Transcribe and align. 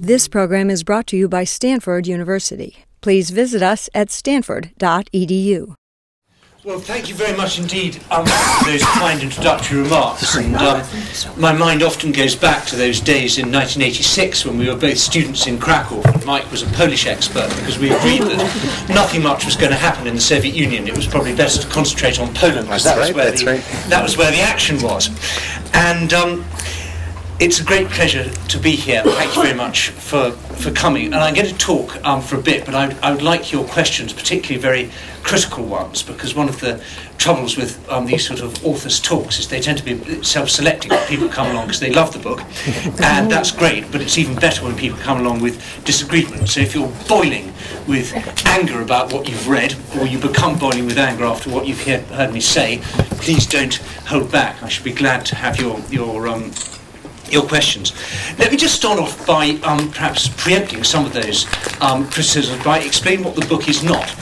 This 0.00 0.28
program 0.28 0.70
is 0.70 0.82
brought 0.82 1.06
to 1.08 1.16
you 1.16 1.28
by 1.28 1.44
Stanford 1.44 2.06
University. 2.06 2.84
Please 3.00 3.30
visit 3.30 3.62
us 3.62 3.88
at 3.94 4.10
stanford.edu. 4.10 5.74
Well, 6.62 6.78
thank 6.78 7.08
you 7.08 7.14
very 7.14 7.34
much 7.34 7.58
indeed 7.58 8.02
um, 8.10 8.26
for 8.26 8.64
those 8.66 8.82
kind 8.82 9.22
introductory 9.22 9.80
remarks. 9.80 10.36
And 10.36 10.54
um, 10.56 10.86
my 11.40 11.54
mind 11.54 11.82
often 11.82 12.12
goes 12.12 12.36
back 12.36 12.66
to 12.66 12.76
those 12.76 13.00
days 13.00 13.38
in 13.38 13.46
1986 13.50 14.44
when 14.44 14.58
we 14.58 14.68
were 14.68 14.76
both 14.76 14.98
students 14.98 15.46
in 15.46 15.58
Krakow. 15.58 16.02
Mike 16.26 16.50
was 16.50 16.62
a 16.62 16.66
Polish 16.76 17.06
expert 17.06 17.48
because 17.56 17.78
we 17.78 17.90
agreed 17.90 18.20
that 18.20 18.86
nothing 18.94 19.22
much 19.22 19.46
was 19.46 19.56
going 19.56 19.70
to 19.70 19.78
happen 19.78 20.06
in 20.06 20.14
the 20.14 20.20
Soviet 20.20 20.54
Union. 20.54 20.86
It 20.86 20.94
was 20.94 21.06
probably 21.06 21.34
best 21.34 21.62
to 21.62 21.68
concentrate 21.68 22.20
on 22.20 22.34
Poland 22.34 22.66
because 22.66 22.84
that, 22.84 22.98
right, 22.98 23.14
was 23.14 23.42
where 23.42 23.56
the, 23.56 23.88
that 23.88 24.02
was 24.02 24.18
where 24.18 24.30
the 24.30 24.40
action 24.40 24.82
was. 24.82 25.08
And 25.72 26.12
um, 26.12 26.44
it's 27.40 27.58
a 27.58 27.64
great 27.64 27.88
pleasure 27.88 28.28
to 28.28 28.58
be 28.58 28.72
here. 28.72 29.02
Thank 29.02 29.34
you 29.34 29.42
very 29.42 29.54
much 29.56 29.88
for, 29.88 30.32
for 30.32 30.70
coming. 30.72 31.06
And 31.06 31.16
I'm 31.16 31.32
going 31.32 31.46
to 31.46 31.56
talk 31.56 31.96
um, 32.04 32.20
for 32.20 32.36
a 32.36 32.42
bit, 32.42 32.66
but 32.66 32.74
I, 32.74 32.94
I 33.02 33.12
would 33.12 33.22
like 33.22 33.50
your 33.50 33.64
questions, 33.64 34.12
particularly 34.12 34.60
very 34.60 34.90
critical 35.22 35.64
ones, 35.64 36.02
because 36.02 36.34
one 36.34 36.50
of 36.50 36.60
the 36.60 36.84
troubles 37.16 37.56
with 37.56 37.88
um, 37.88 38.04
these 38.04 38.26
sort 38.26 38.40
of 38.40 38.62
authors' 38.64 39.00
talks 39.00 39.38
is 39.38 39.48
they 39.48 39.60
tend 39.60 39.78
to 39.78 39.84
be 39.84 40.22
self-selecting. 40.22 40.90
People 41.06 41.30
come 41.30 41.50
along 41.50 41.66
because 41.66 41.80
they 41.80 41.90
love 41.90 42.12
the 42.12 42.18
book, 42.18 42.42
and 43.00 43.30
that's 43.30 43.50
great. 43.50 43.90
But 43.90 44.02
it's 44.02 44.18
even 44.18 44.34
better 44.34 44.62
when 44.62 44.76
people 44.76 44.98
come 44.98 45.20
along 45.20 45.40
with 45.40 45.82
disagreement. 45.86 46.50
So 46.50 46.60
if 46.60 46.74
you're 46.74 46.92
boiling 47.08 47.54
with 47.88 48.12
anger 48.46 48.82
about 48.82 49.14
what 49.14 49.26
you've 49.30 49.48
read, 49.48 49.74
or 49.98 50.06
you 50.06 50.18
become 50.18 50.58
boiling 50.58 50.84
with 50.84 50.98
anger 50.98 51.24
after 51.24 51.48
what 51.48 51.66
you've 51.66 51.80
hear, 51.80 52.00
heard 52.00 52.34
me 52.34 52.40
say, 52.40 52.80
please 53.22 53.46
don't 53.46 53.76
hold 54.06 54.30
back. 54.30 54.62
I 54.62 54.68
should 54.68 54.84
be 54.84 54.92
glad 54.92 55.24
to 55.26 55.36
have 55.36 55.58
your 55.58 55.80
your 55.90 56.28
um, 56.28 56.52
your 57.32 57.46
questions. 57.46 57.92
Let 58.38 58.50
me 58.50 58.56
just 58.56 58.74
start 58.74 58.98
off 58.98 59.26
by 59.26 59.50
um, 59.64 59.90
perhaps 59.90 60.28
preempting 60.28 60.84
some 60.84 61.06
of 61.06 61.12
those 61.12 61.46
um, 61.80 62.04
criticisms 62.04 62.62
by 62.64 62.80
explaining 62.80 63.24
what 63.24 63.34
the 63.34 63.46
book 63.46 63.68
is 63.68 63.82
not. 63.82 64.14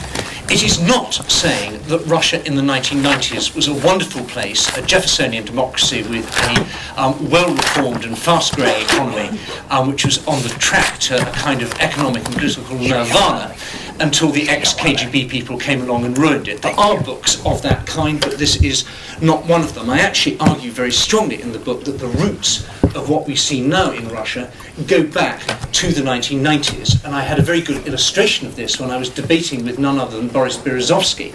It 0.51 0.63
is 0.63 0.81
not 0.81 1.13
saying 1.13 1.79
that 1.89 1.99
Russia 2.07 2.43
in 2.47 2.55
the 2.55 2.63
1990s 2.63 3.55
was 3.55 3.67
a 3.67 3.73
wonderful 3.85 4.23
place, 4.25 4.75
a 4.75 4.81
Jeffersonian 4.81 5.45
democracy 5.45 6.01
with 6.01 6.25
a 6.25 6.99
um, 6.99 7.29
well-reformed 7.29 8.03
and 8.05 8.17
fast-growing 8.17 8.81
economy, 8.81 9.39
um, 9.69 9.89
which 9.89 10.05
was 10.05 10.25
on 10.25 10.41
the 10.41 10.49
track 10.49 10.97
to 11.01 11.21
a 11.21 11.31
kind 11.33 11.61
of 11.61 11.71
economic 11.73 12.25
and 12.25 12.33
political 12.33 12.75
nirvana 12.77 13.55
until 13.99 14.29
the 14.29 14.47
ex-KGB 14.49 15.29
people 15.29 15.57
came 15.57 15.81
along 15.81 16.05
and 16.05 16.17
ruined 16.17 16.47
it. 16.47 16.61
There 16.61 16.79
are 16.79 17.01
books 17.01 17.43
of 17.45 17.61
that 17.63 17.85
kind, 17.85 18.19
but 18.19 18.37
this 18.37 18.61
is 18.63 18.85
not 19.21 19.45
one 19.45 19.61
of 19.61 19.73
them. 19.73 19.89
I 19.89 19.99
actually 19.99 20.39
argue 20.39 20.71
very 20.71 20.91
strongly 20.91 21.41
in 21.41 21.51
the 21.51 21.59
book 21.59 21.83
that 21.83 21.99
the 21.99 22.07
roots 22.07 22.65
of 22.95 23.09
what 23.09 23.27
we 23.27 23.35
see 23.35 23.61
now 23.61 23.91
in 23.91 24.07
Russia 24.09 24.51
go 24.87 25.03
back 25.03 25.41
to 25.73 25.91
the 25.91 26.01
1990s. 26.01 27.03
And 27.05 27.13
I 27.13 27.21
had 27.21 27.39
a 27.39 27.41
very 27.41 27.61
good 27.61 27.85
illustration 27.87 28.47
of 28.47 28.55
this 28.55 28.79
when 28.79 28.89
I 28.89 28.97
was 28.97 29.09
debating 29.09 29.65
with 29.65 29.79
none 29.79 29.99
other 29.99 30.17
than 30.17 30.29
Boris 30.29 30.57
Berezovsky 30.57 31.33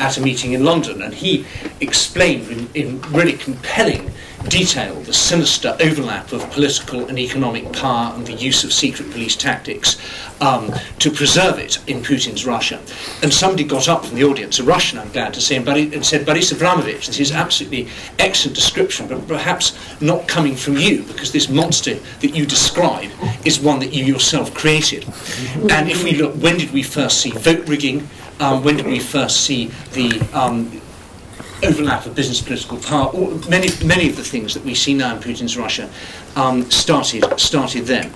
at 0.00 0.16
a 0.18 0.20
meeting 0.20 0.52
in 0.52 0.64
London. 0.64 1.02
And 1.02 1.14
he 1.14 1.44
explained 1.80 2.48
in, 2.48 2.68
in 2.74 3.00
really 3.12 3.34
compelling 3.34 4.10
detail 4.48 5.00
the 5.02 5.12
sinister 5.12 5.76
overlap 5.80 6.32
of 6.32 6.50
political 6.50 7.06
and 7.06 7.18
economic 7.18 7.72
power 7.72 8.14
and 8.14 8.26
the 8.26 8.32
use 8.32 8.64
of 8.64 8.72
secret 8.72 9.10
police 9.10 9.36
tactics 9.36 9.98
um, 10.40 10.72
to 10.98 11.10
preserve 11.10 11.58
it 11.58 11.78
in 11.88 12.02
Putin's 12.02 12.46
Russia. 12.46 12.80
And 13.22 13.32
somebody 13.32 13.64
got 13.64 13.88
up 13.88 14.04
from 14.04 14.16
the 14.16 14.24
audience, 14.24 14.58
a 14.58 14.64
Russian, 14.64 14.98
I'm 14.98 15.10
glad 15.10 15.34
to 15.34 15.40
say, 15.40 15.56
and 15.56 16.04
said, 16.04 16.26
Boris 16.26 16.52
Abramovich, 16.52 17.06
this 17.06 17.20
is 17.20 17.32
absolutely 17.32 17.88
excellent 18.18 18.54
description, 18.54 19.08
but 19.08 19.26
perhaps 19.26 19.76
not 20.00 20.28
coming 20.28 20.54
from 20.56 20.76
you, 20.76 21.02
because 21.02 21.32
this 21.32 21.48
monster 21.48 21.94
that 21.94 22.34
you 22.34 22.46
describe 22.46 23.10
is 23.44 23.60
one 23.60 23.78
that 23.80 23.92
you 23.92 24.04
yourself 24.04 24.54
created. 24.54 25.04
And 25.70 25.88
if 25.88 26.04
we 26.04 26.12
look, 26.12 26.34
when 26.36 26.58
did 26.58 26.72
we 26.72 26.82
first 26.82 27.20
see 27.20 27.30
vote 27.30 27.66
rigging? 27.68 28.08
Um, 28.38 28.62
when 28.62 28.76
did 28.76 28.86
we 28.86 28.98
first 28.98 29.44
see 29.44 29.68
the 29.92 30.20
um, 30.34 30.80
overlap 31.62 32.06
of 32.06 32.14
business 32.14 32.40
political 32.40 32.78
power, 32.78 33.12
many, 33.48 33.68
many 33.84 34.08
of 34.08 34.16
the 34.16 34.24
things 34.24 34.54
that 34.54 34.64
we 34.64 34.74
see 34.74 34.94
now 34.94 35.14
in 35.14 35.22
Putin's 35.22 35.56
Russia 35.56 35.88
um, 36.36 36.70
started, 36.70 37.24
started 37.38 37.86
then. 37.86 38.12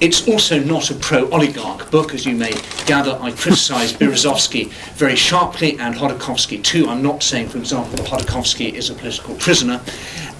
It's 0.00 0.28
also 0.28 0.60
not 0.60 0.90
a 0.90 0.94
pro-oligarch 0.94 1.90
book, 1.90 2.14
as 2.14 2.24
you 2.24 2.36
may 2.36 2.54
gather. 2.86 3.18
I 3.20 3.32
criticise 3.32 3.92
Berezovsky 4.04 4.68
very 4.94 5.16
sharply 5.16 5.78
and 5.78 5.94
Khodorkovsky 5.94 6.62
too. 6.62 6.88
I'm 6.88 7.02
not 7.02 7.22
saying, 7.22 7.48
for 7.48 7.58
example, 7.58 7.96
that 7.96 8.06
Khodorkovsky 8.06 8.72
is 8.72 8.90
a 8.90 8.94
political 8.94 9.34
prisoner. 9.36 9.80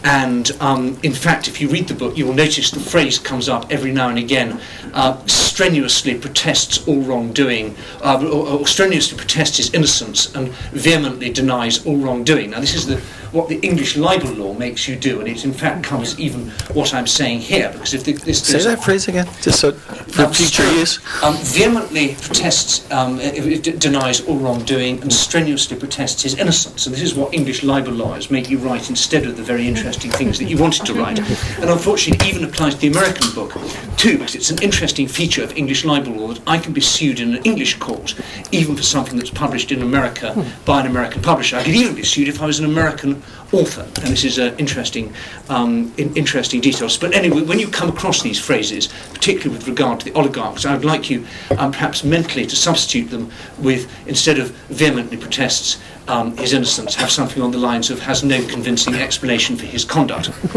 And 0.04 0.52
um, 0.60 0.98
in 1.02 1.14
fact, 1.14 1.48
if 1.48 1.62
you 1.62 1.68
read 1.68 1.88
the 1.88 1.94
book, 1.94 2.16
you 2.16 2.26
will 2.26 2.34
notice 2.34 2.70
the 2.70 2.78
phrase 2.78 3.18
comes 3.18 3.48
up 3.48 3.72
every 3.72 3.90
now 3.90 4.10
and 4.10 4.18
again 4.18 4.60
uh, 4.92 5.24
strenuously 5.26 6.18
protests 6.18 6.86
all 6.86 7.00
wrongdoing, 7.00 7.74
uh, 8.02 8.22
or, 8.22 8.60
or 8.60 8.66
strenuously 8.66 9.16
protests 9.16 9.56
his 9.56 9.72
innocence 9.72 10.34
and 10.34 10.48
vehemently 10.72 11.30
denies 11.30 11.84
all 11.86 11.96
wrongdoing. 11.96 12.50
Now, 12.50 12.60
this 12.60 12.74
is 12.74 12.86
the 12.86 13.02
what 13.34 13.48
the 13.48 13.58
English 13.60 13.96
libel 13.96 14.30
law 14.32 14.54
makes 14.54 14.86
you 14.86 14.94
do, 14.94 15.18
and 15.20 15.28
it 15.28 15.44
in 15.44 15.52
fact 15.52 15.84
covers 15.84 16.18
even 16.18 16.50
what 16.72 16.94
I'm 16.94 17.06
saying 17.06 17.40
here. 17.40 17.68
Because 17.72 17.92
if 17.92 18.04
the, 18.04 18.12
this 18.12 18.42
say 18.42 18.62
that 18.62 18.82
phrase 18.82 19.08
again, 19.08 19.26
just 19.42 19.60
so 19.60 19.72
for 19.72 20.26
um, 20.26 20.32
future 20.32 20.64
use, 20.74 21.00
um, 21.22 21.34
vehemently 21.38 22.14
protests, 22.22 22.90
um, 22.92 23.20
it, 23.20 23.66
it 23.66 23.80
denies 23.80 24.20
all 24.26 24.38
wrongdoing, 24.38 25.02
and 25.02 25.12
strenuously 25.12 25.76
protests 25.76 26.22
his 26.22 26.34
innocence. 26.34 26.86
And 26.86 26.94
this 26.94 27.02
is 27.02 27.14
what 27.14 27.34
English 27.34 27.64
libel 27.64 27.92
lawyers 27.92 28.30
make 28.30 28.48
you 28.48 28.58
write 28.58 28.88
instead 28.88 29.26
of 29.26 29.36
the 29.36 29.42
very 29.42 29.66
interesting 29.66 30.12
things 30.12 30.38
that 30.38 30.44
you 30.44 30.56
wanted 30.56 30.86
to 30.86 30.94
write. 30.94 31.18
And 31.60 31.70
unfortunately, 31.70 32.28
it 32.28 32.34
even 32.34 32.48
applies 32.48 32.74
to 32.74 32.80
the 32.80 32.88
American 32.88 33.34
book 33.34 33.52
too, 33.96 34.18
because 34.18 34.36
it's 34.36 34.50
an 34.50 34.62
interesting 34.62 35.08
feature 35.08 35.42
of 35.42 35.56
English 35.56 35.84
libel 35.84 36.12
law 36.12 36.28
that 36.28 36.42
I 36.46 36.58
can 36.58 36.72
be 36.72 36.80
sued 36.80 37.18
in 37.18 37.34
an 37.34 37.42
English 37.42 37.78
court, 37.78 38.14
even 38.52 38.76
for 38.76 38.82
something 38.82 39.16
that's 39.18 39.30
published 39.30 39.72
in 39.72 39.82
America 39.82 40.34
by 40.64 40.80
an 40.80 40.86
American 40.86 41.20
publisher. 41.20 41.56
I 41.56 41.64
could 41.64 41.74
even 41.74 41.96
be 41.96 42.04
sued 42.04 42.28
if 42.28 42.40
I 42.40 42.46
was 42.46 42.60
an 42.60 42.66
American 42.66 43.23
author, 43.52 43.82
and 44.02 44.12
this 44.12 44.24
is 44.24 44.38
uh, 44.38 44.54
interesting, 44.58 45.12
um, 45.48 45.92
in, 45.96 46.14
interesting 46.16 46.60
details. 46.60 46.96
But 46.96 47.14
anyway, 47.14 47.42
when 47.42 47.58
you 47.58 47.68
come 47.68 47.88
across 47.88 48.22
these 48.22 48.38
phrases, 48.38 48.88
particularly 49.12 49.56
with 49.56 49.68
regard 49.68 50.00
to 50.00 50.04
the 50.06 50.12
oligarchs, 50.18 50.66
I 50.66 50.74
would 50.74 50.84
like 50.84 51.08
you 51.08 51.26
um, 51.58 51.72
perhaps 51.72 52.04
mentally 52.04 52.46
to 52.46 52.56
substitute 52.56 53.10
them 53.10 53.30
with, 53.58 53.90
instead 54.08 54.38
of 54.38 54.50
vehemently 54.68 55.16
protests 55.16 55.80
um, 56.08 56.36
his 56.36 56.52
innocence, 56.52 56.94
have 56.94 57.10
something 57.10 57.42
on 57.42 57.50
the 57.50 57.58
lines 57.58 57.90
of 57.90 58.00
has 58.00 58.22
no 58.22 58.44
convincing 58.46 58.94
explanation 58.94 59.56
for 59.56 59.66
his 59.66 59.84
conduct. 59.84 60.28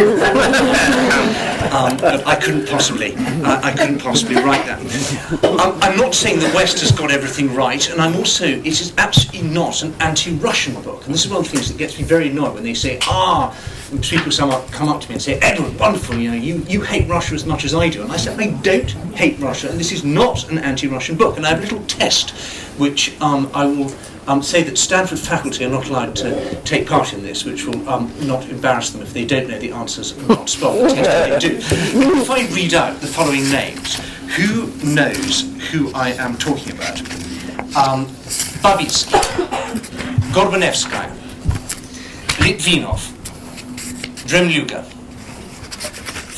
um, 1.72 1.98
I 2.26 2.38
couldn't 2.42 2.68
possibly, 2.68 3.16
uh, 3.16 3.62
I 3.64 3.72
couldn't 3.72 4.00
possibly 4.00 4.36
write 4.36 4.66
that. 4.66 4.80
Um, 5.44 5.78
I'm 5.82 5.98
not 5.98 6.14
saying 6.14 6.40
the 6.40 6.52
West 6.56 6.80
has 6.82 6.92
got 6.92 7.12
everything 7.12 7.54
right, 7.54 7.90
and 7.90 8.02
I'm 8.02 8.16
also, 8.16 8.46
it 8.46 8.66
is 8.66 8.94
absolutely 8.98 9.50
not 9.50 9.84
an 9.84 9.94
anti-Russian 10.00 10.82
book. 10.82 11.06
And 11.06 11.14
this 11.14 11.26
is 11.26 11.32
one 11.32 11.40
of 11.40 11.46
the 11.46 11.52
things 11.52 11.70
that 11.70 11.78
gets 11.78 11.98
me 11.98 12.04
very 12.04 12.30
annoyed 12.30 12.54
when 12.54 12.64
they 12.64 12.74
say, 12.74 13.00
ah, 13.04 13.56
people 14.02 14.32
come 14.32 14.50
up, 14.50 14.70
come 14.72 14.90
up 14.90 15.02
to 15.02 15.08
me 15.08 15.14
and 15.14 15.22
say, 15.22 15.40
Edward, 15.40 15.80
wonderful, 15.80 16.18
you 16.18 16.32
know, 16.32 16.38
you, 16.38 16.56
you 16.68 16.82
hate 16.82 17.08
Russia 17.08 17.36
as 17.36 17.46
much 17.46 17.64
as 17.64 17.74
I 17.74 17.90
do. 17.90 18.02
And 18.02 18.12
I 18.12 18.18
said, 18.18 18.40
I 18.40 18.52
don't 18.62 18.90
hate 19.16 19.40
Russia, 19.40 19.70
and 19.70 19.80
this 19.80 19.92
is 19.92 20.04
not 20.04 20.50
an 20.52 20.58
anti-Russian 20.58 21.16
book. 21.16 21.38
And 21.38 21.46
I 21.46 21.50
have 21.50 21.60
a 21.60 21.62
little 21.62 21.84
test 21.86 22.32
which 22.78 23.20
um, 23.22 23.50
I 23.54 23.66
will 23.66 23.90
um, 24.28 24.44
say 24.44 24.62
that 24.64 24.78
Stanford 24.78 25.20
faculty 25.20 25.66
are 25.66 25.70
not 25.70 25.88
allowed 25.90 26.16
to 26.18 26.62
take 26.64 26.88
part 26.88 27.14
in 27.14 27.24
this, 27.24 27.46
which 27.46 27.66
will 27.66 27.88
um, 27.90 28.14
not 28.28 28.48
embarrass 28.50 28.90
them 28.92 29.02
if 29.02 29.14
they 29.14 29.26
don't 29.26 29.48
know 29.48 29.58
the 29.58 29.72
answers 29.72 30.12
and 30.12 30.28
not 30.28 30.50
spell 30.50 30.74
the 30.74 30.90
test 30.90 31.42
they 31.42 31.50
do. 31.50 31.58
If 31.58 32.30
I 32.30 32.46
read 32.54 32.74
out 32.74 33.00
the 33.00 33.08
following 33.08 33.50
names, 33.50 33.96
who 34.36 34.68
knows 34.84 35.42
who 35.72 35.92
I 35.94 36.10
am 36.12 36.38
talking 36.38 36.74
about? 36.74 37.00
Um, 37.78 38.08
Babitsky, 38.62 39.18
Gorbanevskaya, 40.34 41.16
Litvinov, 42.40 43.14
Dremluga, 44.28 44.84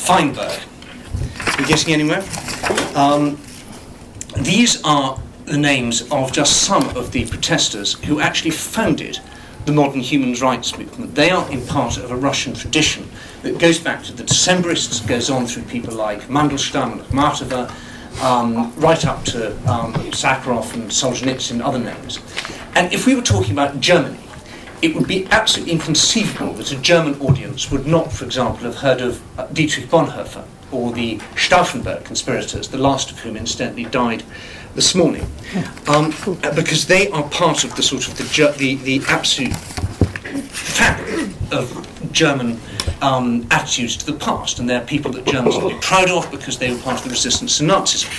Feinberg. 0.06 0.60
Are 1.56 1.60
you 1.60 1.66
getting 1.66 1.92
anywhere? 1.94 2.22
Um, 2.94 3.40
these 4.36 4.80
are 4.84 5.18
the 5.50 5.58
names 5.58 6.08
of 6.12 6.32
just 6.32 6.62
some 6.62 6.96
of 6.96 7.10
the 7.10 7.26
protesters 7.26 7.94
who 8.04 8.20
actually 8.20 8.52
founded 8.52 9.18
the 9.66 9.72
modern 9.72 10.00
human 10.00 10.32
rights 10.34 10.78
movement. 10.78 11.14
They 11.14 11.30
are 11.30 11.50
in 11.50 11.66
part 11.66 11.96
of 11.98 12.12
a 12.12 12.16
Russian 12.16 12.54
tradition 12.54 13.10
that 13.42 13.58
goes 13.58 13.80
back 13.80 14.04
to 14.04 14.12
the 14.12 14.22
Decembrists, 14.22 15.06
goes 15.06 15.28
on 15.28 15.46
through 15.46 15.64
people 15.64 15.94
like 15.94 16.22
Mandelstam 16.28 16.92
and 16.92 17.00
Akhmatova, 17.02 17.68
um, 18.22 18.72
right 18.76 19.04
up 19.04 19.24
to 19.24 19.50
um, 19.70 19.92
Sakharov 20.12 20.72
and 20.74 20.84
Solzhenitsyn 20.84 21.52
and 21.52 21.62
other 21.62 21.80
names. 21.80 22.20
And 22.76 22.92
if 22.92 23.06
we 23.06 23.16
were 23.16 23.22
talking 23.22 23.52
about 23.52 23.80
Germany, 23.80 24.20
it 24.82 24.94
would 24.94 25.08
be 25.08 25.26
absolutely 25.26 25.72
inconceivable 25.72 26.54
that 26.54 26.70
a 26.70 26.80
German 26.80 27.20
audience 27.20 27.70
would 27.70 27.86
not, 27.86 28.12
for 28.12 28.24
example, 28.24 28.64
have 28.64 28.76
heard 28.76 29.00
of 29.00 29.20
uh, 29.38 29.46
Dietrich 29.48 29.86
Bonhoeffer 29.86 30.44
or 30.72 30.92
the 30.92 31.18
Stauffenberg 31.34 32.04
conspirators, 32.04 32.68
the 32.68 32.78
last 32.78 33.10
of 33.10 33.18
whom 33.20 33.36
incidentally 33.36 33.84
died 33.84 34.22
this 34.74 34.94
morning, 34.94 35.26
um, 35.88 36.14
because 36.54 36.86
they 36.86 37.08
are 37.10 37.28
part 37.30 37.64
of 37.64 37.74
the 37.76 37.82
sort 37.82 38.06
of 38.06 38.16
the, 38.16 38.54
the, 38.58 38.76
the 38.76 39.02
absolute 39.08 39.56
fabric 40.50 41.30
of 41.52 42.12
German 42.12 42.60
um, 43.02 43.46
attitudes 43.50 43.96
to 43.96 44.06
the 44.06 44.18
past, 44.18 44.58
and 44.58 44.68
they're 44.68 44.80
people 44.82 45.10
that 45.12 45.26
Germans 45.26 45.56
will 45.56 45.70
be 45.70 45.78
proud 45.80 46.10
of 46.10 46.30
because 46.30 46.58
they 46.58 46.72
were 46.72 46.78
part 46.80 46.98
of 46.98 47.04
the 47.04 47.10
resistance 47.10 47.58
to 47.58 47.64
Nazism. 47.64 48.10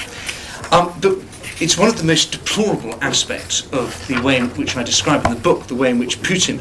Um, 0.73 0.93
but 1.01 1.17
it's 1.61 1.77
one 1.77 1.89
of 1.89 1.97
the 1.97 2.03
most 2.03 2.31
deplorable 2.31 2.95
aspects 3.03 3.71
of 3.71 4.07
the 4.07 4.19
way 4.21 4.37
in 4.37 4.49
which 4.51 4.75
I 4.75 4.83
describe 4.83 5.25
in 5.25 5.33
the 5.33 5.39
book, 5.39 5.67
the 5.67 5.75
way 5.75 5.91
in 5.91 5.99
which 5.99 6.19
Putin 6.21 6.59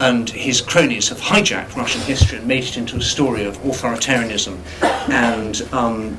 and 0.00 0.30
his 0.30 0.60
cronies 0.60 1.08
have 1.08 1.18
hijacked 1.18 1.74
Russian 1.76 2.00
history 2.02 2.38
and 2.38 2.46
made 2.46 2.64
it 2.64 2.76
into 2.76 2.96
a 2.96 3.02
story 3.02 3.44
of 3.44 3.56
authoritarianism 3.58 4.58
and 5.10 5.62
um, 5.72 6.18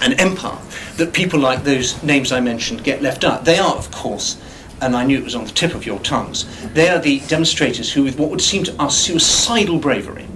an 0.00 0.14
empire, 0.14 0.58
that 0.96 1.12
people 1.12 1.38
like 1.38 1.64
those 1.64 2.02
names 2.02 2.32
I 2.32 2.40
mentioned 2.40 2.84
get 2.84 3.02
left 3.02 3.24
out. 3.24 3.44
They 3.44 3.58
are, 3.58 3.74
of 3.74 3.90
course, 3.90 4.40
and 4.80 4.96
I 4.96 5.04
knew 5.04 5.18
it 5.18 5.24
was 5.24 5.34
on 5.34 5.44
the 5.44 5.50
tip 5.50 5.74
of 5.74 5.86
your 5.86 5.98
tongues, 6.00 6.46
they 6.72 6.88
are 6.88 6.98
the 6.98 7.20
demonstrators 7.20 7.92
who, 7.92 8.02
with 8.02 8.18
what 8.18 8.30
would 8.30 8.42
seem 8.42 8.64
to 8.64 8.82
us 8.82 8.96
suicidal 8.96 9.78
bravery, 9.78 10.26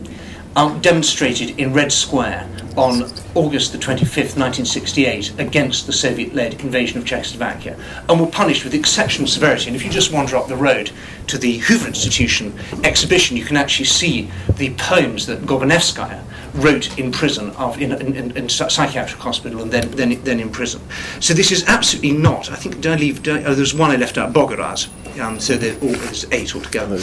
um, 0.57 0.81
demonstrated 0.81 1.59
in 1.59 1.73
Red 1.73 1.93
Square 1.93 2.49
on 2.79 3.11
August 3.35 3.73
the 3.73 3.79
25th, 3.79 4.37
1968, 4.39 5.39
against 5.39 5.87
the 5.87 5.93
Soviet 5.93 6.33
led 6.33 6.61
invasion 6.61 6.97
of 6.99 7.05
Czechoslovakia, 7.05 7.77
and 8.09 8.21
were 8.21 8.27
punished 8.27 8.65
with 8.65 8.73
exceptional 8.73 9.27
severity. 9.27 9.67
And 9.67 9.77
if 9.77 9.85
you 9.85 9.91
just 9.91 10.13
wander 10.13 10.37
up 10.37 10.47
the 10.47 10.57
road 10.57 10.93
to 11.27 11.39
the 11.39 11.59
Hoover 11.59 11.89
Institution 11.89 12.57
exhibition, 12.85 13.37
you 13.37 13.45
can 13.45 13.57
actually 13.57 13.87
see 13.87 14.31
the 14.57 14.73
poems 14.75 15.27
that 15.27 15.41
Gorbanevskaya 15.41 16.23
wrote 16.55 16.99
in 16.99 17.11
prison, 17.11 17.53
in, 17.79 17.93
in, 17.93 18.37
in, 18.37 18.49
psychiatric 18.49 19.21
hospital, 19.21 19.61
and 19.63 19.71
then, 19.71 19.91
then, 19.93 20.23
then 20.23 20.41
in 20.41 20.51
prison. 20.51 20.81
So 21.21 21.35
this 21.35 21.51
is 21.51 21.65
absolutely 21.65 22.13
not. 22.13 22.51
I 22.51 22.55
think, 22.55 22.81
did 22.81 22.93
I 22.93 22.97
leave? 22.97 23.23
Did 23.23 23.45
I, 23.45 23.51
oh, 23.51 23.55
there's 23.55 23.75
one 23.75 23.91
I 23.91 23.97
left 23.97 24.19
out, 24.19 24.33
Bogoraz. 24.33 24.89
Um, 25.21 25.41
so 25.41 25.57
there's 25.57 26.31
eight 26.33 26.55
altogether. 26.55 27.01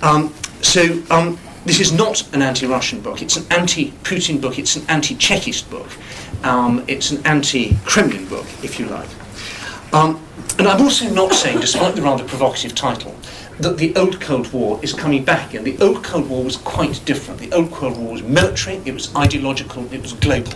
Um, 0.00 0.32
so 0.62 1.02
um, 1.10 1.38
this 1.68 1.80
is 1.80 1.92
not 1.92 2.26
an 2.34 2.40
anti-Russian 2.40 2.98
book. 3.02 3.20
It's 3.20 3.36
an 3.36 3.44
anti-Putin 3.50 4.40
book. 4.40 4.58
It's 4.58 4.76
an 4.76 4.86
anti-Chekist 4.88 5.68
book. 5.68 5.90
Um, 6.42 6.82
it's 6.88 7.10
an 7.10 7.24
anti-Kremlin 7.26 8.26
book, 8.26 8.46
if 8.62 8.80
you 8.80 8.86
like. 8.86 9.10
Um, 9.92 10.18
and 10.58 10.66
I'm 10.66 10.80
also 10.80 11.10
not 11.10 11.34
saying, 11.34 11.60
despite 11.60 11.94
the 11.94 12.00
rather 12.00 12.24
provocative 12.24 12.74
title, 12.74 13.14
that 13.58 13.76
the 13.76 13.94
old 13.96 14.18
Cold 14.18 14.50
War 14.50 14.80
is 14.82 14.94
coming 14.94 15.26
back 15.26 15.50
again. 15.50 15.64
The 15.64 15.78
old 15.78 16.02
Cold 16.02 16.30
War 16.30 16.42
was 16.42 16.56
quite 16.56 17.04
different. 17.04 17.38
The 17.38 17.52
old 17.52 17.70
Cold 17.70 17.98
War 17.98 18.12
was 18.12 18.22
military, 18.22 18.76
it 18.86 18.94
was 18.94 19.14
ideological, 19.14 19.92
it 19.92 20.00
was 20.00 20.14
global. 20.14 20.54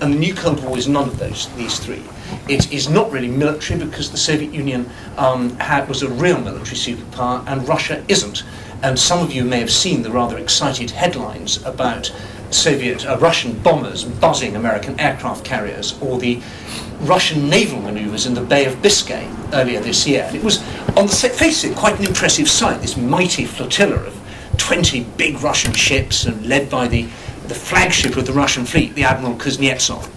And 0.00 0.14
the 0.14 0.18
new 0.18 0.34
Cold 0.34 0.64
War 0.64 0.78
is 0.78 0.88
none 0.88 1.08
of 1.08 1.18
those, 1.18 1.54
these 1.56 1.78
three. 1.78 2.02
It 2.48 2.72
is 2.72 2.88
not 2.88 3.12
really 3.12 3.28
military 3.28 3.84
because 3.84 4.10
the 4.10 4.16
Soviet 4.16 4.54
Union 4.54 4.88
um, 5.18 5.58
had, 5.58 5.90
was 5.90 6.02
a 6.02 6.08
real 6.08 6.40
military 6.40 6.76
superpower 6.76 7.44
and 7.46 7.68
Russia 7.68 8.02
isn't. 8.08 8.44
And 8.84 8.98
some 8.98 9.20
of 9.20 9.32
you 9.32 9.44
may 9.44 9.60
have 9.60 9.70
seen 9.70 10.02
the 10.02 10.10
rather 10.10 10.36
excited 10.36 10.90
headlines 10.90 11.56
about 11.64 12.12
Soviet, 12.50 13.06
uh, 13.06 13.16
Russian 13.16 13.58
bombers 13.60 14.04
buzzing 14.04 14.56
American 14.56 15.00
aircraft 15.00 15.42
carriers, 15.42 15.98
or 16.02 16.18
the 16.18 16.42
Russian 17.00 17.48
naval 17.48 17.80
manoeuvres 17.80 18.26
in 18.26 18.34
the 18.34 18.42
Bay 18.42 18.66
of 18.66 18.82
Biscay 18.82 19.26
earlier 19.54 19.80
this 19.80 20.06
year. 20.06 20.24
And 20.24 20.36
it 20.36 20.44
was, 20.44 20.58
on 20.98 21.06
the 21.06 21.32
face 21.34 21.64
of 21.64 21.70
it, 21.70 21.76
quite 21.78 21.98
an 21.98 22.04
impressive 22.04 22.46
sight. 22.46 22.82
This 22.82 22.94
mighty 22.94 23.46
flotilla 23.46 23.96
of 23.96 24.20
20 24.58 25.04
big 25.16 25.42
Russian 25.42 25.72
ships, 25.72 26.26
and 26.26 26.44
led 26.46 26.68
by 26.68 26.86
the, 26.86 27.04
the 27.48 27.54
flagship 27.54 28.18
of 28.18 28.26
the 28.26 28.34
Russian 28.34 28.66
fleet, 28.66 28.94
the 28.94 29.04
Admiral 29.04 29.36
Kuznetsov. 29.36 30.10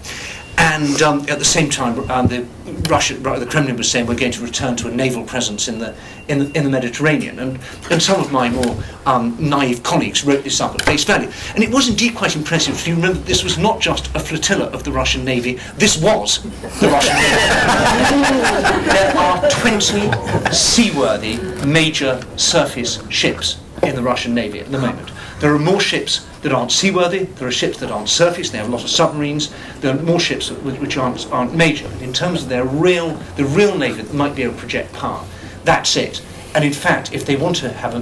And 0.58 1.00
um, 1.00 1.20
at 1.30 1.38
the 1.38 1.44
same 1.46 1.70
time, 1.70 2.10
um, 2.10 2.26
the 2.26 2.46
Russia, 2.88 3.14
the 3.14 3.46
Kremlin 3.46 3.76
was 3.76 3.90
saying 3.90 4.06
we're 4.06 4.16
going 4.16 4.32
to 4.32 4.42
return 4.42 4.76
to 4.76 4.88
a 4.88 4.90
naval 4.90 5.24
presence 5.24 5.68
in 5.68 5.78
the 5.78 5.94
in 6.28 6.38
the, 6.38 6.58
in 6.58 6.64
the 6.64 6.70
Mediterranean. 6.70 7.38
And, 7.38 7.58
and 7.90 8.02
some 8.02 8.20
of 8.20 8.30
my 8.30 8.48
more 8.50 8.76
um, 9.06 9.36
naive 9.38 9.82
colleagues 9.82 10.24
wrote 10.24 10.44
this 10.44 10.60
up 10.60 10.74
at 10.74 10.82
face 10.82 11.04
value. 11.04 11.30
And 11.54 11.64
it 11.64 11.70
was 11.70 11.88
indeed 11.88 12.14
quite 12.14 12.36
impressive. 12.36 12.74
If 12.74 12.86
you 12.86 12.94
remember, 12.94 13.18
this 13.20 13.42
was 13.42 13.58
not 13.58 13.80
just 13.80 14.14
a 14.14 14.20
flotilla 14.20 14.66
of 14.66 14.84
the 14.84 14.92
Russian 14.92 15.24
Navy. 15.24 15.58
This 15.76 16.00
was 16.00 16.42
the 16.80 16.88
Russian 16.88 17.16
Navy. 17.16 17.28
there 18.92 19.16
are 19.16 19.50
20 19.50 20.52
seaworthy 20.52 21.38
major 21.64 22.22
surface 22.36 23.02
ships 23.10 23.58
in 23.82 23.94
the 23.94 24.02
Russian 24.02 24.34
Navy 24.34 24.60
at 24.60 24.70
the 24.70 24.78
moment. 24.78 25.10
There 25.40 25.54
are 25.54 25.58
more 25.58 25.80
ships 25.80 26.26
that 26.42 26.52
aren't 26.52 26.72
seaworthy. 26.72 27.24
There 27.24 27.48
are 27.48 27.52
ships 27.52 27.78
that 27.78 27.90
aren't 27.90 28.08
surface. 28.08 28.50
They 28.50 28.58
have 28.58 28.68
a 28.68 28.70
lot 28.70 28.84
of 28.84 28.90
submarines. 28.90 29.52
There 29.80 29.96
are 29.96 30.02
more 30.02 30.20
ships 30.20 30.50
which 30.50 30.96
aren't, 30.96 31.30
aren't 31.32 31.54
major. 31.54 31.90
In 32.00 32.12
terms 32.12 32.42
of 32.42 32.48
their 32.48 32.64
real, 32.64 33.14
the 33.36 33.44
real 33.44 33.76
navy 33.76 34.02
that 34.02 34.14
might 34.14 34.34
be 34.34 34.42
able 34.42 34.54
to 34.54 34.60
project 34.60 34.92
power, 34.92 35.24
that's 35.64 35.96
it. 35.96 36.22
And 36.54 36.64
in 36.64 36.72
fact, 36.72 37.12
if 37.12 37.26
they 37.26 37.36
want 37.36 37.56
to 37.56 37.70
have 37.70 37.94
a 37.94 38.00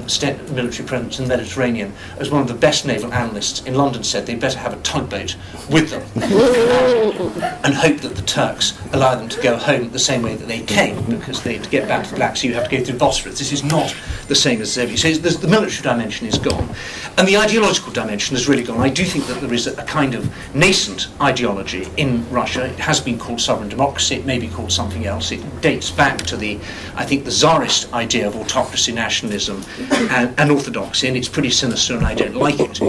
military 0.53 0.87
presence 0.87 1.19
in 1.19 1.27
the 1.27 1.37
Mediterranean, 1.37 1.93
as 2.19 2.31
one 2.31 2.43
of 2.43 2.49
the 2.49 2.55
best 2.55 2.87
naval 2.87 3.13
analysts 3.13 3.63
in 3.65 3.75
London 3.75 4.05
said, 4.05 4.27
they'd 4.27 4.41
better 4.41 4.59
have 4.59 4.73
a 4.73 4.81
tugboat 4.83 5.37
with 5.69 5.91
them 5.91 6.03
and 7.65 7.75
hope 7.75 7.99
that 7.99 8.15
the 8.15 8.23
Turks 8.23 8.79
allow 8.93 9.15
them 9.15 9.29
to 9.29 9.41
go 9.43 9.57
home 9.57 9.91
the 9.91 9.99
same 9.99 10.23
way 10.23 10.37
that 10.37 10.47
they 10.47 10.61
came, 10.61 11.05
because 11.07 11.43
they, 11.43 11.59
to 11.59 11.71
get 11.71 11.89
back 11.89 12.05
to 12.05 12.11
the 12.11 12.17
Black 12.17 12.37
Sea, 12.37 12.49
you 12.49 12.55
have 12.55 12.69
to 12.69 12.77
go 12.79 12.85
through 12.85 12.99
Bosphorus. 12.99 13.39
This 13.39 13.53
is 13.53 13.65
not 13.65 13.95
the 14.29 14.35
same 14.35 14.61
as 14.61 14.73
Soviet. 14.73 14.99
So 14.99 15.11
the 15.13 15.49
military 15.49 15.83
dimension 15.83 16.27
is 16.27 16.39
gone. 16.39 16.75
And 17.19 17.27
the 17.27 17.37
ideological 17.37 17.93
dimension 17.93 18.37
has 18.37 18.49
really 18.49 18.63
gone. 18.63 18.81
I 18.81 18.91
do 18.91 19.05
think 19.05 19.27
that 19.27 19.41
there 19.41 19.53
is 19.53 19.67
a, 19.67 19.73
a 19.81 19.85
kind 19.85 20.15
of 20.15 20.33
nascent 20.55 21.09
ideology 21.21 21.89
in 21.97 22.29
Russia. 22.31 22.67
It 22.67 22.79
has 22.79 23.01
been 23.01 23.19
called 23.19 23.41
sovereign 23.41 23.69
democracy. 23.69 24.17
It 24.17 24.27
may 24.27 24.39
be 24.39 24.49
called 24.49 24.73
something 24.73 25.07
else. 25.07 25.33
It 25.33 25.61
dates 25.61 25.91
back 25.91 26.19
to 26.19 26.37
the, 26.37 26.59
I 26.95 27.05
think, 27.05 27.25
the 27.25 27.31
czarist 27.31 27.93
idea 27.93 28.27
of 28.29 28.36
autocracy, 28.37 28.93
nationalism, 28.93 29.63
and, 30.11 30.35
and 30.39 30.51
orthodoxy. 30.51 31.09
And 31.09 31.17
it's 31.17 31.29
pretty 31.29 31.51
sinister, 31.51 31.97
and 31.97 32.07
I 32.07 32.15
don't 32.15 32.37
like 32.37 32.61
it. 32.61 32.81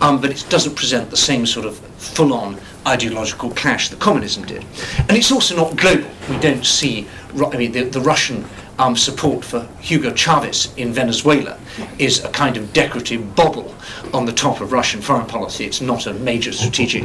Um, 0.00 0.20
but 0.20 0.30
it 0.30 0.44
doesn't 0.48 0.74
present 0.74 1.10
the 1.10 1.16
same 1.16 1.46
sort 1.46 1.66
of 1.66 1.78
full-on 1.78 2.58
ideological 2.86 3.50
clash 3.50 3.88
that 3.88 3.98
communism 3.98 4.44
did. 4.44 4.64
And 4.98 5.12
it's 5.12 5.32
also 5.32 5.56
not 5.56 5.76
global. 5.76 6.08
We 6.30 6.38
don't 6.38 6.64
see, 6.64 7.06
I 7.34 7.56
mean, 7.56 7.72
the, 7.72 7.84
the 7.84 8.00
Russian 8.00 8.44
um, 8.78 8.96
support 8.96 9.44
for 9.44 9.66
Hugo 9.80 10.12
Chavez 10.14 10.72
in 10.76 10.92
Venezuela 10.92 11.58
is 11.98 12.22
a 12.24 12.28
kind 12.30 12.56
of 12.56 12.72
decorative 12.72 13.34
bauble 13.34 13.74
on 14.12 14.26
the 14.26 14.32
top 14.32 14.60
of 14.60 14.72
Russian 14.72 15.00
foreign 15.00 15.26
policy. 15.26 15.64
It's 15.64 15.80
not 15.80 16.06
a 16.06 16.12
major 16.14 16.52
strategic 16.52 17.04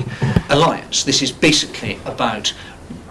alliance. 0.49 1.03
This 1.03 1.21
is 1.21 1.31
basically 1.31 1.97
about 2.05 2.53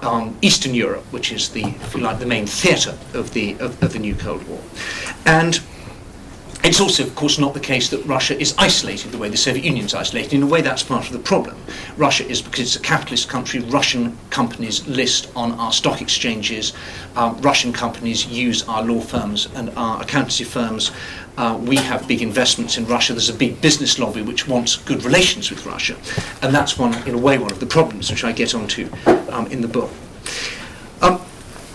um, 0.03 0.37
Eastern 0.43 0.75
Europe, 0.75 1.05
which 1.13 1.33
is 1.33 1.51
the, 1.51 1.65
if 1.65 1.95
you 1.95 2.01
like, 2.01 2.19
the 2.19 2.27
main 2.27 2.47
theatre 2.47 2.97
of 3.15 3.33
the 3.33 3.53
of, 3.61 3.83
of 3.83 3.93
the 3.93 3.99
new 3.99 4.15
Cold 4.15 4.47
War, 4.49 4.61
and 5.27 5.61
it's 6.63 6.79
also, 6.79 7.05
of 7.05 7.15
course, 7.15 7.39
not 7.39 7.55
the 7.55 7.61
case 7.61 7.89
that 7.89 8.05
Russia 8.05 8.39
is 8.39 8.55
isolated 8.59 9.13
the 9.13 9.19
way 9.19 9.31
the 9.31 9.37
Soviet 9.37 9.65
Union 9.65 9.87
is 9.87 9.95
isolated. 9.95 10.35
In 10.35 10.43
a 10.43 10.47
way, 10.47 10.61
that's 10.61 10.83
part 10.83 11.07
of 11.07 11.13
the 11.13 11.19
problem. 11.19 11.57
Russia 11.97 12.29
is, 12.29 12.43
because 12.43 12.61
it's 12.61 12.77
a 12.77 12.81
capitalist 12.81 13.31
country, 13.31 13.61
Russian 13.61 14.19
companies 14.29 14.87
list 14.87 15.31
on 15.35 15.53
our 15.53 15.73
stock 15.73 16.03
exchanges, 16.03 16.75
um, 17.17 17.41
Russian 17.41 17.73
companies 17.73 18.27
use 18.27 18.63
our 18.69 18.83
law 18.83 19.01
firms 19.01 19.49
and 19.55 19.71
our 19.71 20.03
accountancy 20.03 20.45
firms. 20.45 20.93
Uh, 21.41 21.57
we 21.57 21.77
have 21.77 22.07
big 22.07 22.21
investments 22.21 22.77
in 22.77 22.85
Russia. 22.85 23.15
There's 23.15 23.31
a 23.31 23.35
big 23.35 23.63
business 23.63 23.99
lobby 23.99 24.21
which 24.21 24.47
wants 24.47 24.77
good 24.77 25.03
relations 25.07 25.49
with 25.49 25.65
Russia. 25.65 25.97
And 26.43 26.55
that's 26.55 26.79
one, 26.79 26.93
in 27.09 27.15
a 27.15 27.19
way, 27.19 27.39
one 27.39 27.51
of 27.51 27.61
the 27.61 27.65
problems 27.65 28.11
which 28.11 28.25
I 28.25 28.33
get 28.33 28.55
onto 28.55 28.91
um, 29.31 29.47
in 29.47 29.63
the 29.63 29.67
book. 29.67 29.91
Um, 31.01 31.19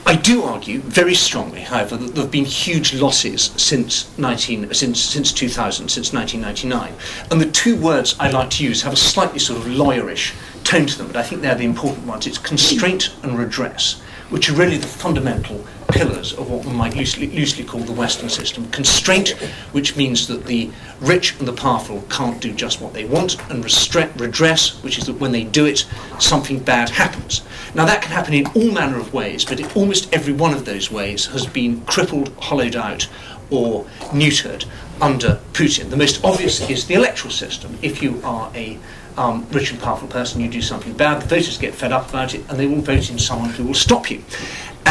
I 0.06 0.18
do 0.18 0.44
argue 0.44 0.82
very 0.82 1.16
strongly, 1.16 1.62
however, 1.62 1.98
that 1.98 2.14
there 2.14 2.26
have 2.26 2.32
been 2.32 2.46
huge 2.46 2.94
losses 2.94 3.46
since 3.58 4.16
19, 4.20 4.72
since 4.72 5.00
since 5.00 5.32
2000, 5.32 5.90
since 5.90 6.14
1999, 6.14 6.94
and 7.32 7.42
the 7.42 7.52
two 7.52 7.76
words 7.76 8.16
I 8.20 8.30
like 8.30 8.52
to 8.52 8.64
use 8.64 8.84
have 8.84 8.94
a 8.94 8.96
slightly 8.96 9.40
sort 9.40 9.58
of 9.58 9.66
lawyerish 9.66 10.36
tone 10.64 10.86
to 10.86 10.96
them, 10.96 11.08
but 11.08 11.16
I 11.16 11.24
think 11.24 11.42
they're 11.42 11.56
the 11.56 11.66
important 11.66 12.06
ones. 12.06 12.28
It's 12.28 12.38
constraint 12.38 13.16
and 13.24 13.36
redress, 13.36 14.00
which 14.30 14.48
are 14.48 14.54
really 14.54 14.78
the 14.78 14.86
fundamental 14.86 15.66
pillars 15.88 16.34
of 16.34 16.50
what 16.50 16.66
we 16.66 16.72
might 16.72 16.96
loosely, 16.96 17.28
loosely 17.28 17.64
call 17.64 17.82
the 17.82 17.92
Western 17.92 18.30
system. 18.30 18.70
Constraint, 18.72 19.30
which 19.72 19.96
means 19.96 20.28
that 20.28 20.46
the 20.46 20.70
rich 21.00 21.38
and 21.40 21.48
the 21.48 21.54
powerful 21.54 22.04
can't 22.10 22.42
do 22.42 22.54
just 22.54 22.82
what 22.82 22.94
they 22.94 23.06
want, 23.06 23.38
and 23.50 23.64
redress, 23.64 24.84
which 24.84 24.98
is 24.98 25.06
that 25.06 25.20
when 25.20 25.32
they 25.32 25.44
do 25.44 25.66
it, 25.66 25.86
something 26.20 26.60
bad 26.60 26.90
happens. 26.90 27.42
Now, 27.74 27.86
that 27.86 28.02
can 28.02 28.12
happen 28.12 28.34
in 28.34 28.48
all 28.48 28.72
manner 28.72 28.98
of 28.98 29.14
ways, 29.14 29.46
but 29.46 29.60
in 29.60 29.68
almost 29.72 30.14
every 30.14 30.34
one 30.34 30.54
of 30.54 30.66
those 30.66 30.92
ways 30.92 31.28
has 31.28 31.46
been 31.46 31.82
crippled, 31.82 32.34
hollowed 32.40 32.76
out, 32.76 33.08
or 33.50 33.86
neutered 34.12 34.66
under 35.02 35.40
Putin. 35.54 35.90
The 35.90 35.98
most 35.98 36.24
obvious 36.24 36.68
is 36.70 36.88
the 36.88 36.96
electoral 36.96 37.32
system. 37.32 37.78
If 37.82 38.02
you 38.02 38.22
are 38.24 38.52
a 38.56 38.78
um, 39.18 39.48
rich 39.52 39.72
and 39.72 39.82
powerful 39.82 40.08
person, 40.08 40.42
you 40.42 40.50
do 40.50 40.62
something 40.62 40.94
bad, 40.94 41.22
the 41.22 41.28
voters 41.28 41.58
get 41.58 41.74
fed 41.74 41.92
up 41.92 42.10
about 42.10 42.34
it, 42.34 42.44
and 42.50 42.60
they 42.60 42.68
will 42.68 42.82
vote 42.82 43.10
in 43.10 43.20
someone 43.20 43.50
who 43.50 43.64
will 43.64 43.74
stop 43.74 44.10
you. 44.12 44.24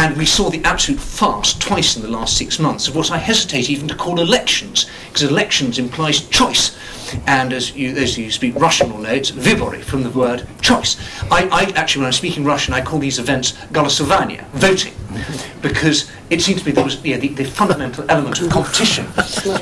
And 0.03 0.15
we 0.15 0.25
saw 0.25 0.49
the 0.49 0.63
absolute 0.63 0.99
farce 1.01 1.53
twice 1.53 1.95
in 1.95 2.01
the 2.01 2.09
last 2.09 2.37
six 2.37 2.59
months 2.59 2.87
of 2.87 2.95
what 2.95 3.11
I 3.11 3.17
hesitate 3.17 3.69
even 3.69 3.87
to 3.89 3.95
call 3.95 4.19
elections, 4.19 4.89
because 5.07 5.23
elections 5.23 5.77
implies 5.77 6.21
choice. 6.29 6.77
And 7.25 7.53
as 7.53 7.75
you, 7.75 7.93
those 7.93 8.13
of 8.13 8.19
you 8.19 8.25
who 8.25 8.31
speak 8.31 8.55
Russian 8.55 8.91
will 8.91 8.99
know, 8.99 9.09
it's 9.09 9.31
vybory 9.31 9.81
from 9.81 10.03
the 10.03 10.11
word 10.11 10.47
choice. 10.61 10.95
I, 11.31 11.49
I 11.51 11.63
actually, 11.75 12.01
when 12.01 12.07
I'm 12.07 12.13
speaking 12.13 12.45
Russian, 12.45 12.73
I 12.73 12.81
call 12.81 12.99
these 12.99 13.19
events 13.19 13.53
голосование, 13.73 14.45
voting, 14.51 14.93
because 15.61 16.09
it 16.30 16.40
seemed 16.40 16.60
to 16.60 16.66
me 16.66 16.72
there 16.72 16.84
was 16.84 17.00
the, 17.02 17.16
the 17.16 17.44
fundamental 17.44 18.04
element 18.08 18.40
of 18.40 18.50
competition 18.50 19.06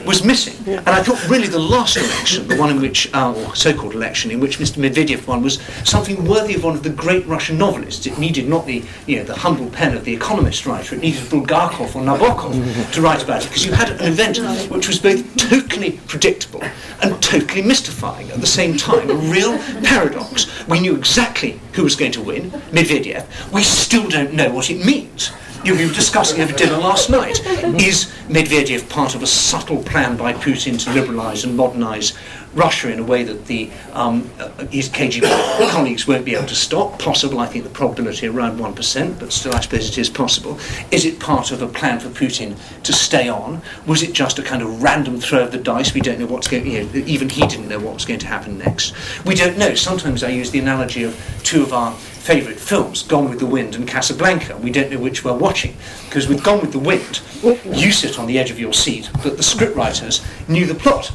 was 0.07 0.25
missing. 0.25 0.55
And 0.67 0.89
I 0.89 1.03
thought 1.03 1.29
really 1.29 1.49
the 1.49 1.59
last 1.59 1.97
election, 1.97 2.47
the 2.47 2.57
one 2.57 2.71
in 2.71 2.81
which, 2.81 3.13
uh, 3.15 3.35
or 3.35 3.55
so-called 3.55 3.95
election, 3.95 4.31
in 4.31 4.41
which 4.41 4.59
Mr. 4.59 4.79
Medvedev 4.79 5.27
won, 5.27 5.43
was 5.43 5.61
something 5.85 6.25
worthy 6.25 6.55
of 6.55 6.65
one 6.65 6.75
of 6.75 6.83
the 6.83 6.91
great 6.91 7.27
Russian 7.27 7.59
novelists. 7.59 8.07
It 8.07 8.19
needed 8.19 8.49
not 8.49 8.67
the, 8.67 8.85
you 9.07 9.17
know, 9.17 9.25
the 9.25 9.35
humble 9.35 9.69
pen 9.71 9.97
of 9.97 10.05
the 10.05 10.15
economist 10.15 10.65
writer, 10.67 10.95
it 10.95 11.03
needed 11.03 11.23
Bulgakov 11.23 11.97
or 11.97 12.03
Nabokov 12.03 12.93
to 12.93 13.01
write 13.01 13.23
about 13.23 13.45
it, 13.45 13.49
because 13.49 13.67
you 13.67 13.73
had 13.73 13.91
an 13.91 14.07
event 14.07 14.39
which 14.71 14.87
was 14.87 14.99
both 14.99 15.37
totally 15.37 15.93
predictable 16.07 16.63
and 17.03 17.21
totally 17.23 17.63
mystifying 17.63 18.31
at 18.31 18.41
the 18.41 18.47
same 18.47 18.77
time, 18.77 19.11
a 19.11 19.15
real 19.15 19.59
paradox. 19.83 20.47
We 20.69 20.81
knew 20.81 20.97
exactly 20.97 21.61
who 21.73 21.83
was 21.83 21.97
going 21.97 22.13
to 22.13 22.23
win, 22.23 22.51
Medvedev. 22.71 23.53
We 23.53 23.63
still 23.63 24.09
don't 24.09 24.33
know 24.33 24.53
what 24.53 24.71
it 24.71 24.85
means 24.85 25.33
you 25.65 25.75
were 25.75 25.95
discussing 25.95 26.41
over 26.41 26.53
dinner 26.53 26.77
last 26.77 27.09
night. 27.09 27.41
Is 27.81 28.07
Medvedev 28.29 28.89
part 28.89 29.15
of 29.15 29.23
a 29.23 29.27
subtle 29.27 29.83
plan 29.83 30.17
by 30.17 30.33
Putin 30.33 30.79
to 30.85 30.91
liberalise 30.91 31.45
and 31.45 31.57
modernise 31.57 32.15
Russia 32.55 32.93
in 32.93 32.99
a 32.99 33.03
way 33.03 33.23
that 33.23 33.47
the 33.47 33.71
um, 33.93 34.31
uh, 34.39 34.49
his 34.67 34.89
KGB 35.03 35.71
colleagues 35.71 36.07
won't 36.07 36.25
be 36.25 36.35
able 36.35 36.47
to 36.47 36.55
stop? 36.55 36.99
Possible, 36.99 37.39
I 37.39 37.47
think 37.47 37.65
the 37.65 37.71
probability 37.71 38.27
around 38.27 38.59
1%, 38.59 39.19
but 39.19 39.33
still 39.33 39.55
I 39.55 39.61
suppose 39.61 39.89
it 39.89 39.99
is 39.99 40.09
possible. 40.09 40.59
Is 40.91 41.05
it 41.05 41.19
part 41.19 41.51
of 41.51 41.63
a 41.63 41.67
plan 41.67 42.01
for 42.01 42.09
Putin 42.09 42.57
to 42.83 42.93
stay 42.93 43.29
on? 43.29 43.63
Was 43.87 44.03
it 44.03 44.13
just 44.13 44.39
a 44.39 44.43
kind 44.43 44.63
of 44.63 44.83
random 44.83 45.21
throw 45.21 45.45
of 45.45 45.53
the 45.53 45.59
dice? 45.59 45.95
We 45.95 46.01
don't 46.01 46.19
know 46.19 46.27
what's 46.27 46.49
going 46.49 46.67
you 46.67 46.85
know, 46.85 46.91
even 47.07 47.29
he 47.29 47.47
didn't 47.47 47.69
know 47.69 47.79
what 47.79 47.95
was 47.95 48.05
going 48.05 48.21
to 48.21 48.27
happen 48.27 48.59
next. 48.59 48.95
We 49.25 49.35
don't 49.35 49.59
know. 49.59 49.75
Sometimes 49.75 50.23
I 50.23 50.29
use 50.29 50.51
the 50.51 50.59
analogy 50.59 51.03
of 51.05 51.19
two 51.43 51.63
of 51.63 51.73
our 51.73 51.93
favourite 52.23 52.59
films, 52.59 53.03
Gone 53.03 53.29
with 53.29 53.41
the 53.41 53.47
Wind 53.47 53.75
and 53.75 53.87
Casablanca. 53.87 54.57
We 54.57 54.71
don't 54.71 54.93
know 54.93 54.99
which 54.99 55.25
we're 55.25 55.37
watching. 55.37 55.77
Because 56.05 56.29
with 56.29 56.45
Gone 56.45 56.61
with 56.61 56.71
the 56.71 56.79
Wind, 56.79 57.21
you 57.65 57.91
sit 57.91 58.17
on 58.17 58.27
the 58.27 58.39
edge 58.39 58.53
of 58.53 58.61
your 58.61 58.73
seat, 58.73 59.11
but 59.25 59.37
the 59.37 59.43
scriptwriters 59.43 60.25
knew 60.49 60.65
the 60.65 60.75
plot. 60.75 61.09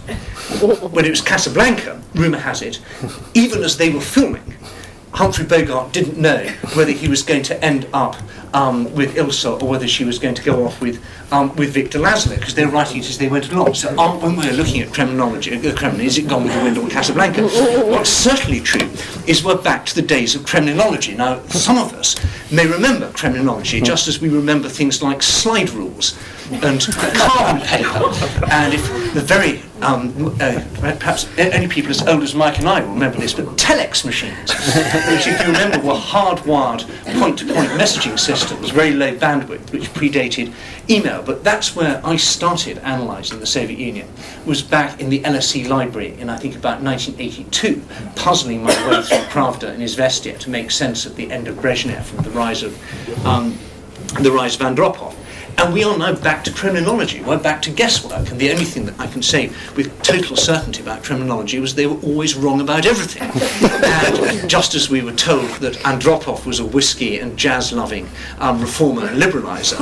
When 0.91 1.05
it 1.05 1.09
was 1.09 1.21
Casablanca, 1.27 2.01
rumour 2.15 2.37
has 2.37 2.61
it, 2.61 2.79
even 3.33 3.61
as 3.61 3.75
they 3.75 3.89
were 3.89 3.99
filming, 3.99 4.55
Humphrey 5.11 5.45
Bogart 5.45 5.91
didn't 5.91 6.17
know 6.17 6.47
whether 6.73 6.93
he 6.93 7.09
was 7.09 7.21
going 7.21 7.43
to 7.43 7.65
end 7.65 7.85
up 7.91 8.15
um, 8.53 8.93
with 8.93 9.15
Ilsa 9.15 9.61
or 9.61 9.67
whether 9.67 9.87
she 9.87 10.03
was 10.03 10.19
going 10.19 10.35
to 10.35 10.43
go 10.43 10.65
off 10.65 10.81
with 10.81 11.03
um, 11.31 11.55
with 11.55 11.73
Victor 11.73 11.99
Laszlo 11.99 12.35
because 12.35 12.55
they 12.55 12.65
were 12.65 12.71
writing 12.71 12.97
it 12.97 13.09
as 13.09 13.17
they 13.17 13.27
went 13.27 13.51
along. 13.51 13.73
So 13.73 13.89
um, 13.97 14.21
when 14.21 14.35
we're 14.35 14.53
looking 14.53 14.81
at 14.81 14.89
Kremlinology, 14.89 15.65
uh, 15.65 15.75
Kremlin, 15.75 16.05
is 16.05 16.17
it 16.17 16.27
Gone 16.27 16.43
with 16.43 16.53
the 16.53 16.63
Wind 16.63 16.77
or 16.77 16.87
Casablanca? 16.89 17.43
What's 17.43 18.09
certainly 18.09 18.61
true 18.61 18.89
is 19.27 19.43
we're 19.43 19.61
back 19.61 19.85
to 19.87 19.95
the 19.95 20.01
days 20.01 20.35
of 20.35 20.43
Kremlinology. 20.43 21.17
Now, 21.17 21.41
some 21.47 21.77
of 21.77 21.93
us 21.93 22.15
may 22.51 22.65
remember 22.65 23.09
Kremlinology 23.11 23.83
just 23.83 24.07
as 24.07 24.21
we 24.21 24.29
remember 24.29 24.69
things 24.69 25.03
like 25.03 25.21
slide 25.21 25.69
rules 25.71 26.17
and 26.51 26.81
carbon 27.15 27.61
paper. 27.61 28.45
And 28.49 28.73
if 28.73 29.13
the 29.13 29.21
very, 29.21 29.61
um, 29.81 30.35
uh, 30.39 30.63
perhaps 30.79 31.27
any 31.37 31.67
people 31.67 31.91
as 31.91 32.07
old 32.07 32.23
as 32.23 32.33
Mike 32.33 32.59
and 32.59 32.69
I 32.69 32.81
will 32.81 32.93
remember 32.93 33.17
this, 33.19 33.33
but 33.33 33.45
telex 33.57 34.05
machines, 34.05 34.53
which 34.53 35.27
if 35.27 35.39
you 35.41 35.47
remember 35.47 35.79
were 35.79 35.93
hardwired 35.93 36.87
point-to-point 37.19 37.69
messaging 37.71 38.17
systems, 38.17 38.36
very 38.71 38.91
low 38.91 39.15
bandwidth, 39.15 39.71
which 39.71 39.93
predated 39.93 40.53
email. 40.89 41.21
But 41.21 41.43
that's 41.43 41.75
where 41.75 42.01
I 42.03 42.15
started 42.15 42.77
analysing 42.79 43.39
the 43.39 43.45
Soviet 43.45 43.79
Union, 43.79 44.07
was 44.45 44.61
back 44.61 44.99
in 44.99 45.09
the 45.09 45.21
LSE 45.21 45.67
library 45.67 46.19
in, 46.19 46.29
I 46.29 46.37
think, 46.37 46.55
about 46.55 46.81
1982, 46.81 47.83
puzzling 48.15 48.63
my 48.63 48.89
way 48.89 49.01
through 49.01 49.17
Pravda 49.33 49.69
and 49.69 49.81
Izvestia 49.81 50.37
to 50.39 50.49
make 50.49 50.71
sense 50.71 51.05
of 51.05 51.15
the 51.15 51.31
end 51.31 51.47
of 51.47 51.57
Brezhnev 51.57 52.15
and 52.15 52.25
the 52.25 52.31
rise 52.31 52.63
of 52.63 53.25
um, 53.25 53.57
the 54.21 54.31
rise 54.31 54.55
of 54.55 54.61
Andropov. 54.61 55.15
And 55.59 55.73
we 55.73 55.83
are 55.83 55.97
now 55.97 56.13
back 56.13 56.43
to 56.43 56.51
Kremlinology. 56.51 57.25
We're 57.25 57.39
back 57.39 57.63
to 57.63 57.71
guesswork. 57.71 58.29
And 58.29 58.39
the 58.39 58.51
only 58.51 58.63
thing 58.63 58.85
that 58.85 58.99
I 58.99 59.07
can 59.07 59.23
say 59.23 59.47
with 59.75 59.91
total 60.03 60.35
certainty 60.35 60.83
about 60.83 61.01
Kremlinology 61.01 61.59
was 61.59 61.73
they 61.73 61.87
were 61.87 61.99
always 62.01 62.35
wrong 62.35 62.61
about 62.61 62.85
everything. 62.85 63.23
and 63.83 64.47
just 64.47 64.75
as 64.75 64.87
we 64.91 65.01
were 65.01 65.13
told 65.13 65.49
that 65.61 65.73
Andropov 65.77 66.45
was 66.45 66.59
a 66.59 66.65
whiskey 66.65 67.17
and 67.17 67.35
jazz 67.37 67.73
loving 67.73 68.07
um, 68.37 68.61
reformer 68.61 69.07
and 69.07 69.19
liberalizer, 69.19 69.79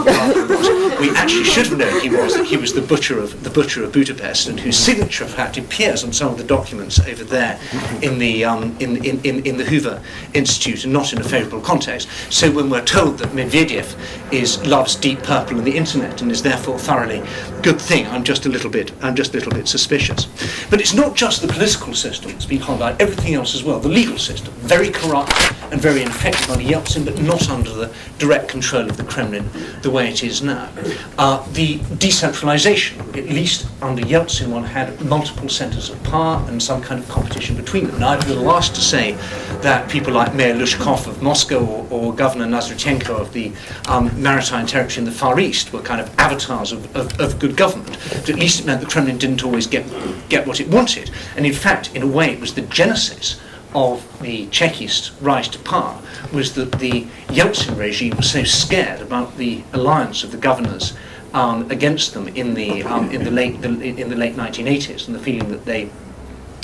we 1.01 1.09
actually 1.17 1.43
should 1.43 1.67
have 1.67 1.77
known 1.77 1.99
he 1.99 2.09
was 2.09 2.35
that 2.35 2.45
he 2.45 2.55
was 2.55 2.73
the 2.73 2.81
butcher 2.81 3.19
of 3.19 3.43
the 3.43 3.49
butcher 3.49 3.83
of 3.83 3.91
Budapest 3.91 4.47
and 4.47 4.57
whose 4.57 4.77
signature 4.77 5.25
in 5.25 5.29
fact 5.29 5.57
appears 5.57 6.05
on 6.05 6.13
some 6.13 6.31
of 6.31 6.37
the 6.37 6.43
documents 6.45 7.01
over 7.01 7.25
there 7.25 7.59
in 8.01 8.17
the 8.17 8.45
um, 8.45 8.75
in, 8.79 9.03
in, 9.03 9.19
in, 9.25 9.45
in 9.45 9.57
the 9.57 9.65
Hoover 9.65 10.01
Institute 10.33 10.85
and 10.85 10.93
not 10.93 11.11
in 11.11 11.19
a 11.19 11.23
favourable 11.23 11.59
context. 11.59 12.07
So 12.29 12.49
when 12.49 12.69
we're 12.69 12.85
told 12.85 13.17
that 13.17 13.29
Medvedev 13.31 13.93
is 14.31 14.65
loves 14.65 14.95
deep 14.95 15.21
purple 15.21 15.64
the 15.65 15.75
internet 15.75 16.21
and 16.21 16.31
is 16.31 16.41
therefore 16.41 16.79
thoroughly 16.79 17.21
good 17.61 17.79
thing. 17.81 18.07
I'm 18.07 18.23
just 18.23 18.45
a 18.45 18.49
little 18.49 18.69
bit 18.69 18.91
I'm 19.01 19.15
just 19.15 19.33
a 19.33 19.37
little 19.37 19.51
bit 19.51 19.67
suspicious. 19.67 20.27
But 20.69 20.79
it's 20.79 20.93
not 20.93 21.15
just 21.15 21.41
the 21.41 21.47
political 21.47 21.93
system 21.93 22.31
that's 22.31 22.45
been 22.45 22.59
highlighted, 22.59 23.01
everything 23.01 23.33
else 23.33 23.55
as 23.55 23.63
well. 23.63 23.79
The 23.79 23.89
legal 23.89 24.17
system, 24.17 24.53
very 24.55 24.89
corrupt 24.89 25.33
and 25.71 25.81
very 25.81 26.01
ineffective 26.01 26.49
under 26.49 26.63
Yeltsin, 26.63 27.05
but 27.05 27.21
not 27.21 27.49
under 27.49 27.71
the 27.71 27.93
direct 28.19 28.47
control 28.47 28.89
of 28.89 28.97
the 28.97 29.03
Kremlin 29.03 29.49
the 29.81 29.89
way 29.89 30.09
it 30.09 30.23
is 30.23 30.41
now. 30.41 30.69
Uh, 31.17 31.45
the 31.53 31.79
decentralization, 31.97 32.99
at 33.01 33.25
least 33.29 33.67
under 33.81 34.01
Yeltsin, 34.01 34.49
one 34.49 34.63
had 34.63 34.99
multiple 35.01 35.49
centers 35.49 35.89
of 35.89 36.01
power 36.03 36.43
and 36.47 36.61
some 36.61 36.81
kind 36.81 37.01
of 37.01 37.09
competition 37.09 37.55
between 37.55 37.87
them. 37.87 37.99
Now, 37.99 38.09
I'd 38.09 38.25
be 38.25 38.33
the 38.33 38.39
last 38.39 38.75
to 38.75 38.81
say 38.81 39.13
that 39.61 39.89
people 39.89 40.13
like 40.13 40.33
Mayor 40.35 40.55
Luzhkov 40.55 41.07
of 41.07 41.21
Moscow 41.21 41.65
or, 41.65 41.87
or 41.89 42.13
Governor 42.13 42.45
Nazdratenko 42.45 43.19
of 43.19 43.33
the 43.33 43.51
um, 43.87 44.09
maritime 44.21 44.65
territory 44.65 44.99
in 44.99 45.05
the 45.05 45.11
Far 45.11 45.39
East 45.39 45.54
were 45.71 45.81
kind 45.81 46.01
of 46.01 46.07
avatars 46.19 46.71
of, 46.71 46.95
of, 46.95 47.19
of, 47.19 47.39
good 47.39 47.55
government. 47.55 47.97
But 48.09 48.29
at 48.29 48.35
least 48.35 48.59
it 48.59 48.65
meant 48.65 48.81
the 48.81 48.87
Kremlin 48.87 49.17
didn't 49.17 49.43
always 49.43 49.67
get, 49.67 49.85
get 50.29 50.45
what 50.47 50.59
it 50.59 50.67
wanted. 50.67 51.11
And 51.35 51.45
in 51.45 51.53
fact, 51.53 51.95
in 51.95 52.01
a 52.01 52.07
way, 52.07 52.31
it 52.33 52.39
was 52.39 52.53
the 52.53 52.61
genesis 52.61 53.39
of 53.73 54.21
the 54.21 54.47
Chekist 54.47 55.11
rise 55.21 55.49
to 55.49 55.59
power 55.59 55.99
was 56.33 56.55
that 56.55 56.71
the 56.73 57.05
Yeltsin 57.27 57.77
regime 57.77 58.15
was 58.15 58.31
so 58.31 58.43
scared 58.43 59.01
about 59.01 59.37
the 59.37 59.63
alliance 59.73 60.23
of 60.23 60.31
the 60.31 60.37
governors 60.37 60.95
um, 61.33 61.69
against 61.69 62.13
them 62.13 62.29
in 62.29 62.53
the 62.53 62.83
um, 62.83 63.11
in 63.11 63.23
the 63.25 63.31
late 63.31 63.61
the, 63.61 63.67
in 63.67 64.09
the 64.09 64.15
late 64.15 64.35
1980s, 64.35 65.07
and 65.07 65.15
the 65.15 65.19
feeling 65.19 65.49
that 65.49 65.65
they 65.65 65.89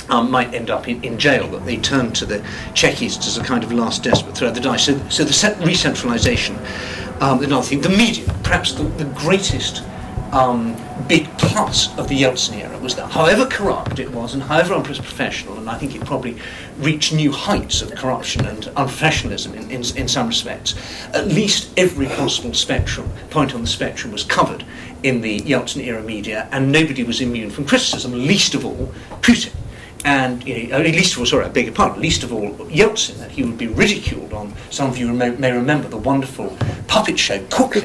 um, 0.08 0.30
might 0.30 0.52
end 0.54 0.70
up 0.70 0.88
in, 0.88 1.02
in, 1.04 1.18
jail, 1.18 1.46
that 1.48 1.64
they 1.64 1.76
turned 1.76 2.14
to 2.16 2.26
the 2.26 2.38
Chekists 2.74 3.26
as 3.26 3.38
a 3.38 3.44
kind 3.44 3.62
of 3.64 3.72
last 3.72 4.02
desperate 4.02 4.36
throw 4.36 4.48
of 4.48 4.54
the 4.54 4.60
dice. 4.60 4.84
So, 4.84 4.98
so 5.08 5.24
the 5.24 5.64
re-centralisation 5.64 6.58
um, 7.22 7.40
another 7.42 7.64
thing, 7.64 7.80
the 7.80 7.88
media, 7.88 8.26
perhaps 8.42 8.72
the, 8.72 8.82
the 8.82 9.04
greatest 9.04 9.84
um, 10.32 10.76
big 11.06 11.28
plus 11.38 11.96
of 11.96 12.08
the 12.08 12.20
Yeltsin 12.20 12.56
era 12.56 12.76
was 12.78 12.96
that 12.96 13.12
however 13.12 13.46
corrupt 13.46 14.00
it 14.00 14.10
was 14.10 14.34
and 14.34 14.42
however 14.42 14.74
unprofessional, 14.74 15.56
and 15.56 15.70
I 15.70 15.78
think 15.78 15.94
it 15.94 16.04
probably 16.04 16.36
reached 16.78 17.12
new 17.12 17.30
heights 17.30 17.80
of 17.80 17.94
corruption 17.94 18.44
and 18.44 18.64
unprofessionalism 18.64 19.54
in, 19.54 19.70
in, 19.70 19.96
in 19.96 20.08
some 20.08 20.26
respects, 20.26 20.74
at 21.14 21.28
least 21.28 21.70
every 21.76 22.06
possible 22.06 22.54
spectrum, 22.54 23.08
point 23.30 23.54
on 23.54 23.60
the 23.60 23.68
spectrum 23.68 24.12
was 24.12 24.24
covered 24.24 24.64
in 25.04 25.20
the 25.20 25.38
Yeltsin 25.40 25.84
era 25.84 26.02
media, 26.02 26.48
and 26.50 26.72
nobody 26.72 27.04
was 27.04 27.20
immune 27.20 27.50
from 27.50 27.64
criticism, 27.64 28.12
least 28.12 28.54
of 28.56 28.64
all 28.64 28.92
Putin 29.20 29.52
and 30.04 30.44
you 30.46 30.68
know, 30.68 30.78
least 30.80 31.14
of 31.14 31.20
all, 31.20 31.26
sorry, 31.26 31.44
I 31.44 31.48
beg 31.48 31.66
your 31.66 31.74
pardon, 31.74 32.00
least 32.00 32.22
of 32.22 32.32
all 32.32 32.50
Yeltsin, 32.66 33.18
that 33.18 33.30
he 33.30 33.42
would 33.42 33.58
be 33.58 33.68
ridiculed 33.68 34.32
on. 34.32 34.54
Some 34.70 34.90
of 34.90 34.98
you 34.98 35.12
may, 35.12 35.30
may 35.30 35.52
remember 35.52 35.88
the 35.88 35.96
wonderful 35.96 36.56
puppet 36.88 37.18
show 37.18 37.38
Kukly, 37.46 37.82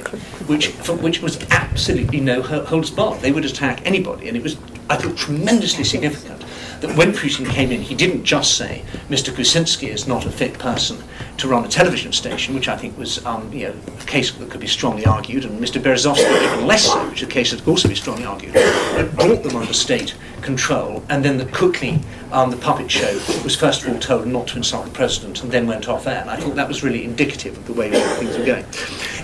which 0.47 0.69
which 1.01 1.21
was 1.21 1.39
absolutely 1.51 2.19
no 2.19 2.41
holds 2.41 2.89
barred. 2.89 3.21
They 3.21 3.31
would 3.31 3.45
attack 3.45 3.85
anybody, 3.85 4.27
and 4.27 4.37
it 4.37 4.43
was 4.43 4.57
I 4.89 4.95
thought 4.95 5.17
tremendously 5.17 5.83
significant 5.83 6.36
that 6.81 6.95
when 6.95 7.11
Putin 7.11 7.49
came 7.49 7.71
in, 7.71 7.81
he 7.81 7.95
didn't 7.95 8.23
just 8.23 8.57
say 8.57 8.83
Mr. 9.09 9.33
Gusinsky 9.33 9.89
is 9.89 10.07
not 10.07 10.25
a 10.25 10.31
fit 10.31 10.57
person 10.59 11.03
to 11.37 11.47
run 11.47 11.63
a 11.63 11.67
television 11.67 12.11
station, 12.11 12.55
which 12.55 12.67
I 12.67 12.75
think 12.75 12.97
was 12.97 13.23
um, 13.25 13.51
you 13.53 13.67
know, 13.67 13.75
a 13.99 14.05
case 14.05 14.31
that 14.31 14.49
could 14.49 14.61
be 14.61 14.67
strongly 14.67 15.05
argued, 15.05 15.45
and 15.45 15.59
Mr. 15.61 15.81
Berezovsky 15.81 16.53
even 16.53 16.67
less 16.67 16.85
so, 16.85 17.09
which 17.09 17.21
is 17.21 17.27
a 17.27 17.31
case 17.31 17.51
that 17.51 17.59
could 17.59 17.69
also 17.69 17.87
be 17.87 17.95
strongly 17.95 18.25
argued. 18.25 18.53
It 18.55 19.15
brought 19.15 19.43
them 19.43 19.55
under 19.55 19.73
state 19.73 20.15
control, 20.41 21.03
and 21.09 21.23
then 21.23 21.37
the 21.37 21.45
Kukly, 21.45 22.01
um, 22.31 22.51
the 22.51 22.57
puppet 22.57 22.89
show, 22.89 23.13
was 23.43 23.55
first 23.55 23.83
of 23.83 23.93
all 23.93 23.99
told 23.99 24.27
not 24.27 24.47
to 24.47 24.57
insult 24.57 24.85
the 24.85 24.91
president, 24.91 25.43
and 25.43 25.51
then 25.51 25.67
went 25.67 25.87
off 25.87 26.07
air. 26.07 26.21
And 26.21 26.29
I 26.29 26.37
thought 26.37 26.55
that 26.55 26.67
was 26.67 26.83
really 26.83 27.03
indicative 27.03 27.57
of 27.57 27.65
the 27.67 27.73
way 27.73 27.91
things 27.91 28.37
were 28.37 28.45
going. 28.45 28.65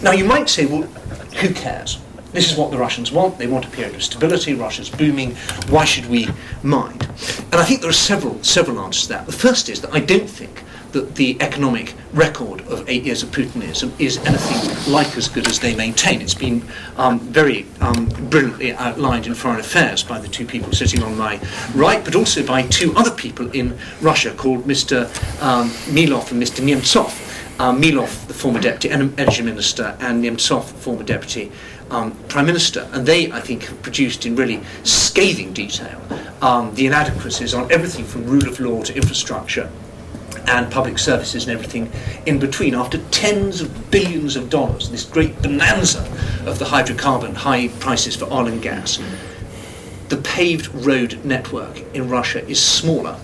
Now, 0.02 0.12
you 0.12 0.26
might 0.26 0.50
say, 0.50 0.66
well, 0.66 0.84
who 0.84 1.54
cares? 1.54 2.00
This 2.34 2.52
is 2.52 2.58
what 2.58 2.72
the 2.72 2.78
Russians 2.78 3.12
want. 3.12 3.38
They 3.38 3.48
want 3.48 3.66
a 3.66 3.70
period 3.70 3.96
of 3.96 4.04
stability. 4.04 4.56
Russia's 4.56 4.90
booming. 4.90 5.36
Why 5.70 5.86
should 5.86 6.08
we 6.08 6.28
mind? 6.64 7.04
And 7.52 7.56
I 7.56 7.64
think 7.64 7.82
there 7.82 7.90
are 7.90 7.94
several 7.94 8.44
several 8.44 8.80
answers 8.80 9.04
to 9.04 9.10
that. 9.10 9.26
The 9.28 9.32
first 9.32 9.70
is 9.70 9.82
that 9.82 9.94
I 9.94 10.00
don't 10.00 10.30
think 10.30 10.64
that 10.94 11.16
the 11.16 11.36
economic 11.42 11.94
record 12.14 12.62
of 12.68 12.88
eight 12.88 13.04
years 13.04 13.24
of 13.24 13.30
Putinism 13.30 13.92
is 14.00 14.18
anything 14.20 14.94
like 14.94 15.18
as 15.18 15.28
good 15.28 15.48
as 15.48 15.60
they 15.60 15.76
maintain. 15.76 16.22
It's 16.22 16.36
been 16.36 16.64
um, 16.98 17.20
very 17.20 17.66
um, 17.82 18.06
brilliantly 18.30 18.74
outlined 18.74 19.28
in 19.28 19.34
Foreign 19.34 19.60
Affairs 19.60 20.04
by 20.04 20.20
the 20.20 20.28
two 20.28 20.46
people 20.46 20.72
sitting 20.72 21.04
on 21.04 21.18
my 21.18 21.40
right, 21.76 22.04
but 22.06 22.16
also 22.16 22.46
by 22.46 22.64
two 22.68 22.96
other 22.96 23.12
people 23.12 23.50
in 23.52 23.78
Russia 24.02 24.34
called 24.36 24.66
Mr. 24.66 25.06
Um, 25.42 25.70
Milov 25.94 26.32
and 26.32 26.42
Mr. 26.42 26.64
Nemtsov. 26.64 27.20
Uh, 27.60 27.72
Milov, 27.72 28.28
the 28.28 28.34
former 28.34 28.60
deputy 28.60 28.90
energy 28.90 29.44
minister, 29.44 29.96
and 30.00 30.24
Nemtsov, 30.24 30.64
former 30.64 31.04
deputy 31.04 31.52
um, 31.94 32.12
Prime 32.28 32.46
Minister, 32.46 32.90
and 32.92 33.06
they, 33.06 33.32
I 33.32 33.40
think, 33.40 33.64
have 33.64 33.82
produced 33.82 34.26
in 34.26 34.36
really 34.36 34.62
scathing 34.84 35.54
detail 35.54 36.02
um, 36.42 36.74
the 36.76 36.88
inadequacies 36.88 37.54
on 37.54 37.72
everything 37.72 38.04
from 38.04 38.26
rule 38.26 38.48
of 38.48 38.60
law 38.60 38.84
to 38.84 38.96
infrastructure 38.96 39.72
and 40.48 40.70
public 40.72 40.98
services 40.98 41.48
and 41.48 41.54
everything 41.54 41.92
in 42.26 42.40
between. 42.40 42.76
After 42.76 42.98
tens 43.12 43.62
of 43.62 43.92
billions 43.92 44.36
of 44.36 44.50
dollars, 44.50 44.90
this 44.90 45.06
great 45.06 45.42
bonanza 45.42 46.02
of 46.46 46.60
the 46.60 46.66
hydrocarbon 46.66 47.34
high 47.34 47.70
prices 47.80 48.16
for 48.16 48.26
oil 48.26 48.48
and 48.48 48.62
gas, 48.62 49.00
the 50.10 50.18
paved 50.18 50.68
road 50.86 51.24
network 51.24 51.82
in 51.96 52.10
Russia 52.10 52.46
is 52.48 52.62
smaller 52.62 53.18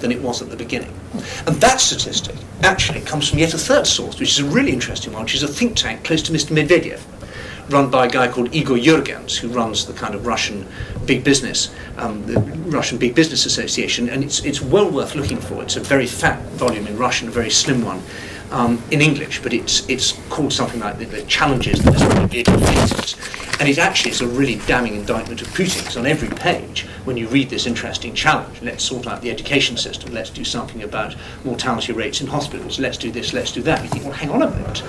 than 0.00 0.12
it 0.12 0.20
was 0.20 0.40
at 0.42 0.50
the 0.50 0.56
beginning. 0.56 0.92
And 1.46 1.56
that 1.56 1.80
statistic 1.80 2.36
actually 2.62 3.00
comes 3.00 3.28
from 3.28 3.38
yet 3.38 3.54
a 3.54 3.58
third 3.58 3.86
source, 3.86 4.18
which 4.18 4.30
is 4.30 4.38
a 4.40 4.44
really 4.44 4.72
interesting 4.72 5.12
one, 5.12 5.22
which 5.22 5.34
is 5.34 5.42
a 5.42 5.48
think 5.48 5.76
tank 5.76 6.04
close 6.04 6.22
to 6.22 6.32
Mr. 6.32 6.56
Medvedev, 6.56 7.00
run 7.68 7.90
by 7.90 8.06
a 8.06 8.08
guy 8.08 8.28
called 8.28 8.54
Igor 8.54 8.76
Yurgens, 8.76 9.36
who 9.36 9.48
runs 9.48 9.86
the 9.86 9.92
kind 9.92 10.14
of 10.14 10.26
Russian 10.26 10.66
big 11.04 11.24
business, 11.24 11.74
um, 11.96 12.24
the 12.26 12.40
Russian 12.70 12.98
Big 12.98 13.14
Business 13.14 13.46
Association, 13.46 14.08
and 14.08 14.22
it's, 14.22 14.44
it's 14.44 14.60
well 14.60 14.90
worth 14.90 15.14
looking 15.14 15.38
for. 15.38 15.62
It's 15.62 15.76
a 15.76 15.80
very 15.80 16.06
fat 16.06 16.42
volume 16.52 16.86
in 16.86 16.96
Russian, 16.96 17.28
a 17.28 17.30
very 17.30 17.50
slim 17.50 17.84
one 17.84 18.02
um, 18.50 18.82
in 18.90 19.00
English, 19.00 19.42
but 19.42 19.52
it's, 19.52 19.88
it's 19.88 20.12
called 20.28 20.52
something 20.52 20.80
like 20.80 20.98
the, 20.98 21.06
the 21.06 21.22
Challenges 21.22 21.82
that. 21.84 21.94
Medvedev 21.94 22.90
faces. 22.90 23.16
And 23.58 23.68
it 23.68 23.78
actually 23.78 24.10
is 24.10 24.20
a 24.20 24.26
really 24.26 24.56
damning 24.66 24.94
indictment 24.94 25.40
of 25.40 25.48
Putin, 25.48 25.96
on 25.98 26.06
every 26.06 26.28
page, 26.28 26.82
when 27.04 27.16
you 27.16 27.26
read 27.28 27.48
this 27.48 27.66
interesting 27.66 28.14
challenge, 28.14 28.60
let's 28.60 28.84
sort 28.84 29.06
out 29.06 29.22
the 29.22 29.30
education 29.30 29.76
system, 29.76 30.12
let's 30.12 30.28
do 30.28 30.44
something 30.44 30.82
about 30.82 31.16
mortality 31.44 31.92
rates 31.92 32.20
in 32.20 32.26
hospitals, 32.26 32.78
let's 32.78 32.98
do 32.98 33.10
this, 33.10 33.32
let's 33.32 33.52
do 33.52 33.62
that, 33.62 33.82
you 33.82 33.88
think, 33.88 34.04
well, 34.04 34.12
hang 34.12 34.30
on 34.30 34.42
a 34.42 34.50
minute 34.50 34.82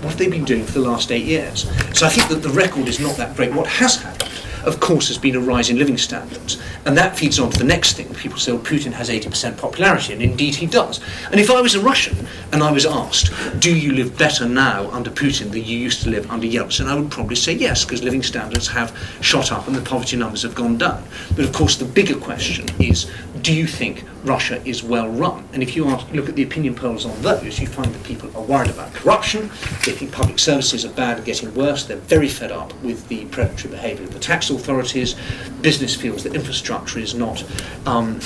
what 0.00 0.10
have 0.10 0.18
they 0.18 0.28
been 0.28 0.44
doing 0.44 0.64
for 0.64 0.72
the 0.72 0.88
last 0.88 1.10
eight 1.10 1.24
years? 1.24 1.62
So 1.98 2.06
I 2.06 2.08
think 2.08 2.28
that 2.28 2.42
the 2.46 2.50
record 2.50 2.86
is 2.86 3.00
not 3.00 3.16
that 3.16 3.36
great. 3.36 3.52
What 3.52 3.66
has 3.66 3.96
happened, 3.96 4.30
of 4.64 4.78
course, 4.80 5.08
has 5.08 5.18
been 5.18 5.34
a 5.34 5.40
rise 5.40 5.70
in 5.70 5.78
living 5.78 5.98
standards. 5.98 6.60
And 6.84 6.96
that 6.96 7.16
feeds 7.16 7.38
on 7.38 7.50
to 7.50 7.58
the 7.58 7.64
next 7.64 7.94
thing. 7.94 8.12
People 8.14 8.38
say, 8.38 8.52
well, 8.52 8.62
Putin 8.62 8.92
has 8.92 9.10
80% 9.10 9.58
popularity, 9.58 10.12
and 10.12 10.22
indeed 10.22 10.54
he 10.54 10.66
does. 10.66 11.00
And 11.30 11.40
if 11.40 11.50
I 11.50 11.60
was 11.60 11.74
a 11.74 11.80
Russian 11.80 12.16
and 12.52 12.62
I 12.62 12.70
was 12.70 12.86
asked, 12.86 13.32
do 13.60 13.76
you 13.76 13.92
live 13.92 14.16
better 14.16 14.48
now 14.48 14.88
under 14.90 15.10
Putin 15.10 15.50
than 15.50 15.64
you 15.64 15.76
used 15.76 16.02
to 16.04 16.10
live 16.10 16.30
under 16.30 16.46
Yeltsin, 16.46 16.86
I 16.86 16.94
would 16.94 17.10
probably 17.10 17.36
say 17.36 17.52
yes, 17.52 17.84
because 17.84 18.02
living 18.02 18.22
standards 18.22 18.68
have 18.68 18.96
shot 19.20 19.50
up 19.50 19.66
and 19.66 19.76
the 19.76 19.82
poverty 19.82 20.16
numbers 20.16 20.42
have 20.42 20.54
gone 20.54 20.78
down. 20.78 21.02
But 21.34 21.44
of 21.44 21.52
course, 21.52 21.76
the 21.76 21.84
bigger 21.84 22.16
question 22.16 22.66
is, 22.80 23.10
do 23.42 23.52
you 23.52 23.66
think 23.66 24.04
Russia 24.28 24.62
is 24.64 24.82
well 24.82 25.08
run? 25.08 25.48
And 25.52 25.62
if 25.62 25.74
you 25.74 25.86
ask, 25.86 26.06
look 26.12 26.28
at 26.28 26.36
the 26.36 26.42
opinion 26.42 26.74
polls 26.74 27.06
on 27.06 27.20
those, 27.22 27.58
you 27.58 27.66
find 27.66 27.92
that 27.94 28.04
people 28.04 28.30
are 28.36 28.42
worried 28.42 28.70
about 28.70 28.92
corruption, 28.92 29.48
they 29.86 29.92
think 29.92 30.12
public 30.12 30.38
services 30.38 30.84
are 30.84 30.92
bad 30.92 31.16
and 31.16 31.26
getting 31.26 31.52
worse, 31.54 31.86
they're 31.86 31.96
very 31.96 32.28
fed 32.28 32.52
up 32.52 32.72
with 32.82 33.08
the 33.08 33.24
predatory 33.26 33.72
behaviour 33.72 34.04
of 34.04 34.12
the 34.12 34.18
tax 34.20 34.50
authorities, 34.50 35.16
business 35.62 35.96
feels 35.96 36.22
that 36.24 36.34
infrastructure 36.34 36.98
is 36.98 37.14
not. 37.14 37.42
Um, 37.86 38.20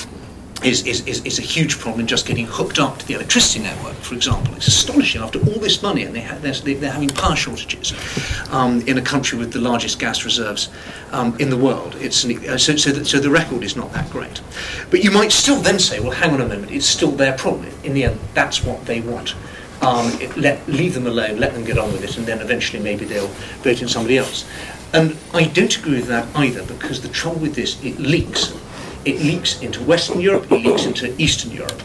is, 0.64 0.86
is, 0.86 1.06
is, 1.06 1.24
is 1.24 1.38
a 1.38 1.42
huge 1.42 1.78
problem 1.78 2.00
in 2.00 2.06
just 2.06 2.26
getting 2.26 2.46
hooked 2.46 2.78
up 2.78 2.98
to 2.98 3.06
the 3.06 3.14
electricity 3.14 3.62
network, 3.62 3.94
for 3.96 4.14
example. 4.14 4.54
It's 4.54 4.68
astonishing 4.68 5.20
after 5.20 5.38
all 5.40 5.58
this 5.58 5.82
money, 5.82 6.04
and 6.04 6.14
they 6.14 6.20
ha- 6.20 6.38
they're, 6.40 6.52
they're 6.52 6.90
having 6.90 7.08
power 7.08 7.36
shortages 7.36 7.92
um, 8.50 8.80
in 8.82 8.98
a 8.98 9.02
country 9.02 9.38
with 9.38 9.52
the 9.52 9.60
largest 9.60 9.98
gas 9.98 10.24
reserves 10.24 10.68
um, 11.10 11.36
in 11.38 11.50
the 11.50 11.56
world. 11.56 11.96
It's 11.96 12.24
an, 12.24 12.48
uh, 12.48 12.58
so, 12.58 12.76
so, 12.76 13.02
so 13.02 13.18
the 13.18 13.30
record 13.30 13.62
is 13.62 13.76
not 13.76 13.92
that 13.92 14.08
great. 14.10 14.40
But 14.90 15.02
you 15.02 15.10
might 15.10 15.32
still 15.32 15.60
then 15.60 15.78
say, 15.78 16.00
well, 16.00 16.12
hang 16.12 16.32
on 16.32 16.40
a 16.40 16.46
moment, 16.46 16.70
it's 16.70 16.86
still 16.86 17.10
their 17.10 17.36
problem. 17.36 17.70
In 17.84 17.94
the 17.94 18.04
end, 18.04 18.20
that's 18.34 18.64
what 18.64 18.84
they 18.86 19.00
want. 19.00 19.34
Um, 19.82 20.12
it, 20.20 20.36
let, 20.36 20.66
leave 20.68 20.94
them 20.94 21.08
alone, 21.08 21.38
let 21.38 21.54
them 21.54 21.64
get 21.64 21.76
on 21.76 21.92
with 21.92 22.04
it, 22.04 22.16
and 22.16 22.24
then 22.24 22.40
eventually 22.40 22.80
maybe 22.80 23.04
they'll 23.04 23.26
vote 23.62 23.82
in 23.82 23.88
somebody 23.88 24.16
else. 24.16 24.48
And 24.92 25.16
I 25.34 25.44
don't 25.44 25.76
agree 25.76 25.96
with 25.96 26.06
that 26.08 26.28
either, 26.36 26.62
because 26.64 27.00
the 27.00 27.08
trouble 27.08 27.40
with 27.40 27.54
this, 27.54 27.82
it 27.82 27.98
leaks 27.98 28.52
it 29.04 29.18
leaks 29.20 29.60
into 29.62 29.82
Western 29.82 30.20
Europe, 30.20 30.50
it 30.50 30.64
leaks 30.64 30.84
into 30.84 31.14
Eastern 31.20 31.50
Europe. 31.50 31.82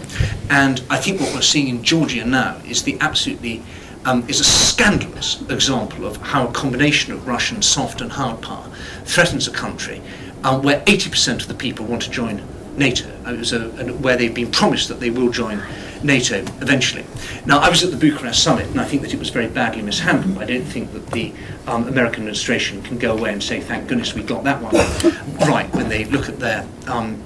And 0.49 0.81
I 0.89 0.97
think 0.97 1.19
what 1.19 1.33
we're 1.33 1.41
seeing 1.41 1.67
in 1.67 1.83
Georgia 1.83 2.25
now 2.25 2.61
is 2.65 2.83
the 2.83 2.97
absolutely 3.01 3.63
um, 4.05 4.23
is 4.29 4.39
a 4.39 4.43
scandalous 4.43 5.41
example 5.49 6.05
of 6.05 6.17
how 6.17 6.47
a 6.47 6.51
combination 6.53 7.11
of 7.11 7.27
Russian 7.27 7.61
soft 7.61 7.99
and 7.99 8.11
hard 8.11 8.41
power 8.41 8.65
threatens 9.03 9.47
a 9.47 9.51
country 9.51 10.01
um, 10.43 10.61
where 10.61 10.81
80% 10.85 11.41
of 11.41 11.47
the 11.47 11.53
people 11.53 11.85
want 11.85 12.03
to 12.03 12.09
join 12.09 12.41
NATO, 12.77 13.09
a, 13.25 13.91
where 13.93 14.15
they've 14.15 14.33
been 14.33 14.51
promised 14.51 14.87
that 14.87 14.99
they 14.99 15.09
will 15.09 15.29
join 15.29 15.61
NATO 16.03 16.39
eventually. 16.61 17.05
Now, 17.45 17.59
I 17.59 17.69
was 17.69 17.83
at 17.83 17.91
the 17.91 17.97
Bucharest 17.97 18.43
summit, 18.43 18.67
and 18.67 18.79
I 18.79 18.85
think 18.85 19.01
that 19.03 19.13
it 19.13 19.19
was 19.19 19.29
very 19.29 19.47
badly 19.47 19.81
mishandled. 19.81 20.37
I 20.41 20.45
don't 20.45 20.63
think 20.63 20.91
that 20.93 21.07
the 21.07 21.33
um, 21.67 21.87
American 21.87 22.21
administration 22.21 22.81
can 22.81 22.97
go 22.97 23.17
away 23.17 23.33
and 23.33 23.41
say, 23.41 23.59
thank 23.59 23.87
goodness 23.87 24.13
we 24.13 24.23
got 24.23 24.43
that 24.43 24.61
one 24.61 24.73
right 25.49 25.73
when 25.73 25.89
they 25.89 26.05
look 26.05 26.29
at 26.29 26.39
their 26.39 26.65
um, 26.87 27.21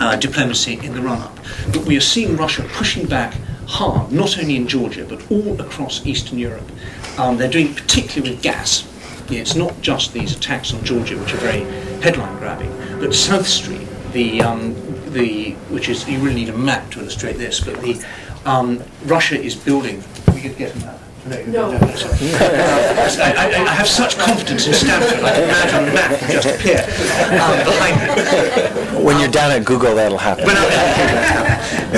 uh, 0.00 0.16
diplomacy 0.16 0.78
in 0.82 0.94
the 0.94 1.02
run 1.02 1.20
up. 1.20 1.36
But 1.72 1.84
we 1.84 1.96
are 1.96 2.00
seeing 2.00 2.36
Russia 2.36 2.64
pushing 2.72 3.06
back 3.06 3.34
hard, 3.66 4.10
not 4.12 4.38
only 4.38 4.56
in 4.56 4.66
Georgia, 4.66 5.04
but 5.04 5.30
all 5.30 5.60
across 5.60 6.06
Eastern 6.06 6.38
Europe. 6.38 6.70
Um, 7.18 7.36
they're 7.36 7.50
doing 7.50 7.74
particularly 7.74 8.34
with 8.34 8.42
gas. 8.42 8.86
It's 9.30 9.54
not 9.54 9.78
just 9.82 10.14
these 10.14 10.34
attacks 10.34 10.72
on 10.72 10.82
Georgia, 10.84 11.18
which 11.18 11.34
are 11.34 11.38
very 11.38 11.60
headline 12.00 12.38
grabbing, 12.38 12.70
but 12.98 13.14
South 13.14 13.46
Stream, 13.46 13.86
the 14.12 14.40
um, 14.40 14.74
the 15.12 15.52
which 15.70 15.88
is 15.88 16.08
you 16.08 16.18
really 16.18 16.34
need 16.34 16.48
a 16.48 16.56
map 16.56 16.90
to 16.92 17.00
illustrate 17.00 17.36
this, 17.36 17.60
but 17.60 17.80
the 17.80 18.04
um, 18.44 18.82
Russia 19.04 19.40
is 19.40 19.54
building. 19.54 20.02
We 20.34 20.40
could 20.40 20.56
get 20.56 20.74
a 20.74 20.78
map. 20.80 20.98
No, 21.26 21.36
no. 21.44 21.70
no, 21.72 21.78
no 21.78 21.78
I, 21.80 23.34
I, 23.36 23.64
I, 23.66 23.74
have 23.74 23.86
such 23.86 24.16
confidence 24.16 24.66
in 24.66 24.72
Stanford, 24.72 25.22
I 25.22 25.32
can 25.32 25.42
imagine 25.44 25.88
a 25.88 25.92
map 25.92 26.18
can 26.20 26.30
just 26.30 26.48
appear 26.48 26.78
um, 27.38 27.58
behind 27.66 28.96
me. 28.96 29.04
When 29.04 29.18
you're 29.20 29.30
down 29.30 29.50
at 29.50 29.66
Google, 29.66 29.94
that'll 29.94 30.16
happen. 30.16 30.46
When 30.46 30.56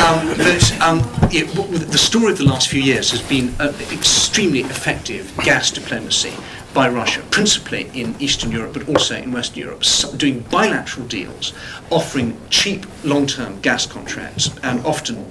um, 0.00 0.36
but 0.36 0.80
um, 0.80 0.98
it, 1.30 1.46
the 1.92 1.98
story 1.98 2.32
of 2.32 2.38
the 2.38 2.44
last 2.44 2.68
few 2.68 2.82
years 2.82 3.10
has 3.12 3.22
been 3.22 3.54
uh, 3.60 3.72
extremely 3.92 4.60
effective 4.60 5.32
gas 5.44 5.70
diplomacy 5.70 6.32
by 6.72 6.88
Russia, 6.88 7.22
principally 7.30 7.90
in 7.94 8.14
Eastern 8.20 8.52
Europe, 8.52 8.72
but 8.72 8.88
also 8.88 9.16
in 9.16 9.32
Western 9.32 9.60
Europe, 9.60 9.82
doing 10.16 10.40
bilateral 10.50 11.06
deals, 11.06 11.52
offering 11.90 12.40
cheap 12.48 12.86
long-term 13.04 13.60
gas 13.60 13.86
contracts, 13.86 14.50
and 14.62 14.84
often 14.86 15.26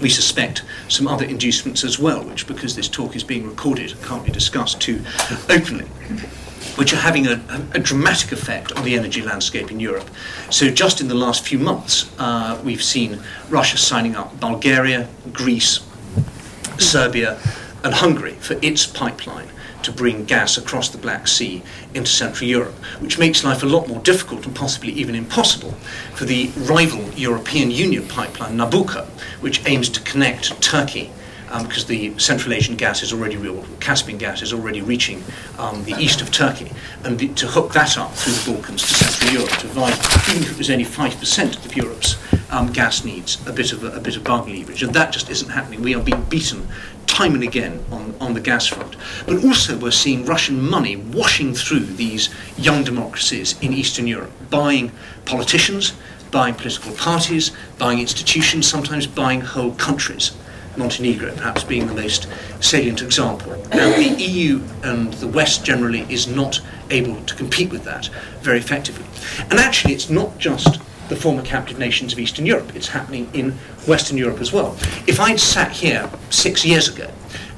we 0.00 0.08
suspect 0.08 0.62
some 0.88 1.08
other 1.08 1.24
inducements 1.24 1.84
as 1.84 1.98
well, 1.98 2.22
which, 2.24 2.46
because 2.46 2.76
this 2.76 2.88
talk 2.88 3.16
is 3.16 3.24
being 3.24 3.46
recorded, 3.46 3.94
can't 4.02 4.24
be 4.24 4.32
discussed 4.32 4.80
too 4.80 5.02
openly 5.48 5.86
which 6.76 6.92
are 6.92 6.96
having 6.96 7.26
a, 7.26 7.40
a, 7.72 7.78
dramatic 7.78 8.32
effect 8.32 8.70
on 8.72 8.84
the 8.84 8.94
energy 8.94 9.22
landscape 9.22 9.70
in 9.70 9.80
Europe. 9.80 10.08
So, 10.50 10.68
just 10.68 11.00
in 11.00 11.08
the 11.08 11.14
last 11.14 11.46
few 11.46 11.58
months, 11.58 12.10
uh, 12.18 12.60
we've 12.62 12.82
seen 12.82 13.18
Russia 13.48 13.78
signing 13.78 14.14
up 14.14 14.38
Bulgaria, 14.40 15.08
Greece, 15.32 15.80
Serbia, 16.78 17.38
and 17.82 17.94
Hungary 17.94 18.34
for 18.34 18.58
its 18.60 18.86
pipeline 18.86 19.48
to 19.82 19.92
bring 19.92 20.24
gas 20.24 20.56
across 20.56 20.88
the 20.88 20.98
Black 20.98 21.28
Sea 21.28 21.62
into 21.94 22.10
Central 22.10 22.48
Europe, 22.48 22.74
which 23.00 23.18
makes 23.18 23.44
life 23.44 23.62
a 23.62 23.66
lot 23.66 23.88
more 23.88 24.00
difficult 24.00 24.46
and 24.46 24.54
possibly 24.54 24.92
even 24.92 25.14
impossible 25.14 25.72
for 26.14 26.24
the 26.24 26.50
rival 26.56 27.10
European 27.14 27.70
Union 27.70 28.06
pipeline, 28.08 28.56
Nabucco, 28.56 29.06
which 29.40 29.64
aims 29.66 29.88
to 29.90 30.00
connect 30.00 30.60
Turkey 30.60 31.10
um, 31.50 31.66
because 31.66 31.86
the 31.86 32.18
Central 32.18 32.52
Asian 32.52 32.76
gas 32.76 33.02
is 33.02 33.12
already 33.12 33.36
real, 33.36 33.64
Caspian 33.80 34.18
gas 34.18 34.42
is 34.42 34.52
already 34.52 34.82
reaching 34.82 35.22
um, 35.58 35.84
the 35.84 35.94
east 35.98 36.20
of 36.20 36.30
Turkey, 36.30 36.70
and 37.04 37.18
the, 37.18 37.28
to 37.34 37.46
hook 37.46 37.72
that 37.72 37.96
up 37.98 38.12
through 38.14 38.32
the 38.32 38.52
Balkans 38.52 38.82
to 38.82 38.94
Central 38.94 39.32
Europe 39.32 39.50
to 39.58 39.66
provide, 39.68 39.94
even 40.30 40.42
if 40.42 40.52
it 40.52 40.58
was 40.58 40.70
only 40.70 40.84
5% 40.84 41.64
of 41.64 41.76
Europe's 41.76 42.16
um, 42.50 42.72
gas 42.72 43.04
needs, 43.04 43.46
a 43.46 43.52
bit 43.52 43.72
of 43.72 43.84
a, 43.84 43.92
a 43.92 44.00
bit 44.00 44.16
of 44.16 44.24
bargaining 44.24 44.60
leverage, 44.60 44.82
and 44.82 44.94
that 44.94 45.12
just 45.12 45.30
isn't 45.30 45.50
happening. 45.50 45.82
We 45.82 45.94
are 45.94 46.02
being 46.02 46.22
beaten 46.24 46.66
time 47.16 47.32
and 47.32 47.42
again 47.42 47.82
on, 47.90 48.14
on 48.20 48.34
the 48.34 48.40
gas 48.40 48.66
front. 48.66 48.94
But 49.24 49.42
also, 49.42 49.78
we're 49.78 49.90
seeing 49.90 50.26
Russian 50.26 50.60
money 50.60 50.96
washing 50.96 51.54
through 51.54 51.80
these 51.80 52.28
young 52.58 52.84
democracies 52.84 53.58
in 53.62 53.72
Eastern 53.72 54.06
Europe, 54.06 54.30
buying 54.50 54.92
politicians, 55.24 55.94
buying 56.30 56.54
political 56.54 56.92
parties, 56.92 57.52
buying 57.78 58.00
institutions, 58.00 58.68
sometimes 58.68 59.06
buying 59.06 59.40
whole 59.40 59.72
countries. 59.76 60.32
Montenegro 60.76 61.34
perhaps 61.34 61.64
being 61.64 61.86
the 61.86 61.94
most 61.94 62.28
salient 62.60 63.00
example. 63.00 63.50
Now, 63.70 63.88
the 63.96 64.14
EU 64.18 64.60
and 64.82 65.14
the 65.14 65.28
West 65.28 65.64
generally 65.64 66.04
is 66.10 66.26
not 66.26 66.60
able 66.90 67.18
to 67.24 67.34
compete 67.34 67.70
with 67.70 67.84
that 67.84 68.10
very 68.42 68.58
effectively. 68.58 69.06
And 69.48 69.58
actually, 69.58 69.94
it's 69.94 70.10
not 70.10 70.36
just 70.36 70.80
the 71.08 71.16
former 71.16 71.42
captive 71.42 71.78
nations 71.78 72.12
of 72.12 72.18
Eastern 72.18 72.46
Europe. 72.46 72.74
It's 72.74 72.88
happening 72.88 73.28
in 73.32 73.52
Western 73.86 74.16
Europe 74.16 74.40
as 74.40 74.52
well. 74.52 74.76
If 75.06 75.20
I'd 75.20 75.40
sat 75.40 75.72
here 75.72 76.10
six 76.30 76.64
years 76.64 76.88
ago 76.88 77.10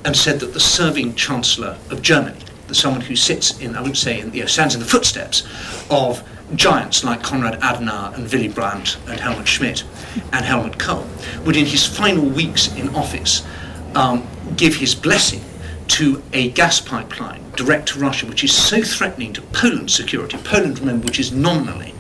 and 0.05 0.17
said 0.17 0.41
that 0.41 0.53
the 0.53 0.61
serving 0.61 1.15
Chancellor 1.15 1.79
of 1.91 2.03
Germany, 2.03 2.41
the 2.67 2.75
someone 2.75 3.01
who 3.01 3.17
sits 3.17 3.59
in, 3.61 3.75
I 3.75 3.81
wouldn't 3.81 3.97
say, 3.97 4.21
in, 4.21 4.33
you 4.33 4.41
know, 4.41 4.47
stands 4.47 4.75
in 4.75 4.81
the 4.81 4.87
footsteps 4.87 5.47
of 5.91 6.23
giants 6.55 7.05
like 7.05 7.23
Konrad 7.23 7.61
Adenauer 7.61 8.15
and 8.15 8.31
Willy 8.31 8.49
Brandt 8.49 8.99
and 9.07 9.21
Helmut 9.21 9.49
Schmidt 9.49 9.85
and 10.33 10.45
Helmut 10.45 10.79
Kohl, 10.79 11.07
would 11.45 11.57
in 11.57 11.67
his 11.67 11.85
final 11.85 12.25
weeks 12.25 12.75
in 12.77 12.95
office 12.95 13.47
um, 13.95 14.27
give 14.57 14.77
his 14.77 14.95
blessing 14.95 15.43
to 15.89 16.23
a 16.33 16.51
gas 16.51 16.81
pipeline 16.81 17.43
direct 17.57 17.89
to 17.89 17.99
Russia, 17.99 18.27
which 18.27 18.45
is 18.45 18.55
so 18.55 18.83
threatening 18.83 19.33
to 19.33 19.43
Poland's 19.43 19.95
security. 19.95 20.37
Poland, 20.45 20.79
remember, 20.79 21.07
which 21.07 21.19
is 21.19 21.33
nominally 21.33 21.95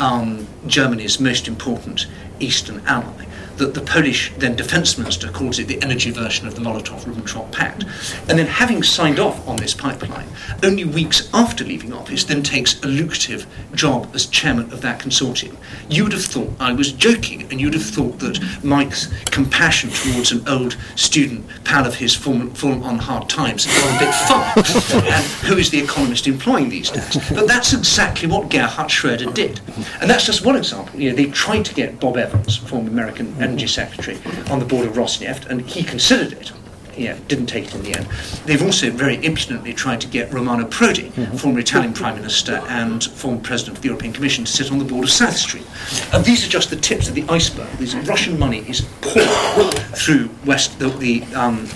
um, 0.00 0.46
Germany's 0.66 1.20
most 1.20 1.48
important 1.48 2.06
eastern 2.40 2.82
ally 2.86 3.26
that 3.56 3.74
the 3.74 3.80
Polish 3.80 4.32
then 4.38 4.56
defense 4.56 4.98
minister 4.98 5.30
calls 5.30 5.58
it 5.58 5.68
the 5.68 5.82
energy 5.82 6.10
version 6.10 6.46
of 6.46 6.54
the 6.54 6.60
Molotov-Ribbentrop 6.60 7.52
Pact. 7.52 7.84
And 8.28 8.38
then 8.38 8.46
having 8.46 8.82
signed 8.82 9.18
off 9.18 9.46
on 9.46 9.56
this 9.56 9.74
pipeline, 9.74 10.26
only 10.62 10.84
weeks 10.84 11.28
after 11.32 11.64
leaving 11.64 11.92
office, 11.92 12.24
then 12.24 12.42
takes 12.42 12.82
a 12.82 12.86
lucrative 12.86 13.46
job 13.74 14.10
as 14.14 14.26
chairman 14.26 14.72
of 14.72 14.80
that 14.82 15.00
consortium. 15.00 15.56
You 15.88 16.04
would 16.04 16.12
have 16.12 16.24
thought 16.24 16.52
I 16.60 16.72
was 16.72 16.92
joking, 16.92 17.42
and 17.50 17.60
you'd 17.60 17.74
have 17.74 17.84
thought 17.84 18.18
that 18.20 18.40
Mike's 18.62 19.08
compassion 19.26 19.90
towards 19.90 20.32
an 20.32 20.46
old 20.48 20.76
student 20.96 21.46
pal 21.64 21.86
of 21.86 21.94
his 21.94 22.14
fallen, 22.14 22.50
fallen 22.54 22.82
on 22.82 22.98
hard 22.98 23.28
times 23.28 23.64
had 23.64 23.82
gone 23.82 23.96
a 23.96 23.98
bit 23.98 24.14
far. 24.14 25.04
and 25.12 25.24
who 25.46 25.56
is 25.56 25.70
the 25.70 25.78
economist 25.78 26.26
employing 26.26 26.68
these 26.68 26.90
days? 26.90 27.18
But 27.30 27.46
that's 27.46 27.72
exactly 27.72 28.28
what 28.28 28.50
Gerhard 28.50 28.90
Schroeder 28.90 29.30
did. 29.32 29.60
And 30.00 30.08
that's 30.08 30.24
just 30.24 30.44
one 30.44 30.56
example. 30.56 30.98
You 30.98 31.10
know, 31.10 31.16
they 31.16 31.26
tried 31.26 31.64
to 31.66 31.74
get 31.74 32.00
Bob 32.00 32.16
Evans, 32.16 32.56
former 32.56 32.88
American 32.88 33.34
Energy 33.44 33.66
Secretary 33.66 34.18
on 34.50 34.58
the 34.58 34.64
board 34.64 34.86
of 34.86 34.94
Rosneft, 34.94 35.46
and 35.46 35.60
he 35.60 35.82
considered 35.84 36.32
it. 36.32 36.52
Yeah, 36.96 37.18
didn't 37.26 37.46
take 37.46 37.64
it 37.66 37.74
in 37.74 37.82
the 37.82 37.96
end. 37.96 38.06
They've 38.46 38.62
also 38.62 38.90
very 38.90 39.16
impudently 39.24 39.72
tried 39.74 40.00
to 40.02 40.06
get 40.06 40.32
Romano 40.32 40.64
Prodi, 40.64 41.10
mm-hmm. 41.10 41.36
former 41.36 41.58
Italian 41.58 41.92
Prime 41.92 42.14
Minister 42.14 42.62
and 42.68 43.02
former 43.02 43.40
President 43.40 43.76
of 43.76 43.82
the 43.82 43.88
European 43.88 44.12
Commission, 44.12 44.44
to 44.44 44.50
sit 44.50 44.70
on 44.70 44.78
the 44.78 44.84
board 44.84 45.04
of 45.04 45.10
South 45.10 45.36
Stream. 45.36 45.64
And 46.12 46.24
these 46.24 46.46
are 46.46 46.48
just 46.48 46.70
the 46.70 46.76
tips 46.76 47.08
of 47.08 47.14
the 47.16 47.24
iceberg. 47.28 47.68
This 47.78 47.94
Russian 47.94 48.38
money 48.38 48.60
is 48.68 48.82
pouring 49.00 49.72
through 49.96 50.30
West 50.46 50.78
the, 50.78 50.88
the 50.88 51.24
um, 51.34 51.66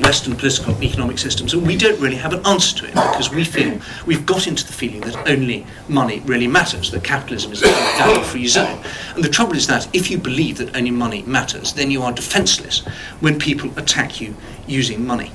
Western 0.00 0.34
political 0.34 0.74
and 0.74 0.82
economic 0.82 1.18
systems, 1.18 1.54
and 1.54 1.66
we 1.66 1.76
don't 1.76 2.00
really 2.00 2.16
have 2.16 2.32
an 2.32 2.44
answer 2.46 2.76
to 2.78 2.86
it 2.86 2.94
because 2.94 3.30
we 3.30 3.44
feel 3.44 3.80
we've 4.06 4.26
got 4.26 4.46
into 4.46 4.66
the 4.66 4.72
feeling 4.72 5.00
that 5.02 5.28
only 5.28 5.66
money 5.88 6.20
really 6.20 6.48
matters, 6.48 6.90
that 6.90 7.04
capitalism 7.04 7.52
is 7.52 7.62
a 7.62 7.66
value-free 7.66 8.46
zone. 8.48 8.82
And 9.14 9.22
the 9.22 9.28
trouble 9.28 9.54
is 9.54 9.66
that 9.68 9.88
if 9.94 10.10
you 10.10 10.18
believe 10.18 10.58
that 10.58 10.74
only 10.76 10.90
money 10.90 11.22
matters, 11.22 11.72
then 11.74 11.90
you 11.90 12.02
are 12.02 12.12
defenceless 12.12 12.84
when 13.20 13.38
people 13.38 13.70
attack 13.78 14.20
you 14.20 14.34
using 14.66 15.06
money. 15.06 15.30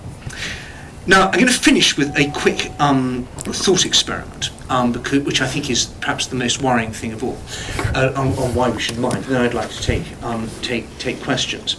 Now, 1.10 1.26
I'm 1.26 1.40
going 1.40 1.48
to 1.48 1.60
finish 1.60 1.98
with 1.98 2.16
a 2.20 2.30
quick 2.40 2.70
um, 2.80 3.24
thought 3.40 3.84
experiment, 3.84 4.52
um, 4.70 4.92
because, 4.92 5.24
which 5.24 5.42
I 5.42 5.48
think 5.48 5.72
is 5.72 5.86
perhaps 6.02 6.28
the 6.28 6.36
most 6.36 6.62
worrying 6.62 6.92
thing 6.92 7.14
of 7.14 7.24
all, 7.24 7.36
uh, 7.96 8.14
on, 8.16 8.28
on, 8.38 8.54
why 8.54 8.70
we 8.70 8.80
should 8.80 9.00
mind. 9.00 9.24
Then 9.24 9.42
I'd 9.42 9.56
like 9.56 9.72
to 9.72 9.82
take, 9.82 10.04
um, 10.22 10.48
take, 10.62 10.86
take 11.00 11.20
questions. 11.24 11.78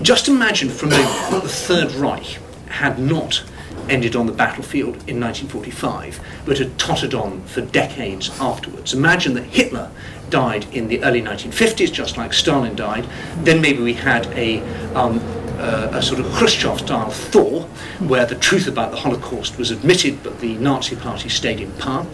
Just 0.00 0.28
imagine 0.28 0.68
moment 0.68 0.92
that 0.92 1.42
the 1.42 1.48
Third 1.48 1.90
Reich 1.94 2.38
had 2.68 3.00
not 3.00 3.42
ended 3.88 4.14
on 4.14 4.26
the 4.26 4.32
battlefield 4.32 4.94
in 5.08 5.18
1945, 5.18 6.20
but 6.46 6.58
had 6.58 6.78
tottered 6.78 7.14
on 7.14 7.42
for 7.46 7.62
decades 7.62 8.30
afterwards. 8.38 8.94
Imagine 8.94 9.34
that 9.34 9.42
Hitler 9.42 9.90
died 10.30 10.72
in 10.72 10.86
the 10.86 11.02
early 11.02 11.20
1950s, 11.20 11.92
just 11.92 12.16
like 12.16 12.32
Stalin 12.32 12.76
died. 12.76 13.08
Then 13.38 13.60
maybe 13.60 13.82
we 13.82 13.94
had 13.94 14.26
a, 14.38 14.60
um, 14.94 15.18
uh, 15.58 15.90
a 15.92 16.02
sort 16.02 16.20
of 16.20 16.26
Khrushchev 16.32 16.78
style 16.78 17.10
thaw, 17.10 17.62
where 18.06 18.24
the 18.24 18.36
truth 18.36 18.68
about 18.68 18.90
the 18.90 18.96
Holocaust 18.96 19.58
was 19.58 19.70
admitted, 19.70 20.22
but 20.22 20.40
the 20.40 20.54
Nazi 20.56 20.96
Party 20.96 21.28
stayed 21.28 21.60
in 21.60 21.72
power. 21.72 22.06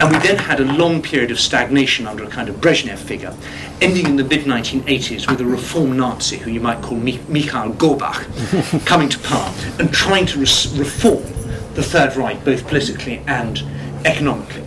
And 0.00 0.10
we 0.10 0.18
then 0.18 0.38
had 0.38 0.60
a 0.60 0.64
long 0.64 1.00
period 1.02 1.30
of 1.30 1.40
stagnation 1.40 2.06
under 2.06 2.24
a 2.24 2.28
kind 2.28 2.48
of 2.48 2.56
Brezhnev 2.56 2.98
figure, 2.98 3.34
ending 3.80 4.06
in 4.06 4.16
the 4.16 4.24
mid 4.24 4.44
1980s 4.44 5.30
with 5.30 5.40
a 5.40 5.44
reform 5.44 5.96
Nazi, 5.96 6.36
who 6.36 6.50
you 6.50 6.60
might 6.60 6.82
call 6.82 6.98
Mikhail 6.98 7.72
Gorbach, 7.72 8.84
coming 8.86 9.08
to 9.08 9.18
power 9.20 9.52
and 9.78 9.92
trying 9.92 10.26
to 10.26 10.40
res- 10.40 10.76
reform 10.78 11.22
the 11.74 11.82
Third 11.82 12.16
Reich, 12.16 12.44
both 12.44 12.66
politically 12.66 13.22
and 13.26 13.62
economically. 14.04 14.64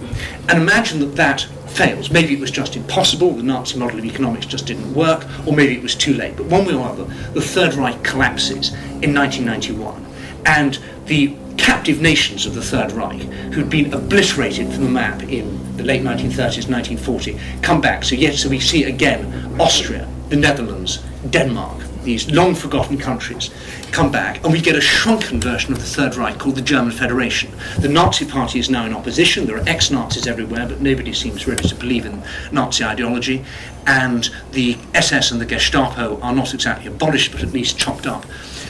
And 0.47 0.61
imagine 0.61 0.99
that 0.99 1.15
that 1.15 1.47
fails. 1.69 2.09
Maybe 2.11 2.33
it 2.33 2.39
was 2.39 2.51
just 2.51 2.75
impossible, 2.75 3.31
the 3.31 3.43
Nazi 3.43 3.77
model 3.77 3.99
of 3.99 4.05
economics 4.05 4.45
just 4.45 4.65
didn't 4.65 4.93
work, 4.93 5.25
or 5.47 5.53
maybe 5.53 5.75
it 5.75 5.81
was 5.81 5.95
too 5.95 6.13
late. 6.13 6.35
But 6.35 6.47
one 6.47 6.65
way 6.65 6.73
or 6.73 6.87
other, 6.87 7.05
the 7.33 7.41
Third 7.41 7.73
Reich 7.75 8.03
collapses 8.03 8.73
in 9.01 9.13
1991. 9.13 10.05
And 10.45 10.79
the 11.05 11.35
captive 11.57 12.01
nations 12.01 12.45
of 12.45 12.55
the 12.55 12.61
Third 12.61 12.91
Reich, 12.93 13.21
who'd 13.53 13.69
been 13.69 13.93
obliterated 13.93 14.71
from 14.71 14.83
the 14.83 14.89
map 14.89 15.21
in 15.23 15.77
the 15.77 15.83
late 15.83 16.01
1930s, 16.01 16.69
1940, 16.69 17.39
come 17.61 17.81
back. 17.81 18.03
So, 18.03 18.15
yes, 18.15 18.41
so 18.41 18.49
we 18.49 18.59
see 18.59 18.85
again 18.85 19.59
Austria, 19.59 20.07
the 20.29 20.35
Netherlands, 20.35 21.03
Denmark, 21.29 21.83
these 22.09 22.31
long 22.31 22.55
forgotten 22.55 22.97
countries 22.97 23.51
come 23.91 24.11
back, 24.11 24.43
and 24.43 24.51
we 24.51 24.59
get 24.59 24.75
a 24.75 24.81
shrunken 24.81 25.39
version 25.39 25.73
of 25.73 25.77
the 25.77 25.85
Third 25.85 26.15
Reich 26.15 26.39
called 26.39 26.55
the 26.55 26.61
German 26.61 26.91
Federation. 26.91 27.51
The 27.81 27.87
Nazi 27.87 28.25
Party 28.25 28.57
is 28.57 28.67
now 28.67 28.83
in 28.87 28.95
opposition. 28.95 29.45
There 29.45 29.57
are 29.57 29.69
ex 29.69 29.91
Nazis 29.91 30.25
everywhere, 30.25 30.67
but 30.67 30.81
nobody 30.81 31.13
seems 31.13 31.45
really 31.45 31.63
to 31.69 31.75
believe 31.75 32.07
in 32.07 32.23
Nazi 32.51 32.83
ideology. 32.83 33.45
And 33.85 34.27
the 34.53 34.75
SS 34.95 35.29
and 35.29 35.39
the 35.39 35.45
Gestapo 35.45 36.19
are 36.21 36.33
not 36.33 36.55
exactly 36.55 36.87
abolished, 36.87 37.31
but 37.31 37.43
at 37.43 37.51
least 37.51 37.77
chopped 37.77 38.07
up 38.07 38.25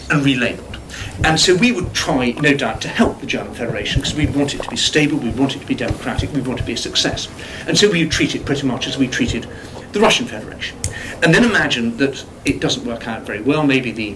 and 0.09 0.21
relabeled. 0.25 0.77
And 1.23 1.39
so 1.39 1.55
we 1.55 1.71
would 1.71 1.93
try, 1.93 2.31
no 2.31 2.53
doubt, 2.53 2.81
to 2.81 2.89
help 2.89 3.21
the 3.21 3.25
German 3.25 3.53
Federation 3.53 4.01
because 4.01 4.15
we 4.15 4.27
want 4.27 4.53
it 4.53 4.63
to 4.63 4.69
be 4.69 4.75
stable, 4.75 5.17
we 5.17 5.29
want 5.29 5.55
it 5.55 5.59
to 5.59 5.65
be 5.65 5.75
democratic, 5.75 6.33
we 6.33 6.41
want 6.41 6.59
it 6.59 6.63
to 6.63 6.67
be 6.67 6.73
a 6.73 6.77
success. 6.77 7.29
And 7.67 7.77
so 7.77 7.89
we 7.89 8.03
would 8.03 8.11
treat 8.11 8.35
it 8.35 8.43
pretty 8.43 8.67
much 8.67 8.85
as 8.85 8.97
we 8.97 9.07
treated 9.07 9.47
the 9.93 10.01
Russian 10.01 10.27
Federation. 10.27 10.78
And 11.21 11.33
then 11.33 11.43
imagine 11.43 11.97
that 11.97 12.25
it 12.45 12.59
doesn't 12.59 12.85
work 12.85 13.07
out 13.07 13.23
very 13.23 13.41
well. 13.41 13.65
Maybe 13.65 13.91
the 13.91 14.15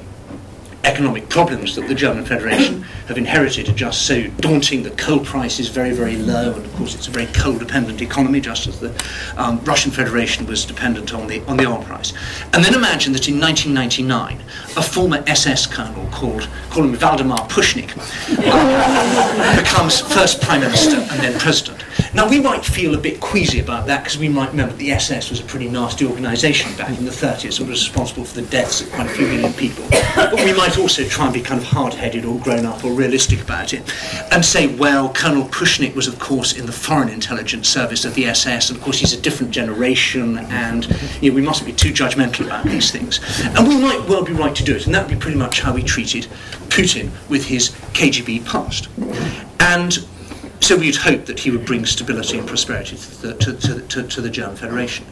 economic 0.83 1.29
problems 1.29 1.75
that 1.75 1.87
the 1.87 1.95
German 1.95 2.25
Federation 2.25 2.81
have 3.07 3.17
inherited 3.17 3.69
are 3.69 3.73
just 3.73 4.05
so 4.05 4.27
daunting. 4.39 4.83
The 4.83 4.91
coal 4.91 5.19
price 5.19 5.59
is 5.59 5.69
very, 5.69 5.91
very 5.91 6.17
low, 6.17 6.53
and 6.53 6.65
of 6.65 6.73
course 6.75 6.93
it's 6.93 7.07
a 7.07 7.11
very 7.11 7.27
coal-dependent 7.27 8.01
economy, 8.01 8.41
just 8.41 8.67
as 8.67 8.79
the 8.79 8.93
um, 9.37 9.63
Russian 9.63 9.91
Federation 9.91 10.45
was 10.45 10.65
dependent 10.65 11.13
on 11.13 11.27
the 11.27 11.41
on 11.45 11.57
the 11.57 11.65
oil 11.65 11.83
price. 11.83 12.13
And 12.53 12.63
then 12.63 12.73
imagine 12.73 13.13
that 13.13 13.27
in 13.27 13.39
1999, 13.39 14.41
a 14.77 14.81
former 14.81 15.23
SS 15.27 15.67
colonel 15.67 16.07
called 16.11 16.47
call 16.69 16.83
him 16.83 16.95
Valdemar 16.95 17.47
Pushnik 17.47 17.89
becomes 19.57 20.01
first 20.01 20.41
prime 20.41 20.61
minister 20.61 20.97
and 20.97 21.19
then 21.21 21.39
president. 21.39 21.83
Now, 22.15 22.29
we 22.29 22.39
might 22.39 22.63
feel 22.63 22.93
a 22.93 22.97
bit 22.99 23.19
queasy 23.19 23.59
about 23.59 23.87
that 23.87 24.03
because 24.03 24.19
we 24.19 24.29
might 24.29 24.51
remember 24.51 24.75
the 24.75 24.91
SS 24.91 25.31
was 25.31 25.39
a 25.39 25.43
pretty 25.43 25.67
nasty 25.67 26.05
organisation 26.05 26.71
back 26.75 26.95
in 26.95 27.05
the 27.05 27.11
30s 27.11 27.59
and 27.59 27.67
was 27.67 27.83
responsible 27.83 28.23
for 28.23 28.39
the 28.39 28.47
deaths 28.47 28.81
of 28.81 28.91
quite 28.91 29.07
a 29.07 29.09
few 29.09 29.25
million 29.25 29.51
people. 29.53 29.83
But 30.15 30.35
we 30.35 30.53
might 30.53 30.77
also 30.77 31.05
try 31.05 31.25
and 31.25 31.33
be 31.33 31.41
kind 31.41 31.59
of 31.59 31.65
hard 31.65 31.95
headed 31.95 32.23
or 32.23 32.39
grown 32.39 32.67
up 32.67 32.83
or 32.83 32.93
realistic 32.93 33.41
about 33.41 33.73
it 33.73 33.91
and 34.31 34.45
say, 34.45 34.67
well, 34.75 35.11
Colonel 35.11 35.45
Pushnik 35.45 35.95
was, 35.95 36.07
of 36.07 36.19
course, 36.19 36.53
in 36.53 36.67
the 36.67 36.71
Foreign 36.71 37.09
Intelligence 37.09 37.67
Service 37.67 38.05
of 38.05 38.13
the 38.13 38.27
SS, 38.27 38.69
and 38.69 38.77
of 38.77 38.83
course, 38.83 38.99
he's 38.99 39.13
a 39.13 39.21
different 39.21 39.51
generation, 39.51 40.37
and 40.37 40.85
you 41.19 41.31
know, 41.31 41.35
we 41.35 41.41
mustn't 41.41 41.65
be 41.65 41.73
too 41.73 41.91
judgmental 41.91 42.45
about 42.45 42.65
these 42.65 42.91
things. 42.91 43.21
And 43.43 43.67
we 43.67 43.79
might 43.79 44.07
well 44.07 44.23
be 44.23 44.33
right 44.33 44.55
to 44.55 44.63
do 44.63 44.75
it, 44.75 44.85
and 44.85 44.93
that 44.93 45.07
would 45.07 45.15
be 45.15 45.19
pretty 45.19 45.37
much 45.37 45.61
how 45.61 45.73
we 45.73 45.81
treated 45.81 46.27
Putin 46.67 47.09
with 47.27 47.45
his 47.45 47.69
KGB 47.93 48.45
past. 48.45 48.87
And 49.59 50.05
so 50.63 50.77
we'd 50.77 50.95
hope 50.95 51.25
that 51.25 51.39
he 51.39 51.51
would 51.51 51.65
bring 51.65 51.85
stability 51.85 52.37
and 52.37 52.47
prosperity 52.47 52.95
to 52.95 53.21
the, 53.21 53.33
to, 53.35 53.53
to, 53.53 53.81
to, 53.81 54.07
to 54.07 54.21
the 54.21 54.29
German 54.29 54.55
Federation. 54.55 55.05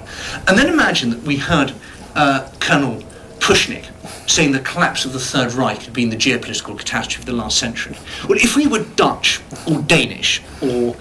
And 0.47 0.57
then 0.57 0.67
imagine 0.67 1.09
that 1.09 1.21
we 1.23 1.35
had 1.35 1.73
uh, 2.15 2.49
Colonel 2.59 3.03
Pushnik 3.39 3.85
saying 4.29 4.53
the 4.53 4.59
collapse 4.59 5.03
of 5.03 5.11
the 5.11 5.19
Third 5.19 5.53
Reich 5.53 5.81
had 5.83 5.93
been 5.93 6.09
the 6.09 6.15
geopolitical 6.15 6.77
catastrophe 6.77 7.21
of 7.21 7.25
the 7.25 7.33
last 7.33 7.57
century. 7.57 7.97
Well, 8.29 8.37
if 8.37 8.55
we 8.55 8.67
were 8.67 8.83
Dutch 8.95 9.41
or 9.67 9.81
Danish 9.81 10.41
or 10.61 10.95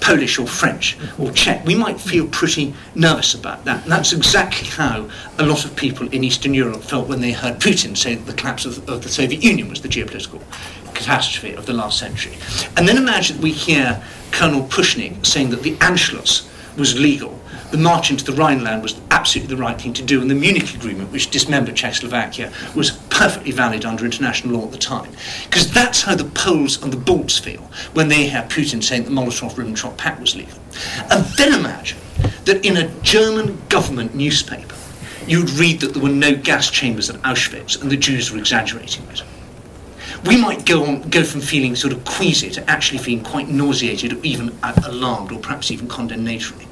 Polish 0.00 0.38
or 0.38 0.46
French 0.46 0.96
or 1.18 1.32
Czech, 1.32 1.64
we 1.66 1.74
might 1.74 2.00
feel 2.00 2.28
pretty 2.28 2.74
nervous 2.94 3.34
about 3.34 3.64
that. 3.64 3.82
And 3.82 3.90
that's 3.90 4.12
exactly 4.12 4.68
how 4.68 5.08
a 5.38 5.44
lot 5.44 5.64
of 5.64 5.74
people 5.74 6.08
in 6.08 6.22
Eastern 6.22 6.54
Europe 6.54 6.82
felt 6.82 7.08
when 7.08 7.20
they 7.20 7.32
heard 7.32 7.58
Putin 7.58 7.96
say 7.96 8.14
that 8.14 8.26
the 8.26 8.34
collapse 8.34 8.64
of, 8.64 8.88
of 8.88 9.02
the 9.02 9.08
Soviet 9.08 9.42
Union 9.42 9.68
was 9.68 9.80
the 9.80 9.88
geopolitical 9.88 10.40
catastrophe 10.98 11.54
of 11.54 11.64
the 11.66 11.72
last 11.72 11.98
century. 11.98 12.36
And 12.76 12.86
then 12.86 12.96
imagine 12.96 13.36
that 13.36 13.42
we 13.42 13.52
hear 13.52 14.02
Colonel 14.32 14.62
Pushnik 14.64 15.24
saying 15.24 15.50
that 15.50 15.62
the 15.62 15.76
Anschluss 15.76 16.48
was 16.76 16.98
legal. 16.98 17.38
The 17.70 17.78
march 17.78 18.10
into 18.10 18.24
the 18.24 18.32
Rhineland 18.32 18.82
was 18.82 18.98
absolutely 19.10 19.54
the 19.54 19.60
right 19.60 19.78
thing 19.80 19.92
to 19.94 20.02
do, 20.02 20.22
and 20.22 20.30
the 20.30 20.34
Munich 20.34 20.74
Agreement, 20.74 21.12
which 21.12 21.30
dismembered 21.30 21.76
Czechoslovakia, 21.76 22.50
was 22.74 22.92
perfectly 23.10 23.52
valid 23.52 23.84
under 23.84 24.04
international 24.04 24.58
law 24.58 24.66
at 24.66 24.72
the 24.72 24.78
time. 24.78 25.10
Because 25.44 25.70
that's 25.70 26.02
how 26.02 26.14
the 26.14 26.24
Poles 26.24 26.82
and 26.82 26.92
the 26.92 26.96
Balts 26.96 27.38
feel 27.38 27.60
when 27.92 28.08
they 28.08 28.28
hear 28.28 28.42
Putin 28.42 28.82
saying 28.82 29.04
the 29.04 29.10
Molotov-Ribbentrop 29.10 29.96
Pact 29.98 30.20
was 30.20 30.34
legal. 30.34 30.58
And 31.10 31.24
then 31.36 31.52
imagine 31.52 31.98
that 32.46 32.64
in 32.64 32.76
a 32.76 32.88
German 33.02 33.60
government 33.68 34.14
newspaper, 34.14 34.76
you'd 35.26 35.50
read 35.50 35.80
that 35.80 35.92
there 35.92 36.02
were 36.02 36.08
no 36.08 36.34
gas 36.34 36.70
chambers 36.70 37.10
at 37.10 37.16
Auschwitz 37.22 37.80
and 37.80 37.90
the 37.90 37.96
Jews 37.96 38.32
were 38.32 38.38
exaggerating 38.38 39.06
it 39.08 39.22
we 40.28 40.36
might 40.36 40.66
go 40.66 40.84
on 40.84 41.00
go 41.08 41.24
from 41.24 41.40
feeling 41.40 41.74
sort 41.74 41.92
of 41.92 42.04
queasy 42.04 42.50
to 42.50 42.70
actually 42.70 42.98
feeling 42.98 43.24
quite 43.24 43.48
nauseated 43.48 44.12
or 44.12 44.22
even 44.22 44.56
alarmed 44.62 45.32
or 45.32 45.38
perhaps 45.38 45.70
even 45.70 45.88
condemnatory. 45.88 46.66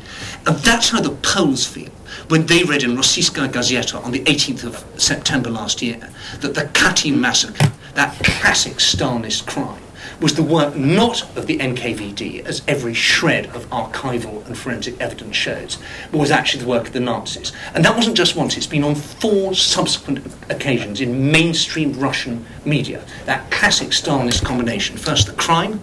And 0.47 0.57
that's 0.59 0.91
how 0.91 1.01
the 1.01 1.11
Poles 1.23 1.67
feel 1.67 1.91
when 2.29 2.45
they 2.47 2.65
read 2.65 2.83
in 2.83 2.95
Rossiyskaya 2.97 3.49
Gazeta 3.49 4.05
on 4.05 4.13
the 4.13 4.23
18th 4.25 4.65
of 4.65 5.01
September 5.01 5.51
last 5.51 5.81
year 5.81 5.99
that 6.41 6.55
the 6.55 6.65
Katyn 6.75 7.19
massacre, 7.19 7.73
that 7.95 8.15
classic 8.23 8.75
Stalinist 8.75 9.47
crime, 9.47 9.83
was 10.21 10.35
the 10.35 10.43
work 10.43 10.75
not 10.77 11.23
of 11.37 11.47
the 11.47 11.59
NKVD, 11.59 12.45
as 12.47 12.63
every 12.67 12.95
shred 12.95 13.47
of 13.47 13.69
archival 13.71 14.45
and 14.47 14.57
forensic 14.57 14.99
evidence 15.01 15.37
shows, 15.37 15.79
but 16.11 16.19
was 16.19 16.31
actually 16.31 16.63
the 16.63 16.69
work 16.69 16.87
of 16.87 16.93
the 16.93 17.01
Nazis. 17.01 17.53
And 17.75 17.85
that 17.85 17.95
wasn't 17.95 18.17
just 18.17 18.37
once, 18.37 18.57
it's 18.57 18.67
been 18.67 18.85
on 18.85 18.95
four 18.95 19.55
subsequent 19.55 20.27
occasions 20.49 21.01
in 21.01 21.31
mainstream 21.31 21.93
Russian 21.99 22.47
media. 22.65 23.05
That 23.27 23.51
classic 23.51 23.89
Stalinist 23.89 24.45
combination 24.45 24.97
first 24.97 25.27
the 25.27 25.35
crime, 25.35 25.81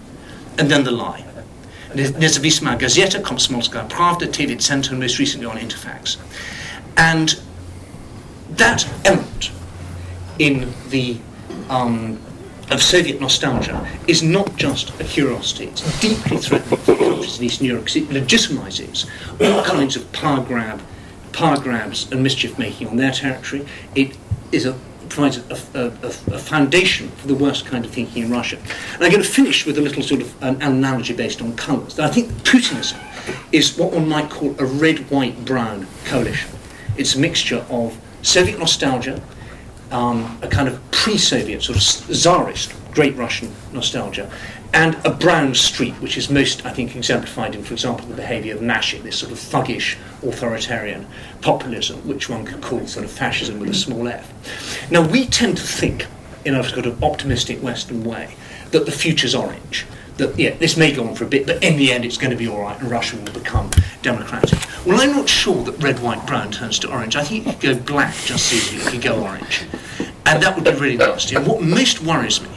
and 0.58 0.70
then 0.70 0.84
the 0.84 0.92
lie. 0.92 1.24
Nezavisimaya 1.92 2.80
Gazeta, 2.80 3.22
Komsomolskaya 3.22 3.88
Pravda, 3.88 4.62
Center, 4.62 4.92
and 4.92 5.00
most 5.00 5.20
recently 5.20 5.46
on 5.46 5.58
Interfax. 5.58 6.18
And 6.98 7.40
that 8.52 8.88
element 9.06 9.52
in 10.40 10.74
the 10.90 11.18
um, 11.70 12.20
of 12.72 12.82
Soviet 12.82 13.20
nostalgia 13.20 13.88
is 14.08 14.24
not 14.24 14.56
just 14.56 15.00
a 15.00 15.04
curiosity. 15.04 15.66
It's 15.66 16.00
deeply 16.00 16.38
threatening 16.38 16.80
for 16.80 16.96
countries 16.96 17.38
in 17.40 17.46
Eastern 17.46 17.68
Europe 17.68 17.86
because 17.86 17.96
it 17.98 18.10
legitimizes 18.10 19.10
all 19.42 19.64
kinds 19.64 19.96
of 19.96 20.12
power 20.12 20.44
grab, 20.44 20.82
power 21.32 21.60
grabs 21.60 22.12
and 22.12 22.24
mischief 22.24 22.58
making 22.58 22.88
on 22.88 22.98
their 22.98 23.12
territory. 23.12 23.66
It 23.96 24.18
is 24.52 24.66
a 24.66 24.78
provides 25.10 25.38
a, 25.38 25.78
a, 25.80 26.08
a, 26.08 26.40
foundation 26.40 27.08
for 27.10 27.28
the 27.28 27.36
worst 27.36 27.68
kind 27.68 27.86
of 27.86 27.92
thinking 27.92 28.24
in 28.24 28.32
Russia. 28.32 28.58
And 28.96 29.04
I'm 29.04 29.12
going 29.12 29.22
to 29.22 29.30
finish 29.30 29.64
with 29.64 29.78
a 29.78 29.82
little 29.82 30.02
sort 30.02 30.22
of 30.22 30.44
an 30.44 30.60
analogy 30.62 31.14
based 31.14 31.40
on 31.40 31.56
colours. 31.56 32.00
I 32.00 32.08
think 32.08 32.32
Putinism 32.44 33.00
is 33.52 33.78
what 33.78 33.92
one 33.92 34.10
might 34.10 34.32
call 34.32 34.56
a 34.60 34.66
red, 34.66 35.12
white, 35.12 35.46
brown 35.46 35.86
coalition. 36.06 36.50
It's 36.98 37.14
a 37.14 37.20
mixture 37.20 37.64
of 37.70 37.96
Soviet 38.24 38.58
nostalgia, 38.58 39.22
um, 39.94 40.38
a 40.42 40.48
kind 40.48 40.68
of 40.68 40.80
pre-Soviet, 40.92 41.62
sort 41.62 41.78
of 41.78 41.84
czarist, 41.84 42.74
great 42.94 43.16
Russian 43.16 43.54
nostalgia, 43.72 44.30
and 44.74 44.98
a 45.06 45.12
brown 45.12 45.54
streak, 45.54 45.94
which 46.02 46.18
is 46.18 46.32
most, 46.32 46.66
I 46.66 46.74
think, 46.74 46.96
exemplified 46.96 47.54
in, 47.54 47.64
for 47.64 47.74
example, 47.74 48.08
the 48.08 48.16
behaviour 48.16 48.56
of 48.56 48.62
Nashin, 48.62 49.04
this 49.04 49.20
sort 49.20 49.32
of 49.32 49.38
thuggish 49.38 49.98
authoritarian 50.24 51.06
populism, 51.42 52.06
which 52.08 52.28
one 52.28 52.44
could 52.44 52.62
call 52.62 52.86
sort 52.88 53.06
of 53.06 53.12
fascism 53.12 53.60
with 53.60 53.70
a 53.70 53.74
small 53.76 54.08
f. 54.08 54.92
Now, 54.92 55.08
we 55.08 55.28
tend 55.28 55.58
to 55.58 55.64
think, 55.64 56.08
in 56.44 56.56
a 56.56 56.64
sort 56.64 56.88
of 56.88 57.04
optimistic 57.04 57.62
Western 57.62 58.04
way, 58.04 58.36
that 58.72 58.86
the 58.86 58.92
future's 58.92 59.36
orange. 59.36 59.86
That 60.18 60.38
yeah, 60.38 60.56
this 60.58 60.76
may 60.76 60.92
go 60.92 61.08
on 61.08 61.16
for 61.16 61.24
a 61.24 61.28
bit, 61.28 61.46
but 61.48 61.64
in 61.64 61.78
the 61.78 61.92
end, 61.92 62.04
it's 62.06 62.18
going 62.18 62.32
to 62.32 62.38
be 62.38 62.48
all 62.48 62.62
right, 62.62 62.80
and 62.80 62.90
Russia 62.90 63.16
will 63.18 63.32
become 63.32 63.70
democratic. 64.02 64.60
Well, 64.86 65.00
I'm 65.00 65.16
not 65.16 65.30
sure 65.30 65.64
that 65.64 65.82
red, 65.82 66.00
white, 66.00 66.28
brown 66.28 66.52
turns 66.52 66.78
to 66.80 66.92
orange. 66.92 67.16
I 67.16 67.24
think 67.24 67.48
it 67.48 67.62
could 67.62 67.62
go 67.62 67.94
black 67.94 68.14
just 68.16 68.52
as 68.52 68.74
easily. 68.74 68.82
It 68.82 68.92
could 68.92 69.02
go 69.02 69.24
orange, 69.24 69.64
and 70.26 70.44
that 70.44 70.56
would 70.56 70.66
be 70.66 70.72
really 70.72 70.98
nasty. 70.98 71.38
And 71.38 71.48
what 71.48 71.62
most 71.62 72.02
worries 72.02 72.42
me 72.42 72.50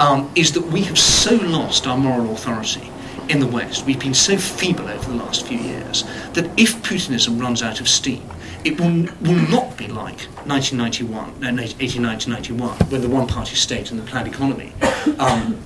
um, 0.00 0.28
is 0.34 0.50
that 0.52 0.62
we 0.62 0.82
have 0.82 0.98
so 0.98 1.36
lost 1.36 1.86
our 1.86 1.96
moral 1.96 2.32
authority 2.32 2.90
in 3.28 3.38
the 3.38 3.46
West. 3.46 3.86
We've 3.86 4.00
been 4.00 4.14
so 4.14 4.36
feeble 4.36 4.88
over 4.88 5.12
the 5.12 5.16
last 5.16 5.46
few 5.46 5.58
years 5.58 6.02
that 6.32 6.50
if 6.58 6.82
Putinism 6.82 7.40
runs 7.40 7.62
out 7.62 7.80
of 7.80 7.88
steam, 7.88 8.28
it 8.64 8.80
will, 8.80 9.06
will 9.20 9.48
not 9.48 9.76
be 9.76 9.86
like 9.86 10.22
1991, 10.46 11.16
uh, 11.18 11.54
1891, 11.54 12.76
when 12.90 13.00
the 13.00 13.08
one-party 13.08 13.54
state 13.54 13.92
and 13.92 14.00
the 14.00 14.04
planned 14.04 14.26
economy 14.26 14.72
um, 15.20 15.56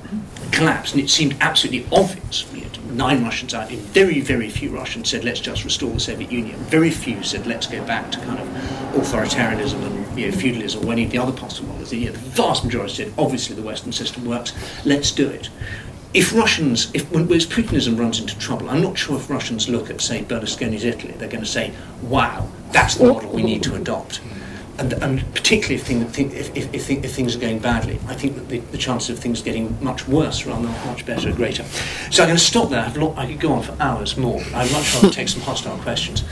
collapsed, 0.53 0.93
and 0.95 1.03
it 1.03 1.09
seemed 1.09 1.35
absolutely 1.41 1.87
obvious. 1.91 2.45
Nine 2.95 3.25
Russians 3.25 3.55
out. 3.55 3.71
In 3.71 3.79
very, 3.79 4.21
very 4.21 4.49
few 4.49 4.71
Russians 4.71 5.11
said, 5.11 5.25
"Let's 5.25 5.41
just 5.41 5.65
restore 5.65 5.91
the 5.91 6.01
Soviet 6.01 6.31
Union." 6.31 6.57
Very 6.71 6.91
few 6.91 7.23
said, 7.23 7.47
"Let's 7.47 7.67
go 7.67 7.83
back 7.85 8.13
to 8.13 8.19
kind 8.21 8.39
of 8.39 8.49
authoritarianism 8.95 9.83
and 9.85 10.19
you 10.19 10.31
know, 10.31 10.37
feudalism 10.37 10.87
or 10.87 10.93
any 10.93 11.05
of 11.05 11.11
the 11.11 11.19
other 11.19 11.33
possible 11.33 11.71
models." 11.71 11.93
You 11.93 12.07
know, 12.07 12.13
the 12.13 12.19
vast 12.19 12.65
majority 12.65 12.95
said, 12.95 13.13
"Obviously, 13.19 13.57
the 13.57 13.63
Western 13.63 13.93
system 13.93 14.25
works. 14.25 14.53
Let's 14.85 15.11
do 15.11 15.29
it." 15.29 15.49
if 16.15 16.33
Russians, 16.33 16.91
if 16.95 17.11
when, 17.11 17.27
when 17.27 17.41
Putinism 17.41 17.99
runs 17.99 18.21
into 18.21 18.39
trouble, 18.39 18.71
I'm 18.71 18.81
not 18.81 18.97
sure 18.97 19.17
if 19.17 19.29
Russians 19.29 19.69
look 19.69 19.91
at, 19.91 20.01
say, 20.01 20.23
Berlusconi's 20.23 20.85
Italy, 20.85 21.13
they're 21.19 21.29
going 21.29 21.43
to 21.43 21.51
say, 21.51 21.73
wow, 22.03 22.49
that's 22.71 22.95
the 22.95 23.07
model 23.07 23.31
we 23.31 23.43
need 23.43 23.65
to 23.65 23.75
adopt. 23.75 24.21
And, 24.77 24.93
and 24.95 25.35
particularly 25.35 25.77
if, 25.77 25.85
thing, 25.87 26.03
if, 26.03 26.57
if, 26.57 26.75
if, 26.75 26.91
if, 26.91 27.15
things 27.15 27.37
are 27.37 27.39
going 27.39 27.61
badly, 27.61 27.99
I 28.09 28.15
think 28.15 28.35
that 28.35 28.49
the, 28.49 28.59
the 28.59 28.79
chances 28.79 29.11
of 29.11 29.19
things 29.21 29.41
getting 29.41 29.77
much 29.83 30.09
worse 30.09 30.47
rather 30.47 30.67
than 30.67 30.87
much 30.87 31.07
better 31.07 31.29
are 31.31 31.33
greater. 31.33 31.63
So 32.11 32.23
I'm 32.23 32.29
going 32.29 32.39
to 32.39 32.45
stop 32.45 32.71
there. 32.71 32.81
I, 32.81 32.93
lot, 32.95 33.17
I 33.17 33.27
could 33.27 33.41
go 33.41 33.53
on 33.53 33.63
for 33.63 33.77
hours 33.81 34.17
more. 34.17 34.41
I'd 34.55 34.73
much 34.73 34.95
rather 34.95 35.11
take 35.11 35.29
some 35.29 35.43
hostile 35.43 35.79
questions. 35.79 36.25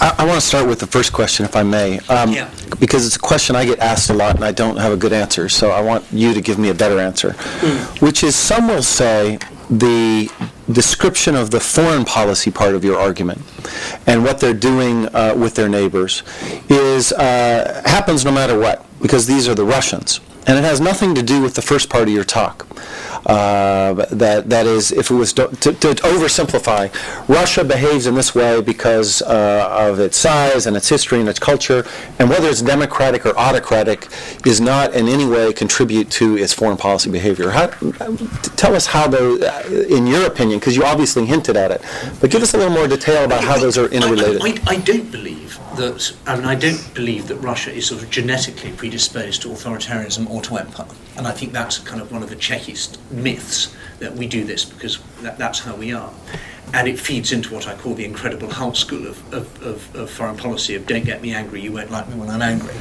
I, 0.00 0.14
I 0.18 0.24
want 0.24 0.40
to 0.40 0.46
start 0.46 0.66
with 0.68 0.80
the 0.80 0.86
first 0.86 1.12
question, 1.12 1.44
if 1.44 1.56
I 1.56 1.62
may, 1.62 1.98
um, 2.08 2.32
Yeah. 2.32 2.50
because 2.78 3.06
it's 3.06 3.16
a 3.16 3.20
question 3.20 3.56
I 3.56 3.64
get 3.64 3.78
asked 3.78 4.10
a 4.10 4.14
lot, 4.14 4.34
and 4.36 4.44
I 4.44 4.52
don't 4.52 4.76
have 4.76 4.92
a 4.92 4.96
good 4.96 5.12
answer. 5.12 5.48
So 5.48 5.70
I 5.70 5.80
want 5.80 6.04
you 6.12 6.34
to 6.34 6.40
give 6.40 6.58
me 6.58 6.68
a 6.70 6.74
better 6.74 6.98
answer, 6.98 7.32
which 8.00 8.22
is 8.22 8.34
some 8.34 8.68
will 8.68 8.82
say 8.82 9.38
the 9.70 10.30
description 10.70 11.34
of 11.34 11.50
the 11.50 11.60
foreign 11.60 12.04
policy 12.04 12.50
part 12.50 12.74
of 12.74 12.84
your 12.84 12.98
argument 12.98 13.40
and 14.06 14.22
what 14.22 14.38
they're 14.38 14.54
doing 14.54 15.06
uh, 15.14 15.34
with 15.36 15.54
their 15.54 15.68
neighbors 15.68 16.22
is 16.68 17.12
uh, 17.12 17.82
happens 17.84 18.24
no 18.24 18.32
matter 18.32 18.58
what, 18.58 18.86
because 19.00 19.26
these 19.26 19.48
are 19.48 19.54
the 19.54 19.64
Russians, 19.64 20.20
and 20.46 20.58
it 20.58 20.64
has 20.64 20.80
nothing 20.80 21.14
to 21.14 21.22
do 21.22 21.42
with 21.42 21.54
the 21.54 21.62
first 21.62 21.90
part 21.90 22.04
of 22.04 22.10
your 22.10 22.24
talk. 22.24 22.66
Uh, 23.26 23.92
that 24.12 24.48
that 24.48 24.66
is, 24.66 24.92
if 24.92 25.10
it 25.10 25.14
was 25.14 25.32
to, 25.32 25.48
to, 25.48 25.72
oversimplify, 25.72 26.88
Russia 27.28 27.64
behaves 27.64 28.06
in 28.06 28.14
this 28.14 28.36
way 28.36 28.60
because 28.60 29.20
uh, 29.22 29.66
of 29.68 29.98
its 29.98 30.16
size 30.16 30.66
and 30.66 30.76
its 30.76 30.88
history 30.88 31.18
and 31.18 31.28
its 31.28 31.40
culture, 31.40 31.84
and 32.20 32.30
whether 32.30 32.48
it's 32.48 32.62
democratic 32.62 33.26
or 33.26 33.36
autocratic 33.36 34.06
is 34.46 34.60
not 34.60 34.94
in 34.94 35.08
any 35.08 35.26
way 35.26 35.52
contribute 35.52 36.08
to 36.08 36.36
its 36.38 36.52
foreign 36.52 36.76
policy 36.76 37.10
behavior. 37.10 37.50
How, 37.50 37.66
tell 38.54 38.76
us 38.76 38.86
how 38.86 39.08
those, 39.08 39.42
in 39.90 40.06
your 40.06 40.26
opinion, 40.26 40.60
because 40.60 40.76
you 40.76 40.84
obviously 40.84 41.26
hinted 41.26 41.56
at 41.56 41.72
it, 41.72 41.82
but 42.20 42.30
give 42.30 42.42
us 42.42 42.54
a 42.54 42.58
little 42.58 42.72
more 42.72 42.86
detail 42.86 43.24
about 43.24 43.42
how 43.42 43.58
those 43.58 43.76
are 43.76 43.88
interrelated. 43.88 44.40
I, 44.40 44.74
I 44.74 44.76
don't 44.76 45.10
believe 45.10 45.58
that, 45.76 46.12
I 46.26 46.36
mean, 46.36 46.44
I 46.44 46.54
don't 46.54 46.94
believe 46.94 47.28
that 47.28 47.36
Russia 47.36 47.72
is 47.72 47.86
sort 47.86 48.02
of 48.02 48.10
genetically 48.10 48.72
predisposed 48.72 49.42
to 49.42 49.48
authoritarianism 49.48 50.28
or 50.28 50.42
to 50.42 50.56
empire. 50.56 50.86
And 51.16 51.26
I 51.26 51.32
think 51.32 51.52
that's 51.52 51.78
kind 51.78 52.00
of 52.00 52.12
one 52.12 52.22
of 52.22 52.28
the 52.28 52.36
Chekist 52.36 52.98
myths 53.10 53.74
that 53.98 54.14
we 54.14 54.26
do 54.26 54.44
this 54.44 54.64
because 54.64 54.98
that, 55.22 55.38
that's 55.38 55.60
how 55.60 55.74
we 55.74 55.92
are. 55.92 56.12
And 56.74 56.88
it 56.88 56.98
feeds 56.98 57.30
into 57.32 57.54
what 57.54 57.68
I 57.68 57.76
call 57.76 57.94
the 57.94 58.04
incredible 58.04 58.50
Hulk 58.50 58.74
school 58.74 59.06
of, 59.06 59.32
of, 59.32 59.62
of, 59.62 59.96
of 59.96 60.10
foreign 60.10 60.36
policy 60.36 60.74
of 60.74 60.84
don't 60.86 61.04
get 61.04 61.22
me 61.22 61.32
angry, 61.32 61.60
you 61.60 61.70
won't 61.70 61.92
like 61.92 62.08
me 62.08 62.16
when 62.16 62.28
I'm 62.28 62.42
angry. 62.42 62.74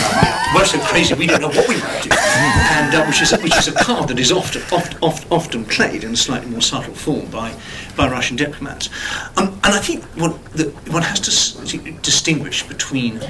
Uh, 0.00 0.52
we're 0.54 0.64
so 0.64 0.78
crazy 0.80 1.14
we 1.14 1.26
don't 1.26 1.42
know 1.42 1.48
what 1.48 1.68
we 1.68 1.76
might 1.76 2.02
do. 2.02 2.10
And 2.10 2.94
uh, 2.94 3.04
which, 3.04 3.20
is, 3.20 3.32
which 3.42 3.56
is 3.56 3.68
a 3.68 3.74
card 3.74 4.08
that 4.08 4.18
is 4.18 4.32
often, 4.32 4.62
oft, 4.72 4.96
oft, 5.02 5.30
often 5.30 5.66
played 5.66 6.04
in 6.04 6.12
a 6.12 6.16
slightly 6.16 6.50
more 6.50 6.62
subtle 6.62 6.94
form 6.94 7.30
by, 7.30 7.54
by 7.96 8.08
Russian 8.08 8.36
diplomats. 8.36 8.88
Um, 9.36 9.48
and 9.62 9.74
I 9.74 9.78
think 9.78 10.04
what 10.16 10.42
the, 10.52 10.70
one 10.90 11.02
has 11.02 11.20
to 11.20 11.92
distinguish 12.00 12.66
between 12.66 13.20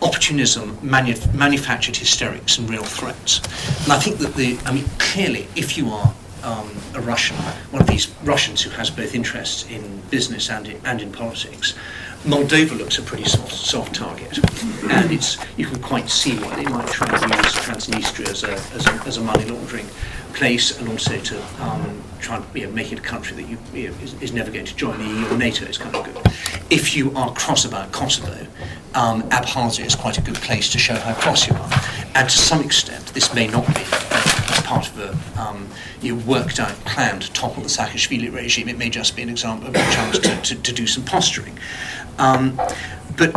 opportunism, 0.00 0.78
manu- 0.80 1.16
manufactured 1.34 1.96
hysterics, 1.96 2.56
and 2.58 2.70
real 2.70 2.84
threats. 2.84 3.40
And 3.82 3.92
I 3.92 3.98
think 3.98 4.18
that 4.18 4.34
the, 4.34 4.58
I 4.64 4.72
mean, 4.72 4.84
clearly, 4.98 5.48
if 5.56 5.76
you 5.76 5.90
are 5.90 6.14
um, 6.48 6.70
a 6.94 7.00
Russian, 7.00 7.36
one 7.70 7.82
of 7.82 7.88
these 7.88 8.08
Russians 8.24 8.62
who 8.62 8.70
has 8.70 8.90
both 8.90 9.14
interests 9.14 9.70
in 9.70 10.00
business 10.10 10.48
and 10.48 10.66
in, 10.66 10.80
and 10.84 11.02
in 11.02 11.12
politics, 11.12 11.74
Moldova 12.24 12.76
looks 12.76 12.98
a 12.98 13.02
pretty 13.02 13.24
soft, 13.24 13.52
soft 13.52 13.94
target, 13.94 14.38
and 14.90 15.12
it's 15.12 15.36
you 15.56 15.66
can 15.66 15.80
quite 15.80 16.08
see 16.08 16.36
why 16.38 16.56
they 16.56 16.64
might 16.64 16.88
try 16.88 17.06
and 17.06 17.34
use 17.34 17.54
Transnistria 17.54 18.28
as 18.30 18.42
a, 18.44 18.54
as 18.74 18.86
a, 18.86 18.92
as 19.06 19.16
a 19.18 19.20
money 19.20 19.44
laundering 19.44 19.86
place, 20.32 20.78
and 20.78 20.88
also 20.88 21.18
to 21.20 21.62
um, 21.62 22.02
try 22.18 22.36
and 22.36 22.44
you 22.54 22.66
know, 22.66 22.72
make 22.72 22.92
it 22.92 22.98
a 22.98 23.02
country 23.02 23.36
that 23.36 23.48
you, 23.48 23.58
you 23.72 23.88
know, 23.88 23.94
is, 24.02 24.20
is 24.22 24.32
never 24.32 24.50
going 24.50 24.64
to 24.64 24.74
join 24.74 24.98
the 24.98 25.04
EU 25.04 25.28
or 25.28 25.36
NATO. 25.36 25.66
Is 25.66 25.78
kind 25.78 25.94
of 25.94 26.04
good. 26.04 26.32
If 26.70 26.96
you 26.96 27.12
are 27.14 27.32
cross 27.34 27.64
about 27.64 27.92
Kosovo, 27.92 28.46
um, 28.94 29.22
Abkhazia 29.30 29.84
is 29.84 29.94
quite 29.94 30.18
a 30.18 30.22
good 30.22 30.36
place 30.36 30.70
to 30.72 30.78
show 30.78 30.96
how 30.96 31.14
cross 31.14 31.46
you 31.46 31.54
are, 31.54 31.70
and 32.14 32.28
to 32.28 32.38
some 32.38 32.62
extent, 32.62 33.06
this 33.14 33.32
may 33.34 33.46
not 33.46 33.66
be 33.68 33.84
part 34.68 34.86
of 34.86 34.98
a 34.98 35.40
um, 35.40 35.66
you 36.02 36.14
know, 36.14 36.22
worked 36.26 36.60
out 36.60 36.74
plan 36.84 37.18
to 37.20 37.32
topple 37.32 37.62
the 37.62 37.70
Saakashvili 37.70 38.30
regime. 38.30 38.68
It 38.68 38.76
may 38.76 38.90
just 38.90 39.16
be 39.16 39.22
an 39.22 39.30
example 39.30 39.68
of 39.68 39.74
a 39.74 39.78
chance 39.78 40.18
to, 40.18 40.42
to, 40.42 40.62
to 40.62 40.72
do 40.72 40.86
some 40.86 41.04
posturing. 41.04 41.58
Um, 42.18 42.60
but 43.16 43.32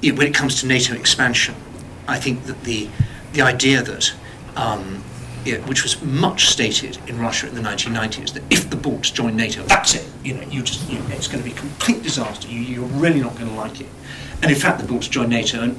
you 0.00 0.10
know, 0.10 0.18
when 0.18 0.26
it 0.26 0.34
comes 0.34 0.60
to 0.60 0.66
NATO 0.66 0.94
expansion, 0.94 1.54
I 2.08 2.18
think 2.18 2.44
that 2.46 2.64
the 2.64 2.88
the 3.32 3.42
idea 3.42 3.82
that 3.82 4.12
um, 4.56 5.04
know, 5.46 5.60
which 5.66 5.84
was 5.84 6.02
much 6.02 6.46
stated 6.46 6.98
in 7.06 7.20
Russia 7.20 7.48
in 7.48 7.54
the 7.54 7.60
1990s, 7.60 8.32
that 8.32 8.42
if 8.50 8.68
the 8.68 8.76
Balts 8.76 9.10
join 9.12 9.36
NATO, 9.36 9.62
that's 9.62 9.94
it. 9.94 10.08
You 10.24 10.34
know, 10.34 10.42
you 10.42 10.62
just 10.62 10.90
you 10.90 10.98
it's 11.10 11.28
going 11.28 11.42
to 11.42 11.48
be 11.48 11.54
a 11.54 11.58
complete 11.58 12.02
disaster. 12.02 12.48
You, 12.48 12.60
you're 12.60 12.84
really 12.84 13.20
not 13.20 13.36
going 13.36 13.48
to 13.48 13.54
like 13.54 13.80
it. 13.80 13.88
And 14.42 14.50
in 14.50 14.58
fact, 14.58 14.80
the 14.80 14.86
Balts 14.86 15.06
joined 15.06 15.30
NATO, 15.30 15.62
and 15.62 15.76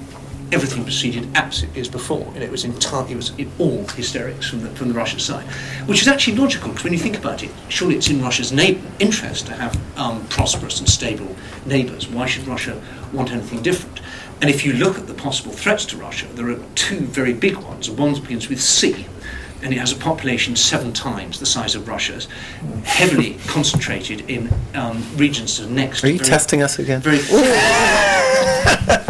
everything 0.53 0.83
proceeded 0.83 1.27
absolutely 1.35 1.81
as 1.81 1.89
before. 1.89 2.19
Know, 2.33 2.41
it 2.41 2.51
was 2.51 2.63
entirely, 2.63 3.13
it 3.13 3.15
was 3.15 3.31
in 3.37 3.51
all 3.59 3.87
hysterics 3.87 4.49
from 4.49 4.61
the, 4.61 4.69
from 4.69 4.87
the 4.89 4.93
Russian 4.93 5.19
side, 5.19 5.45
which 5.87 6.01
is 6.01 6.07
actually 6.07 6.37
logical 6.37 6.69
because 6.69 6.83
when 6.83 6.93
you 6.93 6.99
think 6.99 7.17
about 7.17 7.43
it, 7.43 7.51
surely 7.69 7.95
it's 7.95 8.09
in 8.09 8.21
Russia's 8.21 8.51
na- 8.51 8.79
interest 8.99 9.47
to 9.47 9.53
have 9.53 9.79
um, 9.97 10.25
prosperous 10.27 10.79
and 10.79 10.89
stable 10.89 11.35
neighbours. 11.65 12.07
Why 12.07 12.25
should 12.25 12.47
Russia 12.47 12.81
want 13.11 13.31
anything 13.31 13.61
different? 13.61 14.01
And 14.41 14.49
if 14.49 14.65
you 14.65 14.73
look 14.73 14.97
at 14.97 15.07
the 15.07 15.13
possible 15.13 15.51
threats 15.51 15.85
to 15.87 15.97
Russia, 15.97 16.27
there 16.33 16.49
are 16.49 16.59
two 16.75 16.99
very 16.99 17.33
big 17.33 17.57
ones. 17.57 17.89
One 17.89 18.13
begins 18.19 18.49
with 18.49 18.61
C, 18.61 19.05
and 19.63 19.73
it 19.73 19.80
has 19.80 19.91
a 19.91 19.95
population 19.95 20.56
seven 20.56 20.93
times 20.93 21.39
the 21.39 21.45
size 21.45 21.76
of 21.76 21.88
Russia's, 21.88 22.28
heavily 22.84 23.38
concentrated 23.47 24.30
in 24.30 24.49
um, 24.76 25.04
regions 25.15 25.58
that 25.58 25.67
are 25.67 25.71
next. 25.71 26.04
Are 26.04 26.10
you 26.10 26.17
very, 26.17 26.30
testing 26.30 26.62
us 26.62 26.80
again? 26.80 27.02
Very. 27.02 27.17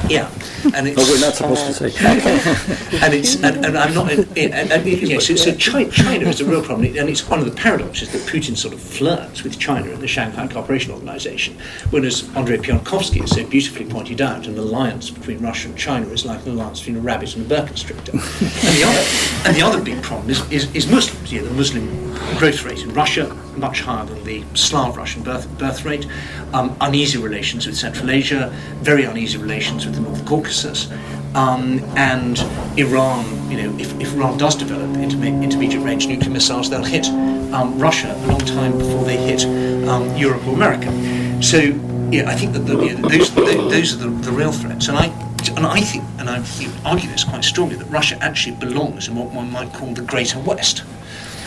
yeah, 0.09 0.29
and 0.75 0.87
it's. 0.87 1.01
Oh, 1.01 1.11
we're 1.11 1.19
not 1.19 1.35
supposed 1.35 1.65
to 1.65 1.73
say. 1.73 1.91
and 3.03 3.13
it's 3.13 3.35
and, 3.35 3.65
and 3.65 3.77
I'm 3.77 3.93
not 3.93 4.11
and, 4.11 4.37
and, 4.37 4.71
and, 4.71 4.85
yeah, 4.85 5.19
so, 5.19 5.35
so 5.35 5.53
China, 5.55 5.89
China 5.91 6.27
is 6.27 6.41
a 6.41 6.45
real 6.45 6.61
problem 6.61 6.95
and 6.97 7.09
it's 7.09 7.27
one 7.27 7.39
of 7.39 7.45
the 7.45 7.51
paradoxes 7.51 8.11
that 8.11 8.21
Putin 8.21 8.55
sort 8.55 8.73
of 8.73 8.81
flirts 8.81 9.43
with 9.43 9.59
China 9.59 9.89
in 9.89 9.99
the 9.99 10.07
Shanghai 10.07 10.47
Cooperation 10.47 10.91
Organization 10.91 11.57
when 11.89 12.05
as 12.05 12.29
Andrei 12.35 12.57
Piontkovsky 12.57 13.21
has 13.21 13.31
so 13.31 13.45
beautifully 13.45 13.85
pointed 13.85 14.21
out 14.21 14.47
an 14.47 14.57
alliance 14.57 15.09
between 15.09 15.39
Russia 15.39 15.69
and 15.69 15.77
China 15.77 16.07
is 16.07 16.25
like 16.25 16.45
an 16.45 16.53
alliance 16.53 16.79
between 16.79 16.97
a 16.97 17.01
rabbit 17.01 17.35
and 17.35 17.45
a 17.45 17.49
boa 17.49 17.65
constrictor 17.65 18.11
and 18.11 18.21
the 18.21 18.83
other 18.85 19.47
and 19.47 19.55
the 19.55 19.61
other 19.61 19.81
big 19.81 20.01
problem 20.03 20.29
is, 20.29 20.42
is, 20.51 20.73
is 20.75 20.87
Muslims 20.87 21.29
the 21.29 21.41
Muslim 21.51 21.87
growth 22.37 22.63
rate 22.63 22.83
in 22.83 22.93
Russia 22.93 23.35
much 23.57 23.81
higher 23.81 24.05
than 24.05 24.23
the 24.23 24.43
Slav 24.55 24.97
Russian 24.97 25.23
birth, 25.23 25.47
birth 25.57 25.85
rate 25.85 26.07
um, 26.53 26.75
uneasy 26.81 27.17
relations 27.17 27.65
with 27.65 27.77
Central 27.77 28.09
Asia 28.09 28.53
very 28.81 29.03
uneasy 29.03 29.37
relations 29.37 29.85
with 29.85 29.95
the 29.95 30.01
North 30.01 30.25
Caucasus 30.25 30.89
um, 31.35 31.79
and 31.97 32.39
Iran, 32.77 33.49
you 33.49 33.57
know, 33.57 33.77
if, 33.79 33.99
if 33.99 34.13
Iran 34.13 34.37
does 34.37 34.55
develop 34.55 34.89
interme- 34.97 35.43
intermediate 35.43 35.81
range 35.81 36.07
nuclear 36.07 36.29
missiles, 36.29 36.69
they'll 36.69 36.83
hit 36.83 37.07
um, 37.07 37.79
Russia 37.79 38.13
a 38.15 38.27
long 38.27 38.39
time 38.39 38.77
before 38.77 39.03
they 39.03 39.17
hit 39.17 39.45
um, 39.87 40.15
Europe 40.15 40.45
or 40.45 40.53
America. 40.53 40.91
So, 41.41 41.57
yeah, 42.11 42.29
I 42.29 42.35
think 42.35 42.53
that 42.53 42.59
the, 42.59 42.75
those, 42.75 43.33
those 43.33 43.93
are 43.93 43.97
the, 43.97 44.09
the 44.09 44.31
real 44.31 44.51
threats. 44.51 44.87
And 44.89 44.97
I, 44.97 45.07
and 45.49 45.65
I 45.65 45.81
think, 45.81 46.03
and 46.19 46.29
I 46.29 46.43
argue 46.85 47.09
this 47.09 47.23
quite 47.23 47.43
strongly, 47.43 47.75
that 47.75 47.85
Russia 47.85 48.17
actually 48.21 48.55
belongs 48.57 49.07
in 49.07 49.15
what 49.15 49.31
one 49.31 49.51
might 49.51 49.73
call 49.73 49.93
the 49.93 50.01
Greater 50.01 50.39
West, 50.39 50.79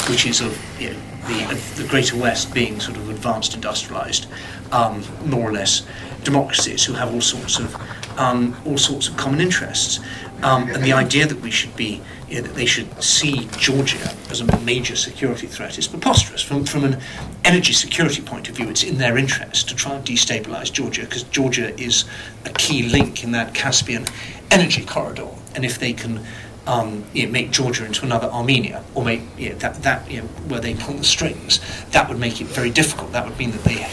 which 0.09 0.27
is 0.27 0.41
of, 0.41 0.59
you 0.81 0.91
know, 0.91 0.97
the, 1.27 1.83
the 1.83 1.89
Greater 1.89 2.17
West 2.17 2.55
being 2.55 2.81
sort 2.81 2.97
of 2.97 3.11
advanced, 3.11 3.55
industrialized, 3.55 4.27
um, 4.73 5.03
more 5.25 5.49
or 5.49 5.53
less 5.53 5.87
democracies 6.23 6.85
who 6.85 6.93
have 6.93 7.13
all 7.15 7.21
sorts 7.21 7.59
of 7.59 7.77
um, 8.19 8.57
all 8.65 8.79
sorts 8.79 9.09
of 9.09 9.17
common 9.17 9.41
interests. 9.41 10.01
Um, 10.43 10.69
and 10.71 10.83
the 10.83 10.93
idea 10.93 11.27
that 11.27 11.41
we 11.41 11.51
should 11.51 11.75
be 11.77 12.03
you 12.29 12.37
know, 12.37 12.47
that 12.47 12.55
they 12.55 12.67
should 12.67 13.03
see 13.03 13.49
Georgia 13.59 14.15
as 14.31 14.41
a 14.41 14.61
major 14.61 14.97
security 14.97 15.47
threat 15.47 15.79
is 15.79 15.87
preposterous. 15.87 16.43
From 16.43 16.65
from 16.65 16.85
an 16.85 17.01
energy 17.45 17.73
security 17.73 18.23
point 18.23 18.49
of 18.49 18.57
view, 18.57 18.69
it's 18.69 18.83
in 18.83 18.99
their 18.99 19.17
interest 19.17 19.69
to 19.69 19.75
try 19.75 19.95
and 19.95 20.05
destabilize 20.05 20.73
Georgia 20.73 21.03
because 21.03 21.23
Georgia 21.25 21.79
is 21.81 22.05
a 22.45 22.51
key 22.51 22.89
link 22.89 23.23
in 23.23 23.33
that 23.33 23.55
Caspian 23.55 24.07
energy 24.51 24.85
corridor. 24.85 25.29
And 25.55 25.65
if 25.65 25.79
they 25.79 25.93
can 25.93 26.25
um, 26.67 27.05
you 27.13 27.27
know, 27.27 27.33
make 27.33 27.53
Georgia 27.53 27.85
into 27.85 28.05
another 28.05 28.27
Armenia, 28.29 28.83
or 28.95 29.05
make 29.05 29.23
you 29.39 29.51
know, 29.51 29.55
that 29.57 29.83
that 29.83 30.11
you 30.11 30.21
know, 30.21 30.27
where 30.49 30.61
they 30.61 30.75
pull 30.75 30.95
the 30.95 31.05
strings, 31.05 31.61
that 31.93 32.09
would 32.09 32.19
make 32.19 32.41
it 32.41 32.49
very 32.49 32.71
difficult. 32.71 33.13
That 33.13 33.25
would 33.27 33.39
mean 33.39 33.53
that 33.53 33.63
they 33.63 33.87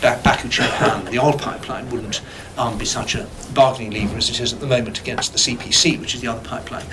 that 0.00 0.24
Baku 0.24 0.48
Ceyhan, 0.48 1.10
the 1.10 1.18
oil 1.18 1.32
pipeline, 1.32 1.88
wouldn't 1.90 2.20
um, 2.56 2.76
be 2.76 2.84
such 2.84 3.14
a 3.14 3.28
bargaining 3.54 3.92
lever 3.92 4.16
as 4.16 4.28
it 4.28 4.40
is 4.40 4.52
at 4.52 4.60
the 4.60 4.66
moment 4.66 5.00
against 5.00 5.32
the 5.32 5.38
CPC, 5.38 6.00
which 6.00 6.14
is 6.14 6.20
the 6.20 6.26
other 6.26 6.46
pipeline, 6.46 6.86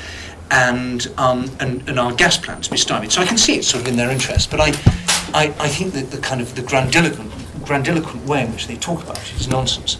and 0.51 1.11
um, 1.17 1.49
and, 1.59 1.87
and 1.89 1.99
our 1.99 2.13
gas 2.13 2.37
plants 2.37 2.67
be 2.67 2.77
stymied. 2.77 3.11
So 3.11 3.21
I 3.21 3.25
can 3.25 3.37
see 3.37 3.55
it's 3.55 3.67
sort 3.67 3.83
of 3.83 3.87
in 3.87 3.95
their 3.95 4.11
interest, 4.11 4.51
but 4.51 4.59
I 4.59 4.67
I, 5.33 5.53
I 5.59 5.67
think 5.67 5.93
that 5.93 6.11
the 6.11 6.17
kind 6.17 6.41
of 6.41 6.55
the 6.55 6.61
grandiloquent 6.61 7.31
grandiloquent 7.63 8.25
way 8.25 8.43
in 8.43 8.51
which 8.51 8.67
they 8.67 8.75
talk 8.75 9.03
about 9.03 9.17
it 9.17 9.33
is 9.39 9.47
nonsense. 9.47 9.97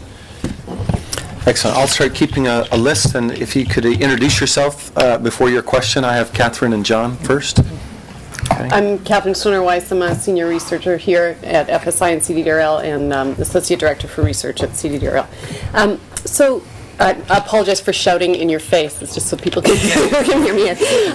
Excellent. 1.48 1.78
I'll 1.78 1.88
start 1.88 2.16
keeping 2.16 2.48
a, 2.48 2.66
a 2.72 2.78
list, 2.78 3.14
and 3.14 3.32
if 3.32 3.56
you 3.56 3.66
could 3.66 3.86
introduce 3.86 4.42
yourself 4.42 4.96
uh, 4.98 5.18
before 5.20 5.50
your 5.50 5.62
question. 5.62 6.04
I 6.04 6.16
have 6.16 6.32
Kathryn 6.32 6.74
and 6.74 6.84
John 6.84 7.18
first. 7.18 7.60
Okay. 7.60 8.70
I'm 8.72 9.00
Kathryn 9.00 9.36
Stoner 9.36 9.62
Weiss. 9.62 9.92
I'm 9.92 10.02
a 10.02 10.16
senior 10.16 10.48
researcher 10.48 10.98
here 10.98 11.38
at 11.44 11.68
FSI 11.68 12.14
and 12.14 12.22
CDDRL 12.22 12.84
and 12.84 13.14
um, 13.14 13.30
associate 13.34 13.80
director 13.80 14.08
for 14.08 14.24
research 14.24 14.64
at 14.64 14.70
CDDRL. 14.70 15.28
Um, 15.76 16.00
so 16.26 16.64
I 17.00 17.12
apologize 17.30 17.82
for 17.82 17.94
shouting 17.94 18.36
in 18.36 18.50
your 18.50 18.60
face. 18.60 19.02
It's 19.02 19.14
just 19.14 19.28
so 19.28 19.38
people 19.38 19.62
can, 19.62 19.76
can 20.26 20.44
hear 20.44 20.54
me. 20.54 20.70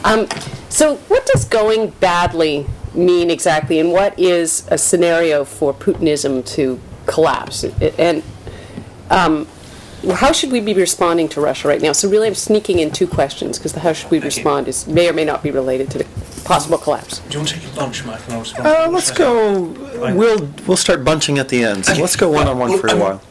Um, 0.05 0.29
so, 0.69 0.97
what 1.09 1.27
does 1.27 1.45
going 1.45 1.91
badly 2.01 2.67
mean 2.95 3.31
exactly, 3.31 3.79
and 3.79 3.93
what 3.93 4.19
is 4.19 4.67
a 4.71 4.79
scenario 4.79 5.45
for 5.45 5.73
Putinism 5.73 6.47
to 6.55 6.81
collapse? 7.07 7.65
And 7.65 8.23
um, 9.11 9.47
how 10.09 10.33
should 10.33 10.51
we 10.51 10.61
be 10.61 10.73
responding 10.75 11.29
to 11.31 11.41
Russia 11.41 11.69
right 11.69 11.83
now? 11.83 11.93
So 11.93 12.09
really, 12.09 12.27
I'm 12.27 12.35
sneaking 12.35 12.79
in 12.79 12.91
two 12.91 13.07
questions 13.07 13.59
because 13.59 13.73
the 13.73 13.81
how 13.81 13.93
should 13.93 14.11
we 14.11 14.19
respond 14.19 14.69
is 14.69 14.87
may 14.87 15.09
or 15.09 15.13
may 15.13 15.25
not 15.25 15.43
be 15.43 15.51
related 15.51 15.91
to 15.93 15.99
the 15.99 16.05
possible 16.45 16.79
collapse. 16.79 17.19
Do 17.19 17.33
you 17.33 17.39
want 17.41 17.49
to 17.51 17.61
take 17.61 17.71
a 17.71 17.77
bunch, 17.77 18.05
Mike, 18.05 18.21
and 18.29 18.67
Uh, 18.67 18.89
let's 18.91 19.11
go. 19.11 19.63
We'll 20.15 20.49
we'll 20.67 20.77
start 20.77 21.05
bunching 21.05 21.39
at 21.39 21.49
the 21.49 21.65
end. 21.65 21.87
So 21.87 21.95
let's 21.95 22.17
go 22.17 22.31
one 22.31 22.49
on 22.49 22.59
one 22.59 22.79
for 22.79 22.89
a 22.89 22.93
um, 22.93 22.99
while. 22.99 23.23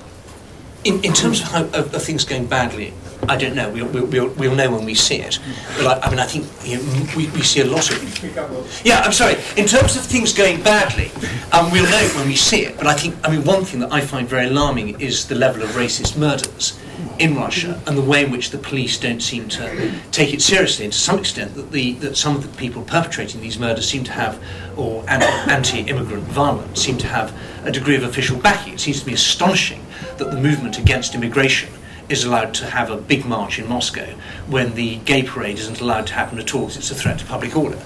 In, 0.86 1.04
in 1.04 1.14
terms 1.14 1.42
of, 1.42 1.48
how, 1.48 1.64
of, 1.66 1.94
of 1.94 2.04
things 2.04 2.24
going 2.24 2.46
badly, 2.46 2.94
I 3.28 3.36
don't 3.36 3.54
know. 3.54 3.70
We'll, 3.70 3.88
we'll, 3.88 4.30
we'll, 4.30 4.56
know 4.56 4.72
when 4.72 4.86
we 4.86 4.96
see 4.96 5.18
it. 5.18 5.40
But 5.78 5.86
I, 5.86 6.08
I 6.08 6.10
mean, 6.10 6.20
I 6.20 6.26
think 6.26 6.48
you 6.66 6.78
know, 6.78 7.16
we, 7.18 7.28
we 7.32 7.42
see 7.42 7.60
a 7.62 7.66
lot 7.66 7.92
of. 7.92 8.86
Yeah, 8.86 9.02
I'm 9.02 9.12
sorry. 9.12 9.36
In 9.58 9.68
terms 9.68 9.98
of 9.98 10.04
things 10.04 10.34
going 10.34 10.62
badly, 10.64 11.12
um, 11.52 11.70
we'll 11.72 11.90
know 11.90 12.08
when 12.16 12.28
we 12.28 12.36
see 12.36 12.66
it. 12.66 12.78
But 12.78 12.88
I 12.88 12.94
think, 12.94 13.16
I 13.24 13.30
mean, 13.30 13.44
one 13.44 13.66
thing 13.66 13.82
that 13.82 13.92
I 13.92 14.02
find 14.02 14.28
very 14.28 14.48
alarming 14.48 15.02
is 15.02 15.28
the 15.28 15.36
level 15.36 15.64
of 15.64 15.70
racist 15.72 16.18
murders 16.18 16.80
in 17.18 17.36
Russia 17.36 17.82
and 17.86 17.98
the 17.98 18.02
way 18.02 18.24
in 18.24 18.32
which 18.32 18.50
the 18.52 18.58
police 18.58 18.98
don't 18.98 19.22
seem 19.22 19.48
to 19.50 19.92
take 20.12 20.34
it 20.34 20.42
seriously. 20.42 20.86
And 20.86 20.94
to 20.94 21.00
some 21.00 21.20
extent, 21.20 21.56
that 21.56 21.72
the 21.72 21.94
that 21.96 22.16
some 22.16 22.36
of 22.36 22.42
the 22.42 22.58
people 22.58 22.84
perpetrating 22.84 23.42
these 23.42 23.60
murders 23.60 23.88
seem 23.88 24.06
to 24.06 24.14
have, 24.14 24.42
or 24.78 25.04
anti-immigrant 25.10 26.24
violence, 26.24 26.82
seem 26.82 26.98
to 27.00 27.08
have 27.08 27.38
a 27.66 27.72
degree 27.72 27.98
of 27.98 28.04
official 28.04 28.40
backing. 28.40 28.74
It 28.74 28.80
seems 28.80 29.02
to 29.02 29.06
be 29.06 29.14
astonishing 29.14 29.86
that 30.20 30.32
the 30.32 30.38
movement 30.40 30.78
against 30.78 31.16
immigration 31.16 31.70
is 32.10 32.24
allowed 32.24 32.54
to 32.56 32.66
have 32.66 32.90
a 32.90 32.98
big 32.98 33.26
march 33.26 33.60
in 33.60 33.68
Moscow 33.68 34.06
when 34.48 34.74
the 34.76 34.98
gay 34.98 35.24
parade 35.24 35.60
isn't 35.60 35.80
allowed 35.80 36.08
to 36.08 36.14
happen 36.14 36.40
at 36.40 36.54
all 36.54 36.62
because 36.62 36.78
it's 36.78 36.92
a 36.92 36.96
threat 36.96 37.20
to 37.20 37.26
public 37.26 37.56
order. 37.56 37.80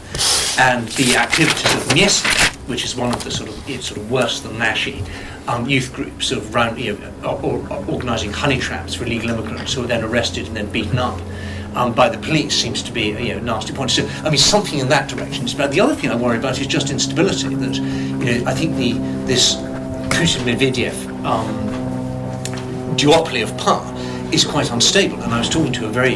And 0.58 0.88
the 0.89 1.15
activities 1.15 1.74
of 1.76 1.84
Mestnye, 1.89 2.56
which 2.67 2.86
is 2.86 2.96
one 2.96 3.13
of 3.13 3.24
the 3.24 3.32
sort 3.32 3.50
of 3.50 3.69
it's 3.69 3.88
sort 3.88 4.00
of 4.00 4.10
worse 4.12 4.39
than 4.39 4.58
Nashi 4.58 5.04
um, 5.48 5.67
youth 5.67 5.93
groups 5.93 6.32
of 6.32 6.54
round, 6.56 6.80
you 6.80 6.98
know, 6.98 7.38
or, 7.43 7.67
or 7.69 7.86
organising 7.89 8.32
honey 8.32 8.58
traps 8.58 8.93
for 8.93 9.06
illegal 9.06 9.30
immigrants 9.30 9.74
who 9.74 9.84
are 9.84 9.88
then 9.88 10.04
arrested 10.04 10.48
and 10.48 10.56
then 10.56 10.72
beaten 10.72 10.98
up. 10.98 11.19
Um, 11.76 11.91
by 11.91 12.08
the 12.08 12.19
police 12.19 12.56
seems 12.56 12.84
to 12.84 12.91
be 12.91 13.12
a 13.13 13.19
you 13.19 13.34
know, 13.34 13.39
nasty 13.39 13.74
point. 13.74 13.89
So, 13.89 14.08
I 14.24 14.30
mean, 14.30 14.38
something 14.38 14.78
in 14.78 14.89
that 14.89 15.10
direction 15.10 15.46
is 15.46 15.56
bad. 15.56 15.72
The 15.72 15.82
other 15.82 15.96
thing 15.96 16.12
I 16.12 16.15
worry 16.15 16.38
about 16.38 16.60
is 16.60 16.67
just 16.67 16.91
instability. 16.91 17.54
That 17.56 17.76
you 17.76 18.26
know, 18.26 18.43
I 18.46 18.54
think 18.54 18.76
the 18.76 18.93
this 19.26 19.56
Putin 19.56 20.43
Medvedev 20.46 21.26
um, 21.26 21.72
duopoly 22.93 23.43
of 23.43 23.56
power 23.58 23.86
is 24.34 24.43
quite 24.43 24.71
unstable. 24.71 25.21
And 25.21 25.34
I 25.34 25.39
was 25.39 25.49
talking 25.49 25.73
to 25.73 25.86
a 25.86 25.89
very 25.89 26.15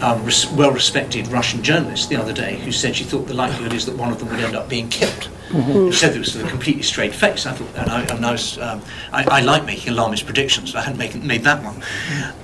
um, 0.00 0.24
res- 0.24 0.50
well-respected 0.52 1.28
Russian 1.28 1.62
journalist 1.62 2.08
the 2.08 2.16
other 2.16 2.32
day 2.32 2.56
who 2.56 2.72
said 2.72 2.96
she 2.96 3.04
thought 3.04 3.26
the 3.26 3.34
likelihood 3.34 3.72
is 3.72 3.86
that 3.86 3.96
one 3.96 4.12
of 4.12 4.18
them 4.18 4.28
would 4.30 4.40
end 4.40 4.54
up 4.54 4.68
being 4.68 4.88
killed. 4.88 5.28
Mm-hmm. 5.48 5.90
She 5.90 5.96
said 5.96 6.14
it 6.14 6.18
was 6.18 6.34
with 6.34 6.46
a 6.46 6.48
completely 6.48 6.82
straight 6.82 7.14
face. 7.14 7.46
I 7.46 7.52
thought, 7.52 7.68
and 7.76 7.90
I, 7.90 8.02
and 8.02 8.26
I 8.26 8.32
was, 8.32 8.58
um, 8.58 8.82
I, 9.12 9.24
I, 9.24 9.40
like 9.40 9.64
making 9.64 9.92
alarmist 9.92 10.24
predictions, 10.24 10.72
but 10.72 10.80
I 10.80 10.82
hadn't 10.82 10.98
make, 10.98 11.14
made 11.22 11.42
that 11.44 11.62
one. 11.62 11.82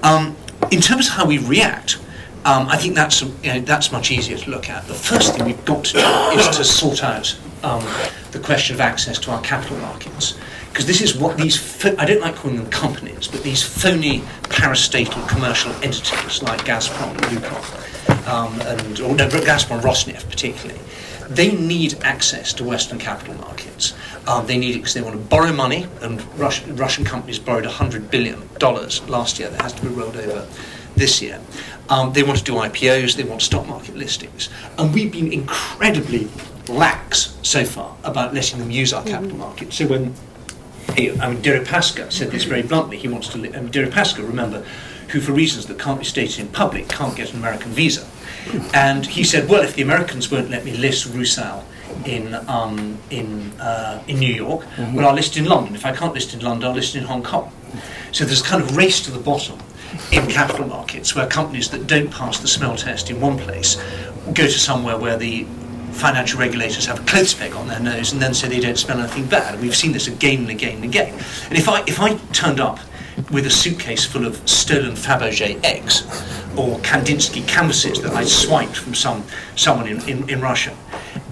Um, 0.02 0.36
in 0.70 0.80
terms 0.80 1.08
of 1.08 1.14
how 1.14 1.26
we 1.26 1.38
react, 1.38 1.98
um, 2.44 2.68
I 2.68 2.76
think 2.76 2.94
that's 2.94 3.20
you 3.20 3.28
know, 3.44 3.60
that's 3.60 3.92
much 3.92 4.10
easier 4.10 4.38
to 4.38 4.50
look 4.50 4.70
at. 4.70 4.86
The 4.86 4.94
first 4.94 5.34
thing 5.34 5.44
we've 5.44 5.64
got 5.64 5.84
to 5.86 5.92
do 5.94 6.38
is 6.38 6.56
to 6.56 6.64
sort 6.64 7.02
out 7.02 7.36
um, 7.62 7.84
the 8.30 8.38
question 8.38 8.74
of 8.74 8.80
access 8.80 9.18
to 9.18 9.30
our 9.32 9.42
capital 9.42 9.76
markets 9.78 10.38
because 10.70 10.86
this 10.86 11.00
is 11.00 11.16
what 11.16 11.36
these, 11.36 11.56
pho- 11.56 11.96
I 11.98 12.04
don't 12.04 12.20
like 12.20 12.36
calling 12.36 12.56
them 12.56 12.70
companies, 12.70 13.28
but 13.28 13.42
these 13.42 13.62
phony 13.62 14.20
parastatal 14.44 15.28
commercial 15.28 15.72
entities 15.82 16.42
like 16.42 16.64
Gazprom 16.64 17.10
and 17.10 17.20
Lukoil, 17.22 18.28
um, 18.28 18.60
and, 18.62 19.00
or 19.00 19.14
no, 19.14 19.28
Gazprom, 19.28 19.80
Rosneft 19.80 20.30
particularly, 20.30 20.80
they 21.28 21.52
need 21.52 21.94
access 22.02 22.52
to 22.54 22.64
Western 22.64 22.98
capital 22.98 23.34
markets. 23.34 23.94
Um, 24.26 24.46
they 24.46 24.58
need 24.58 24.74
it 24.74 24.78
because 24.78 24.94
they 24.94 25.02
want 25.02 25.14
to 25.14 25.22
borrow 25.22 25.52
money, 25.52 25.86
and 26.02 26.22
Russian 26.38 27.04
companies 27.04 27.38
borrowed 27.38 27.64
$100 27.64 28.10
billion 28.10 28.40
last 29.08 29.38
year. 29.38 29.48
That 29.50 29.62
has 29.62 29.72
to 29.74 29.82
be 29.82 29.88
rolled 29.88 30.16
over 30.16 30.48
this 30.96 31.22
year. 31.22 31.40
Um, 31.88 32.12
they 32.12 32.22
want 32.22 32.38
to 32.38 32.44
do 32.44 32.54
IPOs, 32.54 33.16
they 33.16 33.24
want 33.24 33.42
stock 33.42 33.66
market 33.66 33.96
listings. 33.96 34.48
And 34.78 34.94
we've 34.94 35.10
been 35.10 35.32
incredibly 35.32 36.28
lax 36.68 37.36
so 37.42 37.64
far 37.64 37.96
about 38.04 38.34
letting 38.34 38.58
them 38.60 38.70
use 38.70 38.92
our 38.92 39.02
capital 39.04 39.36
markets. 39.36 39.76
So 39.76 39.86
when 39.86 40.14
I 41.08 41.30
mean, 41.30 41.42
Deripaska 41.42 42.12
said 42.12 42.30
this 42.30 42.44
very 42.44 42.62
bluntly. 42.62 42.96
He 42.96 43.08
wants 43.08 43.28
to. 43.28 43.38
Li- 43.38 43.54
I 43.54 43.60
mean, 43.60 43.72
Deripaska, 43.72 44.26
remember, 44.26 44.64
who, 45.08 45.20
for 45.20 45.32
reasons 45.32 45.66
that 45.66 45.78
can't 45.78 45.98
be 45.98 46.04
stated 46.04 46.40
in 46.40 46.48
public, 46.48 46.88
can't 46.88 47.16
get 47.16 47.32
an 47.32 47.38
American 47.38 47.70
visa. 47.72 48.06
And 48.74 49.06
he 49.06 49.24
said, 49.24 49.48
well, 49.48 49.62
if 49.62 49.74
the 49.74 49.82
Americans 49.82 50.30
won't 50.30 50.50
let 50.50 50.64
me 50.64 50.72
list 50.72 51.06
Rusal 51.08 51.64
in 52.04 52.34
um, 52.48 52.98
in 53.10 53.52
uh, 53.60 54.02
in 54.06 54.18
New 54.18 54.34
York, 54.34 54.62
mm-hmm. 54.62 54.94
well, 54.94 55.08
I'll 55.08 55.14
list 55.14 55.36
in 55.36 55.44
London. 55.44 55.74
If 55.74 55.86
I 55.86 55.92
can't 55.94 56.14
list 56.14 56.34
in 56.34 56.40
London, 56.40 56.68
I'll 56.68 56.74
list 56.74 56.94
in 56.94 57.04
Hong 57.04 57.22
Kong. 57.22 57.52
So 58.12 58.24
there's 58.24 58.40
a 58.40 58.44
kind 58.44 58.62
of 58.62 58.76
race 58.76 59.00
to 59.02 59.10
the 59.10 59.20
bottom 59.20 59.58
in 60.12 60.26
capital 60.28 60.66
markets 60.66 61.14
where 61.14 61.26
companies 61.26 61.70
that 61.70 61.86
don't 61.86 62.10
pass 62.10 62.38
the 62.38 62.48
smell 62.48 62.76
test 62.76 63.10
in 63.10 63.20
one 63.20 63.38
place 63.38 63.76
go 64.34 64.44
to 64.44 64.58
somewhere 64.58 64.96
where 64.96 65.16
the 65.16 65.46
financial 65.92 66.40
regulators 66.40 66.86
have 66.86 67.00
a 67.00 67.04
clothes 67.04 67.34
peg 67.34 67.52
on 67.54 67.68
their 67.68 67.80
nose 67.80 68.12
and 68.12 68.20
then 68.20 68.34
say 68.34 68.48
they 68.48 68.60
don't 68.60 68.78
smell 68.78 68.98
anything 69.00 69.26
bad. 69.26 69.60
We've 69.60 69.76
seen 69.76 69.92
this 69.92 70.08
again 70.08 70.40
and 70.40 70.50
again 70.50 70.76
and 70.76 70.84
again. 70.84 71.12
And 71.48 71.58
if 71.58 71.68
I 71.68 71.82
if 71.86 72.00
I 72.00 72.14
turned 72.32 72.60
up 72.60 72.78
with 73.30 73.46
a 73.46 73.50
suitcase 73.50 74.04
full 74.04 74.24
of 74.24 74.48
stolen 74.48 74.92
Fabergé 74.92 75.62
eggs 75.64 76.02
or 76.56 76.78
Kandinsky 76.80 77.46
canvases 77.46 78.00
that 78.02 78.12
I 78.12 78.24
swiped 78.24 78.76
from 78.76 78.94
some 78.94 79.24
someone 79.56 79.88
in, 79.88 80.08
in, 80.08 80.28
in 80.30 80.40
Russia 80.40 80.76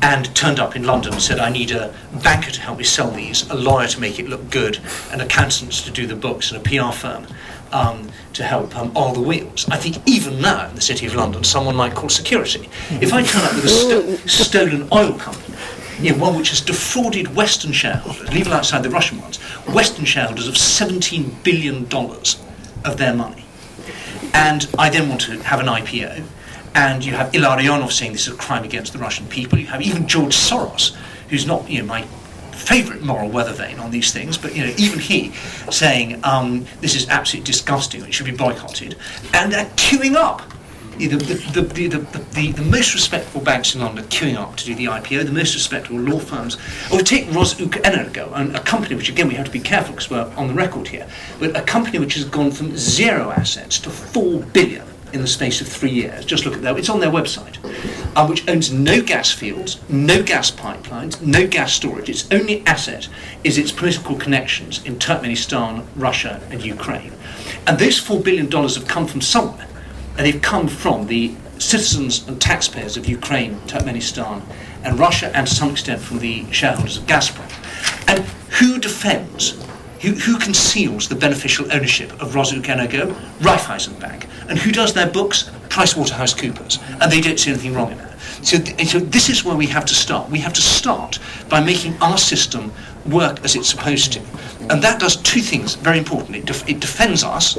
and 0.03 0.35
turned 0.35 0.61
up 0.61 0.77
in 0.77 0.85
London 0.85 1.13
and 1.13 1.23
said, 1.23 1.39
I 1.39 1.51
need 1.51 1.71
a 1.71 1.95
banker 2.23 2.51
to 2.51 2.61
help 2.61 2.79
me 2.79 2.85
sell 2.85 3.11
these, 3.11 3.49
a 3.51 3.55
lawyer 3.55 3.89
to 3.89 4.01
make 4.01 4.19
it 4.19 4.29
look 4.29 4.51
good, 4.51 4.79
an 5.11 5.21
accountant 5.21 5.73
to 5.73 5.91
do 5.91 6.07
the 6.07 6.17
books, 6.17 6.53
and 6.53 6.65
a 6.65 6.69
PR 6.69 6.93
firm 6.93 7.27
um, 7.73 8.11
to 8.35 8.43
help 8.43 8.77
um, 8.77 8.93
the 9.15 9.21
wheels. 9.21 9.69
I 9.71 9.77
think 9.77 9.97
even 10.07 10.41
now 10.41 10.69
in 10.69 10.75
the 10.75 10.81
City 10.81 11.07
of 11.07 11.15
London, 11.15 11.45
someone 11.45 11.77
might 11.77 11.95
call 11.95 12.09
security. 12.09 12.69
If 12.91 13.13
I 13.13 13.23
turn 13.23 13.45
up 13.45 13.55
with 13.55 13.65
a 13.65 13.69
sto- 13.69 14.17
stolen 14.27 14.89
oil 14.93 15.13
company, 15.15 15.57
you 16.01 16.13
know, 16.13 16.19
one 16.19 16.37
which 16.37 16.51
has 16.51 16.61
defrauded 16.61 17.35
Western 17.35 17.73
shareholders, 17.73 18.33
leave 18.33 18.49
outside 18.49 18.83
the 18.83 18.91
Russian 18.91 19.21
ones, 19.21 19.39
Western 19.69 20.05
shareholders 20.05 20.47
of 20.47 20.55
$17 20.55 21.43
billion 21.43 21.87
of 22.85 22.97
their 22.97 23.15
money. 23.15 23.45
And 24.33 24.69
I 24.79 24.91
then 24.91 25.09
want 25.09 25.23
to 25.23 25.43
have 25.43 25.61
an 25.61 25.67
IPO, 25.67 26.25
and 26.75 27.05
you 27.05 27.15
have 27.15 27.33
Ilarionov 27.33 27.91
saying 27.91 28.13
this 28.13 28.29
is 28.29 28.35
a 28.35 28.37
crime 28.37 28.63
against 28.63 28.93
the 28.93 28.99
Russian 28.99 29.27
people. 29.27 29.59
You 29.59 29.67
have 29.67 29.83
even 29.83 30.07
George 30.07 30.37
Soros, 30.37 30.95
who's 31.29 31.47
not 31.47 31.69
you 31.69 31.81
know, 31.81 31.87
my 31.87 32.07
favourite 32.59 33.03
moral 33.03 33.31
weather 33.31 33.53
vane 33.53 33.79
on 33.79 33.91
these 33.91 34.13
things, 34.13 34.37
but 34.37 34.55
you 34.55 34.67
know, 34.67 34.73
even 34.77 34.99
he 34.99 35.33
saying 35.71 36.21
um, 36.25 36.67
this 36.81 36.95
is 36.95 37.09
absolutely 37.09 37.47
disgusting, 37.47 38.05
it 38.05 38.13
should 38.13 38.27
be 38.27 38.33
boycotted, 38.33 38.97
and 39.35 39.53
they're 39.53 39.71
queuing 39.77 40.15
up. 40.15 40.43
The, 40.99 41.07
the, 41.07 41.61
the, 41.63 42.53
the, 42.53 42.63
most 42.63 42.93
respectable 42.93 43.41
banks 43.41 43.73
in 43.73 43.83
London 43.83 44.05
queuing 44.07 44.35
up 44.35 44.57
to 44.57 44.65
do 44.65 44.75
the 44.75 44.87
IPO, 44.87 45.27
the 45.27 45.33
most 45.33 45.55
respectable 45.55 46.01
law 46.01 46.19
firms. 46.19 46.57
Or 46.93 47.03
take 47.03 47.27
RosUkrEnergo, 47.27 48.57
a 48.57 48.59
company 48.59 48.97
which, 48.97 49.09
again, 49.09 49.29
we 49.29 49.35
have 49.35 49.47
to 49.47 49.53
be 49.53 49.61
careful 49.61 49.95
because 49.95 50.11
we're 50.11 50.29
on 50.35 50.49
the 50.49 50.55
record 50.55 50.89
here, 50.89 51.07
but 51.39 51.57
a 51.57 51.63
company 51.63 52.01
which 52.01 52.15
has 52.15 52.25
gone 52.25 52.51
from 52.51 52.77
zero 52.77 53.31
assets 53.31 53.79
to 53.79 53.91
four 53.91 54.41
billion 54.41 54.88
in 55.13 55.21
the 55.21 55.27
space 55.27 55.61
of 55.61 55.69
three 55.69 55.91
years. 55.91 56.25
Just 56.25 56.45
look 56.45 56.55
at 56.55 56.63
that. 56.63 56.79
It's 56.79 56.89
on 56.89 57.01
their 57.01 57.11
website, 57.11 57.57
uh, 58.17 58.27
which 58.27 58.49
owns 58.49 58.73
no 58.73 59.03
gas 59.03 59.31
fields, 59.31 59.81
no 59.89 60.23
gas 60.23 60.51
pipelines, 60.51 61.21
no 61.21 61.47
gas 61.47 61.73
storage. 61.73 62.09
Its 62.09 62.31
only 62.33 62.65
asset 62.67 63.09
is 63.45 63.59
its 63.59 63.73
political 63.73 64.17
connections 64.17 64.85
in 64.85 64.97
Turkmenistan, 64.97 65.85
Russia, 65.97 66.41
and 66.51 66.65
Ukraine. 66.65 67.13
And 67.67 67.79
those 67.79 68.01
$4 68.01 68.23
billion 68.23 68.51
have 68.51 68.89
come 68.89 69.07
from 69.07 69.21
somewhere. 69.21 69.67
And 70.17 70.27
they've 70.27 70.43
come 70.43 70.69
from 70.69 71.07
the 71.07 71.35
citizens 71.59 72.27
and 72.27 72.41
taxpayers 72.41 72.97
of 72.97 73.07
Ukraine, 73.07 73.57
Turkmenistan, 73.67 74.43
and 74.85 74.99
Russia, 74.99 75.31
and 75.35 75.47
to 75.47 75.55
some 75.55 75.71
extent 75.71 76.01
from 76.01 76.19
the 76.19 76.51
shareholders 76.53 76.97
of 76.97 77.05
Gazprom. 77.05 77.49
And 78.09 78.25
who 78.59 78.79
defends 78.79 79.59
who, 80.01 80.13
who 80.13 80.39
conceals 80.39 81.09
the 81.09 81.17
beneficial 81.17 81.71
ownership 81.73 82.13
of 82.23 82.33
RosUkrEnergo? 82.33 83.13
Raiffeisen 83.41 83.99
Bank. 83.99 84.27
And 84.49 84.59
who 84.59 84.73
does 84.73 84.95
their 84.95 85.09
books? 85.09 85.51
PricewaterhouseCoopers. 85.69 86.81
And 87.01 87.13
they 87.13 87.21
don't 87.21 87.39
see 87.39 87.51
anything 87.51 87.75
wrong 87.75 87.93
in 87.93 87.99
that. 87.99 88.19
So, 88.43 88.59
th- 88.59 88.89
so 88.89 88.99
this 88.99 89.29
is 89.29 89.45
where 89.45 89.57
we 89.57 89.67
have 89.67 89.85
to 89.87 89.95
start. 89.95 90.31
We 90.31 90.39
have 90.39 90.53
to 90.55 90.61
start 90.61 91.19
by 91.49 91.61
making 91.61 92.01
our 92.01 92.19
system 92.19 92.73
work 93.07 93.45
as 93.45 93.55
it's 93.57 93.69
supposed 93.69 94.13
to. 94.15 94.21
And 94.71 94.83
that 94.83 95.01
does 95.01 95.17
two 95.17 95.41
things 95.41 95.75
very 95.75 95.99
important. 95.99 96.37
It, 96.37 96.47
def- 96.47 96.69
it 96.69 96.81
defends 96.81 97.23
us 97.25 97.59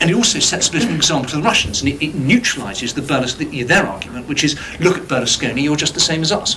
and 0.00 0.10
it 0.10 0.14
also 0.14 0.38
sets 0.38 0.68
a 0.68 0.72
bit 0.72 0.84
of 0.84 0.90
an 0.90 0.96
example 0.96 1.28
to 1.30 1.36
the 1.36 1.42
Russians, 1.42 1.80
and 1.82 1.90
it, 1.90 2.00
it 2.00 2.14
neutralises 2.14 2.94
the 2.94 3.00
Berlus- 3.02 3.36
the, 3.36 3.64
their 3.64 3.84
argument, 3.84 4.28
which 4.28 4.44
is, 4.44 4.54
look 4.78 4.96
at 4.96 5.04
Berlusconi, 5.04 5.62
you're 5.62 5.76
just 5.76 5.94
the 5.94 6.00
same 6.00 6.22
as 6.22 6.30
us. 6.30 6.54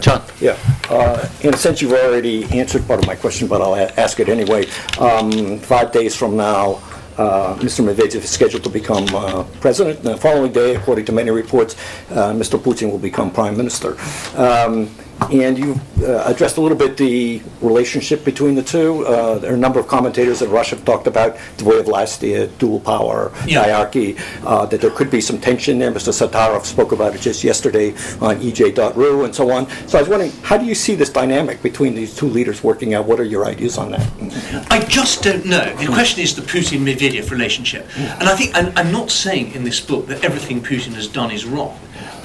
John. 0.00 0.22
Yeah. 0.40 0.58
Uh, 0.90 1.28
in 1.42 1.54
a 1.54 1.56
sense, 1.56 1.80
you've 1.80 1.92
already 1.92 2.44
answered 2.58 2.86
part 2.86 3.00
of 3.00 3.06
my 3.06 3.14
question, 3.14 3.46
but 3.46 3.62
I'll 3.62 3.74
a- 3.74 3.92
ask 4.00 4.18
it 4.18 4.28
anyway. 4.28 4.66
Um, 4.98 5.58
five 5.58 5.92
days 5.92 6.16
from 6.16 6.36
now, 6.36 6.80
uh, 7.18 7.54
Mr. 7.56 7.84
Medvedev 7.84 8.16
is 8.16 8.30
scheduled 8.30 8.64
to 8.64 8.70
become 8.70 9.06
uh, 9.14 9.44
president. 9.60 9.98
And 9.98 10.06
the 10.08 10.16
following 10.16 10.52
day, 10.52 10.74
according 10.76 11.04
to 11.06 11.12
many 11.12 11.30
reports, 11.30 11.76
uh, 12.10 12.32
Mr. 12.32 12.58
Putin 12.58 12.90
will 12.90 12.98
become 12.98 13.30
prime 13.30 13.56
minister. 13.56 13.96
Um, 14.36 14.90
and 15.30 15.58
you 15.58 15.80
uh, 16.02 16.24
addressed 16.26 16.56
a 16.56 16.60
little 16.60 16.76
bit 16.76 16.96
the 16.96 17.42
relationship 17.60 18.24
between 18.24 18.54
the 18.54 18.62
two. 18.62 19.06
Uh, 19.06 19.38
there 19.38 19.52
are 19.52 19.54
a 19.54 19.58
number 19.58 19.78
of 19.78 19.86
commentators 19.88 20.40
that 20.40 20.48
Russia 20.48 20.76
have 20.76 20.84
talked 20.84 21.06
about 21.06 21.36
the 21.58 21.64
way 21.64 21.78
of 21.78 21.86
last 21.88 22.22
Lastia, 22.22 22.50
dual 22.58 22.80
power 22.80 23.32
yeah. 23.46 23.62
hierarchy, 23.62 24.16
uh, 24.44 24.66
that 24.66 24.80
there 24.80 24.90
could 24.90 25.10
be 25.10 25.20
some 25.20 25.38
tension 25.40 25.78
there. 25.78 25.90
Mr. 25.90 26.12
Satarov 26.12 26.64
spoke 26.64 26.92
about 26.92 27.14
it 27.14 27.20
just 27.20 27.44
yesterday 27.44 27.90
on 28.20 28.36
EJ.ru 28.40 29.24
and 29.24 29.34
so 29.34 29.50
on. 29.50 29.68
So 29.88 29.98
I 29.98 30.02
was 30.02 30.08
wondering, 30.08 30.32
how 30.42 30.56
do 30.56 30.64
you 30.64 30.74
see 30.74 30.94
this 30.94 31.10
dynamic 31.10 31.62
between 31.62 31.94
these 31.94 32.14
two 32.14 32.26
leaders 32.26 32.62
working 32.62 32.94
out? 32.94 33.06
What 33.06 33.20
are 33.20 33.24
your 33.24 33.44
ideas 33.46 33.78
on 33.78 33.92
that? 33.92 34.66
I 34.70 34.80
just 34.84 35.22
don't 35.22 35.46
know. 35.46 35.74
The 35.76 35.86
question 35.86 36.22
is 36.22 36.34
the 36.34 36.42
Putin-Medvedev 36.42 37.30
relationship. 37.30 37.86
And 37.96 38.28
I 38.28 38.36
think, 38.36 38.54
I'm, 38.54 38.72
I'm 38.76 38.92
not 38.92 39.10
saying 39.10 39.52
in 39.52 39.64
this 39.64 39.80
book 39.80 40.06
that 40.06 40.24
everything 40.24 40.62
Putin 40.62 40.94
has 40.94 41.08
done 41.08 41.30
is 41.30 41.44
wrong. 41.44 41.78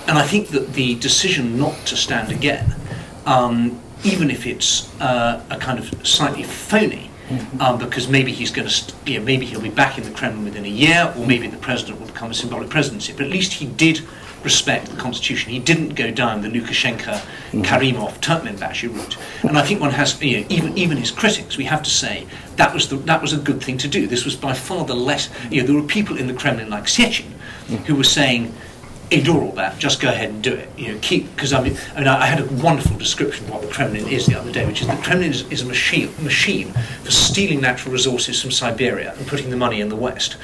And 0.08 0.18
I 0.18 0.24
think 0.24 0.50
that 0.50 0.74
the 0.74 0.96
decision 0.96 1.58
not 1.58 1.76
to 1.88 1.98
stand 1.98 2.32
again 2.32 2.74
um, 3.28 3.80
even 4.04 4.32
if 4.32 4.48
it's 4.48 4.90
uh, 5.02 5.44
a 5.50 5.58
kind 5.58 5.78
of 5.78 6.08
slightly 6.08 6.44
phony, 6.44 7.12
mm-hmm. 7.28 7.62
um, 7.62 7.78
because 7.78 8.08
maybe 8.08 8.32
he's 8.32 8.52
going 8.52 8.68
to, 8.68 8.74
st- 8.74 8.96
you 9.08 9.20
know, 9.20 9.26
maybe 9.26 9.46
he'll 9.46 9.62
be 9.62 9.70
back 9.70 9.98
in 9.98 10.04
the 10.04 10.12
Kremlin 10.12 10.46
within 10.46 10.66
a 10.66 10.70
year, 10.70 11.14
or 11.18 11.26
maybe 11.26 11.48
the 11.48 11.58
president 11.58 12.00
will 12.00 12.08
become 12.08 12.32
a 12.32 12.34
symbolic 12.34 12.70
presidency. 12.70 13.14
But 13.14 13.26
at 13.26 13.32
least 13.32 13.54
he 13.54 13.66
did 13.66 14.02
respect 14.44 14.86
the 14.88 14.98
constitution. 14.98 15.52
He 15.52 15.60
didn't 15.60 15.96
go 15.96 16.10
down 16.12 16.42
the 16.42 16.48
Lukashenko, 16.48 17.16
mm-hmm. 17.16 17.62
Karimov, 17.62 18.20
Turkmenbashi 18.20 18.88
route. 18.96 19.18
And 19.44 19.58
I 19.58 19.64
think 19.64 19.82
one 19.82 19.92
has, 19.92 20.22
you 20.22 20.42
know, 20.42 20.48
even 20.50 20.78
even 20.78 20.98
his 20.98 21.12
critics, 21.12 21.58
we 21.58 21.66
have 21.66 21.84
to 21.84 21.90
say 21.90 22.26
that 22.56 22.74
was 22.74 22.88
the, 22.88 22.96
that 23.12 23.22
was 23.22 23.34
a 23.34 23.38
good 23.38 23.62
thing 23.62 23.78
to 23.80 23.88
do. 23.88 24.08
This 24.08 24.26
was 24.26 24.36
by 24.36 24.54
far 24.54 24.86
the 24.86 24.96
less. 24.96 25.30
You 25.52 25.62
know, 25.62 25.68
there 25.68 25.76
were 25.76 25.88
people 25.88 26.18
in 26.18 26.28
the 26.28 26.34
Kremlin 26.34 26.70
like 26.70 26.86
Sechin, 26.86 27.26
mm-hmm. 27.26 27.76
who 27.88 27.96
were 27.96 28.04
saying 28.04 28.54
ignore 29.12 29.44
all 29.44 29.52
that. 29.54 29.80
Just 29.80 30.02
go 30.02 30.10
ahead 30.10 30.30
and 30.30 30.44
do 30.44 30.54
it. 30.54 30.70
You 30.78 30.94
know, 30.94 31.00
keep 31.02 31.34
because 31.36 31.54
I 31.54 31.62
mean, 31.62 31.78
I 31.96 32.24
I 32.24 32.26
had 32.26 32.40
a 32.40 32.46
wonderful 32.64 32.98
description 32.98 33.46
of 33.46 33.52
what 33.52 33.62
the 33.62 33.68
Kremlin 33.68 34.08
is 34.08 34.26
the 34.26 34.40
other 34.40 34.52
day, 34.52 34.66
which 34.66 34.82
is 34.82 34.88
the 34.88 34.96
Kremlin 34.98 35.32
is, 35.32 35.50
is 35.52 35.62
a 35.62 35.66
machine, 35.66 36.12
machine 36.24 36.74
for 37.04 37.12
stealing 37.12 37.62
natural 37.62 37.94
resources 37.94 38.42
from 38.42 38.52
Siberia 38.52 39.14
and 39.18 39.28
putting 39.28 39.50
the 39.50 39.58
money 39.58 39.82
in 39.82 39.90
the 39.90 39.96
West. 39.96 40.38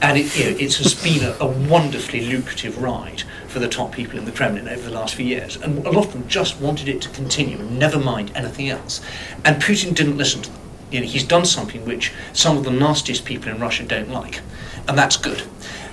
And 0.00 0.18
it, 0.18 0.36
you 0.36 0.44
know, 0.44 0.56
it 0.58 0.74
has 0.74 0.94
been 1.02 1.24
a, 1.24 1.36
a 1.40 1.46
wonderfully 1.46 2.26
lucrative 2.26 2.80
ride 2.82 3.22
for 3.48 3.58
the 3.58 3.68
top 3.68 3.92
people 3.92 4.18
in 4.18 4.24
the 4.24 4.32
Kremlin 4.32 4.68
over 4.68 4.82
the 4.82 4.94
last 4.94 5.14
few 5.14 5.26
years, 5.26 5.56
and 5.56 5.86
a 5.86 5.90
lot 5.90 6.06
of 6.06 6.12
them 6.12 6.26
just 6.28 6.60
wanted 6.60 6.88
it 6.88 7.02
to 7.02 7.08
continue 7.10 7.58
and 7.58 7.78
never 7.78 7.98
mind 7.98 8.32
anything 8.34 8.68
else. 8.68 9.00
And 9.44 9.62
Putin 9.62 9.94
didn't 9.94 10.16
listen 10.16 10.42
to 10.42 10.50
them. 10.50 10.60
You 10.90 11.00
know, 11.00 11.06
he's 11.06 11.24
done 11.24 11.46
something 11.46 11.86
which 11.86 12.12
some 12.34 12.58
of 12.58 12.64
the 12.64 12.70
nastiest 12.70 13.24
people 13.24 13.50
in 13.50 13.58
Russia 13.58 13.84
don't 13.84 14.10
like, 14.10 14.40
and 14.88 14.98
that's 14.98 15.16
good. 15.16 15.42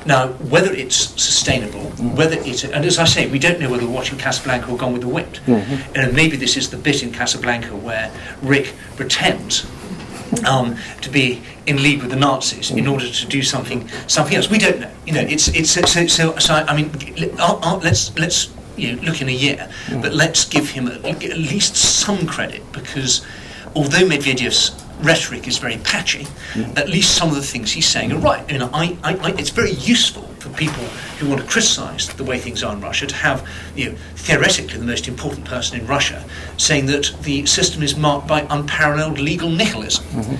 Now, 0.05 0.27
whether 0.27 0.71
it's 0.71 0.95
sustainable, 0.95 1.81
mm-hmm. 1.81 2.15
whether 2.15 2.37
it's, 2.39 2.63
and 2.63 2.85
as 2.85 2.99
I 2.99 3.05
say, 3.05 3.29
we 3.29 3.39
don't 3.39 3.59
know 3.59 3.69
whether 3.69 3.85
we're 3.85 3.93
watching 3.93 4.17
Casablanca 4.17 4.71
or 4.71 4.77
Gone 4.77 4.93
with 4.93 5.01
the 5.01 5.09
Wind. 5.09 5.39
Mm-hmm. 5.45 5.95
And 5.95 6.15
maybe 6.15 6.37
this 6.37 6.55
is 6.57 6.69
the 6.69 6.77
bit 6.77 7.03
in 7.03 7.11
Casablanca 7.11 7.75
where 7.75 8.11
Rick 8.41 8.73
pretends 8.95 9.65
um, 10.47 10.77
to 11.01 11.09
be 11.09 11.41
in 11.65 11.81
league 11.81 12.01
with 12.01 12.11
the 12.11 12.15
Nazis 12.15 12.71
in 12.71 12.87
order 12.87 13.09
to 13.09 13.25
do 13.25 13.41
something 13.41 13.87
something 14.07 14.35
else. 14.35 14.49
We 14.49 14.57
don't 14.57 14.79
know. 14.79 14.91
You 15.05 15.13
know, 15.13 15.21
it's 15.21 15.47
it's 15.49 15.71
so 15.71 16.07
so. 16.07 16.37
so 16.37 16.53
I 16.53 16.75
mean, 16.75 16.91
let's 17.37 18.17
let's 18.17 18.51
you 18.77 18.95
know, 18.95 19.01
look 19.03 19.21
in 19.21 19.29
a 19.29 19.33
year, 19.33 19.69
mm. 19.87 20.01
but 20.01 20.13
let's 20.13 20.45
give 20.45 20.69
him 20.69 20.87
at 20.87 21.03
least 21.03 21.75
some 21.75 22.27
credit 22.27 22.61
because 22.71 23.25
although 23.75 24.07
Medvedev's 24.07 24.71
rhetoric 25.01 25.47
is 25.47 25.57
very 25.57 25.77
patchy, 25.77 26.25
mm. 26.53 26.77
at 26.77 26.89
least 26.89 27.15
some 27.15 27.29
of 27.29 27.35
the 27.35 27.41
things 27.41 27.71
he's 27.71 27.87
saying 27.87 28.11
are 28.11 28.17
right. 28.17 28.49
You 28.51 28.59
know, 28.59 28.69
I, 28.73 28.97
I, 29.03 29.15
I, 29.15 29.29
it's 29.31 29.49
very 29.49 29.71
useful 29.71 30.23
for 30.39 30.49
people 30.49 30.83
who 31.19 31.29
want 31.29 31.41
to 31.41 31.47
criticise 31.47 32.07
the 32.09 32.23
way 32.23 32.37
things 32.37 32.63
are 32.63 32.73
in 32.73 32.81
Russia 32.81 33.07
to 33.07 33.15
have, 33.15 33.47
you 33.75 33.89
know, 33.89 33.97
theoretically 34.15 34.77
the 34.77 34.85
most 34.85 35.07
important 35.07 35.45
person 35.45 35.79
in 35.79 35.87
Russia 35.87 36.23
saying 36.57 36.85
that 36.87 37.13
the 37.21 37.45
system 37.45 37.83
is 37.83 37.95
marked 37.95 38.27
by 38.27 38.45
unparalleled 38.49 39.19
legal 39.19 39.49
nihilism. 39.49 40.05
Mm-hmm. 40.05 40.35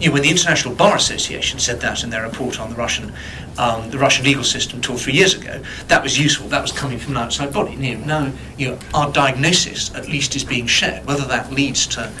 You 0.00 0.08
know, 0.08 0.14
when 0.14 0.22
the 0.22 0.30
International 0.30 0.74
Bar 0.74 0.96
Association 0.96 1.60
said 1.60 1.80
that 1.80 2.02
in 2.02 2.10
their 2.10 2.24
report 2.24 2.58
on 2.60 2.68
the 2.68 2.76
Russian, 2.76 3.12
um, 3.58 3.90
the 3.90 3.98
Russian 3.98 4.24
legal 4.24 4.42
system 4.42 4.80
two 4.80 4.92
or 4.92 4.98
three 4.98 5.12
years 5.12 5.34
ago, 5.34 5.62
that 5.86 6.02
was 6.02 6.18
useful. 6.18 6.48
That 6.48 6.62
was 6.62 6.72
coming 6.72 6.98
from 6.98 7.16
an 7.16 7.22
outside 7.22 7.52
body. 7.52 7.74
You 7.74 7.96
know, 7.98 8.04
now, 8.04 8.32
you 8.58 8.70
know, 8.70 8.78
our 8.92 9.12
diagnosis 9.12 9.94
at 9.94 10.08
least 10.08 10.34
is 10.34 10.42
being 10.42 10.66
shared. 10.66 11.06
Whether 11.06 11.24
that 11.26 11.52
leads 11.52 11.86
to 11.88 12.12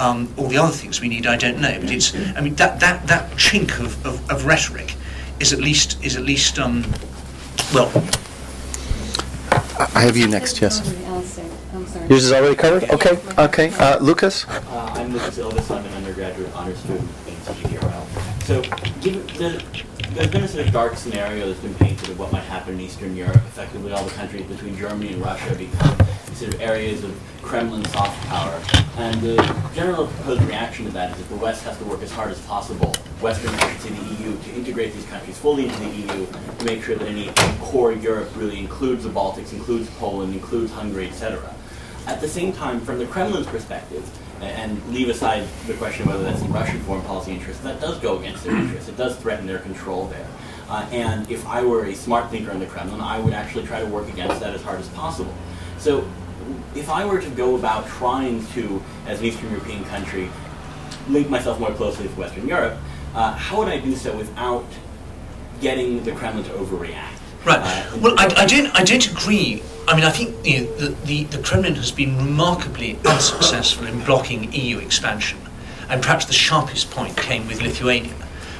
Um, 0.00 0.32
all 0.38 0.48
the 0.48 0.56
other 0.56 0.72
things 0.72 1.00
we 1.00 1.08
need, 1.08 1.26
I 1.26 1.36
don't 1.36 1.60
know. 1.60 1.78
But 1.78 1.90
it's, 1.90 2.14
I 2.14 2.40
mean, 2.40 2.54
that, 2.54 2.80
that, 2.80 3.06
that 3.08 3.30
chink 3.32 3.78
of, 3.78 4.04
of, 4.06 4.30
of 4.30 4.46
rhetoric 4.46 4.96
is 5.40 5.52
at 5.52 5.60
least, 5.60 6.02
is 6.02 6.16
at 6.16 6.22
least 6.22 6.58
um, 6.58 6.84
well, 7.74 7.92
I 9.94 10.00
have 10.02 10.16
you 10.16 10.26
next, 10.26 10.60
yes. 10.60 10.80
Yours 12.08 12.24
is 12.24 12.32
already 12.32 12.56
covered? 12.56 12.90
Okay, 12.90 13.18
okay. 13.38 13.68
Uh, 13.78 13.98
Luukas? 13.98 14.48
Uh, 14.48 14.92
I'm 14.94 15.12
Luukas 15.12 15.38
Ilves. 15.38 15.70
I'm 15.70 15.84
an 15.84 15.92
undergraduate 15.94 16.52
honors 16.54 16.78
student 16.78 17.08
in 17.28 17.34
CDDRL. 17.34 18.42
So, 18.42 18.62
given 19.00 19.24
the, 19.38 19.62
there's 20.14 20.30
been 20.30 20.42
a 20.42 20.48
sort 20.48 20.66
of 20.66 20.72
dark 20.72 20.96
scenario 20.96 21.46
that's 21.46 21.60
been 21.60 21.74
painted 21.76 22.10
of 22.10 22.18
what 22.18 22.32
might 22.32 22.42
happen 22.42 22.74
in 22.74 22.80
Eastern 22.80 23.14
Europe. 23.14 23.36
Effectively, 23.36 23.92
all 23.92 24.04
the 24.04 24.10
countries 24.10 24.46
between 24.46 24.76
Germany 24.76 25.12
and 25.12 25.22
Russia 25.22 25.54
become 25.54 25.96
sort 26.34 26.54
of 26.54 26.60
areas 26.60 27.04
of 27.04 27.18
Kremlin 27.42 27.84
soft 27.86 28.26
power. 28.28 28.60
And 28.96 29.20
the 29.20 29.36
general 29.74 30.06
proposed 30.06 30.42
reaction 30.42 30.84
to 30.86 30.90
that 30.92 31.12
is 31.12 31.18
that 31.18 31.28
the 31.28 31.36
West 31.36 31.64
has 31.64 31.78
to 31.78 31.84
work 31.84 32.02
as 32.02 32.12
hard 32.12 32.30
as 32.30 32.40
possible, 32.42 32.92
Western 33.20 33.50
countries 33.52 33.86
in 33.86 33.96
the 33.96 34.14
EU, 34.14 34.38
to 34.38 34.50
integrate 34.54 34.92
these 34.92 35.06
countries 35.06 35.38
fully 35.38 35.66
into 35.66 35.78
the 35.78 35.90
EU, 35.90 36.26
to 36.58 36.64
make 36.64 36.82
sure 36.82 36.96
that 36.96 37.08
any 37.08 37.30
core 37.60 37.92
Europe 37.92 38.30
really 38.36 38.58
includes 38.58 39.04
the 39.04 39.10
Baltics, 39.10 39.52
includes 39.52 39.88
Poland, 39.98 40.34
includes 40.34 40.72
Hungary, 40.72 41.08
etc. 41.08 41.54
At 42.06 42.20
the 42.20 42.28
same 42.28 42.52
time, 42.52 42.80
from 42.80 42.98
the 42.98 43.06
Kremlin's 43.06 43.46
perspective, 43.46 44.08
and 44.40 44.82
leave 44.92 45.08
aside 45.08 45.46
the 45.66 45.74
question 45.74 46.02
of 46.02 46.08
whether 46.08 46.24
that's 46.24 46.40
in 46.42 46.52
Russian 46.52 46.80
foreign 46.80 47.02
policy 47.02 47.32
interests, 47.32 47.62
that 47.62 47.80
does 47.80 47.98
go 47.98 48.18
against 48.18 48.44
their 48.44 48.56
interests. 48.56 48.88
It 48.88 48.96
does 48.96 49.16
threaten 49.16 49.46
their 49.46 49.58
control 49.58 50.06
there. 50.06 50.26
Uh, 50.68 50.86
and 50.92 51.30
if 51.30 51.46
I 51.46 51.62
were 51.62 51.86
a 51.86 51.94
smart 51.94 52.30
thinker 52.30 52.50
in 52.52 52.60
the 52.60 52.66
Kremlin, 52.66 53.00
I 53.00 53.18
would 53.18 53.34
actually 53.34 53.66
try 53.66 53.80
to 53.80 53.86
work 53.86 54.08
against 54.08 54.40
that 54.40 54.54
as 54.54 54.62
hard 54.62 54.80
as 54.80 54.88
possible. 54.90 55.34
So 55.78 56.08
if 56.74 56.88
I 56.88 57.04
were 57.04 57.20
to 57.20 57.30
go 57.30 57.56
about 57.56 57.86
trying 57.86 58.46
to, 58.48 58.82
as 59.06 59.20
an 59.20 59.26
Eastern 59.26 59.50
European 59.50 59.84
country, 59.84 60.30
link 61.08 61.28
myself 61.28 61.58
more 61.58 61.72
closely 61.72 62.06
with 62.06 62.16
Western 62.16 62.46
Europe, 62.46 62.78
uh, 63.14 63.32
how 63.32 63.58
would 63.58 63.68
I 63.68 63.78
do 63.78 63.96
so 63.96 64.16
without 64.16 64.66
getting 65.60 66.02
the 66.04 66.12
Kremlin 66.12 66.44
to 66.44 66.50
overreact? 66.50 67.18
Right. 67.44 67.60
Uh, 67.62 67.98
well, 68.00 68.14
I, 68.18 68.26
I 68.36 68.46
don't. 68.46 68.66
I 68.78 68.84
don't 68.84 69.10
agree. 69.10 69.62
I 69.88 69.94
mean, 69.94 70.04
I 70.04 70.10
think 70.10 70.46
you 70.46 70.60
know, 70.60 70.76
the, 70.76 70.88
the 71.06 71.24
the 71.24 71.38
Kremlin 71.38 71.74
has 71.76 71.90
been 71.90 72.16
remarkably 72.18 72.98
unsuccessful 73.06 73.86
in 73.86 74.04
blocking 74.04 74.52
EU 74.52 74.78
expansion, 74.78 75.38
and 75.88 76.02
perhaps 76.02 76.26
the 76.26 76.34
sharpest 76.34 76.90
point 76.90 77.16
came 77.16 77.46
with 77.48 77.62
Lithuania, 77.62 78.12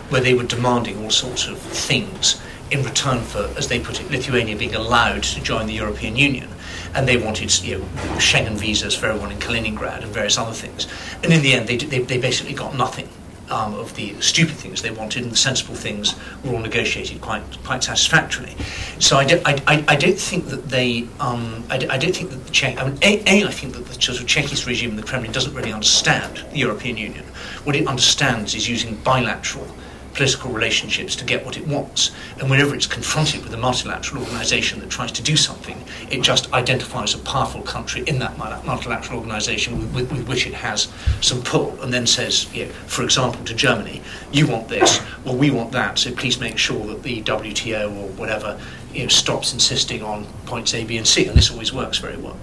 where 0.09 0.23
they 0.23 0.33
were 0.33 0.45
demanding 0.45 1.05
all 1.05 1.11
sorts 1.11 1.47
of 1.47 1.59
things 1.59 2.41
in 2.71 2.83
return 2.83 3.21
for, 3.21 3.51
as 3.59 3.69
they 3.69 3.81
put 3.81 4.01
it, 4.01 4.11
Lithuania 4.11 4.57
being 4.57 4.75
allowed 4.75 5.25
to 5.25 5.43
join 5.43 5.67
the 5.67 5.75
European 5.75 6.17
Union, 6.17 6.49
and 6.95 7.07
they 7.07 7.17
wanted 7.17 7.51
you 7.63 7.79
know, 7.79 7.85
Schengen 8.19 8.57
visas 8.59 8.95
for 8.95 9.07
everyone 9.07 9.33
in 9.33 9.39
Kaliningrad 9.39 10.03
and 10.03 10.13
various 10.13 10.39
other 10.39 10.53
things, 10.53 10.87
and 11.23 11.33
in 11.33 11.43
the 11.43 11.53
end, 11.55 11.69
they 11.69 11.77
they, 11.77 12.01
they 12.01 12.19
basically 12.19 12.55
got 12.55 12.77
nothing 12.77 13.09
um, 13.51 13.75
of 13.75 13.95
the 13.97 14.15
stupid 14.21 14.55
things 14.55 14.81
they 14.83 14.91
wanted 14.93 15.23
and 15.25 15.33
the 15.33 15.37
sensible 15.37 15.75
things 15.75 16.15
were 16.45 16.53
all 16.53 16.59
negotiated 16.61 17.21
quite 17.21 17.43
quite 17.65 17.83
satisfactorily. 17.83 18.55
So 19.01 19.17
I 19.17 19.25
don't, 19.25 19.43
I, 19.47 19.55
I, 19.67 19.85
I 19.89 19.97
don't 19.97 20.19
think 20.19 20.47
that 20.47 20.69
they 20.69 21.09
um, 21.19 21.65
I, 21.69 21.79
don't- 21.79 21.91
I 21.91 21.99
don't 21.99 22.15
think 22.15 22.31
that 22.31 22.45
the 22.47 22.51
Czech 22.53 22.79
I 22.81 22.85
mean 22.89 22.99
a, 23.03 23.23
a 23.27 23.47
I 23.47 23.51
think 23.51 23.75
that 23.75 23.87
the 23.87 23.95
sort 24.01 24.21
of 24.21 24.27
Chekist 24.27 24.67
regime 24.67 24.91
in 24.91 24.97
the 24.97 25.03
Kremlin 25.03 25.33
doesn't 25.33 25.55
really 25.55 25.73
understand 25.73 26.45
the 26.53 26.59
European 26.59 26.97
Union. 26.97 27.25
What 27.65 27.75
it 27.77 27.87
understands 27.89 28.55
is 28.55 28.69
using 28.69 28.97
bilateral 28.97 29.67
political 30.15 30.51
relationships 30.51 31.17
to 31.17 31.25
get 31.25 31.45
what 31.45 31.57
it 31.57 31.67
wants. 31.67 32.11
And 32.39 32.51
whenever 32.51 32.75
it's 32.75 32.87
confronted 32.87 33.43
with 33.43 33.55
a 33.55 33.57
multilateral 33.57 34.23
organisation 34.23 34.81
that 34.81 34.91
tries 34.91 35.13
to 35.13 35.23
do 35.23 35.37
something, 35.37 35.83
it 36.11 36.23
just 36.23 36.53
identifies 36.53 37.15
a 37.15 37.19
powerful 37.19 37.63
country 37.63 38.03
in 38.07 38.19
that 38.19 38.37
multilateral 38.39 39.19
organisation 39.21 39.79
with, 39.79 39.95
with, 39.95 40.13
with 40.13 40.29
which 40.29 40.47
it 40.47 40.55
has 40.55 40.93
some 41.21 41.43
pull, 41.43 41.81
and 41.83 41.93
then 41.93 42.07
says, 42.07 42.53
you 42.55 42.67
know, 42.67 42.73
for 42.87 43.03
example, 43.03 43.45
to 43.45 43.55
Germany, 43.55 44.03
you 44.33 44.47
want 44.47 44.69
this, 44.69 45.01
well, 45.25 45.37
we 45.37 45.51
want 45.51 45.73
that, 45.73 45.99
so 45.99 46.13
please 46.13 46.41
make 46.41 46.59
sure 46.59 46.87
that 46.87 47.03
the 47.03 47.23
WTO 47.23 47.91
or 47.91 48.09
whatever 48.13 48.61
you 48.93 49.03
know, 49.03 49.09
stops 49.09 49.53
insisting 49.53 50.03
on 50.03 50.27
points 50.47 50.75
A, 50.75 50.85
B, 50.85 50.97
and 50.97 51.07
C, 51.07 51.27
and 51.27 51.37
this 51.37 51.51
always 51.51 51.73
works 51.73 51.99
very 51.99 52.17
well. 52.17 52.37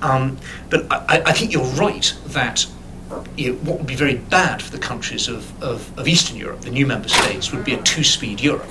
Um, 0.00 0.38
but 0.70 0.86
I, 0.90 1.22
I 1.26 1.32
think 1.32 1.52
you're 1.52 1.64
right 1.64 2.14
that 2.26 2.66
what 3.12 3.78
would 3.78 3.86
be 3.86 3.94
very 3.94 4.16
bad 4.16 4.62
for 4.62 4.70
the 4.70 4.78
countries 4.78 5.28
of, 5.28 5.62
of, 5.62 5.98
of 5.98 6.08
Eastern 6.08 6.36
Europe, 6.36 6.60
the 6.62 6.70
new 6.70 6.86
member 6.86 7.08
states, 7.08 7.52
would 7.52 7.64
be 7.64 7.74
a 7.74 7.82
two-speed 7.82 8.40
Europe. 8.40 8.70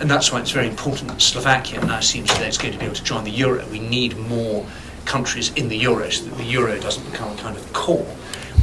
And 0.00 0.10
that's 0.10 0.32
why 0.32 0.40
it's 0.40 0.50
very 0.50 0.68
important 0.68 1.10
that 1.10 1.20
Slovakia 1.20 1.84
now 1.84 2.00
seems 2.00 2.28
that 2.28 2.42
it's 2.42 2.58
going 2.58 2.72
to 2.72 2.78
be 2.78 2.86
able 2.86 2.94
to 2.94 3.04
join 3.04 3.24
the 3.24 3.30
euro. 3.30 3.66
We 3.66 3.80
need 3.80 4.16
more 4.16 4.66
countries 5.04 5.52
in 5.54 5.68
the 5.68 5.76
euro 5.76 6.10
so 6.10 6.24
that 6.24 6.36
the 6.36 6.44
euro 6.44 6.78
doesn't 6.78 7.10
become 7.10 7.32
a 7.32 7.40
kind 7.40 7.56
of 7.56 7.72
core 7.72 8.06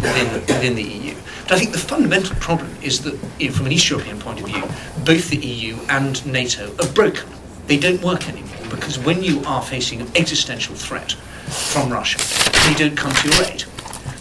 within, 0.01 0.33
within 0.33 0.75
the 0.75 0.83
EU. 0.83 1.15
But 1.43 1.53
I 1.53 1.59
think 1.59 1.71
the 1.71 1.79
fundamental 1.79 2.35
problem 2.37 2.75
is 2.81 3.01
that, 3.03 3.17
you 3.39 3.49
know, 3.49 3.55
from 3.55 3.65
an 3.67 3.71
East 3.71 3.89
European 3.89 4.19
point 4.19 4.39
of 4.41 4.47
view, 4.47 4.63
both 5.05 5.29
the 5.29 5.37
EU 5.37 5.77
and 5.89 6.25
NATO 6.25 6.73
are 6.79 6.91
broken. 6.93 7.29
They 7.67 7.77
don't 7.77 8.01
work 8.01 8.27
anymore 8.29 8.47
because 8.69 8.99
when 8.99 9.23
you 9.23 9.43
are 9.45 9.61
facing 9.61 10.01
an 10.01 10.07
existential 10.15 10.75
threat 10.75 11.13
from 11.13 11.91
Russia, 11.91 12.19
they 12.67 12.75
don't 12.75 12.97
come 12.97 13.11
to 13.11 13.29
your 13.29 13.43
aid. 13.45 13.63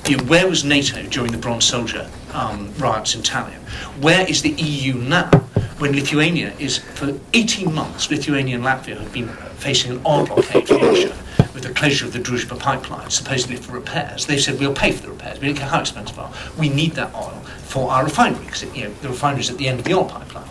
You 0.09 0.19
know, 0.19 0.25
where 0.25 0.49
was 0.49 0.63
NATO 0.63 1.03
during 1.03 1.33
the 1.33 1.39
Bronze 1.39 1.65
Soldier 1.65 2.09
um, 2.33 2.73
riots 2.79 3.17
in 3.17 3.23
Tallinn? 3.23 3.59
Where 4.01 4.25
is 4.29 4.41
the 4.41 4.51
EU 4.51 4.95
now? 4.95 5.31
When 5.79 5.97
Lithuania 5.97 6.53
is, 6.61 6.79
for 6.79 7.19
18 7.35 7.75
months, 7.75 8.09
Lithuania 8.09 8.55
and 8.55 8.65
Latvia 8.65 8.99
have 8.99 9.13
been 9.13 9.27
facing 9.57 9.91
an 9.91 10.03
oil 10.07 10.25
blockade 10.25 10.69
from 10.69 10.81
Russia 10.81 11.17
with 11.55 11.65
the 11.65 11.75
closure 11.75 12.05
of 12.07 12.13
the 12.13 12.21
Druzhba 12.21 12.57
pipeline, 12.57 13.11
supposedly 13.11 13.57
for 13.57 13.73
repairs. 13.73 14.27
They've 14.27 14.41
said, 14.41 14.61
we'll 14.61 14.75
pay 14.75 14.93
for 14.93 15.03
the 15.03 15.11
repairs. 15.11 15.41
We 15.41 15.49
don't 15.49 15.57
care 15.57 15.69
how 15.69 15.81
expensive 15.81 16.15
they 16.15 16.23
are. 16.23 16.33
We 16.57 16.69
need 16.69 16.93
that 16.93 17.13
oil 17.13 17.43
for 17.65 17.91
our 17.91 18.05
refinery, 18.05 18.45
because 18.45 18.63
you 18.77 18.85
know, 18.85 18.95
the 19.03 19.09
refinery 19.09 19.41
is 19.41 19.51
at 19.51 19.59
the 19.59 19.67
end 19.67 19.81
of 19.81 19.87
the 19.87 19.95
oil 19.95 20.05
pipeline. 20.05 20.49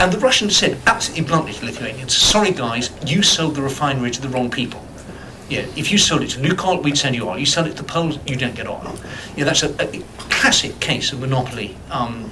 And 0.00 0.12
the 0.12 0.18
Russians 0.18 0.56
said 0.56 0.78
absolutely 0.86 1.26
bluntly 1.26 1.52
to 1.52 1.64
Lithuanians, 1.64 2.16
sorry 2.16 2.50
guys, 2.50 2.90
you 3.06 3.22
sold 3.22 3.54
the 3.54 3.62
refinery 3.62 4.10
to 4.10 4.20
the 4.20 4.28
wrong 4.28 4.50
people. 4.50 4.85
Yeah, 5.48 5.60
if 5.76 5.92
you 5.92 5.98
sold 5.98 6.22
it 6.22 6.30
to 6.30 6.40
Lukoil, 6.40 6.82
we'd 6.82 6.98
send 6.98 7.14
you 7.14 7.28
oil. 7.28 7.38
You 7.38 7.46
sell 7.46 7.66
it 7.66 7.76
to 7.76 7.82
the 7.82 7.84
Poles, 7.84 8.18
you 8.26 8.36
don't 8.36 8.54
get 8.54 8.66
oil. 8.66 8.96
Yeah, 9.36 9.44
that's 9.44 9.62
a, 9.62 9.70
a 9.80 10.02
classic 10.18 10.80
case 10.80 11.12
of 11.12 11.20
monopoly, 11.20 11.76
um, 11.90 12.30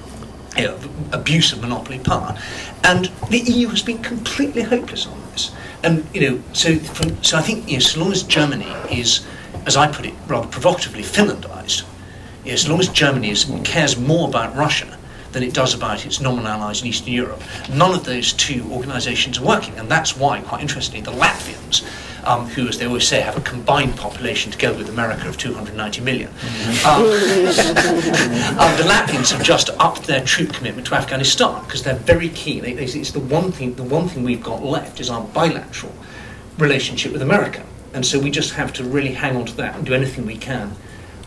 you 0.57 0.65
know, 0.65 0.79
abuse 1.12 1.53
of 1.53 1.61
monopoly 1.61 2.01
power. 2.01 2.37
And 2.83 3.07
the 3.31 3.39
EU 3.39 3.69
has 3.69 3.83
been 3.83 4.03
completely 4.03 4.62
hopeless 4.62 5.07
on 5.07 5.21
this. 5.31 5.53
And, 5.85 6.05
you 6.12 6.21
know, 6.29 6.43
so, 6.53 6.77
from, 6.77 7.23
so 7.23 7.37
I 7.37 7.43
think, 7.43 7.69
you 7.69 7.75
know, 7.75 7.81
so 7.81 8.01
long 8.01 8.11
as 8.11 8.25
Germany 8.25 8.73
is, 8.91 9.25
as 9.67 9.77
I 9.77 9.91
put 9.91 10.07
it 10.07 10.15
rather 10.27 10.49
provocatively, 10.49 11.03
Finlandized, 11.03 11.85
you 12.45 12.51
know, 12.51 12.57
so 12.57 12.71
long 12.71 12.81
as 12.81 12.89
Germany 12.89 13.31
is, 13.31 13.51
cares 13.62 13.97
more 13.97 14.29
about 14.29 14.57
Russia 14.57 14.99
than 15.33 15.43
it 15.43 15.53
does 15.53 15.75
about 15.75 16.07
its 16.07 16.21
nominal 16.21 16.49
allies 16.49 16.81
in 16.81 16.89
Eastern 16.89 17.12
Europe. 17.12 17.43
None 17.71 17.95
of 17.95 18.05
those 18.05 18.33
two 18.33 18.65
organisations 18.71 19.39
are 19.39 19.45
working, 19.45 19.75
and 19.79 19.89
that's 19.89 20.17
why, 20.17 20.41
quite 20.41 20.62
interestingly, 20.62 21.01
the 21.01 21.12
Latvians, 21.12 21.85
um, 22.27 22.47
who, 22.47 22.68
as 22.68 22.79
they 22.79 22.87
always 22.87 23.07
say, 23.07 23.20
have 23.20 23.37
a 23.37 23.41
combined 23.41 23.97
population 23.97 24.51
together 24.53 24.79
with 24.79 24.89
America 24.89 25.29
of 25.29 25.37
290 25.37 26.01
million, 26.01 26.29
um, 26.29 26.35
um, 28.57 28.77
the 28.77 28.85
Latvians 28.87 29.33
have 29.33 29.43
just 29.43 29.70
upped 29.79 30.05
their 30.05 30.25
troop 30.25 30.53
commitment 30.53 30.87
to 30.89 30.95
Afghanistan 30.95 31.62
because 31.64 31.83
they're 31.83 31.95
very 31.95 32.29
keen. 32.31 32.62
They, 32.62 32.75
they, 32.75 32.85
it's 32.85 33.12
the 33.12 33.20
one 33.20 33.53
thing. 33.53 33.75
The 33.75 33.83
one 33.83 34.09
thing 34.09 34.25
we've 34.25 34.43
got 34.43 34.62
left 34.62 35.01
is 35.01 35.11
our 35.11 35.22
bilateral 35.22 35.93
relationship 36.59 37.12
with 37.12 37.22
America, 37.22 37.64
and 37.93 38.05
so 38.05 38.18
we 38.18 38.31
just 38.31 38.55
have 38.55 38.72
to 38.75 38.85
really 38.85 39.12
hang 39.12 39.37
on 39.37 39.47
to 39.47 39.57
that 39.57 39.77
and 39.77 39.85
do 39.85 39.95
anything 39.95 40.27
we 40.27 40.37
can 40.37 40.77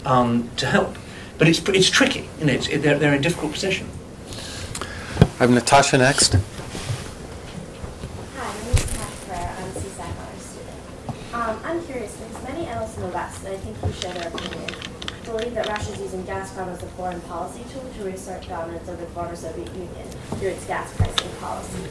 um, 0.05 0.49
to 0.57 0.65
help. 0.65 0.97
But 1.37 1.47
it's 1.47 1.59
it's 1.69 1.89
tricky, 1.89 2.27
you 2.39 2.45
know. 2.45 2.53
It's, 2.53 2.67
it, 2.67 2.79
they're 2.81 2.97
they're 2.97 3.13
in 3.13 3.19
a 3.19 3.23
difficult 3.23 3.53
position. 3.53 3.89
I 5.21 5.41
have 5.41 5.51
Natasha 5.51 5.99
next. 5.99 6.33
Hi, 6.33 6.39
my 8.39 8.63
name 8.63 8.73
is 8.73 8.85
Kat 8.85 9.11
Ferrer. 9.27 9.53
I'm 9.55 9.69
a 9.69 9.73
CISAC 9.73 10.11
honors 10.17 10.41
student. 10.41 10.79
Um, 11.33 11.59
I'm 11.63 11.85
curious 11.85 12.15
because 12.15 12.43
many 12.43 12.65
analysts 12.65 12.95
in 12.97 13.03
the 13.03 13.06
West, 13.17 13.45
and 13.45 13.55
I 13.55 13.57
think 13.57 13.75
you 13.81 13.91
share 13.99 14.13
their 14.13 14.29
opinion, 14.29 14.69
believe 15.25 15.55
that 15.55 15.67
Russia 15.67 15.91
is 15.91 16.01
using 16.01 16.21
Gazprom 16.23 16.67
as 16.69 16.83
a 16.83 16.89
foreign 16.93 17.19
policy 17.21 17.65
tool 17.73 17.81
to 17.97 18.03
reassert 18.03 18.47
dominance 18.47 18.87
over 18.87 19.01
the 19.01 19.09
former 19.09 19.35
Soviet 19.35 19.73
Union 19.73 20.07
through 20.37 20.49
its 20.49 20.65
gas 20.67 20.93
pricing 20.95 21.31
policies. 21.41 21.89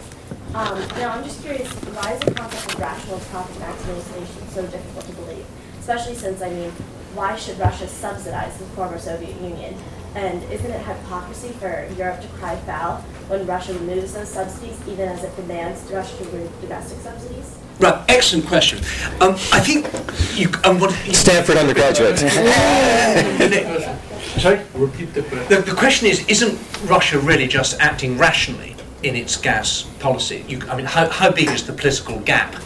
Um, 0.54 0.78
now, 1.02 1.10
I'm 1.10 1.24
just 1.24 1.42
curious, 1.42 1.68
why 1.98 2.12
is 2.12 2.20
the 2.20 2.32
concept 2.32 2.72
of 2.72 2.80
rational 2.80 3.18
profit 3.18 3.56
maximization 3.56 4.48
so 4.54 4.62
difficult 4.68 5.04
to 5.06 5.12
believe? 5.14 5.44
Especially 5.80 6.14
since, 6.14 6.40
I 6.42 6.50
mean, 6.50 6.70
why 7.18 7.34
should 7.34 7.58
Russia 7.58 7.88
subsidize 7.88 8.56
the 8.58 8.64
former 8.78 8.98
Soviet 8.98 9.34
Union? 9.40 9.74
And 10.14 10.44
isn't 10.44 10.70
it 10.70 10.86
hypocrisy 10.86 11.48
for 11.58 11.88
Europe 11.98 12.20
to 12.22 12.28
cry 12.38 12.54
foul 12.58 12.98
when 13.26 13.44
Russia 13.48 13.74
removes 13.74 14.14
those 14.14 14.28
subsidies, 14.28 14.78
even 14.86 15.08
as 15.08 15.24
it 15.24 15.34
demands 15.34 15.82
Russia 15.90 16.16
to 16.18 16.24
remove 16.30 16.60
domestic 16.60 17.00
subsidies? 17.00 17.58
Right, 17.78 18.02
excellent 18.08 18.46
question. 18.46 18.78
Um, 19.20 19.34
I 19.52 19.60
think 19.60 19.86
you. 20.34 20.48
Um, 20.64 20.80
what, 20.80 20.92
Stanford 21.12 21.58
undergraduate. 21.58 22.18
Sorry? 24.40 24.60
Repeat 24.74 25.12
the 25.12 25.22
question. 25.22 25.48
The, 25.48 25.62
the 25.62 25.76
question 25.76 26.08
is 26.08 26.26
isn't 26.26 26.58
Russia 26.88 27.18
really 27.18 27.46
just 27.46 27.78
acting 27.80 28.16
rationally 28.16 28.76
in 29.02 29.14
its 29.14 29.36
gas 29.36 29.82
policy? 29.98 30.44
You, 30.48 30.60
I 30.70 30.76
mean, 30.76 30.86
how, 30.86 31.08
how 31.10 31.30
big 31.30 31.50
is 31.50 31.66
the 31.66 31.72
political 31.74 32.18
gap 32.20 32.56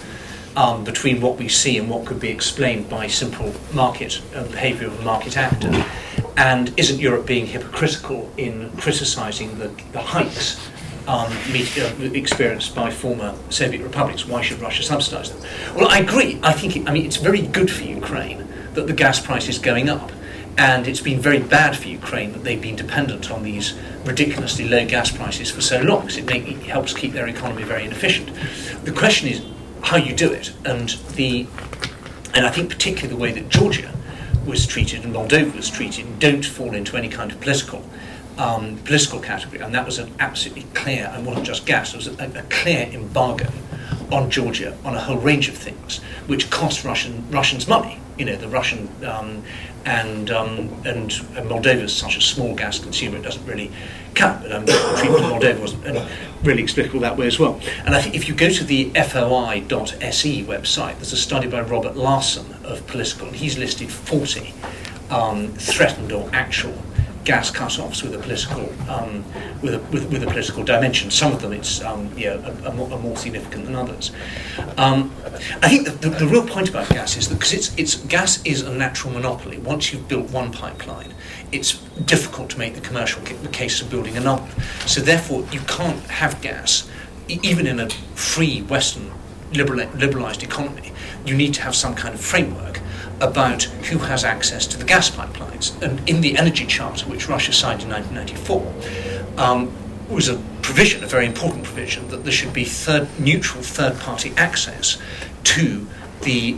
um, 0.56 0.84
between 0.84 1.20
what 1.20 1.38
we 1.38 1.48
see 1.48 1.78
and 1.78 1.90
what 1.90 2.06
could 2.06 2.20
be 2.20 2.28
explained 2.28 2.88
by 2.88 3.08
simple 3.08 3.52
market 3.72 4.20
uh, 4.34 4.44
behavior 4.44 4.86
of 4.86 5.00
a 5.00 5.02
market 5.02 5.36
actor? 5.36 5.84
And 6.36 6.72
isn't 6.78 7.00
Europe 7.00 7.26
being 7.26 7.46
hypocritical 7.46 8.30
in 8.36 8.70
criticising 8.76 9.58
the, 9.58 9.68
the 9.92 10.00
hikes 10.00 10.70
um, 11.07 11.32
uh, 11.32 12.11
experienced 12.14 12.74
by 12.74 12.90
former 12.90 13.34
Soviet 13.51 13.82
republics? 13.82 14.26
Why 14.26 14.42
should 14.42 14.61
Russia 14.61 14.82
subsidise 14.82 15.30
them? 15.30 15.40
Well, 15.74 15.88
I 15.88 15.98
agree. 15.98 16.38
I 16.42 16.53
think 16.53 16.76
it, 16.76 16.88
I 16.88 16.92
mean 16.92 17.07
it's 17.07 17.16
very 17.16 17.42
good 17.42 17.70
for 17.70 17.84
Ukraine 17.84 18.46
that 18.74 18.86
the 18.86 18.92
gas 18.92 19.20
price 19.20 19.48
is 19.48 19.59
going 19.59 19.88
up, 19.88 20.12
and 20.57 20.86
it's 20.86 21.01
been 21.01 21.20
very 21.20 21.40
bad 21.40 21.76
for 21.76 21.88
Ukraine 21.88 22.32
that 22.32 22.44
they've 22.44 22.61
been 22.61 22.76
dependent 22.76 23.30
on 23.30 23.42
these 23.42 23.74
ridiculously 24.05 24.68
low 24.68 24.86
gas 24.86 25.11
prices 25.11 25.51
for 25.51 25.61
so 25.61 25.80
long, 25.82 26.03
because 26.03 26.16
it, 26.16 26.26
make, 26.26 26.46
it 26.46 26.62
helps 26.62 26.92
keep 26.92 27.12
their 27.12 27.28
economy 27.28 27.62
very 27.64 27.84
inefficient. 27.84 28.30
The 28.84 28.92
question 28.92 29.28
is 29.28 29.42
how 29.82 29.96
you 29.96 30.14
do 30.14 30.32
it, 30.32 30.53
and 30.64 30.90
the 31.16 31.46
and 32.34 32.46
I 32.46 32.51
think 32.51 32.70
particularly 32.70 33.09
the 33.09 33.20
way 33.20 33.32
that 33.32 33.48
Georgia 33.48 33.92
was 34.46 34.66
treated 34.66 35.05
and 35.05 35.14
Moldova 35.14 35.55
was 35.55 35.68
treated 35.68 36.18
don't 36.18 36.44
fall 36.44 36.74
into 36.74 36.96
any 36.96 37.09
kind 37.09 37.30
of 37.30 37.40
political 37.40 37.84
um, 38.41 38.78
political 38.84 39.20
category, 39.20 39.61
and 39.61 39.74
that 39.74 39.84
was 39.84 39.99
an 39.99 40.11
absolutely 40.18 40.66
clear, 40.72 41.12
and 41.12 41.26
wasn't 41.26 41.47
just 41.47 41.66
gas, 41.66 41.93
it 41.93 41.97
was 41.97 42.07
a, 42.07 42.38
a, 42.38 42.43
clear 42.45 42.88
embargo 42.93 43.47
on 44.11 44.30
Georgia 44.30 44.76
on 44.82 44.95
a 44.95 45.01
whole 45.01 45.18
range 45.18 45.49
of 45.49 45.57
things, 45.57 45.99
which 46.26 46.49
cost 46.49 46.82
Russian 46.82 47.30
Russians 47.30 47.68
money. 47.68 48.01
You 48.16 48.24
know, 48.24 48.36
the 48.36 48.49
Russian 48.49 48.88
um, 49.05 49.43
and, 49.84 50.30
um, 50.30 50.59
and 50.84 51.11
Moldova 51.49 51.82
is 51.82 51.93
such 51.95 52.16
a 52.16 52.20
small 52.20 52.55
gas 52.55 52.78
consumer, 52.78 53.18
it 53.18 53.22
doesn't 53.22 53.45
really 53.47 53.70
count. 54.14 54.43
But 54.43 54.53
um, 54.53 54.66
treatment 54.97 55.24
of 55.24 55.32
Moldova 55.32 55.61
wasn't 55.61 56.09
really 56.43 56.62
explicable 56.62 57.01
that 57.01 57.16
way 57.16 57.26
as 57.26 57.38
well. 57.38 57.61
And 57.84 57.95
I 57.95 58.01
think 58.01 58.14
if 58.14 58.26
you 58.28 58.34
go 58.34 58.49
to 58.51 58.64
the 58.64 58.91
FOI.se 58.91 60.45
website, 60.45 60.97
there's 60.97 61.12
a 61.12 61.16
study 61.16 61.47
by 61.47 61.61
Robert 61.61 61.97
Larsson 61.97 62.55
of 62.64 62.86
Political, 62.86 63.28
and 63.28 63.36
he's 63.36 63.59
listed 63.59 63.91
40 63.91 64.55
um, 65.11 65.49
threatened 65.49 66.12
or 66.12 66.28
actual 66.32 66.74
gas 67.24 67.50
cut-offs 67.50 68.02
with 68.02 68.14
a 68.14 68.18
political 68.18 68.62
um, 68.90 69.24
with, 69.62 69.74
a, 69.74 69.78
with, 69.90 70.10
with, 70.10 70.22
a 70.22 70.26
political 70.26 70.64
dimension. 70.64 71.10
Some 71.10 71.32
of 71.32 71.42
them 71.42 71.52
it's 71.52 71.82
um, 71.82 72.10
are, 72.16 72.72
more, 72.72 72.88
more, 72.98 73.16
significant 73.16 73.66
than 73.66 73.74
others. 73.74 74.10
Um, 74.78 75.12
I 75.62 75.68
think 75.68 75.86
the, 75.86 75.92
the, 75.92 76.10
the, 76.10 76.26
real 76.26 76.46
point 76.46 76.70
about 76.70 76.88
gas 76.88 77.16
is 77.16 77.28
that 77.28 77.34
because 77.34 77.52
it's, 77.52 77.76
it's 77.76 77.96
gas 77.96 78.42
is 78.44 78.62
a 78.62 78.72
natural 78.72 79.12
monopoly. 79.12 79.58
Once 79.58 79.92
you've 79.92 80.08
built 80.08 80.30
one 80.30 80.50
pipeline, 80.50 81.14
it's 81.52 81.78
difficult 82.06 82.50
to 82.50 82.58
make 82.58 82.74
the 82.74 82.80
commercial 82.80 83.22
the 83.22 83.48
case 83.48 83.82
of 83.82 83.90
building 83.90 84.16
another. 84.16 84.48
So 84.86 85.00
therefore, 85.00 85.44
you 85.52 85.60
can't 85.60 86.00
have 86.04 86.40
gas 86.40 86.88
even 87.28 87.66
in 87.66 87.80
a 87.80 87.88
free 88.14 88.62
Western 88.62 89.10
liberal, 89.52 89.86
liberalized 89.94 90.42
economy. 90.42 90.92
You 91.24 91.36
need 91.36 91.54
to 91.54 91.62
have 91.62 91.74
some 91.74 91.94
kind 91.94 92.14
of 92.14 92.20
framework 92.20 92.80
about 93.20 93.64
who 93.64 93.98
has 93.98 94.24
access 94.24 94.66
to 94.68 94.78
the 94.78 94.84
gas 94.84 95.10
pipelines. 95.10 95.80
And 95.82 96.08
in 96.08 96.20
the 96.20 96.36
Energy 96.38 96.66
Charter, 96.66 97.08
which 97.08 97.28
Russia 97.28 97.52
signed 97.52 97.82
in 97.82 97.90
1994, 97.90 99.44
um, 99.44 99.72
was 100.08 100.28
a 100.28 100.36
provision, 100.62 101.04
a 101.04 101.06
very 101.06 101.26
important 101.26 101.64
provision, 101.64 102.08
that 102.08 102.24
there 102.24 102.32
should 102.32 102.52
be 102.52 102.64
third, 102.64 103.08
neutral 103.18 103.62
third-party 103.62 104.32
access 104.36 104.98
to 105.44 105.86
the 106.22 106.56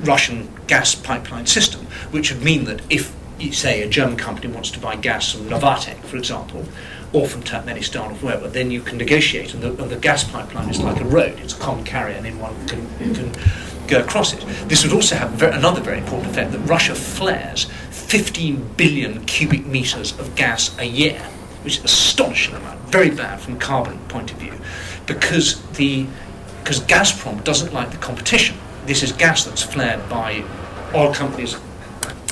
Russian 0.00 0.52
gas 0.66 0.94
pipeline 0.94 1.46
system, 1.46 1.86
which 2.10 2.32
would 2.32 2.42
mean 2.42 2.64
that 2.64 2.82
if, 2.90 3.14
say, 3.52 3.82
a 3.82 3.88
German 3.88 4.16
company 4.16 4.52
wants 4.52 4.70
to 4.72 4.80
buy 4.80 4.96
gas 4.96 5.32
from 5.32 5.48
Novatek, 5.48 5.98
for 6.04 6.16
example, 6.16 6.64
or 7.12 7.28
from 7.28 7.42
Turkmenistan 7.42 8.10
or 8.10 8.14
wherever, 8.14 8.48
then 8.48 8.70
you 8.70 8.80
can 8.80 8.98
negotiate, 8.98 9.54
and 9.54 9.62
the, 9.62 9.68
and 9.82 9.90
the 9.90 9.96
gas 9.96 10.24
pipeline 10.24 10.68
is 10.70 10.80
like 10.80 11.00
a 11.00 11.04
road; 11.04 11.38
it's 11.40 11.54
a 11.54 11.58
common 11.58 11.84
carrier, 11.84 12.16
and 12.16 12.26
anyone 12.26 12.54
can, 12.66 13.14
can 13.14 13.32
go 13.92 14.00
across 14.00 14.32
it. 14.32 14.40
This 14.68 14.84
would 14.84 14.92
also 14.92 15.16
have 15.16 15.40
another 15.42 15.80
very 15.80 15.98
important 15.98 16.30
effect 16.30 16.52
that 16.52 16.60
Russia 16.60 16.94
flares 16.94 17.64
15 17.90 18.74
billion 18.76 19.24
cubic 19.26 19.66
meters 19.66 20.18
of 20.18 20.34
gas 20.34 20.76
a 20.78 20.84
year, 20.84 21.20
which 21.62 21.74
is 21.74 21.78
an 21.80 21.84
astonishing 21.86 22.54
amount, 22.54 22.80
very 22.90 23.10
bad 23.10 23.40
from 23.40 23.56
a 23.56 23.58
carbon 23.58 23.98
point 24.08 24.32
of 24.32 24.38
view, 24.38 24.54
because 25.06 25.60
the 25.72 26.06
because 26.62 26.80
Gazprom 26.80 27.42
doesn't 27.42 27.72
like 27.72 27.90
the 27.90 27.96
competition. 27.96 28.56
This 28.86 29.02
is 29.02 29.10
gas 29.10 29.44
that's 29.44 29.64
flared 29.64 30.08
by 30.08 30.44
oil 30.94 31.12
companies, 31.12 31.56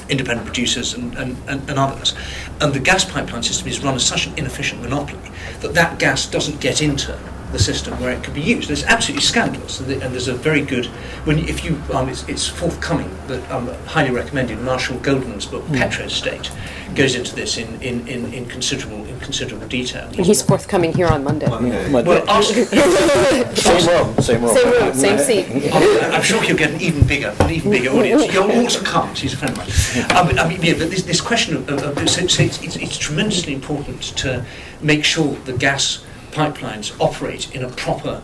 independent 0.09 0.47
producers, 0.47 0.95
and, 0.95 1.17
and, 1.17 1.37
and, 1.49 1.69
and 1.69 1.79
others. 1.81 2.15
And 2.61 2.73
the 2.73 2.79
gas 2.79 3.05
pipeline 3.05 3.43
system 3.43 3.67
is 3.67 3.83
run 3.83 3.97
as 3.97 4.05
such 4.05 4.29
an 4.29 4.39
inefficient 4.39 4.83
monopoly 4.83 5.33
that 5.63 5.75
that 5.75 5.99
gas 5.99 6.31
doesn't 6.31 6.61
get 6.61 6.81
into 6.81 7.19
the 7.53 7.59
system 7.59 7.99
where 8.01 8.13
it 8.13 8.23
could 8.23 8.35
be 8.35 8.41
used. 8.41 8.71
It's 8.71 8.85
absolutely 8.85 9.23
scandalous, 9.23 9.81
and, 9.81 9.89
the, 9.89 9.95
and 10.05 10.13
there's 10.13 10.29
a 10.29 10.35
very 10.35 10.63
good 10.63 10.87
when 11.27 11.39
if 11.39 11.65
you 11.65 11.81
um, 11.93 12.09
it's, 12.09 12.29
it's 12.29 12.47
forthcoming, 12.47 13.11
but 13.27 13.49
um, 13.51 13.69
highly 13.87 14.11
recommended. 14.11 14.61
Marshall 14.61 14.99
Goldman's 14.99 15.47
book 15.47 15.65
mm. 15.65 15.77
Petrostate 15.77 16.51
goes 16.95 17.15
into 17.15 17.35
this 17.35 17.57
in, 17.57 17.81
in, 17.83 18.07
in, 18.09 18.33
in, 18.33 18.47
considerable 18.47 19.05
in 19.07 19.19
considerable 19.21 19.67
detail. 19.69 20.07
And 20.17 20.27
he's 20.27 20.43
forthcoming 20.43 20.93
here 20.93 21.07
on 21.07 21.23
Monday. 21.23 21.49
Well, 21.49 22.05
well 22.05 22.29
ask, 22.29 22.53
same 22.55 23.87
room, 23.87 24.17
same 24.21 24.43
room, 24.43 24.55
same 24.55 24.73
room, 24.73 24.95
same 24.95 25.19
seat. 25.19 25.71
I'm, 25.73 26.15
I'm, 26.15 26.23
sure 26.23 26.43
he'll 26.43 26.57
get 26.57 26.73
an 26.73 26.81
even 26.81 27.07
bigger, 27.07 27.35
an 27.41 27.51
even 27.51 27.71
bigger 27.71 27.91
audience. 27.91 28.33
You'll 28.33 28.51
also 28.51 28.83
come. 28.85 29.15
He's 29.15 29.35
a 29.35 29.37
friend 29.37 29.57
of 29.57 29.59
mine. 29.59 30.17
Um, 30.17 30.39
I 30.39 30.49
mean, 30.49 30.63
yeah, 30.63 30.75
but 30.75 30.91
this, 30.91 31.03
this 31.03 31.21
question 31.21 31.57
of, 31.57 31.69
of, 31.69 31.99
of 31.99 32.11
so, 32.11 32.27
so 32.27 32.43
it's, 32.43 32.63
it's, 32.63 32.77
it's 32.77 32.99
tremendously 32.99 33.55
important 33.55 34.03
to 34.19 34.45
make 34.81 35.05
sure 35.05 35.35
the 35.45 35.53
gas 35.53 36.05
pipelines 36.33 36.99
operate 37.01 37.55
in 37.55 37.65
a 37.65 37.69
proper, 37.69 38.23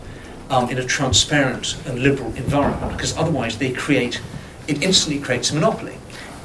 um, 0.49 0.69
in 0.69 0.77
a 0.77 0.83
transparent 0.85 1.77
and 1.85 1.99
liberal 1.99 2.33
environment, 2.35 2.91
because 2.93 3.15
otherwise 3.17 3.57
they 3.57 3.71
create, 3.71 4.21
it 4.67 4.83
instantly 4.83 5.21
creates 5.21 5.51
a 5.51 5.55
monopoly. 5.55 5.97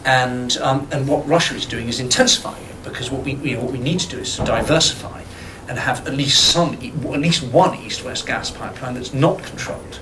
And, 0.04 0.56
um, 0.58 0.88
and 0.90 1.06
what 1.06 1.26
Russia 1.28 1.54
is 1.54 1.66
doing 1.66 1.88
is 1.88 2.00
intensifying 2.00 2.64
it, 2.64 2.84
because 2.84 3.10
what 3.10 3.24
we, 3.24 3.34
you 3.34 3.56
know, 3.56 3.64
what 3.64 3.72
we 3.72 3.78
need 3.78 4.00
to 4.00 4.08
do 4.08 4.18
is 4.18 4.36
to 4.36 4.44
diversify 4.44 5.22
and 5.68 5.78
have 5.78 6.06
at 6.06 6.14
least 6.14 6.52
some, 6.52 6.74
at 6.74 7.20
least 7.20 7.44
one 7.44 7.74
east-west 7.76 8.26
gas 8.26 8.50
pipeline 8.50 8.94
that's 8.94 9.14
not 9.14 9.42
controlled 9.42 10.00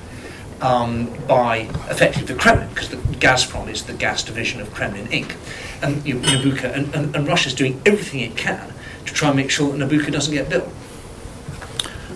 um, 0.62 1.06
by 1.28 1.58
effectively 1.90 2.24
the 2.24 2.34
Kremlin, 2.34 2.68
because 2.70 2.88
the 2.88 2.96
Gazprom 2.96 3.68
is 3.68 3.84
the 3.84 3.92
gas 3.92 4.22
division 4.22 4.60
of 4.60 4.72
Kremlin 4.74 5.06
Inc. 5.08 5.36
And 5.82 6.04
you 6.06 6.14
know, 6.14 6.28
Nabucco, 6.28 6.74
and, 6.74 6.94
and, 6.94 7.14
and 7.14 7.28
Russia's 7.28 7.54
doing 7.54 7.80
everything 7.84 8.20
it 8.20 8.36
can 8.36 8.72
to 9.06 9.12
try 9.12 9.28
and 9.28 9.36
make 9.36 9.50
sure 9.50 9.70
that 9.70 9.78
Nabucco 9.78 10.10
doesn't 10.10 10.32
get 10.32 10.48
built. 10.48 10.68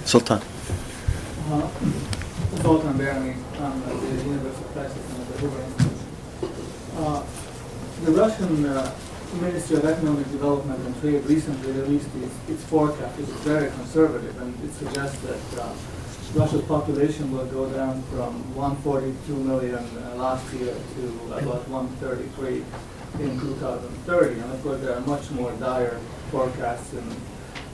Sultan. 0.04 0.40
Uh, 1.50 1.54
uh, 1.54 1.68
the. 5.30 5.48
Uh, 6.96 7.22
the 8.04 8.12
Russian 8.12 8.66
uh, 8.66 8.94
Ministry 9.40 9.76
of 9.76 9.84
Economic 9.86 10.30
Development 10.30 10.78
and 10.78 11.00
Trade 11.00 11.24
recently 11.24 11.72
released 11.72 12.08
its, 12.22 12.34
its 12.50 12.64
forecast. 12.64 13.18
It's 13.18 13.30
very 13.40 13.70
conservative 13.70 14.40
and 14.42 14.52
it 14.62 14.72
suggests 14.74 15.18
that 15.22 15.62
uh, 15.62 15.74
Russia's 16.34 16.62
population 16.62 17.32
will 17.32 17.46
go 17.46 17.68
down 17.70 18.02
from 18.12 18.54
142 18.54 19.34
million 19.36 19.74
uh, 19.76 20.16
last 20.16 20.52
year 20.52 20.74
to 20.74 21.34
about 21.34 21.66
133 21.68 22.64
in 23.24 23.40
2030. 23.40 24.40
And 24.40 24.52
of 24.52 24.62
course, 24.62 24.80
there 24.82 24.96
are 24.96 25.00
much 25.00 25.30
more 25.30 25.52
dire 25.52 25.98
forecasts 26.30 26.92
in 26.92 27.04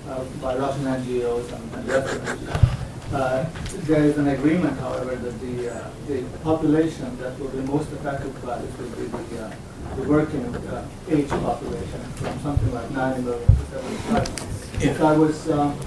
uh, 0.09 0.25
by 0.41 0.57
Russian 0.57 0.85
NGOs 0.85 1.53
and, 1.53 1.75
and 1.75 1.89
Western 1.89 2.21
NGOs. 2.21 2.81
Uh, 3.13 3.45
there 3.87 4.05
is 4.05 4.17
an 4.19 4.29
agreement, 4.29 4.79
however, 4.79 5.17
that 5.17 5.41
the, 5.41 5.75
uh, 5.75 5.91
the 6.07 6.23
population 6.45 7.19
that 7.19 7.37
will 7.41 7.49
be 7.49 7.61
most 7.63 7.91
affected 7.93 8.33
by 8.47 8.57
this 8.59 8.79
will 8.79 8.89
be 8.91 9.07
the, 9.07 9.45
uh, 9.47 9.55
the 9.97 10.03
working 10.03 10.45
uh, 10.55 10.87
age 11.09 11.29
population, 11.29 12.01
from 12.15 12.39
something 12.41 12.73
like 12.73 12.89
90 12.93 13.23
million 13.23 13.47
to 13.49 13.65
75. 13.67 14.81
Yeah. 14.81 14.97
So 14.97 15.07
I 15.07 15.17
was, 15.17 15.51
um, 15.51 15.81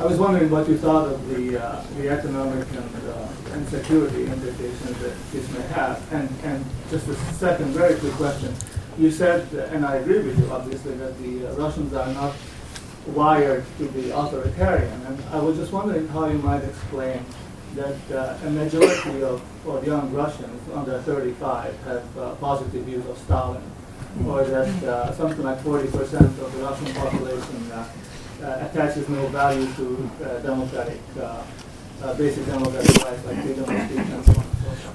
I 0.00 0.04
was 0.04 0.18
wondering 0.18 0.50
what 0.50 0.68
you 0.68 0.76
thought 0.78 1.06
of 1.06 1.28
the, 1.28 1.62
uh, 1.62 1.84
the 1.96 2.08
economic 2.08 2.66
and, 2.72 2.90
and 3.52 3.68
security 3.68 4.26
implications 4.26 4.98
that 4.98 5.14
this 5.30 5.48
may 5.52 5.62
have. 5.68 6.12
And, 6.12 6.28
and 6.42 6.64
just 6.90 7.06
a 7.06 7.14
second 7.34 7.66
very 7.66 7.94
quick 8.00 8.14
question. 8.14 8.52
You 8.98 9.12
said, 9.12 9.52
and 9.72 9.86
I 9.86 9.96
agree 9.96 10.22
with 10.22 10.36
you, 10.40 10.50
obviously, 10.50 10.96
that 10.96 11.16
the 11.22 11.46
Russians 11.54 11.94
are 11.94 12.12
not 12.14 12.34
wired 13.14 13.64
to 13.78 13.88
be 13.88 14.10
authoritarian. 14.10 15.00
And 15.06 15.22
I 15.30 15.40
was 15.40 15.56
just 15.56 15.72
wondering 15.72 16.08
how 16.08 16.26
you 16.26 16.38
might 16.38 16.64
explain 16.64 17.24
that 17.74 18.10
uh, 18.10 18.46
a 18.46 18.50
majority 18.50 19.22
of, 19.22 19.42
young 19.84 20.12
Russians 20.14 20.60
under 20.74 20.98
35 21.02 21.76
have 21.84 22.18
uh, 22.18 22.34
positive 22.36 22.84
views 22.84 23.06
of 23.06 23.18
Stalin, 23.18 23.62
or 24.26 24.42
that 24.42 24.84
uh, 24.84 25.12
something 25.12 25.44
like 25.44 25.58
40% 25.60 25.84
of 26.40 26.52
the 26.52 26.62
Russian 26.62 26.94
population 26.94 27.70
uh, 27.72 27.88
uh, 28.42 28.68
attaches 28.70 29.08
no 29.08 29.26
value 29.28 29.66
to 29.74 30.10
uh, 30.24 30.38
democratic, 30.38 31.00
basic 32.16 32.46
democratic 32.46 33.04
rights 33.04 33.24
like 33.26 33.42
freedom 33.42 33.64
of 33.64 33.90
speech 33.90 33.98
and 33.98 34.24
so 34.24 34.32
on. 34.32 34.46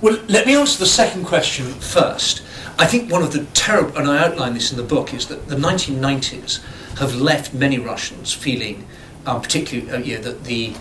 Well, 0.01 0.19
let 0.27 0.47
me 0.47 0.55
answer 0.55 0.79
the 0.79 0.87
second 0.87 1.25
question 1.25 1.65
first. 1.65 2.41
I 2.79 2.87
think 2.87 3.11
one 3.11 3.21
of 3.21 3.31
the 3.31 3.45
terrible, 3.53 3.97
and 3.97 4.09
I 4.09 4.25
outline 4.25 4.55
this 4.55 4.71
in 4.71 4.77
the 4.77 4.83
book, 4.83 5.13
is 5.13 5.27
that 5.27 5.47
the 5.47 5.55
1990s 5.55 6.63
have 6.99 7.15
left 7.15 7.53
many 7.53 7.79
Russians 7.79 8.33
feeling, 8.33 8.85
um, 9.25 9.41
particularly, 9.41 10.15
uh, 10.15 10.21
that 10.21 10.43
the 10.43 10.75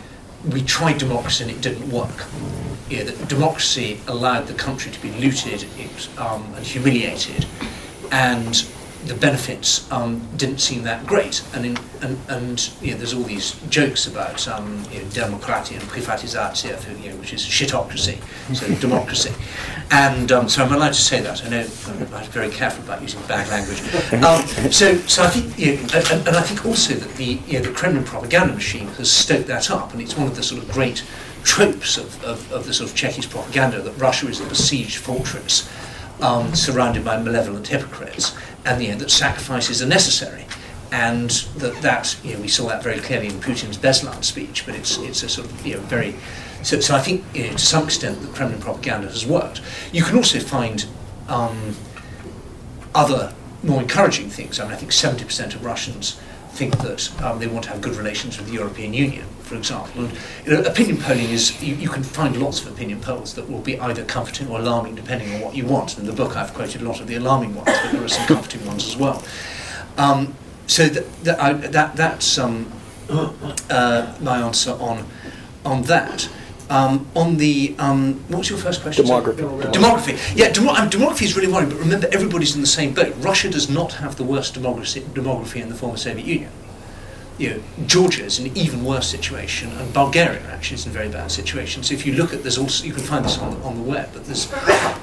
we 0.50 0.62
tried 0.62 0.98
democracy 0.98 1.44
and 1.44 1.52
it 1.52 1.60
didn't 1.60 1.88
work. 1.90 2.24
That 2.88 3.28
democracy 3.28 4.00
allowed 4.06 4.48
the 4.48 4.54
country 4.54 4.92
to 4.92 5.00
be 5.00 5.10
looted 5.12 5.64
it, 5.78 6.18
um, 6.18 6.42
and 6.54 6.66
humiliated, 6.66 7.46
and 8.10 8.66
the 9.07 9.14
benefits 9.14 9.90
um, 9.90 10.26
didn't 10.36 10.59
seem 10.59 10.82
that 10.84 11.07
great. 11.07 11.42
And, 11.55 11.66
in, 11.66 11.78
and, 12.03 12.18
and 12.28 12.70
you 12.80 12.92
know, 12.92 12.98
there's 12.98 13.14
all 13.14 13.22
these 13.22 13.53
jokes 13.68 14.07
about 14.07 14.46
um, 14.48 14.84
you 14.90 15.00
know, 15.00 15.05
democratia 15.07 15.72
and 15.72 15.82
privatizatia, 15.82 17.03
you 17.03 17.11
know, 17.11 17.16
which 17.16 17.32
is 17.32 17.44
shitocracy, 17.44 18.20
so 18.55 18.72
democracy. 18.80 19.32
And 19.90 20.30
um, 20.30 20.48
so 20.48 20.64
I'm 20.64 20.72
allowed 20.72 20.94
to 20.94 21.00
say 21.00 21.20
that. 21.20 21.44
I 21.44 21.48
know 21.48 21.61
I'm 21.61 22.26
very 22.26 22.50
careful 22.50 22.84
about 22.84 23.03
using 23.03 23.20
bad 23.22 23.48
language. 23.48 23.80
Um, 24.22 24.70
so, 24.70 24.96
so 25.07 25.24
I 25.24 25.28
think, 25.28 25.59
you 25.59 25.76
know, 25.76 26.00
and, 26.11 26.28
and 26.28 26.36
I 26.36 26.42
think 26.42 26.64
also 26.64 26.94
that 26.94 27.14
the, 27.16 27.40
you 27.46 27.59
know, 27.59 27.66
the 27.66 27.72
Kremlin 27.72 28.05
propaganda 28.05 28.55
machine 28.55 28.86
has 28.88 29.11
stoked 29.11 29.48
that 29.48 29.70
up, 29.70 29.92
and 29.92 30.00
it's 30.00 30.16
one 30.16 30.28
of 30.28 30.36
the 30.36 30.42
sort 30.42 30.62
of 30.62 30.70
great 30.70 31.05
tropes 31.42 31.98
of, 31.98 32.22
of, 32.24 32.53
of 32.53 32.66
the 32.66 32.72
sort 32.72 32.88
of 32.88 32.96
Chekist 32.96 33.30
propaganda 33.30 33.82
that 33.82 33.92
Russia 33.98 34.28
is 34.28 34.40
a 34.40 34.46
besieged 34.46 34.98
fortress 34.98 35.68
um, 36.22 36.55
surrounded 36.55 37.05
by 37.05 37.20
malevolent 37.20 37.66
hypocrites, 37.66 38.34
and 38.64 38.82
you 38.82 38.90
know, 38.90 38.96
that 38.96 39.10
sacrifices 39.10 39.82
are 39.82 39.86
necessary. 39.86 40.46
And 40.90 41.30
that, 41.56 41.80
that 41.82 42.16
you 42.22 42.34
know, 42.34 42.40
we 42.40 42.48
saw 42.48 42.68
that 42.68 42.82
very 42.82 43.00
clearly 43.00 43.28
in 43.28 43.40
Putin's 43.40 43.78
Beslan 43.78 44.22
speech, 44.22 44.66
but 44.66 44.74
it's, 44.74 44.98
it's 44.98 45.22
a 45.22 45.28
sort 45.28 45.50
of 45.50 45.66
you 45.66 45.76
know, 45.76 45.80
very. 45.82 46.14
So, 46.62 46.80
so 46.80 46.94
I 46.94 47.00
think 47.00 47.24
you 47.34 47.44
know, 47.44 47.52
to 47.52 47.58
some 47.58 47.84
extent 47.84 48.20
the 48.20 48.28
Kremlin 48.28 48.60
propaganda 48.60 49.08
has 49.08 49.26
worked. 49.26 49.62
You 49.90 50.02
can 50.02 50.16
also 50.16 50.38
find 50.38 50.86
um, 51.28 51.76
other 52.94 53.34
more 53.62 53.80
encouraging 53.80 54.28
things. 54.28 54.60
I 54.60 54.64
mean, 54.64 54.72
I 54.72 54.76
think 54.76 54.92
70% 54.92 55.54
of 55.54 55.64
Russians 55.64 56.20
think 56.53 56.76
that 56.78 57.22
um, 57.22 57.38
they 57.38 57.46
want 57.46 57.64
to 57.64 57.70
have 57.70 57.80
good 57.80 57.96
relations 57.96 58.36
with 58.36 58.46
the 58.46 58.53
European 58.53 58.92
Union, 58.92 59.24
for 59.40 59.57
example. 59.57 60.05
And 60.05 60.12
you 60.44 60.53
know, 60.53 60.61
opinion 60.62 60.98
polling 60.98 61.30
is, 61.30 61.62
you, 61.62 61.74
you, 61.74 61.88
can 61.88 62.03
find 62.03 62.36
lots 62.36 62.61
of 62.62 62.72
opinion 62.72 63.00
polls 63.00 63.34
that 63.34 63.50
will 63.50 63.61
be 63.61 63.80
either 63.80 64.05
comforting 64.05 64.48
or 64.48 64.59
alarming 64.61 64.94
depending 64.94 65.34
on 65.34 65.40
what 65.40 65.57
you 65.57 65.64
want. 65.64 65.98
In 65.98 66.07
the 66.07 66.12
book 66.12 66.36
I've 66.36 66.53
quoted 66.53 66.82
a 66.82 66.84
lot 66.84 67.00
of 67.00 67.07
the 67.07 67.14
alarming 67.14 67.55
ones, 67.55 67.70
but 67.82 67.92
there 67.92 68.05
are 68.05 68.09
some 68.09 68.26
comforting 68.26 68.66
ones 68.66 68.86
as 68.86 68.96
well. 68.96 69.24
Um, 69.96 70.34
so 70.66 70.84
I, 71.38 71.55
that 71.55 71.96
that's 71.96 72.38
um, 72.38 72.70
uh, 73.09 74.14
my 74.20 74.38
answer 74.38 74.72
on, 74.72 75.07
on 75.64 75.82
that. 75.82 76.28
Um, 76.72 77.06
on 77.14 77.36
the 77.36 77.74
um, 77.78 78.14
what 78.28 78.38
was 78.38 78.48
your 78.48 78.58
first 78.58 78.80
question? 78.80 79.04
Demography. 79.04 79.42
Demography. 79.72 80.14
Yeah, 80.34 80.50
demo- 80.50 80.72
um, 80.72 80.88
demography 80.88 81.24
is 81.24 81.36
really 81.36 81.52
worrying. 81.52 81.68
But 81.68 81.80
remember, 81.80 82.08
everybody's 82.10 82.54
in 82.54 82.62
the 82.62 82.66
same 82.66 82.94
boat. 82.94 83.14
Russia 83.18 83.50
does 83.50 83.68
not 83.68 83.92
have 83.94 84.16
the 84.16 84.24
worst 84.24 84.54
demography, 84.54 85.02
demography 85.02 85.60
in 85.60 85.68
the 85.68 85.74
former 85.74 85.98
Soviet 85.98 86.24
Union. 86.24 86.50
You 87.36 87.50
know, 87.50 87.62
Georgia 87.86 88.24
is 88.24 88.38
in 88.38 88.46
an 88.46 88.56
even 88.56 88.86
worse 88.86 89.06
situation, 89.06 89.70
and 89.72 89.92
Bulgaria 89.92 90.40
actually 90.50 90.76
is 90.76 90.86
in 90.86 90.92
a 90.92 90.94
very 90.94 91.10
bad 91.10 91.30
situation. 91.30 91.82
So 91.82 91.92
if 91.92 92.06
you 92.06 92.14
look 92.14 92.32
at, 92.32 92.40
there's 92.40 92.56
also 92.56 92.86
you 92.86 92.94
can 92.94 93.02
find 93.02 93.22
this 93.26 93.36
on, 93.36 93.60
on 93.62 93.76
the 93.76 93.82
web, 93.82 94.08
but 94.14 94.24
there's 94.24 94.50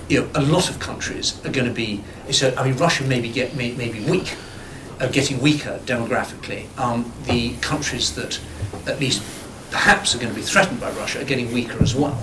you 0.09 0.21
know 0.21 0.29
a 0.33 0.41
lot 0.41 0.71
of 0.71 0.79
countries 0.79 1.39
are 1.45 1.51
going 1.51 1.67
to 1.67 1.73
be. 1.73 2.03
So 2.31 2.51
I 2.57 2.63
mean, 2.63 2.77
Russia 2.77 3.03
maybe 3.03 3.29
get 3.29 3.55
may, 3.55 3.73
maybe 3.73 3.99
weak, 3.99 4.35
uh, 4.99 5.07
getting 5.07 5.39
weaker 5.39 5.79
demographically. 5.85 6.65
Um, 6.79 7.13
the 7.25 7.55
countries 7.57 8.15
that 8.15 8.39
at 8.87 8.99
least 8.99 9.21
perhaps 9.71 10.15
are 10.15 10.17
going 10.17 10.33
to 10.33 10.35
be 10.35 10.45
threatened 10.45 10.79
by 10.79 10.91
Russia 10.91 11.21
are 11.21 11.25
getting 11.25 11.53
weaker 11.53 11.81
as 11.81 11.95
well. 11.95 12.17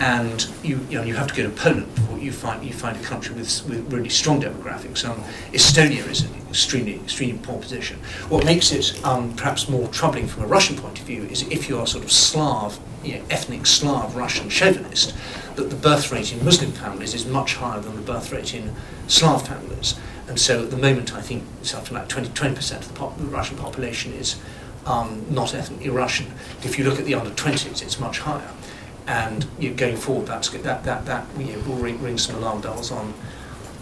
And 0.00 0.46
you, 0.62 0.80
you, 0.90 0.98
know, 0.98 1.04
you 1.04 1.14
have 1.14 1.28
to 1.28 1.34
go 1.34 1.44
to 1.44 1.50
Poland 1.50 1.94
before 1.94 2.18
you 2.18 2.32
find, 2.32 2.64
you 2.64 2.72
find 2.72 2.96
a 2.96 3.02
country 3.02 3.34
with, 3.34 3.66
with 3.66 3.92
really 3.92 4.08
strong 4.08 4.42
demographics. 4.42 5.08
Um, 5.08 5.22
Estonia 5.52 6.06
is 6.10 6.24
in 6.24 6.34
an 6.34 6.46
extremely, 6.48 6.96
extremely 6.96 7.38
poor 7.38 7.58
position. 7.60 7.98
What 8.28 8.44
makes 8.44 8.72
it 8.72 9.02
um, 9.04 9.34
perhaps 9.34 9.68
more 9.68 9.88
troubling 9.88 10.26
from 10.26 10.42
a 10.42 10.46
Russian 10.46 10.76
point 10.76 10.98
of 10.98 11.06
view 11.06 11.22
is 11.24 11.42
if 11.42 11.68
you 11.68 11.78
are 11.78 11.86
sort 11.86 12.04
of 12.04 12.12
Slav, 12.12 12.78
you 13.02 13.18
know, 13.18 13.24
ethnic 13.30 13.66
Slav 13.66 14.16
Russian 14.16 14.48
chauvinist, 14.48 15.14
that 15.56 15.70
the 15.70 15.76
birth 15.76 16.10
rate 16.10 16.32
in 16.32 16.44
Muslim 16.44 16.72
families 16.72 17.14
is 17.14 17.24
much 17.24 17.54
higher 17.54 17.80
than 17.80 17.94
the 17.94 18.02
birth 18.02 18.32
rate 18.32 18.54
in 18.54 18.74
Slav 19.06 19.46
families. 19.46 19.94
And 20.26 20.40
so 20.40 20.62
at 20.62 20.70
the 20.70 20.76
moment, 20.76 21.14
I 21.14 21.20
think 21.20 21.44
something 21.62 21.94
like 21.94 22.08
20, 22.08 22.30
20% 22.30 22.78
of 22.78 22.88
the, 22.88 22.94
pop, 22.94 23.16
the 23.18 23.24
Russian 23.24 23.56
population 23.58 24.12
is 24.14 24.36
um, 24.86 25.24
not 25.30 25.54
ethnically 25.54 25.90
Russian. 25.90 26.26
If 26.62 26.78
you 26.78 26.84
look 26.84 26.98
at 26.98 27.04
the 27.04 27.14
under 27.14 27.30
20s, 27.30 27.82
it's 27.82 27.98
much 27.98 28.20
higher. 28.20 28.50
And 29.06 29.46
you 29.58 29.70
know, 29.70 29.76
going 29.76 29.96
forward, 29.96 30.26
that's, 30.26 30.48
that, 30.48 30.84
that, 30.84 31.06
that 31.06 31.26
you 31.38 31.56
know, 31.56 31.58
will 31.68 31.76
ring, 31.76 32.02
ring 32.02 32.18
some 32.18 32.36
alarm 32.36 32.60
bells 32.60 32.90
on, 32.90 33.12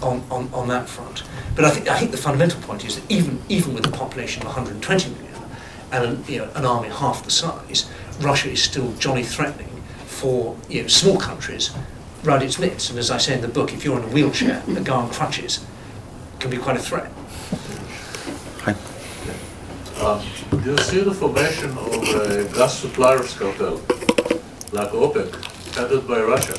on, 0.03 0.25
on, 0.31 0.51
on 0.53 0.69
that 0.69 0.89
front. 0.89 1.23
But 1.55 1.65
I 1.65 1.71
think, 1.71 1.89
I 1.89 1.99
think 1.99 2.11
the 2.11 2.17
fundamental 2.17 2.61
point 2.63 2.85
is 2.85 3.01
that 3.01 3.11
even, 3.11 3.41
even 3.49 3.75
with 3.75 3.87
a 3.87 3.91
population 3.91 4.43
of 4.43 4.49
120 4.49 5.11
million 5.11 5.33
and 5.93 6.29
you 6.29 6.39
know, 6.39 6.51
an 6.55 6.65
army 6.65 6.89
half 6.89 7.25
the 7.25 7.31
size, 7.31 7.89
Russia 8.21 8.51
is 8.51 8.63
still 8.63 8.93
jolly 8.95 9.23
threatening 9.23 9.83
for 10.07 10.57
you 10.69 10.83
know, 10.83 10.89
small 10.89 11.19
countries 11.19 11.71
round 12.25 12.43
its 12.43 12.59
midst. 12.59 12.91
And 12.91 12.99
as 12.99 13.11
I 13.11 13.19
say 13.19 13.35
in 13.35 13.43
the 13.43 13.49
book, 13.49 13.73
if 13.73 13.85
you're 13.85 13.99
in 13.99 14.05
a 14.05 14.09
wheelchair, 14.09 14.63
a 14.69 14.81
guy 14.81 14.95
on 14.95 15.11
crutches 15.11 15.65
can 16.39 16.51
be 16.51 16.57
quite 16.57 16.77
a 16.77 16.81
threat. 16.81 17.11
Um, 20.03 20.21
do 20.65 20.73
you 20.73 20.79
see 20.79 21.01
the 21.01 21.15
formation 21.15 21.71
of 21.79 21.95
a 21.95 22.45
gas 22.57 22.77
suppliers 22.81 23.35
cartel, 23.39 23.77
like 24.73 24.91
OPEC, 24.91 25.31
headed 25.77 26.09
by 26.09 26.21
Russia? 26.21 26.55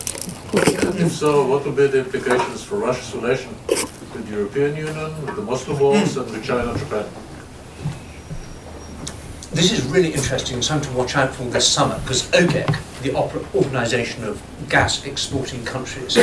And 0.87 0.97
if 0.97 1.11
so, 1.11 1.45
what 1.45 1.65
will 1.65 1.73
be 1.73 1.87
the 1.87 1.99
implications 1.99 2.63
for 2.63 2.77
Russia's 2.77 3.13
relation 3.13 3.53
with 3.67 4.25
the 4.25 4.31
European 4.31 4.77
Union, 4.77 5.25
with 5.25 5.35
the 5.35 5.41
Muslim 5.41 5.77
walls, 5.77 6.15
and 6.15 6.31
with 6.31 6.41
China 6.41 6.71
and 6.71 6.79
Japan? 6.79 7.05
This 9.51 9.73
is 9.73 9.83
really 9.87 10.13
interesting, 10.13 10.61
something 10.61 10.89
to 10.89 10.97
watch 10.97 11.17
out 11.17 11.35
for 11.35 11.43
this 11.43 11.67
summer, 11.67 11.99
because 11.99 12.31
OGEC, 12.31 13.01
the 13.01 13.13
Organization 13.13 14.23
of 14.23 14.41
Gas 14.69 15.05
Exporting 15.05 15.65
Countries, 15.65 16.15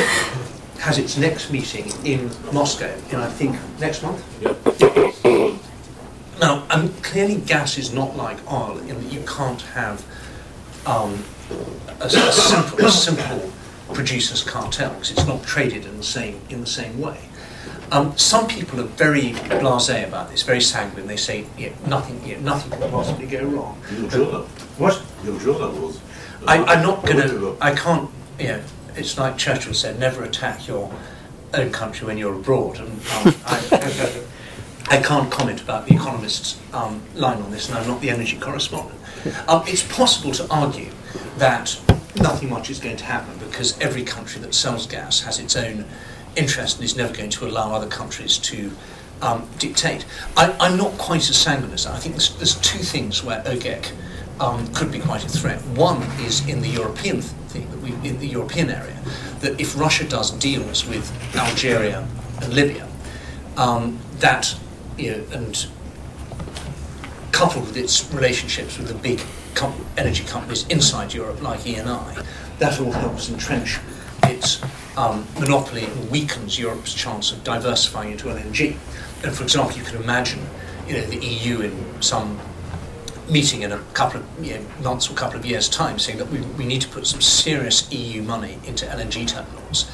has 0.78 0.96
its 0.96 1.18
next 1.18 1.50
meeting 1.52 1.92
in 2.02 2.30
Moscow 2.50 2.90
in, 3.10 3.16
I 3.16 3.28
think, 3.28 3.58
next 3.78 4.02
month? 4.02 4.24
Yep. 4.40 5.39
Now, 6.41 6.64
um, 6.70 6.88
clearly 7.03 7.36
gas 7.36 7.76
is 7.76 7.93
not 7.93 8.16
like 8.16 8.51
oil 8.51 8.78
in 8.78 9.03
that 9.03 9.12
you 9.12 9.22
can't 9.26 9.61
have 9.61 10.05
um, 10.86 11.22
a, 12.01 12.07
a, 12.07 12.11
simple, 12.32 12.86
a 12.86 12.91
simple 12.91 13.53
producers 13.93 14.43
cartel 14.43 14.91
because 14.95 15.11
it's 15.11 15.26
not 15.26 15.43
traded 15.43 15.84
in 15.84 15.99
the 15.99 16.03
same, 16.03 16.41
in 16.49 16.61
the 16.61 16.66
same 16.66 16.99
way. 16.99 17.18
Um, 17.93 18.16
some 18.16 18.47
people 18.47 18.80
are 18.80 18.84
very 18.84 19.32
blasé 19.32 20.07
about 20.07 20.30
this, 20.30 20.43
very 20.43 20.61
sanguine. 20.61 21.07
They 21.07 21.16
say 21.16 21.45
yeah, 21.59 21.72
nothing, 21.86 22.22
yeah, 22.24 22.41
nothing 22.41 22.70
can 22.70 22.91
possibly 22.91 23.26
go 23.26 23.45
wrong. 23.45 23.74
What? 24.78 25.03
I, 26.47 26.64
I'm 26.64 26.82
not 26.82 27.05
going 27.05 27.18
to. 27.28 27.57
I 27.61 27.74
can't. 27.74 28.09
You 28.38 28.47
know, 28.49 28.62
it's 28.97 29.18
like 29.18 29.36
Churchill 29.36 29.74
said: 29.74 29.99
never 29.99 30.22
attack 30.22 30.68
your 30.68 30.91
own 31.53 31.72
country 31.72 32.07
when 32.07 32.16
you're 32.16 32.34
abroad. 32.34 32.78
And 32.78 32.91
um, 32.91 33.34
I, 33.45 34.22
I 34.89 35.01
can't 35.01 35.31
comment 35.31 35.61
about 35.61 35.87
the 35.87 35.95
Economist's 35.95 36.59
um, 36.72 37.03
line 37.14 37.41
on 37.43 37.51
this, 37.51 37.68
and 37.68 37.78
I'm 37.78 37.87
not 37.87 38.01
the 38.01 38.11
energy 38.11 38.39
correspondent. 38.39 38.99
Um, 39.49 39.62
it's 39.66 39.83
possible 39.83 40.33
to 40.33 40.51
argue 40.51 40.91
that 41.37 41.78
nothing 42.16 42.49
much 42.49 42.70
is 42.70 42.81
going 42.81 42.97
to 42.97 43.05
happen 43.05 43.37
because 43.39 43.78
every 43.78 44.03
country 44.03 44.41
that 44.41 44.55
sells 44.55 44.87
gas 44.87 45.20
has 45.20 45.39
its 45.39 45.57
own 45.57 45.85
interest 46.37 46.76
and 46.76 46.85
is 46.85 46.97
never 46.97 47.12
going 47.12 47.28
to 47.28 47.47
allow 47.47 47.74
other 47.74 47.87
countries 47.87 48.39
to 48.39 48.72
um, 49.22 49.47
dictate. 49.59 50.07
I, 50.37 50.57
am 50.66 50.76
not 50.76 50.93
quite 50.93 51.28
as 51.28 51.37
sanguine 51.37 51.72
as 51.72 51.85
that. 51.85 51.95
I 51.95 51.99
think 51.99 52.14
there's, 52.14 52.35
there's 52.37 52.55
two 52.61 52.78
things 52.78 53.22
where 53.22 53.43
OGEC 53.43 53.93
um, 54.41 54.66
could 54.72 54.91
be 54.91 54.99
quite 55.01 55.24
a 55.24 55.28
threat. 55.28 55.61
One 55.76 56.03
is 56.22 56.47
in 56.49 56.61
the 56.62 56.68
European 56.68 57.20
thing, 57.20 57.70
that 57.70 57.81
we, 57.81 57.91
in 58.09 58.18
the 58.18 58.26
European 58.26 58.70
area, 58.70 58.99
that 59.41 59.61
if 59.61 59.78
Russia 59.78 60.09
does 60.09 60.31
deals 60.31 60.87
with 60.87 61.12
Algeria 61.37 62.07
and 62.41 62.53
Libya, 62.55 62.89
um, 63.57 63.99
that 64.18 64.57
you 65.01 65.12
know, 65.12 65.24
and 65.32 65.66
coupled 67.32 67.66
with 67.66 67.76
its 67.76 68.12
relationships 68.12 68.78
with 68.78 68.88
the 68.88 68.94
big 68.94 69.20
com- 69.55 69.86
energy 69.96 70.24
companies 70.24 70.66
inside 70.68 71.14
Europe, 71.14 71.40
like 71.42 71.61
ENI, 71.61 72.24
that 72.59 72.80
all 72.80 72.92
helps 72.92 73.30
entrench 73.30 73.78
its 74.24 74.62
um, 74.96 75.26
monopoly 75.38 75.84
and 75.84 76.11
weakens 76.11 76.59
Europe's 76.59 76.92
chance 76.94 77.32
of 77.32 77.42
diversifying 77.44 78.12
into 78.12 78.26
LNG. 78.26 78.76
And 79.24 79.34
for 79.34 79.42
example, 79.42 79.76
you 79.76 79.84
can 79.84 80.03
imagine, 80.03 80.40
you 80.86 80.94
know, 80.94 81.07
the 81.07 81.24
EU 81.24 81.61
in 81.61 82.03
some 82.03 82.38
meeting 83.30 83.62
in 83.62 83.72
a 83.72 83.78
couple 83.94 84.20
of 84.20 84.44
you 84.44 84.55
know, 84.55 84.61
months 84.82 85.09
or 85.09 85.12
a 85.12 85.16
couple 85.16 85.38
of 85.38 85.46
years' 85.46 85.68
time 85.68 85.98
saying 85.98 86.18
that 86.18 86.28
we, 86.28 86.40
we 86.59 86.66
need 86.66 86.82
to 86.82 86.88
put 86.88 87.07
some 87.07 87.20
serious 87.20 87.90
EU 87.92 88.22
money 88.22 88.59
into 88.66 88.84
LNG 88.86 89.26
terminals, 89.26 89.90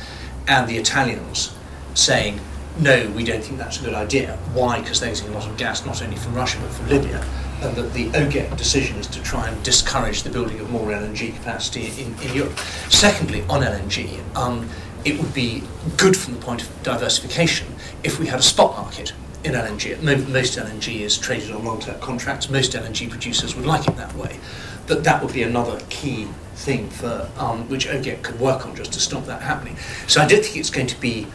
and 0.49 0.69
the 0.69 0.79
Italians 0.79 1.55
saying, 1.95 2.41
no, 2.79 3.11
we 3.11 3.25
don't 3.25 3.43
think 3.43 3.59
that's 3.59 3.81
a 3.81 3.85
good 3.85 3.95
idea. 3.95 4.37
Why? 4.53 4.81
Because 4.81 5.01
they're 5.01 5.09
using 5.09 5.29
a 5.29 5.33
lot 5.33 5.47
of 5.47 5.57
gas, 5.57 5.87
not 5.87 6.03
only 6.03 6.17
from 6.17 6.35
Russia 6.35 6.59
but 6.61 6.71
from 6.71 6.89
Libya, 6.89 7.25
and 7.63 7.75
that 7.77 7.93
the 7.95 8.09
OGEC 8.11 8.57
decision 8.57 8.97
is 8.99 9.07
to 9.09 9.23
try 9.23 9.49
and 9.49 9.63
discourage 9.63 10.23
the 10.23 10.31
building 10.31 10.61
of 10.61 10.71
more 10.71 10.87
LNG 10.89 11.35
capacity 11.35 11.87
in, 12.03 12.15
in 12.21 12.35
Europe. 12.35 12.59
Secondly, 12.91 13.43
on 13.49 13.63
LNG, 13.63 14.21
um, 14.37 14.69
it 15.05 15.19
would 15.19 15.33
be 15.33 15.63
good 15.97 16.17
from 16.17 16.35
the 16.35 16.41
point 16.41 16.63
of 16.63 16.83
diversification 16.83 17.67
if 18.05 18.19
we 18.19 18.27
had 18.27 18.41
a 18.41 18.43
spot 18.43 18.77
market 18.77 19.13
in 19.47 19.53
LNG. 19.53 19.93
At 19.93 20.01
the 20.01 20.05
moment, 20.05 20.29
most 20.29 20.59
LNG 20.59 21.01
is 21.01 21.17
traded 21.17 21.53
on 21.53 21.65
long-term 21.65 22.01
contracts. 22.01 22.51
Most 22.51 22.73
LNG 22.73 23.09
producers 23.09 23.55
would 23.55 23.65
like 23.65 23.87
it 23.87 23.97
that 23.97 24.13
way. 24.15 24.39
But 24.87 25.05
that 25.05 25.23
would 25.23 25.33
be 25.33 25.43
another 25.43 25.81
key 25.89 26.29
thing 26.55 26.91
for 26.91 27.31
um, 27.39 27.69
which 27.69 27.87
OGEC 27.87 28.23
could 28.23 28.41
work 28.41 28.67
on 28.67 28.75
just 28.75 28.93
to 28.95 29.01
stop 29.01 29.25
that 29.27 29.43
happening. 29.43 29.77
So 30.07 30.21
I 30.21 30.27
don't 30.27 30.45
think 30.45 30.57
it's 30.57 30.71
going 30.71 30.87
to 30.89 31.01
be 31.01 31.27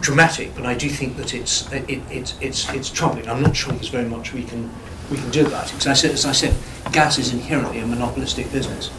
dramatic, 0.00 0.54
but 0.54 0.66
I 0.66 0.74
do 0.74 0.88
think 0.88 1.16
that 1.16 1.34
it's 1.34 1.70
it, 1.72 2.00
it's 2.10 2.36
it's 2.40 2.68
it's 2.72 2.90
troubling. 2.90 3.28
I'm 3.28 3.42
not 3.42 3.56
sure 3.56 3.72
there's 3.72 3.88
very 3.88 4.08
much 4.08 4.32
we 4.32 4.44
can 4.44 4.70
we 5.10 5.16
can 5.16 5.30
do 5.30 5.46
about 5.46 5.68
it. 5.68 5.72
Because 5.72 5.86
I 5.86 5.94
said, 5.94 6.10
as 6.12 6.26
I 6.26 6.32
said, 6.32 6.54
gas 6.92 7.18
is 7.18 7.32
inherently 7.32 7.80
a 7.80 7.86
monopolistic 7.86 8.50
business. 8.52 8.90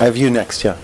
I 0.00 0.04
have 0.04 0.16
you 0.16 0.30
next, 0.30 0.64
yeah. 0.64 0.76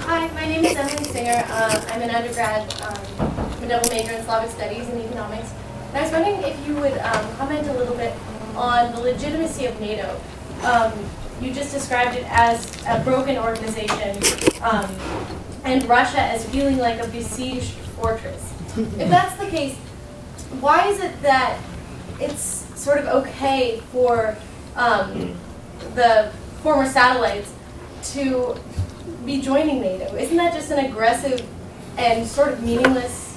Hi, 0.00 0.28
my 0.28 0.46
name 0.46 0.64
is 0.64 0.76
Emily 0.76 1.04
Singer. 1.04 1.44
Uh, 1.48 1.84
I'm 1.88 2.02
an 2.02 2.10
undergrad, 2.10 2.72
um, 2.82 2.94
I'm 3.18 3.26
a 3.38 3.39
double 3.70 3.88
major 3.90 4.10
in 4.10 4.24
Slavic 4.24 4.50
Studies 4.50 4.88
and 4.88 5.00
Economics. 5.00 5.52
And 5.88 5.98
I 5.98 6.02
was 6.02 6.10
wondering 6.10 6.42
if 6.42 6.66
you 6.66 6.74
would 6.74 6.98
um, 6.98 7.36
comment 7.36 7.68
a 7.68 7.72
little 7.74 7.94
bit 7.94 8.12
on 8.56 8.90
the 8.92 8.98
legitimacy 8.98 9.66
of 9.66 9.80
NATO. 9.80 10.20
Um, 10.64 10.92
you 11.40 11.54
just 11.54 11.72
described 11.72 12.16
it 12.16 12.26
as 12.28 12.66
a 12.88 13.00
broken 13.04 13.38
organization 13.38 14.18
um, 14.62 14.90
and 15.64 15.84
Russia 15.88 16.20
as 16.20 16.44
feeling 16.50 16.78
like 16.78 17.00
a 17.00 17.06
besieged 17.08 17.70
fortress. 17.96 18.52
if 18.76 19.08
that's 19.08 19.36
the 19.36 19.48
case, 19.48 19.76
why 20.58 20.88
is 20.88 20.98
it 20.98 21.22
that 21.22 21.56
it's 22.18 22.66
sort 22.74 22.98
of 22.98 23.06
okay 23.24 23.80
for 23.92 24.36
um, 24.74 25.36
the 25.94 26.32
former 26.64 26.86
satellites 26.86 27.52
to 28.14 28.56
be 29.24 29.40
joining 29.40 29.80
NATO? 29.80 30.16
Isn't 30.16 30.36
that 30.38 30.54
just 30.54 30.72
an 30.72 30.84
aggressive 30.84 31.46
and 31.96 32.26
sort 32.26 32.52
of 32.52 32.64
meaningless 32.64 33.29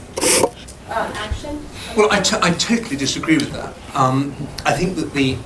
uh, 0.89 1.11
action? 1.15 1.65
Well, 1.95 2.09
I, 2.11 2.17
I 2.17 2.51
totally 2.51 2.95
disagree 2.95 3.37
with 3.37 3.51
that. 3.51 3.73
Um, 3.95 4.35
I 4.65 4.73
think 4.73 4.95
that 4.95 5.13
the 5.13 5.37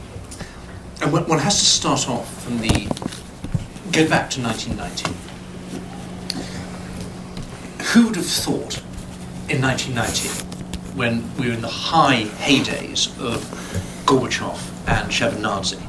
and 0.99 1.11
one 1.11 1.39
has 1.39 1.59
to 1.59 1.65
start 1.65 2.09
off 2.09 2.43
from 2.43 2.57
the 2.57 2.87
go 3.91 4.07
back 4.09 4.29
to 4.31 4.41
1990. 4.41 5.13
Who 7.93 8.07
would 8.07 8.15
have 8.15 8.25
thought 8.25 8.81
in 9.49 9.61
1990, 9.61 10.29
when 10.97 11.23
we 11.37 11.47
were 11.47 11.53
in 11.53 11.61
the 11.61 11.67
high 11.67 12.23
heydays 12.23 13.07
of 13.19 13.43
Gorbachev 14.05 14.57
and 14.87 15.11
Shevardnadze, 15.11 15.79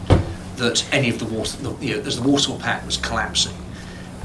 that 0.56 0.86
any 0.92 1.08
of 1.08 1.18
the 1.18 1.24
Warsaw, 1.24 1.76
you 1.80 1.96
know, 1.96 2.02
as 2.02 2.20
the 2.20 2.28
Warsaw 2.28 2.58
Pact 2.58 2.84
was 2.84 2.98
collapsing, 2.98 3.54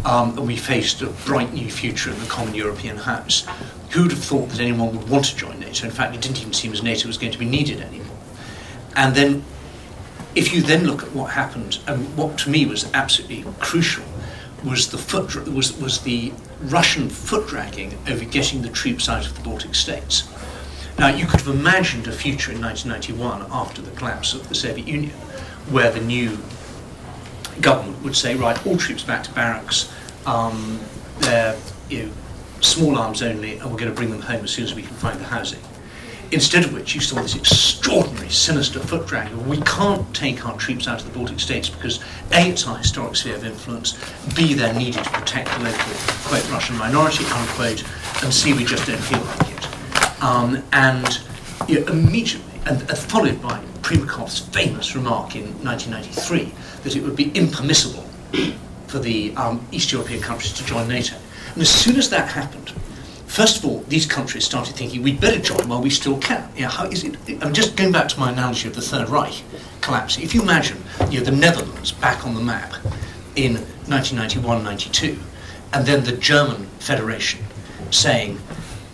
um, 0.05 0.37
and 0.37 0.47
we 0.47 0.55
faced 0.55 1.01
a 1.01 1.07
bright 1.25 1.53
new 1.53 1.69
future 1.69 2.11
in 2.11 2.19
the 2.19 2.25
common 2.25 2.53
European 2.53 2.97
house, 2.97 3.45
who 3.91 4.03
would 4.03 4.11
have 4.11 4.23
thought 4.23 4.49
that 4.49 4.59
anyone 4.59 4.97
would 4.97 5.09
want 5.09 5.25
to 5.25 5.35
join 5.35 5.59
NATO? 5.59 5.85
In 5.85 5.91
fact, 5.91 6.15
it 6.15 6.21
didn't 6.21 6.39
even 6.41 6.53
seem 6.53 6.73
as 6.73 6.83
NATO 6.83 7.07
was 7.07 7.17
going 7.17 7.31
to 7.31 7.39
be 7.39 7.45
needed 7.45 7.79
anymore. 7.79 8.17
And 8.95 9.15
then 9.15 9.43
if 10.35 10.53
you 10.53 10.61
then 10.61 10.85
look 10.85 11.03
at 11.03 11.11
what 11.13 11.31
happened, 11.31 11.79
and 11.87 12.17
what 12.17 12.37
to 12.39 12.49
me 12.49 12.65
was 12.65 12.91
absolutely 12.93 13.45
crucial, 13.59 14.03
was 14.63 14.89
the 14.89 14.97
foot 14.97 15.35
was 15.47 15.77
was 15.77 16.01
the 16.01 16.31
Russian 16.61 17.09
foot 17.09 17.47
dragging 17.47 17.97
over 18.09 18.23
getting 18.23 18.61
the 18.61 18.69
troops 18.69 19.09
out 19.09 19.27
of 19.27 19.35
the 19.35 19.41
Baltic 19.41 19.75
states. 19.75 20.27
Now 20.97 21.09
you 21.09 21.25
could 21.25 21.41
have 21.41 21.53
imagined 21.53 22.07
a 22.07 22.11
future 22.11 22.51
in 22.51 22.61
1991 22.61 23.51
after 23.51 23.81
the 23.81 23.91
collapse 23.91 24.33
of 24.33 24.47
the 24.47 24.55
Soviet 24.55 24.87
Union, 24.87 25.11
where 25.69 25.91
the 25.91 25.99
new 25.99 26.37
government 27.61 28.01
would 28.03 28.15
say, 28.15 28.35
right, 28.35 28.65
all 28.65 28.77
troops 28.77 29.03
back 29.03 29.23
to 29.23 29.31
barracks, 29.33 29.93
um, 30.25 30.79
they're 31.19 31.57
you 31.89 32.03
know, 32.03 32.11
small 32.61 32.97
arms 32.97 33.21
only, 33.21 33.57
and 33.57 33.69
we're 33.69 33.77
going 33.77 33.91
to 33.91 33.95
bring 33.95 34.09
them 34.09 34.21
home 34.21 34.43
as 34.43 34.51
soon 34.51 34.65
as 34.65 34.73
we 34.73 34.81
can 34.81 34.95
find 34.95 35.19
the 35.19 35.25
housing. 35.25 35.59
Instead 36.31 36.65
of 36.65 36.73
which, 36.73 36.95
you 36.95 37.01
saw 37.01 37.21
this 37.21 37.35
extraordinary, 37.35 38.29
sinister 38.29 38.79
foot 38.79 39.05
drag. 39.05 39.31
We 39.45 39.61
can't 39.61 40.15
take 40.15 40.47
our 40.47 40.57
troops 40.57 40.87
out 40.87 40.99
of 40.99 41.11
the 41.11 41.17
Baltic 41.17 41.39
states 41.39 41.69
because 41.69 41.99
A, 42.31 42.49
it's 42.49 42.65
our 42.65 42.77
historic 42.77 43.15
sphere 43.15 43.35
of 43.35 43.45
influence, 43.45 43.93
B, 44.35 44.55
they're 44.55 44.73
needed 44.73 45.03
to 45.03 45.09
protect 45.11 45.49
the 45.49 45.59
local, 45.59 45.93
quote, 46.23 46.49
Russian 46.49 46.75
minority, 46.77 47.23
unquote, 47.25 47.83
and 48.23 48.33
C, 48.33 48.53
we 48.53 48.65
just 48.65 48.87
don't 48.87 48.97
feel 48.97 49.19
like 49.19 49.51
it. 49.51 50.23
Um, 50.23 50.63
and 50.71 51.21
you 51.67 51.81
know, 51.81 51.91
immediately, 51.91 52.52
and, 52.65 52.81
and 52.81 52.97
followed 52.97 53.41
by 53.41 53.59
Primakov's 53.81 54.39
famous 54.39 54.95
remark 54.95 55.35
in 55.35 55.45
1993 55.63 56.51
that 56.83 56.95
it 56.95 57.03
would 57.03 57.15
be 57.15 57.31
impermissible 57.31 58.03
for 58.87 58.99
the 58.99 59.35
um, 59.35 59.65
East 59.71 59.91
European 59.91 60.21
countries 60.21 60.53
to 60.53 60.65
join 60.65 60.87
NATO. 60.87 61.15
And 61.53 61.61
as 61.61 61.69
soon 61.69 61.97
as 61.97 62.09
that 62.09 62.29
happened, 62.29 62.73
First 63.33 63.57
of 63.57 63.65
all, 63.65 63.79
these 63.87 64.05
countries 64.05 64.45
started 64.45 64.75
thinking 64.75 65.01
we'd 65.01 65.19
better 65.19 65.39
join 65.39 65.67
while 65.67 65.81
we 65.81 65.89
still 65.89 66.19
can. 66.19 66.47
You 66.55 66.61
know, 66.61 66.67
how 66.67 66.85
is 66.85 67.03
it? 67.03 67.15
I'm 67.41 67.51
just 67.51 67.75
going 67.75 67.91
back 67.91 68.07
to 68.09 68.19
my 68.19 68.31
analogy 68.31 68.67
of 68.67 68.75
the 68.75 68.81
Third 68.81 69.09
Reich 69.09 69.41
collapsing. 69.81 70.23
If 70.23 70.35
you 70.35 70.43
imagine 70.43 70.77
you 71.09 71.17
know, 71.17 71.25
the 71.25 71.31
Netherlands 71.31 71.91
back 71.93 72.27
on 72.27 72.35
the 72.35 72.41
map 72.41 72.75
in 73.35 73.55
1991-92, 73.85 75.17
and 75.73 75.83
then 75.83 76.03
the 76.03 76.11
German 76.11 76.67
Federation 76.77 77.43
saying, 77.89 78.39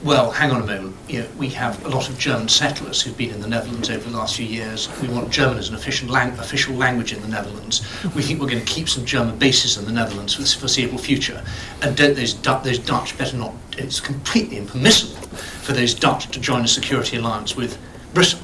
well, 0.02 0.32
hang 0.32 0.52
on 0.52 0.62
a 0.62 0.66
moment, 0.66 0.96
you 1.10 1.20
know, 1.20 1.28
we 1.38 1.50
have 1.50 1.86
a 1.86 1.90
lot 1.90 2.08
of 2.08 2.18
German 2.18 2.48
settlers 2.48 3.02
who've 3.02 3.18
been 3.18 3.32
in 3.32 3.42
the 3.42 3.48
Netherlands 3.48 3.90
over 3.90 4.10
the 4.10 4.16
last 4.16 4.38
few 4.38 4.46
years. 4.46 4.88
We 5.02 5.10
want 5.10 5.30
German 5.30 5.58
as 5.58 5.68
an 5.68 5.76
official, 5.76 6.08
lang- 6.08 6.40
official 6.40 6.74
language 6.76 7.12
in 7.12 7.22
the 7.22 7.28
Netherlands. 7.28 7.82
We 8.16 8.22
think 8.22 8.40
we're 8.40 8.48
going 8.50 8.64
to 8.64 8.74
keep 8.74 8.88
some 8.88 9.04
German 9.04 9.38
bases 9.38 9.78
in 9.78 9.84
the 9.84 9.92
Netherlands 9.92 10.36
for 10.36 10.42
the 10.42 10.48
foreseeable 10.48 11.00
future. 11.00 11.44
And 11.82 11.98
don't 11.98 12.16
those, 12.16 12.34
du- 12.34 12.62
those 12.64 12.80
Dutch 12.80 13.18
better 13.18 13.36
not, 13.36 13.54
it's 13.78 14.00
completely 14.00 14.58
impermissible 14.58 15.28
for 15.28 15.74
those 15.74 15.94
Dutch 15.94 16.30
to 16.32 16.40
join 16.40 16.64
a 16.64 16.68
security 16.68 17.18
alliance 17.18 17.58
with 17.58 17.78
Britain. 18.14 18.40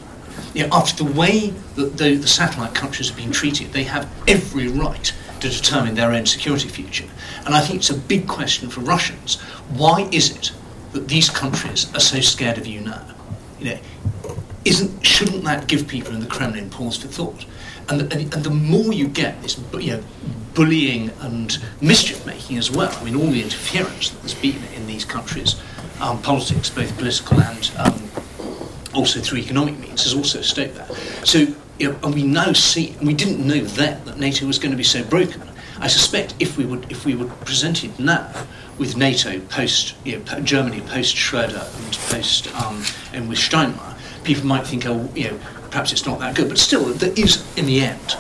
You 0.53 0.68
know, 0.68 0.76
after 0.76 1.06
the 1.06 1.12
way 1.14 1.53
that 1.76 1.97
the, 1.97 2.16
the 2.16 2.28
satellite 2.28 2.76
countries 2.76 3.08
have 3.08 3.18
been 3.18 3.32
treated, 3.32 3.72
they 3.72 3.84
have 3.84 4.12
every 4.28 4.68
right 4.68 5.14
to 5.39 5.49
determine 5.49 5.95
their 5.95 6.12
own 6.12 6.26
security 6.26 6.68
future. 6.68 7.06
And 7.45 7.56
I 7.56 7.62
think 7.62 7.78
it's 7.78 7.89
a 7.89 7.97
big 7.97 8.28
question 8.28 8.70
for 8.70 8.82
Russians. 8.82 9.39
Why 9.70 10.10
is 10.12 10.36
it 10.36 10.51
that 10.96 11.10
these 11.10 11.30
countries 11.30 11.93
are 11.93 12.00
so 12.00 12.22
scared 12.22 12.58
of 12.58 12.66
you 12.66 12.80
now. 12.80 13.06
You 13.60 13.66
know, 13.66 13.80
isn't 14.64 15.06
shouldn't 15.06 15.43
that 15.43 15.68
give 15.68 15.88
people 15.88 16.14
in 16.14 16.22
the 16.22 16.26
Kremlin 16.26 16.70
pause 16.70 16.98
for 16.98 17.08
thought? 17.08 17.46
And 17.89 18.00
the, 18.00 18.16
and, 18.16 18.34
and 18.34 18.43
the 18.43 18.50
more 18.50 18.93
you 18.93 19.08
get 19.08 19.41
this, 19.41 19.60
you 19.74 19.98
know, 19.98 20.04
bullying 20.54 21.12
and 21.20 21.58
mischief 21.82 22.26
making 22.26 22.58
as 22.58 22.72
well. 22.72 22.91
I 22.98 23.04
mean, 23.04 23.16
all 23.16 23.28
the 23.28 23.43
interference 23.43 24.10
that 24.10 24.22
there's 24.22 24.34
been 24.34 24.64
in 24.74 24.88
these 24.88 25.04
countries, 25.04 25.62
um, 26.00 26.22
politics, 26.22 26.70
both 26.70 26.98
political 26.98 27.41
and 27.41 27.72
um, 27.78 28.10
also 28.93 29.20
through 29.20 29.39
economic 29.39 29.78
means, 29.78 30.04
has 30.04 30.14
also 30.14 30.41
stoked 30.41 30.76
that. 30.76 30.93
So, 31.28 31.39
you 31.78 31.91
know, 31.91 32.00
and 32.04 32.14
we 32.16 32.24
now 32.24 32.54
see, 32.54 32.96
and 32.98 33.06
we 33.06 33.14
didn't 33.14 33.46
know 33.46 33.60
then 33.60 34.04
that 34.06 34.18
NATO 34.18 34.48
was 34.48 34.60
going 34.60 34.72
to 34.72 34.78
be 34.78 34.84
so 34.84 35.04
broken. 35.04 35.43
I 35.78 35.88
suspect 35.88 36.36
if 36.39 36.58
we 36.58 36.66
would 36.66 36.89
if 36.89 37.06
we 37.06 37.16
were 37.16 37.28
presented 37.28 38.00
now 38.00 38.32
with 38.78 38.97
NATO 38.97 39.39
post 39.41 39.95
you 40.03 40.19
know, 40.19 40.39
Germany 40.41 40.82
post 40.82 41.15
Schroeder 41.15 41.65
and 41.76 41.93
post 42.09 42.53
um, 42.55 42.84
and 43.13 43.30
with 43.30 43.38
Steinmeier, 43.38 43.95
people 44.23 44.45
might 44.45 44.67
think, 44.67 44.86
oh, 44.86 45.09
you 45.15 45.32
know, 45.32 45.39
perhaps 45.69 45.91
it's 45.91 46.05
not 46.05 46.19
that 46.19 46.36
good. 46.36 46.49
But 46.49 46.57
still, 46.57 46.86
there 46.86 47.13
is 47.15 47.45
in 47.57 47.65
the 47.65 47.82
end. 47.82 48.15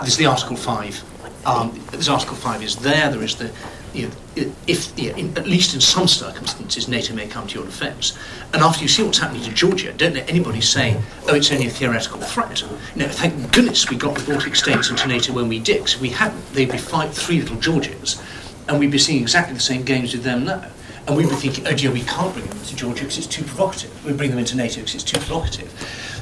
There's 0.00 0.16
the 0.16 0.26
Article 0.26 0.56
Five. 0.56 1.02
Um, 1.46 1.80
Article 2.08 2.36
Five 2.36 2.62
is 2.62 2.76
there. 2.76 3.10
There 3.10 3.22
is 3.22 3.36
the 3.36 3.50
you 3.92 4.06
know, 4.06 4.52
if 4.66 4.96
you 4.96 5.10
know, 5.10 5.16
in, 5.16 5.36
at 5.36 5.46
least 5.46 5.74
in 5.74 5.80
some 5.80 6.06
circumstances 6.06 6.86
NATO 6.86 7.14
may 7.14 7.26
come 7.26 7.46
to 7.48 7.54
your 7.56 7.64
defence. 7.64 8.16
And 8.52 8.62
after 8.62 8.82
you 8.82 8.88
see 8.88 9.02
what's 9.02 9.18
happening 9.18 9.42
to 9.42 9.52
Georgia, 9.52 9.92
don't 9.92 10.14
let 10.14 10.28
anybody 10.30 10.60
say, 10.60 11.00
oh, 11.28 11.34
it's 11.34 11.50
only 11.50 11.66
a 11.66 11.70
theoretical 11.70 12.20
threat. 12.20 12.62
No, 12.94 13.08
thank 13.08 13.52
goodness 13.52 13.90
we 13.90 13.96
got 13.96 14.16
the 14.16 14.32
Baltic 14.32 14.54
states 14.54 14.90
into 14.90 15.08
NATO 15.08 15.32
when 15.32 15.48
we 15.48 15.58
did. 15.58 15.82
If 15.82 16.00
we 16.00 16.10
hadn't, 16.10 16.52
they'd 16.52 16.70
be 16.70 16.78
fight 16.78 17.10
three 17.10 17.40
little 17.40 17.56
Georgias 17.56 18.22
and 18.70 18.78
we'd 18.78 18.92
be 18.92 18.98
seeing 18.98 19.20
exactly 19.20 19.52
the 19.52 19.60
same 19.60 19.82
games 19.82 20.12
with 20.12 20.22
them 20.22 20.44
now. 20.44 20.64
And 21.06 21.16
we'd 21.16 21.28
be 21.28 21.34
thinking, 21.34 21.66
oh 21.66 21.74
dear, 21.74 21.90
we 21.90 22.02
can't 22.02 22.32
bring 22.32 22.46
them 22.46 22.56
into 22.56 22.76
Georgia 22.76 23.02
because 23.02 23.18
it's 23.18 23.26
too 23.26 23.42
provocative. 23.42 24.04
We 24.04 24.12
bring 24.12 24.30
them 24.30 24.38
into 24.38 24.56
NATO 24.56 24.76
because 24.76 24.94
it's 24.94 25.02
too 25.02 25.18
provocative. 25.18 25.68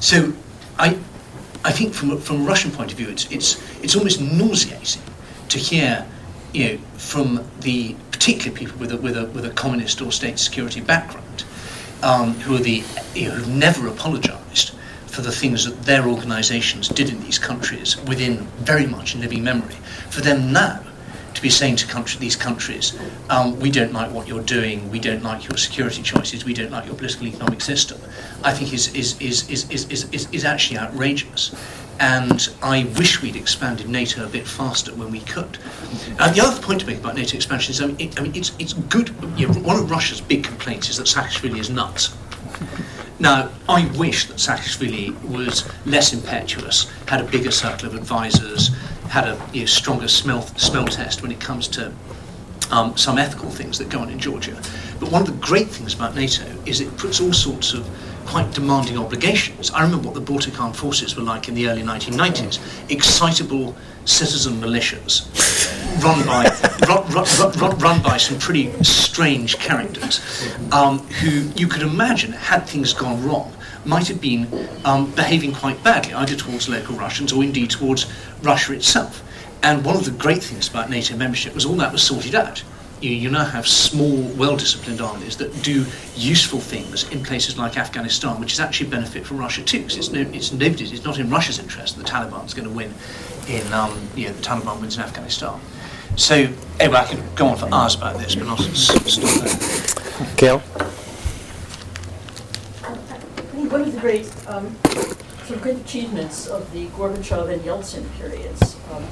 So 0.00 0.32
I, 0.78 0.98
I 1.62 1.72
think 1.72 1.92
from, 1.92 2.18
from 2.18 2.40
a 2.40 2.44
Russian 2.44 2.70
point 2.70 2.90
of 2.90 2.96
view, 2.96 3.08
it's, 3.10 3.30
it's, 3.30 3.60
it's 3.84 3.94
almost 3.94 4.22
nauseating 4.22 5.02
to 5.50 5.58
hear 5.58 6.06
you 6.54 6.64
know, 6.64 6.78
from 6.96 7.44
the 7.60 7.94
particular 8.12 8.56
people 8.56 8.78
with 8.78 8.92
a, 8.92 8.96
with 8.96 9.18
a, 9.18 9.26
with 9.26 9.44
a 9.44 9.50
communist 9.50 10.00
or 10.00 10.10
state 10.10 10.38
security 10.38 10.80
background, 10.80 11.44
um, 12.02 12.32
who 12.40 12.56
are 12.56 12.60
the 12.60 12.82
you 13.14 13.28
know, 13.28 13.34
who've 13.34 13.48
never 13.48 13.88
apologised 13.88 14.74
for 15.06 15.20
the 15.20 15.32
things 15.32 15.66
that 15.66 15.82
their 15.82 16.06
organisations 16.06 16.88
did 16.88 17.10
in 17.10 17.20
these 17.20 17.38
countries 17.38 18.02
within 18.04 18.38
very 18.60 18.86
much 18.86 19.16
living 19.16 19.44
memory. 19.44 19.74
For 20.08 20.22
them 20.22 20.50
now 20.50 20.82
to 21.38 21.42
be 21.42 21.50
saying 21.50 21.76
to 21.76 21.86
country, 21.86 22.18
these 22.18 22.36
countries, 22.36 22.98
um, 23.30 23.58
we 23.60 23.70
don't 23.70 23.92
like 23.92 24.10
what 24.10 24.26
you're 24.26 24.42
doing, 24.42 24.90
we 24.90 24.98
don't 24.98 25.22
like 25.22 25.48
your 25.48 25.56
security 25.56 26.02
choices, 26.02 26.44
we 26.44 26.52
don't 26.52 26.72
like 26.72 26.84
your 26.84 26.96
political 26.96 27.28
economic 27.28 27.60
system, 27.60 28.00
I 28.42 28.52
think 28.52 28.72
is, 28.72 28.92
is, 28.94 29.20
is, 29.20 29.48
is, 29.48 29.70
is, 29.70 30.12
is, 30.12 30.28
is 30.32 30.44
actually 30.44 30.78
outrageous. 30.78 31.54
And 32.00 32.48
I 32.60 32.88
wish 32.96 33.22
we'd 33.22 33.36
expanded 33.36 33.88
NATO 33.88 34.24
a 34.24 34.28
bit 34.28 34.46
faster 34.46 34.92
when 34.94 35.10
we 35.12 35.20
could. 35.20 35.58
And 36.18 36.34
the 36.34 36.40
other 36.40 36.60
point 36.60 36.80
to 36.80 36.86
make 36.86 36.98
about 36.98 37.14
NATO 37.14 37.36
expansion 37.36 37.72
is, 37.72 37.80
I 37.80 37.86
mean, 37.86 37.96
it, 38.00 38.18
I 38.18 38.22
mean 38.24 38.34
it's, 38.34 38.52
it's 38.58 38.72
good. 38.72 39.14
You 39.36 39.48
know, 39.48 39.54
one 39.60 39.76
of 39.76 39.90
Russia's 39.90 40.20
big 40.20 40.44
complaints 40.44 40.88
is 40.90 40.96
that 40.96 41.06
Saakashvili 41.06 41.58
is 41.58 41.70
nuts. 41.70 42.16
Now, 43.20 43.50
I 43.68 43.90
wish 43.96 44.26
that 44.26 44.36
Saakashvili 44.36 45.20
was 45.24 45.68
less 45.86 46.12
impetuous, 46.12 46.90
had 47.06 47.20
a 47.20 47.24
bigger 47.24 47.50
circle 47.50 47.88
of 47.88 47.94
advisors, 47.96 48.70
had 49.08 49.26
a 49.26 49.40
you 49.52 49.60
know, 49.60 49.66
stronger 49.66 50.08
smell, 50.08 50.42
smell 50.56 50.86
test 50.86 51.22
when 51.22 51.32
it 51.32 51.40
comes 51.40 51.68
to 51.68 51.92
um, 52.70 52.96
some 52.96 53.18
ethical 53.18 53.50
things 53.50 53.78
that 53.78 53.88
go 53.88 54.00
on 54.00 54.10
in 54.10 54.18
Georgia. 54.18 54.60
But 55.00 55.10
one 55.10 55.22
of 55.22 55.28
the 55.28 55.46
great 55.46 55.68
things 55.68 55.94
about 55.94 56.14
NATO 56.14 56.44
is 56.66 56.80
it 56.80 56.94
puts 56.96 57.20
all 57.20 57.32
sorts 57.32 57.72
of 57.72 57.88
quite 58.26 58.52
demanding 58.52 58.98
obligations. 58.98 59.70
I 59.70 59.82
remember 59.82 60.08
what 60.08 60.14
the 60.14 60.20
Baltic 60.20 60.60
Armed 60.60 60.76
Forces 60.76 61.16
were 61.16 61.22
like 61.22 61.48
in 61.48 61.54
the 61.54 61.68
early 61.68 61.82
1990s. 61.82 62.58
Excitable 62.90 63.74
citizen 64.04 64.60
militias 64.60 65.24
run 66.02 66.24
by, 66.26 66.44
run, 66.86 67.08
run, 67.10 67.58
run, 67.58 67.78
run, 67.78 68.02
by 68.02 68.16
some 68.18 68.38
pretty 68.38 68.70
strange 68.82 69.58
characters 69.58 70.20
um, 70.72 70.98
who 71.20 71.50
you 71.58 71.66
could 71.66 71.82
imagine, 71.82 72.32
had 72.32 72.66
things 72.66 72.92
gone 72.92 73.22
wrong, 73.24 73.52
might 73.86 74.08
have 74.08 74.20
been 74.20 74.48
um, 74.84 75.10
behaving 75.12 75.52
quite 75.52 75.82
badly, 75.82 76.14
either 76.14 76.34
towards 76.34 76.68
local 76.68 76.96
Russians 76.96 77.32
or 77.32 77.42
indeed 77.42 77.70
towards 77.70 78.06
Russia 78.42 78.72
itself. 78.72 79.24
And 79.62 79.84
one 79.84 79.96
of 79.96 80.04
the 80.04 80.12
great 80.12 80.42
things 80.42 80.68
about 80.68 80.90
NATO 80.90 81.16
membership 81.16 81.54
was 81.54 81.64
all 81.64 81.74
that 81.76 81.92
was 81.92 82.02
sorted 82.02 82.34
out 82.34 82.62
you, 83.00 83.10
you 83.10 83.30
now 83.30 83.44
have 83.44 83.66
small, 83.66 84.16
well-disciplined 84.36 85.00
armies 85.00 85.36
that 85.36 85.62
do 85.62 85.84
useful 86.16 86.60
things 86.60 87.08
in 87.10 87.22
places 87.22 87.58
like 87.58 87.76
Afghanistan, 87.76 88.40
which 88.40 88.52
is 88.52 88.60
actually 88.60 88.88
a 88.88 88.90
benefit 88.90 89.26
for 89.26 89.34
Russia 89.34 89.62
too, 89.62 89.78
because 89.78 89.96
it's, 89.96 90.10
no, 90.10 90.20
it's 90.20 90.52
nobody's, 90.52 90.92
it's 90.92 91.04
not 91.04 91.18
in 91.18 91.30
Russia's 91.30 91.58
interest 91.58 91.96
that 91.96 92.04
the 92.04 92.10
Taliban's 92.10 92.54
going 92.54 92.68
to 92.68 92.74
win 92.74 92.92
in, 93.48 93.72
um, 93.72 94.08
the 94.14 94.26
Taliban 94.26 94.80
wins 94.80 94.96
in 94.96 95.02
Afghanistan. 95.02 95.60
So, 96.16 96.48
anyway, 96.80 96.98
I 96.98 97.04
could 97.04 97.22
go 97.36 97.46
on 97.46 97.56
for 97.56 97.72
hours 97.72 97.94
about 97.94 98.18
this, 98.18 98.34
but 98.34 98.48
I'll 98.48 98.56
stop 98.56 99.02
there. 99.04 100.36
Gail? 100.36 100.62
One 103.68 103.82
of 103.82 103.92
the 103.92 104.00
great, 104.00 104.24
um, 104.46 104.74
sort 105.44 105.50
of 105.50 105.60
great 105.60 105.76
achievements 105.76 106.46
of 106.46 106.72
the 106.72 106.86
Gorbachev 106.86 107.52
and 107.52 107.60
Yeltsin 107.60 108.02
periods 108.16 108.76
um, 108.90 109.04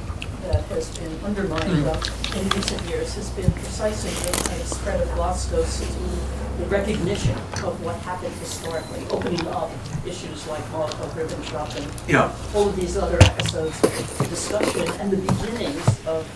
that 0.44 0.64
has 0.64 0.96
been 0.98 1.12
undermined 1.24 1.84
mm. 1.84 2.40
in 2.40 2.48
recent 2.48 2.88
years 2.88 3.14
has 3.16 3.28
been 3.30 3.52
precisely 3.52 4.08
the 4.10 4.48
kind 4.48 4.60
of 4.60 4.66
spread 4.66 5.00
of 5.02 5.08
glasnost 5.10 5.84
to 5.86 6.62
the 6.62 6.68
recognition 6.70 7.36
of 7.64 7.84
what 7.84 7.96
happened 7.96 8.32
historically, 8.36 9.06
opening 9.10 9.46
up 9.48 9.70
issues 10.06 10.46
like 10.46 10.62
Molotov-Ribbentrop 10.72 11.76
and 11.76 12.10
yeah. 12.10 12.34
all 12.54 12.70
of 12.70 12.76
these 12.76 12.96
other 12.96 13.18
episodes 13.22 13.78
of 13.84 14.28
discussion 14.30 14.88
and 15.00 15.10
the 15.10 15.18
beginnings 15.18 16.06
of 16.06 16.26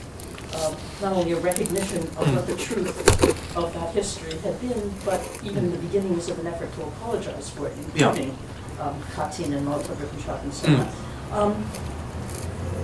um, 0.57 0.77
not 1.01 1.13
only 1.13 1.33
a 1.33 1.41
recognition 1.41 1.99
of 2.17 2.35
what 2.35 2.47
the 2.47 2.57
truth 2.57 3.57
of 3.57 3.73
that 3.75 3.95
history 3.95 4.37
had 4.39 4.61
been, 4.61 4.93
but 5.05 5.21
even 5.43 5.71
the 5.71 5.79
beginnings 5.79 6.29
of 6.29 6.39
an 6.39 6.47
effort 6.47 6.73
to 6.75 6.83
apologize 6.83 7.51
for 7.51 7.69
it, 7.69 7.75
including 7.79 8.37
yeah. 8.77 8.89
um, 8.89 9.03
Katyn 9.15 9.57
and 9.57 9.67
Molotov-Ribbentrop 9.67 10.43
and 10.43 10.55
so 10.55 10.69
mm. 10.69 10.95
on. 11.33 11.53
Um, 11.53 11.65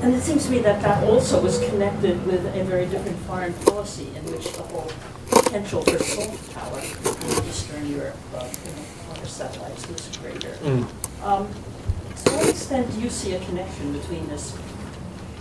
and 0.02 0.14
it 0.14 0.22
seems 0.22 0.44
to 0.44 0.50
me 0.50 0.58
that 0.60 0.82
that 0.82 1.02
also 1.04 1.42
was 1.42 1.58
connected 1.68 2.24
with 2.26 2.44
a 2.54 2.64
very 2.64 2.86
different 2.86 3.18
foreign 3.20 3.54
policy 3.64 4.08
in 4.14 4.24
which 4.30 4.52
the 4.52 4.62
whole 4.62 4.90
potential 5.30 5.82
for 5.82 5.98
soft 5.98 6.54
power 6.54 6.78
in 6.78 7.48
Eastern 7.48 7.86
Europe, 7.88 8.16
uh, 8.34 8.46
you 8.64 8.72
know, 8.72 9.12
other 9.12 9.26
satellites 9.26 9.88
was 9.88 10.16
greater. 10.18 10.50
Mm. 10.62 10.86
Um, 11.22 11.48
to 11.48 12.32
what 12.32 12.48
extent 12.48 12.92
do 12.92 13.00
you 13.00 13.10
see 13.10 13.34
a 13.34 13.44
connection 13.46 13.92
between 13.92 14.28
this, 14.28 14.56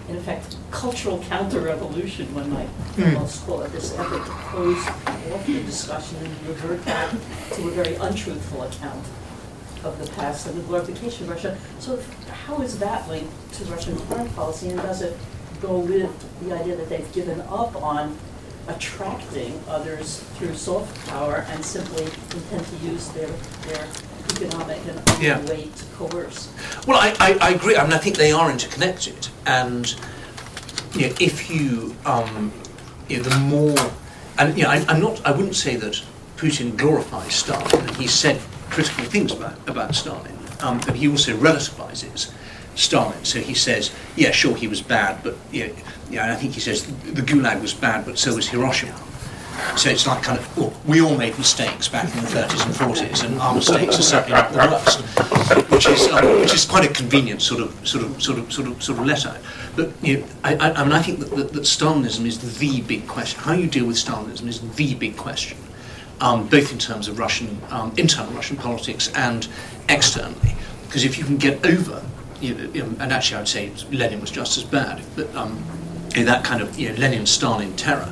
in 0.09 0.15
effect, 0.17 0.57
cultural 0.71 1.19
counter-revolution, 1.23 2.33
one 2.35 2.51
might 2.51 2.69
mm. 2.95 3.15
almost 3.15 3.45
call 3.45 3.61
it, 3.61 3.71
this 3.71 3.97
effort 3.97 4.23
to 4.25 4.31
close 4.31 4.87
off 5.33 5.45
the 5.45 5.63
discussion 5.63 6.17
and 6.17 6.47
revert 6.47 6.83
back 6.85 7.11
to 7.53 7.67
a 7.67 7.71
very 7.71 7.95
untruthful 7.95 8.63
account 8.63 9.05
of 9.83 9.97
the 9.99 10.11
past 10.13 10.47
and 10.47 10.57
the 10.57 10.63
glorification 10.63 11.25
of 11.25 11.31
Russia. 11.31 11.57
So 11.79 11.99
how 12.45 12.61
is 12.61 12.77
that 12.79 13.07
linked 13.07 13.53
to 13.53 13.65
Russian 13.65 13.95
foreign 13.95 14.29
policy, 14.29 14.69
and 14.69 14.81
does 14.81 15.01
it 15.01 15.17
go 15.61 15.79
with 15.79 16.11
the 16.41 16.53
idea 16.53 16.75
that 16.75 16.89
they've 16.89 17.13
given 17.13 17.41
up 17.41 17.75
on 17.81 18.17
attracting 18.67 19.61
others 19.67 20.19
through 20.35 20.55
soft 20.55 21.07
power 21.07 21.45
and 21.49 21.63
simply 21.63 22.03
intend 22.03 22.65
to 22.65 22.75
use 22.77 23.09
their, 23.09 23.27
their 23.67 23.87
economic 24.31 24.79
and 24.87 24.97
other 25.09 25.23
yeah. 25.23 25.45
way 25.45 25.69
to 25.75 25.85
coerce? 25.95 26.51
Well, 26.87 26.99
I, 26.99 27.15
I, 27.19 27.37
I, 27.41 27.49
agree. 27.51 27.75
I 27.75 27.83
mean, 27.83 27.93
I 27.93 27.97
think 27.97 28.17
they 28.17 28.31
are 28.31 28.51
interconnected, 28.51 29.27
and 29.45 29.93
you 30.93 31.07
know, 31.07 31.15
if 31.19 31.49
you, 31.49 31.95
um, 32.05 32.51
you 33.07 33.17
know, 33.17 33.23
the 33.23 33.37
more, 33.39 33.75
and 34.37 34.57
you 34.57 34.63
know, 34.63 34.69
I, 34.69 34.85
I'm 34.87 35.01
not, 35.01 35.25
I 35.25 35.31
wouldn't 35.31 35.55
say 35.55 35.75
that 35.75 36.01
Putin 36.37 36.75
glorifies 36.75 37.35
Stalin. 37.35 37.87
He 37.95 38.07
said 38.07 38.41
critical 38.69 39.05
things 39.05 39.31
about, 39.31 39.55
about 39.67 39.95
Stalin. 39.95 40.37
Um, 40.61 40.79
but 40.85 40.95
he 40.95 41.07
also 41.07 41.35
relativizes 41.37 42.31
Stalin. 42.75 43.23
So 43.23 43.39
he 43.39 43.53
says, 43.53 43.91
yeah, 44.15 44.31
sure, 44.31 44.55
he 44.55 44.67
was 44.67 44.81
bad, 44.81 45.23
but 45.23 45.35
yeah, 45.51 45.69
yeah, 46.09 46.31
I 46.31 46.35
think 46.35 46.53
he 46.53 46.59
says 46.59 46.85
the 46.85 47.21
Gulag 47.21 47.61
was 47.61 47.73
bad, 47.73 48.05
but 48.05 48.17
so 48.17 48.35
was 48.35 48.47
Hiroshima. 48.47 48.95
So 49.77 49.89
it's 49.89 50.05
like 50.05 50.21
kind 50.21 50.37
of, 50.37 50.57
well, 50.57 50.73
we 50.85 51.01
all 51.01 51.15
made 51.15 51.37
mistakes 51.37 51.87
back 51.87 52.03
in 52.13 52.21
the 52.21 52.27
30s 52.27 52.65
and 52.65 52.75
40s, 52.75 53.23
and 53.23 53.39
our 53.39 53.55
mistakes 53.55 53.97
are 53.97 54.01
certainly 54.01 54.33
not 54.33 54.51
the 54.51 54.57
worst, 54.57 55.01
which 55.71 55.87
is 55.87 56.07
um, 56.09 56.41
which 56.41 56.53
is 56.53 56.65
quite 56.65 56.83
a 56.83 56.93
convenient 56.93 57.41
sort 57.41 57.61
of 57.61 57.87
sort 57.87 58.03
of 58.03 58.21
sort 58.21 58.37
of 58.37 58.51
sort 58.51 58.67
of 58.67 58.83
sort 58.83 58.99
of 58.99 59.05
letter. 59.05 59.39
But 59.77 59.91
you 60.01 60.19
know, 60.19 60.25
I, 60.43 60.55
I, 60.55 60.71
I 60.71 60.83
mean, 60.83 60.91
I 60.91 61.01
think 61.01 61.19
that, 61.19 61.31
that, 61.37 61.53
that 61.53 61.63
Stalinism 61.63 62.25
is 62.25 62.39
the 62.39 62.81
big 62.81 63.07
question. 63.07 63.39
How 63.39 63.53
you 63.53 63.67
deal 63.67 63.85
with 63.85 63.95
Stalinism 63.95 64.47
is 64.47 64.59
the 64.59 64.93
big 64.95 65.15
question 65.15 65.57
um, 66.21 66.47
both 66.47 66.71
in 66.71 66.79
terms 66.79 67.07
of 67.07 67.19
Russian 67.19 67.59
um, 67.69 67.93
internal 67.97 68.31
Russian 68.33 68.57
politics 68.57 69.11
and 69.15 69.47
externally. 69.89 70.55
Because 70.85 71.03
if 71.03 71.17
you 71.17 71.25
can 71.25 71.37
get 71.37 71.65
over, 71.65 72.03
and 72.51 73.11
actually 73.11 73.37
I 73.37 73.39
would 73.39 73.47
say 73.47 73.71
Lenin 73.91 74.21
was 74.21 74.31
just 74.31 74.57
as 74.57 74.63
bad, 74.63 75.01
but 75.15 75.33
um, 75.35 75.63
that 76.15 76.43
kind 76.43 76.61
of 76.61 76.77
you 76.79 76.89
know, 76.89 76.95
Lenin-Stalin 76.95 77.75
terror, 77.75 78.11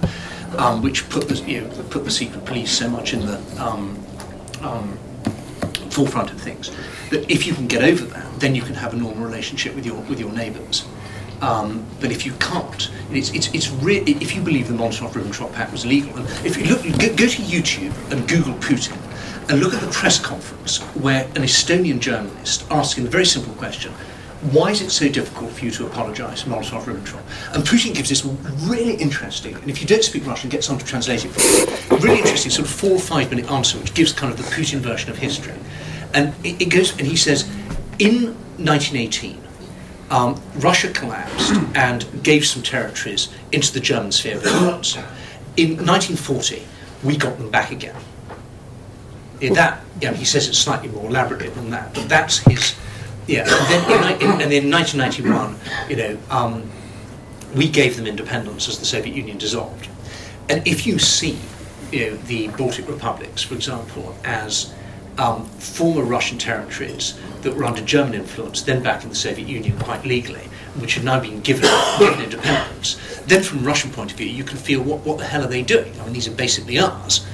um, 0.57 0.81
which 0.81 1.07
put 1.09 1.27
the 1.27 1.35
you 1.49 1.61
know, 1.61 1.69
put 1.89 2.03
the 2.03 2.11
secret 2.11 2.45
police 2.45 2.71
so 2.71 2.89
much 2.89 3.13
in 3.13 3.25
the 3.25 3.37
um, 3.63 3.97
um, 4.61 4.97
forefront 5.89 6.31
of 6.31 6.39
things. 6.39 6.71
That 7.09 7.29
if 7.31 7.45
you 7.47 7.53
can 7.53 7.67
get 7.67 7.83
over 7.83 8.05
that, 8.05 8.39
then 8.39 8.55
you 8.55 8.61
can 8.61 8.75
have 8.75 8.93
a 8.93 8.97
normal 8.97 9.23
relationship 9.23 9.75
with 9.75 9.85
your 9.85 10.01
with 10.01 10.19
your 10.19 10.31
neighbours. 10.31 10.85
Um, 11.41 11.85
but 11.99 12.09
if 12.09 12.25
you 12.25 12.31
can't, 12.39 12.89
it's, 13.11 13.29
it's, 13.31 13.53
it's 13.53 13.69
if 13.83 14.33
you 14.33 14.41
believe 14.41 14.69
the 14.69 14.73
Molotov-Ribbentrop 14.75 15.51
Pact 15.51 15.73
was 15.73 15.85
legal, 15.85 16.15
and 16.15 16.25
if 16.45 16.55
you 16.55 16.63
look, 16.63 16.83
go, 16.83 17.09
go 17.09 17.27
to 17.27 17.41
YouTube 17.41 17.91
and 18.13 18.25
Google 18.29 18.53
Putin, 18.55 18.95
and 19.49 19.59
look 19.59 19.73
at 19.73 19.81
the 19.81 19.91
press 19.91 20.19
conference 20.19 20.79
where 20.95 21.25
an 21.35 21.43
Estonian 21.43 21.99
journalist 21.99 22.65
asking 22.71 23.03
the 23.03 23.09
very 23.09 23.25
simple 23.25 23.53
question, 23.55 23.91
why 24.51 24.71
is 24.71 24.81
it 24.81 24.89
so 24.91 25.07
difficult 25.07 25.51
for 25.51 25.65
you 25.65 25.71
to 25.71 25.85
apologise 25.85 26.43
Molotov-Ribbentrop? 26.43 27.21
And 27.53 27.63
Putin 27.63 27.95
gives 27.95 28.09
this 28.09 28.25
really 28.67 28.95
interesting, 28.95 29.55
and 29.55 29.69
if 29.69 29.81
you 29.81 29.87
don't 29.87 30.03
speak 30.03 30.25
Russian, 30.25 30.49
get 30.49 30.63
someone 30.63 30.83
to 30.83 30.85
translate 30.85 31.23
it 31.25 31.29
for 31.29 31.95
you, 31.95 31.99
really 31.99 32.19
interesting 32.19 32.51
sort 32.51 32.67
of 32.67 32.73
four 32.73 32.91
or 32.91 32.99
five 32.99 33.29
minute 33.29 33.49
answer, 33.49 33.77
which 33.77 33.93
gives 33.93 34.11
kind 34.11 34.31
of 34.31 34.37
the 34.37 34.43
Putin 34.43 34.79
version 34.79 35.09
of 35.09 35.17
history. 35.17 35.53
And 36.13 36.33
it, 36.43 36.61
it 36.61 36.69
goes, 36.69 36.91
and 36.97 37.07
he 37.07 37.15
says, 37.15 37.43
in 37.99 38.35
1918, 38.57 39.41
um, 40.09 40.39
Russia 40.57 40.89
collapsed 40.91 41.53
and 41.75 42.05
gave 42.23 42.45
some 42.45 42.61
territories 42.61 43.29
into 43.51 43.73
the 43.73 43.79
German 43.79 44.11
sphere. 44.11 44.35
In 45.55 45.77
1940, 45.77 46.63
we 47.03 47.17
got 47.17 47.37
them 47.37 47.49
back 47.49 47.71
again. 47.71 47.95
In 49.41 49.53
that, 49.53 49.81
know, 50.01 50.13
he 50.13 50.25
says 50.25 50.47
it's 50.47 50.57
slightly 50.57 50.89
more 50.89 51.05
elaborate 51.07 51.53
than 51.55 51.69
that, 51.71 51.93
but 51.93 52.07
that's 52.07 52.37
his. 52.39 52.75
Yeah, 53.27 53.41
and 53.41 54.11
then 54.19 54.41
and 54.41 54.53
in 54.53 54.71
1991, 54.71 55.55
you 55.89 55.95
know, 55.95 56.17
um, 56.29 56.69
we 57.55 57.69
gave 57.69 57.95
them 57.95 58.07
independence 58.07 58.67
as 58.67 58.79
the 58.79 58.85
Soviet 58.85 59.15
Union 59.15 59.37
dissolved. 59.37 59.87
And 60.49 60.67
if 60.67 60.85
you 60.85 60.99
see, 60.99 61.39
you 61.91 62.11
know, 62.11 62.17
the 62.17 62.49
Baltic 62.49 62.87
republics, 62.87 63.43
for 63.43 63.55
example, 63.55 64.15
as 64.25 64.73
um, 65.17 65.45
former 65.45 66.03
Russian 66.03 66.37
territories 66.37 67.17
that 67.41 67.55
were 67.55 67.63
under 67.63 67.81
German 67.81 68.13
influence, 68.13 68.61
then 68.61 68.81
back 68.81 69.03
in 69.03 69.09
the 69.09 69.15
Soviet 69.15 69.47
Union 69.47 69.77
quite 69.79 70.05
legally, 70.05 70.49
which 70.79 70.95
had 70.95 71.03
now 71.03 71.19
been 71.19 71.39
given, 71.41 71.69
given 71.99 72.21
independence, 72.21 72.97
then 73.27 73.43
from 73.43 73.59
a 73.59 73.61
Russian 73.61 73.91
point 73.91 74.11
of 74.11 74.17
view, 74.17 74.27
you 74.27 74.43
can 74.43 74.57
feel 74.57 74.81
what, 74.81 74.99
what 75.05 75.17
the 75.17 75.25
hell 75.25 75.43
are 75.43 75.47
they 75.47 75.61
doing? 75.61 75.93
I 75.99 76.05
mean, 76.05 76.13
these 76.13 76.27
are 76.27 76.31
basically 76.31 76.79
ours. 76.79 77.25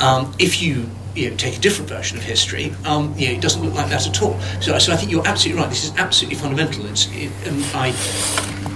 Um, 0.00 0.34
if 0.38 0.62
you, 0.62 0.88
you 1.18 1.30
know, 1.30 1.36
take 1.36 1.56
a 1.56 1.60
different 1.60 1.88
version 1.88 2.16
of 2.16 2.24
history, 2.24 2.72
um, 2.84 3.14
you 3.16 3.28
know, 3.28 3.34
it 3.34 3.40
doesn't 3.40 3.62
look 3.62 3.74
like 3.74 3.90
that 3.90 4.06
at 4.06 4.22
all. 4.22 4.38
So, 4.60 4.78
so 4.78 4.92
I 4.92 4.96
think 4.96 5.10
you're 5.10 5.26
absolutely 5.26 5.62
right. 5.62 5.70
This 5.70 5.84
is 5.84 5.96
absolutely 5.96 6.38
fundamental. 6.38 6.86
It's, 6.86 7.08
it, 7.12 7.32
and 7.46 7.64
I 7.74 7.92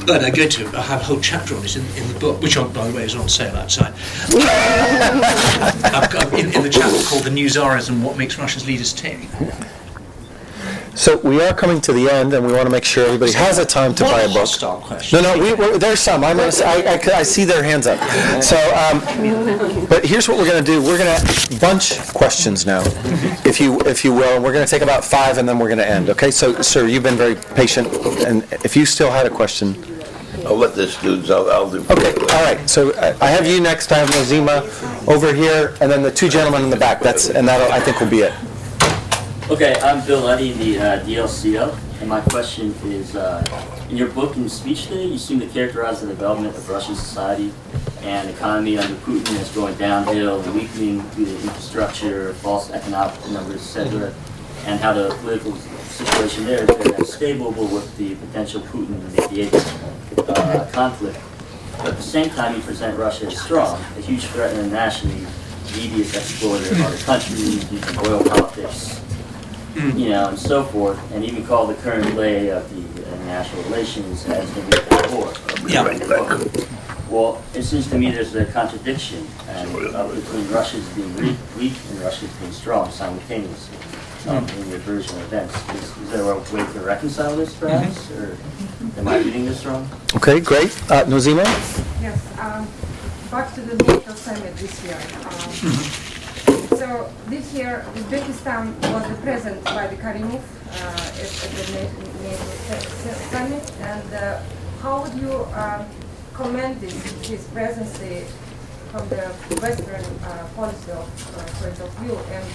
and 0.09 0.26
I 0.26 0.30
go 0.30 0.49
to 0.49 0.66
I 0.76 0.80
have 0.80 1.01
a 1.01 1.05
whole 1.05 1.20
chapter 1.20 1.57
on 1.57 1.64
it 1.64 1.76
in, 1.76 1.86
in 1.97 2.12
the 2.12 2.18
book, 2.18 2.43
which, 2.43 2.57
by 2.57 2.88
the 2.88 2.93
way, 2.95 3.05
is 3.05 3.14
on 3.14 3.28
sale 3.28 3.55
outside. 3.57 3.95
I've 4.34 6.11
got, 6.11 6.32
in, 6.32 6.53
in 6.53 6.62
the 6.62 6.70
chapter 6.70 7.03
called 7.09 7.24
"The 7.24 7.30
New 7.30 7.47
Tsarism: 7.47 8.03
What 8.03 8.16
Makes 8.18 8.38
Russia's 8.38 8.66
Leaders 8.66 8.93
Tick." 8.93 9.18
So 10.95 11.16
we 11.18 11.40
are 11.40 11.55
coming 11.55 11.80
to 11.82 11.93
the 11.93 12.11
end, 12.11 12.34
and 12.34 12.47
we 12.47 12.53
want 12.53 12.66
to 12.66 12.70
make 12.70 12.84
sure 12.84 13.07
everybody 13.07 13.32
has 13.32 13.59
a 13.59 13.64
time 13.64 13.95
to 13.95 14.05
buy 14.05 14.22
a 14.22 14.28
book. 14.28 14.49
No, 15.12 15.22
no, 15.22 15.38
we, 15.38 15.55
we, 15.55 15.78
there's 15.78 16.01
some. 16.01 16.22
I'm 16.22 16.36
gonna, 16.36 16.53
I, 16.64 16.99
I, 17.03 17.18
I 17.18 17.22
see 17.22 17.45
their 17.45 17.62
hands 17.62 17.86
up. 17.86 17.99
So, 18.43 18.57
um, 18.74 19.01
but 19.88 20.05
here's 20.05 20.28
what 20.28 20.36
we're 20.36 20.47
going 20.49 20.62
to 20.62 20.70
do. 20.70 20.82
We're 20.82 20.99
going 20.99 21.18
to 21.18 21.61
bunch 21.61 21.99
questions 22.12 22.66
now, 22.66 22.82
if 23.45 23.59
you 23.59 23.80
if 23.80 24.05
you 24.05 24.12
will. 24.12 24.43
We're 24.43 24.53
going 24.53 24.64
to 24.66 24.70
take 24.70 24.82
about 24.82 25.05
five, 25.05 25.38
and 25.38 25.49
then 25.49 25.59
we're 25.59 25.68
going 25.68 25.78
to 25.78 25.88
end. 25.88 26.11
Okay. 26.11 26.30
So, 26.30 26.61
sir, 26.61 26.86
you've 26.86 27.03
been 27.03 27.16
very 27.16 27.36
patient, 27.36 27.88
and 28.26 28.43
if 28.64 28.76
you 28.76 28.84
still 28.84 29.11
had 29.11 29.26
a 29.26 29.30
question. 29.30 29.76
I'll 30.45 30.57
let 30.57 30.74
this 30.74 31.01
dude, 31.01 31.30
I'll, 31.30 31.51
I'll 31.51 31.70
do. 31.70 31.86
Okay, 31.88 32.14
all 32.34 32.45
right. 32.45 32.68
So 32.68 32.93
I 32.97 33.14
I 33.26 33.30
have 33.30 33.47
you 33.47 33.61
next. 33.61 33.93
I 33.93 33.99
have 33.99 34.09
Nazima. 34.11 34.66
over 35.09 35.32
here, 35.32 35.74
and 35.80 35.90
then 35.90 36.03
the 36.03 36.11
two 36.11 36.28
gentlemen 36.28 36.62
in 36.64 36.70
the 36.70 36.76
back. 36.76 37.01
That's, 37.01 37.28
and 37.30 37.47
that, 37.49 37.70
I 37.70 37.80
think, 37.80 38.01
will 38.01 38.11
be 38.11 38.20
it. 38.20 38.32
Okay, 39.51 39.74
I'm 39.82 40.07
Bill 40.07 40.20
Luddy, 40.20 40.53
the 40.53 40.78
uh, 40.78 41.05
DLCO, 41.05 41.76
and 42.01 42.09
my 42.09 42.20
question 42.20 42.74
is, 42.84 43.16
uh, 43.16 43.45
in 43.90 43.97
your 43.97 44.09
book 44.09 44.36
and 44.36 44.51
speech 44.51 44.86
today, 44.86 45.05
you 45.05 45.18
seem 45.18 45.40
to 45.40 45.47
characterize 45.47 46.01
the 46.01 46.07
development 46.07 46.57
of 46.57 46.66
Russian 46.68 46.95
society 46.95 47.53
and 48.03 48.30
economy 48.30 48.78
under 48.78 48.95
Putin 49.01 49.36
as 49.40 49.51
going 49.51 49.74
downhill 49.74 50.40
and 50.40 50.55
weakening 50.55 51.07
due 51.11 51.26
to 51.26 51.32
infrastructure, 51.32 52.32
false 52.34 52.70
economic 52.70 53.14
numbers, 53.30 53.76
etc., 53.76 54.14
and 54.64 54.80
how 54.80 54.93
the 54.93 55.11
political 55.16 55.55
situation 55.57 56.47
there 56.47 56.62
is 56.62 56.76
very 56.76 56.95
unstable 56.95 57.51
with 57.51 57.97
the 57.99 58.14
potential 58.14 58.62
Putin-mediated 58.62 59.62
uh, 60.28 60.70
conflict. 60.72 61.18
But 61.78 61.88
at 61.88 61.97
the 61.97 62.03
same 62.03 62.30
time, 62.30 62.55
you 62.55 62.62
present 62.62 62.97
Russia 62.97 63.26
as 63.26 63.38
strong, 63.38 63.78
a 63.99 64.01
huge 64.01 64.24
threat 64.26 64.55
internationally, 64.57 65.26
devious 65.66 66.14
exploiter 66.16 66.72
of 66.72 66.80
other 66.82 66.97
countries, 66.99 67.70
using 67.70 67.99
oil 68.07 68.22
politics, 68.22 69.01
you 69.75 70.11
know, 70.11 70.29
and 70.29 70.39
so 70.39 70.64
forth, 70.64 70.99
and 71.12 71.25
even 71.25 71.47
call 71.47 71.66
the 71.66 71.75
current 71.75 72.14
lay 72.14 72.49
of 72.51 72.68
the 72.75 73.03
uh, 73.03 73.14
international 73.14 73.62
relations 73.64 74.27
as 74.27 74.53
the 74.55 74.61
weak 74.62 74.89
core. 75.11 75.33
Yeah. 75.68 75.85
Well, 77.09 77.43
it 77.53 77.62
seems 77.64 77.89
to 77.91 77.99
me 77.99 78.11
there's 78.11 78.35
a 78.35 78.47
contradiction 78.47 79.27
and, 79.49 79.95
uh, 79.95 80.09
between 80.09 80.49
Russia's 80.49 80.89
being 80.91 81.14
weak, 81.16 81.37
weak 81.59 81.75
and 81.91 82.01
Russia's 82.01 82.33
being 82.37 82.53
strong 82.53 82.91
simultaneously 82.91 83.77
um, 84.31 84.49
in 84.49 84.70
your 84.70 84.79
version 84.79 85.18
of 85.18 85.25
events. 85.25 85.55
Is, 85.75 85.97
is 85.99 86.11
there 86.11 86.23
a 86.23 86.39
way 86.39 86.73
to 86.73 86.81
reconcile 86.81 87.37
this, 87.37 87.55
perhaps, 87.55 88.11
or 88.12 88.39
am 88.97 89.09
I 89.09 89.18
reading 89.18 89.45
this 89.45 89.66
wrong? 89.66 89.87
Okay, 90.16 90.41
great. 90.41 90.70
Uh, 90.91 91.05
Nozima? 91.05 91.45
Yes, 92.01 92.27
um, 92.39 92.66
back 93.31 93.55
to 93.57 93.61
the 93.61 93.77
NATO 93.85 94.14
summit 94.14 94.57
this 94.57 94.83
year. 94.85 94.99
Um, 95.27 96.12
so 96.83 97.09
this 97.28 97.55
year, 97.55 97.85
Uzbekistan 97.95 98.74
was 98.91 99.07
present 99.20 99.62
by 99.62 99.87
the 99.87 99.95
Karimov 100.03 100.43
uh, 100.43 101.22
at, 101.22 101.30
the 101.55 101.64
NATO 101.70 102.03
summit, 103.30 103.62
and 103.83 104.09
uh, 104.14 104.43
how 104.83 105.03
would 105.03 105.14
you 105.14 105.30
uh, 105.55 105.85
comment 106.35 106.80
this, 106.80 106.95
his 107.22 107.45
presence 107.55 107.99
from 108.91 109.09
the 109.14 109.30
Western 109.62 110.05
uh, 110.26 110.49
policy 110.57 110.91
of, 110.91 111.07
uh, 111.07 111.47
point 111.62 111.78
of 111.78 111.91
view? 112.03 112.18
And 112.35 112.47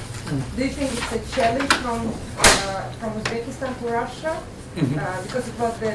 do 0.57 0.63
you 0.65 0.71
think 0.75 0.91
it's 0.91 1.13
a 1.19 1.23
challenge 1.34 1.71
from 1.80 2.11
uh, 2.38 2.91
from 2.99 3.11
Uzbekistan 3.23 3.80
to 3.80 3.86
Russia? 3.88 4.34
Mm 4.75 4.84
-hmm. 4.84 5.23
because 5.23 5.45
it 5.51 5.57
was 5.63 5.73
the 5.80 5.93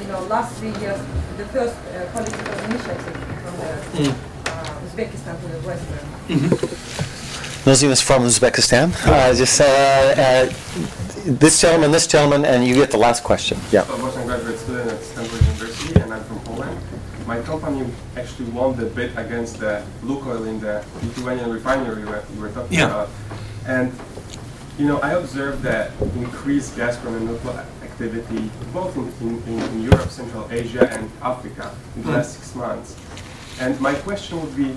you 0.00 0.08
know 0.10 0.20
last 0.34 0.50
three 0.58 0.74
years 0.82 1.00
the 1.40 1.46
first 1.54 1.76
political 2.14 2.54
initiative 2.66 3.16
from 3.42 3.54
the 3.62 3.72
mm. 3.98 4.14
Uzbekistan 4.86 5.34
to 5.42 5.46
the 5.54 5.60
Western. 5.68 6.06
Mm 6.28 6.38
-hmm. 6.40 7.21
Muslim 7.64 7.92
is 7.92 8.00
from 8.00 8.24
Uzbekistan. 8.24 8.90
Uh, 9.06 9.32
just 9.34 9.60
uh, 9.60 9.64
uh, 9.64 10.52
this 11.24 11.60
gentleman, 11.60 11.92
this 11.92 12.08
gentleman, 12.08 12.44
and 12.44 12.66
you 12.66 12.74
get 12.74 12.90
the 12.90 12.96
last 12.96 13.22
question. 13.22 13.56
Yeah. 13.70 13.86
I 13.88 14.02
was 14.02 14.16
a 14.16 14.24
graduate 14.24 14.58
student 14.58 14.90
at 14.90 15.00
Stanford 15.00 15.40
University, 15.42 16.00
and 16.00 16.12
I'm 16.12 16.24
from 16.24 16.40
Poland. 16.40 16.76
My 17.24 17.40
company 17.42 17.86
actually 18.16 18.50
won 18.50 18.76
the 18.76 18.86
bid 18.86 19.16
against 19.16 19.60
the 19.60 19.84
Lukoil 20.02 20.48
in 20.48 20.58
the 20.58 20.84
Lithuanian 21.02 21.52
refinery 21.52 22.02
you 22.02 22.40
were 22.40 22.50
talking 22.50 22.78
yeah. 22.78 22.86
about. 22.86 23.10
And 23.66 23.92
you 24.76 24.86
know, 24.88 24.98
I 24.98 25.12
observed 25.12 25.62
that 25.62 25.92
increased 26.16 26.74
gas 26.76 26.96
Gazprom 26.96 27.16
and 27.16 27.26
nuclear 27.26 27.64
activity 27.82 28.50
both 28.72 28.96
in, 28.96 29.40
in, 29.46 29.62
in, 29.62 29.82
Europe, 29.82 30.08
Central 30.08 30.50
Asia, 30.50 30.88
and 30.90 31.08
Africa 31.22 31.72
in 31.94 32.02
the 32.02 32.08
mm. 32.08 32.14
last 32.14 32.34
six 32.34 32.56
months. 32.56 32.96
And 33.60 33.78
my 33.80 33.94
question 33.94 34.40
would 34.40 34.56
be, 34.56 34.76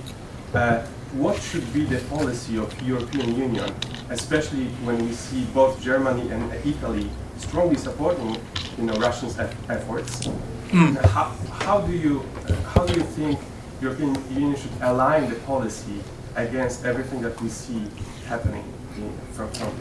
uh, 0.53 0.85
what 1.13 1.41
should 1.41 1.71
be 1.73 1.83
the 1.85 1.99
policy 2.09 2.57
of 2.57 2.69
European 2.81 3.35
Union, 3.35 3.73
especially 4.09 4.65
when 4.83 4.97
we 5.05 5.13
see 5.13 5.45
both 5.53 5.81
Germany 5.81 6.29
and 6.29 6.53
Italy 6.65 7.09
strongly 7.37 7.77
supporting 7.77 8.37
you 8.77 8.83
know, 8.83 8.93
Russian 8.95 9.29
efforts? 9.69 10.27
Mm. 10.69 10.97
How, 11.05 11.25
how, 11.61 11.81
do 11.81 11.93
you, 11.93 12.23
uh, 12.47 12.53
how 12.73 12.85
do 12.85 12.93
you 12.93 13.03
think 13.03 13.39
European 13.81 14.15
Union 14.33 14.55
should 14.55 14.71
align 14.81 15.29
the 15.29 15.35
policy 15.41 16.01
against 16.35 16.85
everything 16.85 17.21
that 17.21 17.39
we 17.41 17.49
see 17.49 17.81
happening 18.27 18.63
in, 18.97 19.17
from, 19.33 19.49
from 19.51 19.73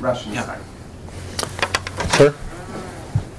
Russian 0.00 0.34
yeah. 0.34 0.44
side? 0.44 0.62
Sir? 2.12 2.34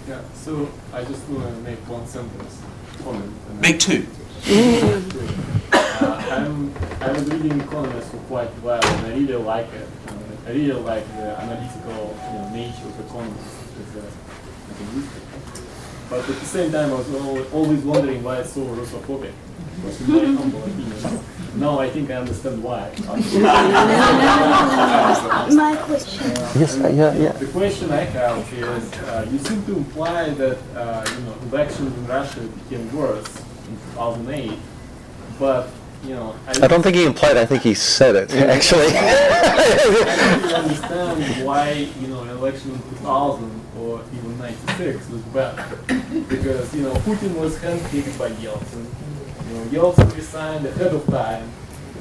Yeah, 0.08 0.20
so 0.34 0.70
I 0.92 1.04
just 1.04 1.28
want 1.30 1.48
to 1.48 1.62
make 1.62 1.80
one 1.88 2.06
sentence 2.08 2.62
comment. 3.04 3.62
Make 3.62 3.80
two. 3.80 4.06
uh, 6.34 6.46
I'm, 6.46 6.74
I 7.02 7.12
was 7.12 7.24
reading 7.30 7.62
Economist 7.62 8.12
for 8.12 8.18
quite 8.18 8.50
a 8.50 8.62
while, 8.62 8.84
and 8.84 9.08
I 9.08 9.10
really 9.16 9.36
like 9.36 9.72
it. 9.74 9.88
Uh, 10.08 10.14
I 10.48 10.52
really 10.52 10.82
like 10.82 11.08
the 11.16 11.40
analytical 11.40 12.18
you 12.18 12.34
know, 12.34 12.50
nature 12.54 12.88
of 12.88 13.00
Economist 13.06 13.56
as 13.80 13.96
a, 13.96 14.06
as 14.06 14.82
a 14.82 14.86
newspaper. 14.96 15.34
But 16.10 16.20
at 16.20 16.26
the 16.28 16.46
same 16.46 16.72
time, 16.72 16.92
I 16.92 16.96
was 16.96 17.54
always 17.54 17.82
wondering 17.82 18.24
why 18.24 18.38
it's 18.38 18.54
so 18.54 18.62
Russophobic. 18.62 19.34
That's 19.84 20.00
my 20.02 20.26
humble 20.26 20.64
opinion. 20.64 21.20
Now 21.56 21.80
I 21.80 21.90
think 21.90 22.10
I 22.10 22.16
understand 22.16 22.64
why. 22.64 22.90
my 25.54 25.76
question. 25.86 26.32
yes, 26.60 26.80
uh, 26.80 26.88
yeah, 26.88 27.14
yeah. 27.14 27.32
The 27.34 27.46
question 27.48 27.92
I 27.92 28.06
have 28.06 28.54
is, 28.54 28.94
uh, 28.94 29.28
you 29.32 29.38
seem 29.38 29.64
to 29.66 29.78
imply 29.78 30.30
that 30.32 30.58
uh, 30.76 31.06
you 31.14 31.26
know 31.26 31.36
elections 31.52 31.96
in 31.96 32.08
Russia 32.08 32.42
became 32.42 32.92
worse 32.96 33.38
in 33.68 33.78
2008, 33.94 34.58
but 35.40 35.70
you 36.04 36.16
know, 36.16 36.36
I, 36.48 36.66
I 36.66 36.68
don't 36.68 36.82
think 36.84 36.96
he 36.96 37.06
implied. 37.06 37.38
I 37.38 37.46
think 37.46 37.64
he 37.64 37.74
said 37.74 38.16
it 38.16 38.34
actually. 38.34 38.88
I 38.96 40.38
don't 40.42 40.54
understand 40.54 41.46
why 41.46 41.72
you 42.00 42.08
know 42.08 42.24
election 42.24 42.72
in 42.72 42.82
2000 42.98 43.62
or 43.80 44.02
even 44.16 44.38
96 44.38 45.10
was 45.10 45.22
bad 45.34 45.56
because 46.28 46.74
you 46.76 46.84
know 46.84 46.94
Putin 47.08 47.36
was 47.36 47.58
handpicked 47.58 48.18
by 48.20 48.30
Yeltsin. 48.32 48.86
You 49.48 49.54
know, 49.54 49.66
Yeltsin 49.66 50.14
resigned 50.16 50.66
ahead 50.66 50.94
of 50.94 51.06
time 51.08 51.50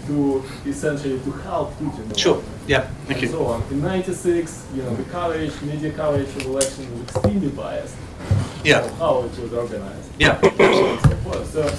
to 0.06 0.42
essentially 0.66 1.20
to 1.20 1.30
help 1.30 1.72
Putin. 1.78 2.18
Sure. 2.18 2.42
Yeah. 2.66 2.80
Thank 3.06 3.10
and 3.10 3.22
you. 3.22 3.28
So 3.28 3.46
on. 3.46 3.62
In 3.70 3.82
'96, 3.82 4.66
you 4.74 4.82
know, 4.82 4.94
the 4.96 5.04
coverage, 5.04 5.60
media 5.62 5.92
coverage 5.92 6.28
of 6.28 6.42
election 6.46 6.90
was 6.92 7.02
extremely 7.02 7.48
biased. 7.48 7.96
Yeah. 8.64 8.88
how 8.96 9.22
it 9.24 9.38
was 9.38 9.52
organized. 9.52 10.10
Yeah. 10.18 10.40
so 10.40 11.74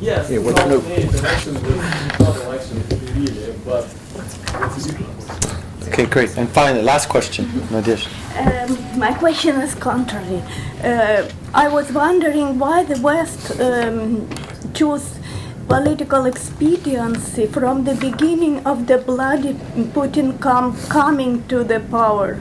Yes, 0.00 0.30
yeah, 0.30 0.38
what's 0.38 0.66
no 0.66 0.78
elections 0.80 1.62
not 1.62 2.36
elections 2.36 2.82
but 3.64 3.84
it's 3.84 4.86
a 4.86 4.92
different 4.92 5.16
Okay, 5.88 6.06
great. 6.06 6.36
And 6.36 6.48
finally, 6.50 6.82
last 6.82 7.08
question, 7.08 7.46
Nadesh. 7.70 8.06
Um, 8.36 8.98
my 8.98 9.14
question 9.14 9.56
is 9.56 9.74
contrary. 9.74 10.42
Uh, 10.82 11.28
I 11.54 11.68
was 11.68 11.90
wondering 11.92 12.58
why 12.58 12.82
the 12.82 13.00
West 13.00 13.58
um, 13.60 14.28
chose 14.74 15.18
political 15.68 16.26
expediency 16.26 17.46
from 17.46 17.84
the 17.84 17.94
beginning 17.94 18.66
of 18.66 18.86
the 18.86 18.98
bloody 18.98 19.54
Putin 19.94 20.38
com- 20.40 20.76
coming 20.88 21.46
to 21.48 21.64
the 21.64 21.80
power. 21.80 22.34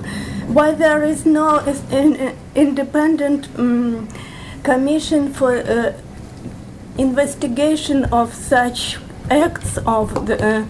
Why 0.48 0.72
there 0.72 1.04
is 1.04 1.26
no 1.26 1.60
in, 1.92 2.36
independent 2.56 3.48
um, 3.58 4.08
commission 4.64 5.34
for 5.34 5.58
uh, 5.58 5.94
investigation 6.98 8.06
of 8.06 8.34
such 8.34 8.98
acts 9.30 9.78
of 9.86 10.26
the, 10.28 10.36
uh, 10.44 10.66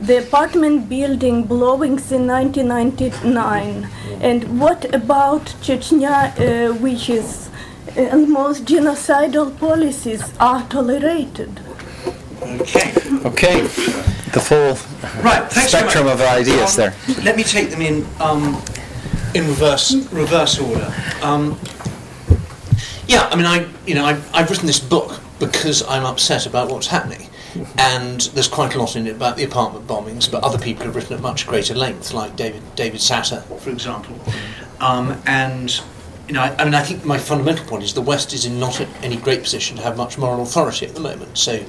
the 0.00 0.18
apartment 0.18 0.88
building 0.88 1.44
blowings 1.44 2.12
in 2.12 2.26
1999 2.26 3.88
and 4.20 4.60
what 4.60 4.94
about 4.94 5.44
Chechnya 5.62 6.32
uh, 6.38 6.74
which 6.74 7.08
is 7.08 7.48
uh, 7.96 8.00
and 8.00 8.28
most 8.30 8.64
genocidal 8.64 9.56
policies 9.58 10.32
are 10.38 10.66
tolerated? 10.68 11.60
Okay. 12.42 12.92
Okay. 13.24 13.62
The 13.62 14.40
full 14.40 14.76
right, 15.22 15.50
spectrum 15.50 16.06
of 16.06 16.20
ideas 16.20 16.78
um, 16.78 16.92
there. 17.06 17.24
let 17.24 17.36
me 17.36 17.42
take 17.42 17.70
them 17.70 17.80
in 17.80 18.06
um, 18.20 18.62
in 19.34 19.46
reverse 19.46 19.94
reverse 20.12 20.58
order. 20.60 20.92
Um, 21.22 21.58
yeah 23.08 23.28
I 23.30 23.36
mean 23.36 23.46
I 23.46 23.66
you 23.86 23.94
know 23.94 24.04
I, 24.04 24.20
I've 24.34 24.50
written 24.50 24.66
this 24.66 24.80
book 24.80 25.20
because 25.38 25.82
I'm 25.86 26.04
upset 26.04 26.46
about 26.46 26.70
what's 26.70 26.88
happening. 26.88 27.28
And 27.78 28.20
there's 28.34 28.48
quite 28.48 28.74
a 28.74 28.78
lot 28.78 28.96
in 28.96 29.06
it 29.06 29.16
about 29.16 29.38
the 29.38 29.44
apartment 29.44 29.86
bombings, 29.86 30.30
but 30.30 30.44
other 30.44 30.58
people 30.58 30.84
have 30.84 30.94
written 30.94 31.14
at 31.14 31.22
much 31.22 31.46
greater 31.46 31.74
length, 31.74 32.12
like 32.12 32.36
David 32.36 32.62
David 32.74 33.00
Satter, 33.00 33.42
for 33.60 33.70
example. 33.70 34.14
Um, 34.78 35.22
and 35.24 35.80
you 36.28 36.34
know, 36.34 36.42
I, 36.42 36.54
I, 36.58 36.64
mean, 36.64 36.74
I 36.74 36.82
think 36.82 37.04
my 37.04 37.18
fundamental 37.18 37.64
point 37.64 37.82
is 37.82 37.94
the 37.94 38.02
West 38.02 38.32
is 38.32 38.44
in 38.44 38.58
not 38.58 38.80
in 38.80 38.88
any 39.02 39.16
great 39.16 39.42
position 39.42 39.76
to 39.76 39.82
have 39.82 39.96
much 39.96 40.18
moral 40.18 40.42
authority 40.42 40.84
at 40.84 40.94
the 40.94 41.00
moment. 41.00 41.38
So, 41.38 41.64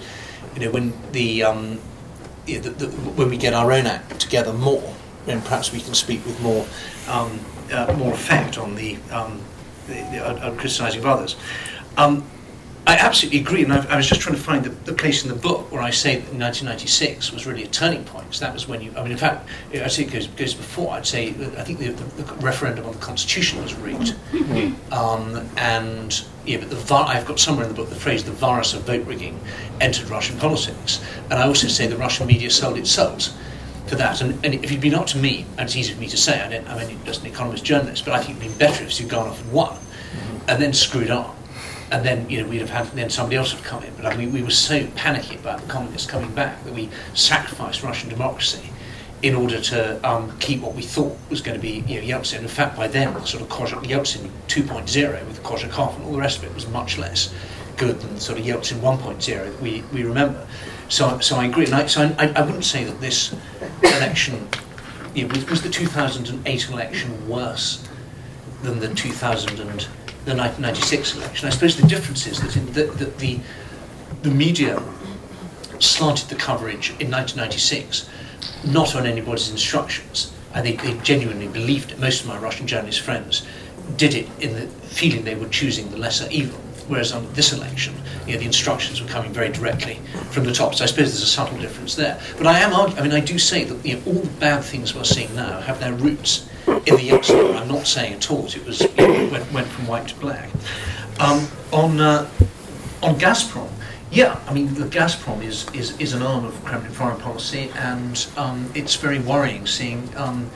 you 0.56 0.60
know, 0.60 0.72
when 0.72 0.94
the, 1.12 1.44
um, 1.44 1.80
the, 2.46 2.58
the 2.60 2.88
when 2.88 3.30
we 3.30 3.38
get 3.38 3.54
our 3.54 3.72
own 3.72 3.86
act 3.86 4.20
together 4.20 4.52
more, 4.54 4.94
then 5.26 5.42
perhaps 5.42 5.72
we 5.72 5.80
can 5.80 5.94
speak 5.94 6.26
with 6.26 6.42
more 6.42 6.66
um, 7.08 7.40
uh, 7.72 7.94
more 7.98 8.14
effect 8.14 8.58
on 8.58 8.76
the, 8.76 8.98
um, 9.12 9.42
the, 9.88 9.94
the 9.94 10.26
uh, 10.26 10.52
criticising 10.56 11.00
of 11.00 11.06
others. 11.06 11.36
Um, 11.98 12.26
I 12.88 12.96
absolutely 12.96 13.42
agree, 13.42 13.64
and 13.64 13.74
I, 13.74 13.86
I, 13.90 13.98
was 13.98 14.08
just 14.08 14.22
trying 14.22 14.38
to 14.38 14.42
find 14.42 14.64
the, 14.64 14.70
the, 14.70 14.94
place 14.94 15.22
in 15.22 15.28
the 15.28 15.36
book 15.36 15.70
where 15.74 15.82
I 15.82 15.90
say 15.90 16.16
that 16.16 16.34
1996 16.34 17.34
was 17.34 17.46
really 17.46 17.64
a 17.64 17.68
turning 17.68 18.06
point. 18.06 18.34
So 18.34 18.46
that 18.46 18.54
was 18.54 18.70
when 18.70 18.82
you, 18.82 18.94
I 18.96 19.04
mean, 19.04 19.12
in 19.12 19.18
fact, 19.18 19.46
I 19.74 19.88
say 19.88 20.04
it 20.04 20.12
goes, 20.12 20.28
goes 20.28 20.54
before. 20.54 20.94
I'd 20.94 21.06
say 21.06 21.32
I 21.58 21.64
think 21.64 21.80
the, 21.80 21.90
the, 21.90 22.24
the 22.24 22.34
referendum 22.36 22.86
on 22.86 22.94
the 22.94 23.00
constitution 23.00 23.62
was 23.62 23.74
rigged, 23.76 24.16
mm-hmm. 24.32 24.94
um, 24.94 25.46
and 25.58 26.24
yeah, 26.46 26.60
but 26.60 26.70
the 26.70 26.96
I've 26.96 27.26
got 27.26 27.42
somewhere 27.42 27.66
in 27.66 27.70
the 27.70 27.76
book 27.76 27.90
the 27.90 27.96
phrase 27.96 28.24
"the 28.24 28.32
virus 28.32 28.74
of 28.74 28.84
vote 28.84 29.06
rigging" 29.06 29.38
entered 29.82 30.10
Russian 30.10 30.40
politics, 30.40 31.04
and 31.30 31.34
I 31.34 31.46
also 31.46 31.68
say 31.68 31.88
the 31.88 31.98
Russian 31.98 32.26
media 32.26 32.50
sold 32.50 32.78
its 32.78 32.90
souls 32.90 33.34
for 33.88 33.96
that. 33.96 34.22
And, 34.22 34.34
and 34.46 34.54
if 34.54 34.72
you'd 34.72 34.80
been 34.80 34.96
up 34.96 35.08
to 35.08 35.18
me, 35.18 35.46
and 35.58 35.68
it's 35.68 35.76
easy 35.76 35.94
for 35.94 36.00
me 36.00 36.08
to 36.08 36.18
say, 36.18 36.40
I 36.40 36.54
am 36.54 36.68
only 36.68 36.98
just 37.06 37.22
an 37.22 37.28
economist 37.28 37.66
journalist, 37.66 38.06
but 38.06 38.14
I 38.14 38.24
think 38.24 38.38
it'd 38.38 38.50
been 38.50 38.58
better 38.58 38.86
if 38.86 38.98
you'd 38.98 39.10
gone 39.10 39.28
off 39.28 39.42
and 39.42 39.52
won, 39.52 39.74
mm-hmm. 39.74 40.50
and 40.50 40.62
then 40.62 40.72
screwed 40.72 41.12
on 41.12 41.37
and 41.92 42.06
then 42.06 42.30
you 42.30 42.42
know 42.42 42.50
we'd 42.50 42.62
have 42.62 42.70
had 42.70 42.88
then 42.88 43.10
somebody 43.10 43.38
else 43.38 43.54
would 43.54 43.64
come 43.64 43.84
in. 43.84 43.94
But 43.96 44.06
I 44.06 44.16
mean, 44.16 44.32
we 44.32 44.42
were 44.42 44.50
so 44.50 44.86
panicky 44.96 45.36
about 45.36 45.62
the 45.62 45.68
communists 45.68 46.10
coming 46.10 46.34
back 46.34 46.64
that 46.64 46.74
we 46.74 46.90
sacrificed 47.14 47.84
Russian 47.84 48.10
democracy 48.10 48.70
in 49.24 49.34
order 49.34 49.60
to 49.60 50.08
um, 50.08 50.38
keep 50.40 50.62
what 50.62 50.76
we 50.76 50.84
thought 50.84 51.18
was 51.30 51.42
going 51.42 51.58
to 51.58 51.62
be 51.62 51.84
you 51.92 52.00
know, 52.00 52.20
Yeltsin. 52.20 52.40
In 52.40 52.48
fact, 52.48 52.78
by 52.78 52.88
then, 52.88 53.14
the 53.14 53.26
sort 53.26 53.42
of 53.42 53.50
Kozhik, 53.50 53.84
Yeltsin 53.84 54.30
2.0 54.48 55.28
with 55.28 55.42
Korzhakov 55.42 55.96
and 55.96 56.06
all 56.06 56.12
the 56.12 56.20
rest 56.20 56.38
of 56.38 56.44
it 56.44 56.54
was 56.54 56.68
much 56.68 57.00
less 57.00 57.34
good 57.78 58.00
than 58.00 58.20
sort 58.20 58.40
of 58.40 58.46
Yeltsin 58.46 58.80
1.0 58.80 59.26
that 59.26 59.62
we, 59.62 59.84
we 59.92 60.04
remember. 60.04 60.46
So, 60.90 61.20
so 61.20 61.38
I 61.38 61.46
agree. 61.46 61.66
And 61.66 61.74
I, 61.74 61.86
so 61.88 62.14
I, 62.20 62.28
I 62.36 62.42
wouldn't 62.42 62.66
say 62.66 62.84
that 62.84 63.02
this 63.02 63.34
election, 63.82 64.48
you 65.16 65.28
know, 65.28 65.34
was, 65.34 65.50
was 65.50 65.62
the 65.64 65.70
2008 65.70 66.70
election 66.70 67.28
worse 67.28 67.84
than 68.62 68.80
the 68.80 68.94
2000 68.94 69.60
and 69.60 69.88
the 70.28 70.36
1996 70.36 71.16
election. 71.16 71.48
I 71.48 71.52
suppose 71.52 71.78
the 71.78 71.88
difference 71.88 72.28
is 72.28 72.42
that, 72.42 72.74
the, 72.74 72.84
the, 72.84 73.40
the, 74.24 74.30
media 74.30 74.84
slanted 75.80 76.28
the 76.28 76.36
coverage 76.36 76.90
in 77.00 77.10
1996 77.10 78.10
not 78.66 78.94
on 78.94 79.06
anybody's 79.06 79.50
instructions. 79.50 80.34
I 80.54 80.62
think 80.62 80.82
they 80.82 80.98
genuinely 80.98 81.48
believed 81.48 81.92
it. 81.92 82.00
Most 82.00 82.22
of 82.22 82.28
my 82.28 82.38
Russian 82.38 82.68
journalist 82.68 83.00
friends 83.00 83.48
did 83.96 84.16
it 84.16 84.28
in 84.42 84.54
the 84.54 84.68
feeling 84.68 85.24
they 85.24 85.36
were 85.36 85.48
choosing 85.48 85.90
the 85.92 85.98
lesser 85.98 86.28
evil. 86.30 86.60
Whereas 86.90 87.14
on 87.14 87.32
this 87.34 87.54
election, 87.54 87.94
you 88.26 88.34
know, 88.34 88.40
the 88.40 88.46
instructions 88.46 89.02
were 89.02 89.08
coming 89.08 89.32
very 89.32 89.50
directly 89.50 90.02
from 90.32 90.44
the 90.44 90.52
top. 90.52 90.76
So 90.76 90.84
I 90.84 90.88
suppose 90.88 91.12
there's 91.12 91.22
a 91.22 91.26
subtle 91.26 91.58
difference 91.58 91.96
there. 91.96 92.20
But 92.38 92.48
I 92.48 92.60
am 92.60 92.74
I 92.74 93.02
mean, 93.02 93.14
I 93.14 93.22
do 93.22 93.40
say 93.40 93.64
that 93.64 93.86
you 93.86 93.96
know, 93.96 94.02
all 94.08 94.22
the 94.22 94.40
bad 94.40 94.64
things 94.64 94.94
we're 94.94 95.06
seeing 95.06 95.34
now 95.36 95.62
have 95.62 95.80
their 95.80 95.94
roots 95.94 96.50
in 96.68 96.96
the 96.96 97.10
Yeltsin. 97.10 97.60
I'm 97.60 97.68
not 97.68 97.88
saying 97.88 98.14
at 98.14 98.32
all 98.32 98.46
it 98.46 98.66
was 98.66 98.82
you 98.82 98.90
know, 98.98 99.30
went, 99.32 99.52
went 99.52 99.68
from 99.68 99.88
white 99.88 100.08
to 100.10 100.16
black. 100.16 100.50
Um, 101.20 101.48
on 101.72 102.00
uh, 102.00 102.30
on 103.02 103.16
Gazprom, 103.16 103.70
yeah, 104.12 104.40
I 104.48 104.54
mean 104.54 104.74
the 104.74 104.86
Gazprom 104.86 105.44
is, 105.44 105.68
is, 105.74 106.00
is 106.00 106.14
an 106.14 106.22
arm 106.22 106.46
of 106.46 106.64
Kremlin 106.64 106.92
foreign 106.92 107.20
policy, 107.20 107.72
and 107.76 108.28
um, 108.38 108.72
it's 108.76 108.96
very 108.96 109.20
worrying 109.20 109.66
seeing 109.66 110.10
um, 110.16 110.50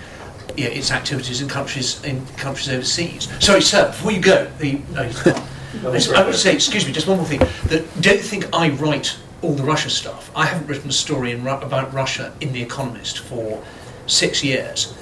yeah, 0.58 0.68
its 0.68 0.92
activities 0.92 1.42
in 1.42 1.48
countries 1.48 2.04
in 2.04 2.26
countries 2.38 2.70
overseas. 2.70 3.30
Sorry, 3.44 3.62
sir, 3.62 3.88
before 3.88 4.12
you 4.12 4.22
go, 4.22 4.46
the, 4.60 4.82
I 5.86 6.26
would 6.26 6.36
say, 6.36 6.54
excuse 6.54 6.86
me, 6.86 6.92
just 6.92 7.08
one 7.08 7.18
more 7.18 7.26
thing. 7.26 7.40
That 7.70 7.86
don't 8.02 8.22
think 8.22 8.48
I 8.54 8.70
write 8.70 9.18
all 9.42 9.54
the 9.54 9.64
Russia 9.64 9.90
stuff. 9.90 10.30
I 10.36 10.46
haven't 10.46 10.68
written 10.68 10.90
a 10.90 10.94
story 10.94 11.32
in, 11.32 11.46
about 11.48 11.94
Russia 11.94 12.34
in 12.42 12.54
The 12.54 12.62
Economist 12.62 13.20
for 13.20 13.64
six 14.12 14.44
years. 14.44 14.94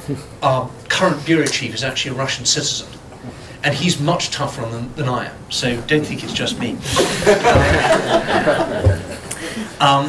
Our 0.41 0.69
current 0.87 1.25
bureau 1.25 1.45
chief 1.45 1.73
is 1.73 1.83
actually 1.83 2.11
a 2.15 2.19
Russian 2.19 2.45
citizen. 2.45 2.87
And 3.63 3.75
he's 3.75 3.99
much 3.99 4.29
tougher 4.29 4.63
on 4.63 4.71
them 4.71 4.93
than 4.95 5.09
I 5.09 5.25
am, 5.25 5.51
so 5.51 5.75
don't 5.81 6.05
think 6.05 6.23
it's 6.23 6.31
just 6.31 6.57
me. 6.59 6.69
um, 9.81 10.07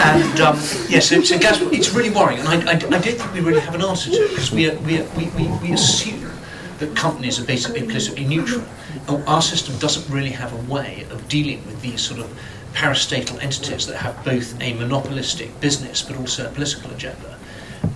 and 0.00 0.40
um, 0.40 0.56
yeah, 0.88 1.00
so, 1.00 1.20
so 1.22 1.36
Gaz, 1.36 1.60
it's 1.72 1.92
really 1.92 2.10
worrying, 2.10 2.38
and 2.38 2.48
I, 2.48 2.54
I, 2.54 2.74
I, 2.74 2.76
don't 2.76 3.02
think 3.02 3.34
we 3.34 3.40
really 3.40 3.58
have 3.58 3.74
an 3.74 3.82
answer 3.82 4.10
to 4.10 4.16
it 4.16 4.30
because 4.30 4.52
we, 4.52 4.70
we, 4.70 5.02
we, 5.16 5.48
we, 5.60 5.72
assume 5.72 6.30
that 6.78 6.94
companies 6.94 7.40
are 7.40 7.44
basically 7.44 7.80
implicitly 7.80 8.24
neutral. 8.24 8.62
Our 9.26 9.42
system 9.42 9.76
doesn't 9.78 10.08
really 10.08 10.30
have 10.30 10.52
a 10.52 10.72
way 10.72 11.06
of 11.10 11.26
dealing 11.28 11.66
with 11.66 11.82
these 11.82 12.00
sort 12.00 12.20
of 12.20 12.30
parastatal 12.72 13.42
entities 13.42 13.88
that 13.88 13.96
have 13.96 14.24
both 14.24 14.54
a 14.62 14.74
monopolistic 14.74 15.60
business 15.60 16.02
but 16.02 16.16
also 16.18 16.46
a 16.46 16.50
political 16.50 16.92
agenda. 16.92 17.35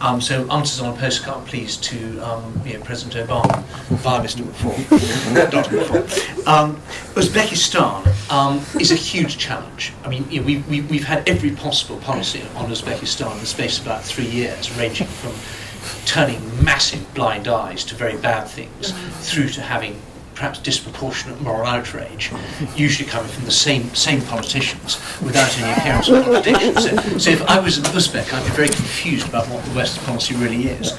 Um, 0.00 0.20
so 0.20 0.50
answers 0.50 0.80
on 0.80 0.94
a 0.94 0.98
postcard, 0.98 1.46
please, 1.46 1.76
to 1.78 2.18
um, 2.20 2.62
you 2.64 2.74
know, 2.74 2.84
President 2.84 3.28
Obama 3.28 3.62
via 3.88 4.20
Mr. 4.20 4.42
McFaul. 4.42 5.50
Dr. 5.50 5.76
McFaul. 5.76 6.46
Um, 6.46 6.76
Uzbekistan 7.14 8.06
um, 8.30 8.64
is 8.80 8.92
a 8.92 8.94
huge 8.94 9.36
challenge. 9.36 9.92
I 10.04 10.08
mean, 10.08 10.26
you 10.30 10.40
know, 10.40 10.46
we, 10.46 10.58
we, 10.58 10.80
we've 10.82 11.04
had 11.04 11.28
every 11.28 11.50
possible 11.50 11.98
policy 11.98 12.42
on 12.56 12.70
Uzbekistan 12.70 13.32
in 13.32 13.40
the 13.40 13.46
space 13.46 13.78
of 13.78 13.86
about 13.86 14.02
three 14.02 14.26
years, 14.26 14.74
ranging 14.78 15.06
from 15.06 15.32
turning 16.06 16.40
massive 16.64 17.12
blind 17.14 17.48
eyes 17.48 17.84
to 17.84 17.94
very 17.94 18.16
bad 18.16 18.44
things 18.44 18.92
through 19.30 19.48
to 19.48 19.60
having 19.60 20.00
perhaps 20.40 20.58
disproportionate 20.58 21.38
moral 21.42 21.66
outrage, 21.66 22.32
usually 22.74 23.06
coming 23.06 23.30
from 23.30 23.44
the 23.44 23.50
same 23.50 23.94
same 23.94 24.22
politicians 24.22 24.96
without 25.20 25.50
any 25.58 25.70
appearance 25.78 26.08
of 26.08 26.24
contradiction. 26.24 26.72
So, 26.80 27.18
so 27.18 27.30
if 27.30 27.42
I 27.42 27.60
was 27.60 27.76
an 27.76 27.84
Uzbek, 27.84 28.32
I'd 28.32 28.44
be 28.44 28.56
very 28.56 28.70
confused 28.70 29.28
about 29.28 29.46
what 29.48 29.62
the 29.66 29.72
Western 29.72 30.02
policy 30.04 30.34
really 30.36 30.62
is. 30.68 30.92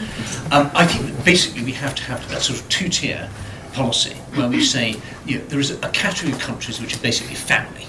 Um, 0.51 0.69
I 0.75 0.85
think 0.85 1.07
that 1.07 1.25
basically 1.25 1.63
we 1.63 1.71
have 1.71 1.95
to 1.95 2.03
have 2.03 2.29
that 2.29 2.43
sort 2.43 2.59
of 2.59 2.69
two-tier 2.69 3.27
policy 3.73 4.13
where 4.35 4.47
we 4.47 4.63
say 4.63 4.95
you 5.25 5.39
know, 5.39 5.45
there 5.45 5.59
is 5.59 5.71
a, 5.71 5.77
a 5.87 5.89
category 5.89 6.33
of 6.33 6.39
countries 6.39 6.79
which 6.79 6.95
are 6.95 7.01
basically 7.01 7.33
family, 7.33 7.87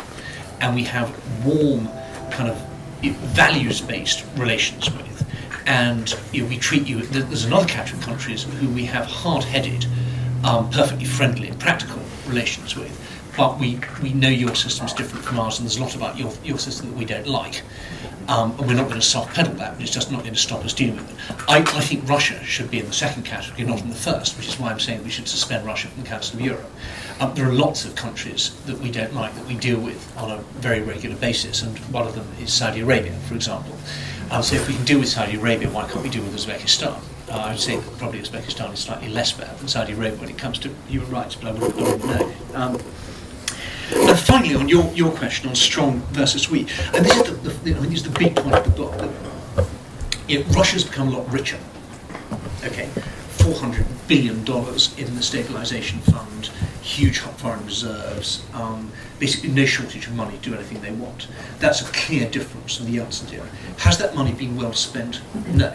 and 0.62 0.74
we 0.74 0.84
have 0.84 1.08
warm, 1.44 1.86
kind 2.30 2.48
of 2.48 2.56
values-based 3.36 4.24
relations 4.38 4.90
with, 4.90 5.26
and 5.66 6.16
you 6.32 6.42
know, 6.42 6.48
we 6.48 6.56
treat 6.56 6.86
you. 6.88 7.02
There's 7.02 7.44
another 7.44 7.66
category 7.66 8.00
of 8.00 8.06
countries 8.06 8.44
who 8.44 8.70
we 8.70 8.86
have 8.86 9.04
hard-headed 9.04 9.84
um, 10.44 10.70
perfectly 10.70 11.04
friendly 11.04 11.48
and 11.48 11.58
practical 11.58 12.00
relations 12.26 12.76
with. 12.76 12.98
But 13.36 13.58
we, 13.58 13.78
we 14.02 14.12
know 14.12 14.28
your 14.28 14.54
system 14.54 14.86
is 14.86 14.92
different 14.92 15.24
from 15.24 15.40
ours, 15.40 15.58
and 15.58 15.66
there's 15.66 15.78
a 15.78 15.82
lot 15.82 15.96
about 15.96 16.18
your, 16.18 16.32
your 16.44 16.58
system 16.58 16.90
that 16.90 16.98
we 16.98 17.06
don't 17.06 17.26
like. 17.26 17.62
Um, 18.28 18.52
and 18.52 18.68
we're 18.68 18.74
not 18.74 18.88
going 18.88 19.00
to 19.00 19.06
soft 19.06 19.34
pedal 19.34 19.54
that, 19.54 19.74
but 19.74 19.82
it's 19.82 19.90
just 19.90 20.12
not 20.12 20.20
going 20.20 20.34
to 20.34 20.38
stop 20.40 20.64
us 20.64 20.74
dealing 20.74 20.96
with 20.96 21.10
it. 21.10 21.16
I, 21.48 21.58
I 21.58 21.80
think 21.80 22.08
Russia 22.08 22.42
should 22.44 22.70
be 22.70 22.78
in 22.78 22.86
the 22.86 22.92
second 22.92 23.24
category, 23.24 23.64
not 23.66 23.80
in 23.80 23.88
the 23.88 23.94
first, 23.94 24.36
which 24.36 24.46
is 24.46 24.60
why 24.60 24.70
I'm 24.70 24.78
saying 24.78 25.02
we 25.02 25.10
should 25.10 25.26
suspend 25.26 25.66
Russia 25.66 25.88
from 25.88 26.02
the 26.02 26.08
Council 26.08 26.38
of 26.38 26.44
Europe. 26.44 26.70
Um, 27.20 27.34
there 27.34 27.48
are 27.48 27.52
lots 27.52 27.84
of 27.84 27.94
countries 27.94 28.54
that 28.66 28.78
we 28.78 28.90
don't 28.90 29.14
like 29.14 29.34
that 29.34 29.46
we 29.46 29.54
deal 29.54 29.80
with 29.80 30.16
on 30.16 30.30
a 30.30 30.42
very 30.60 30.82
regular 30.82 31.16
basis, 31.16 31.62
and 31.62 31.76
one 31.90 32.06
of 32.06 32.14
them 32.14 32.26
is 32.40 32.52
Saudi 32.52 32.80
Arabia, 32.80 33.12
for 33.28 33.34
example. 33.34 33.74
Um, 34.30 34.42
so 34.42 34.56
if 34.56 34.68
we 34.68 34.74
can 34.74 34.84
deal 34.84 34.98
with 34.98 35.08
Saudi 35.08 35.36
Arabia, 35.36 35.68
why 35.70 35.88
can't 35.88 36.02
we 36.04 36.10
deal 36.10 36.22
with 36.22 36.34
Uzbekistan? 36.34 37.00
Uh, 37.32 37.38
I 37.38 37.52
would 37.52 37.60
say 37.60 37.76
that 37.76 37.96
probably 37.98 38.20
Uzbekistan 38.20 38.74
is 38.74 38.80
slightly 38.80 39.08
less 39.08 39.32
bad 39.32 39.58
than 39.58 39.66
Saudi 39.66 39.94
Arabia 39.94 40.20
when 40.20 40.28
it 40.28 40.36
comes 40.36 40.58
to 40.58 40.68
human 40.86 41.08
rights, 41.10 41.34
but 41.34 41.48
I 41.48 41.52
wouldn't, 41.52 42.04
know. 42.04 42.32
Um, 42.52 42.74
and 43.94 44.18
finally, 44.18 44.54
on 44.54 44.68
your, 44.68 44.84
your 44.92 45.10
question 45.12 45.48
on 45.48 45.54
strong 45.54 46.00
versus 46.10 46.50
weak, 46.50 46.68
and 46.92 47.06
this 47.06 47.16
is 47.16 47.40
the, 47.42 47.48
the, 47.48 47.74
I 47.74 47.80
mean, 47.80 47.88
this 47.88 48.00
is 48.00 48.12
the 48.12 48.18
big 48.18 48.36
point 48.36 48.54
of 48.54 48.64
the 48.64 48.70
book. 48.70 48.92
That, 48.98 49.66
you 50.28 50.40
know, 50.40 50.46
Russia's 50.50 50.84
become 50.84 51.08
a 51.08 51.10
lot 51.12 51.32
richer. 51.32 51.58
Okay, 52.64 52.86
four 53.38 53.54
hundred 53.54 53.86
billion 54.08 54.44
dollars 54.44 54.94
in 54.98 55.14
the 55.16 55.22
stabilization 55.22 56.00
fund, 56.00 56.50
huge 56.82 57.20
foreign 57.20 57.64
reserves, 57.64 58.44
um, 58.52 58.92
basically 59.18 59.48
no 59.48 59.64
shortage 59.64 60.06
of 60.06 60.14
money 60.14 60.36
to 60.36 60.50
do 60.50 60.54
anything 60.54 60.82
they 60.82 60.92
want. 60.92 61.28
That's 61.60 61.80
a 61.80 61.90
clear 61.92 62.28
difference 62.28 62.76
from 62.76 62.92
the 62.92 62.98
Yeltsin 62.98 63.32
era. 63.32 63.48
Has 63.78 63.96
that 63.98 64.14
money 64.14 64.32
been 64.32 64.54
well 64.54 64.74
spent? 64.74 65.22
No, 65.48 65.74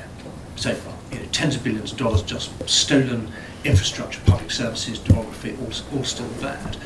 so 0.56 0.76
far 0.76 0.94
you 0.94 0.94
know, 0.94 0.97
tens 1.32 1.56
of 1.56 1.64
billions 1.64 1.92
of 1.92 1.98
dollars 1.98 2.22
just 2.24 2.52
stolen 2.70 3.32
infrastructure, 3.64 4.22
public 4.26 4.52
services, 4.52 5.00
demography, 5.00 5.58
all, 5.60 5.98
all 5.98 6.04
still 6.04 6.28
bad. 6.42 6.78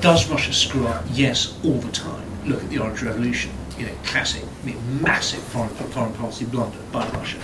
Does 0.00 0.28
Russia 0.28 0.52
screw 0.52 0.86
up? 0.86 1.04
Yes, 1.12 1.58
all 1.64 1.74
the 1.74 1.92
time. 1.92 2.24
Look 2.46 2.62
at 2.62 2.70
the 2.70 2.78
Orange 2.78 3.02
Revolution, 3.02 3.52
you 3.78 3.86
know, 3.86 3.92
classic, 4.04 4.42
I 4.62 4.66
mean, 4.66 5.02
massive 5.02 5.42
foreign, 5.44 5.70
foreign 5.70 6.12
policy 6.14 6.44
blunder 6.44 6.78
by 6.90 7.06
Russia. 7.10 7.38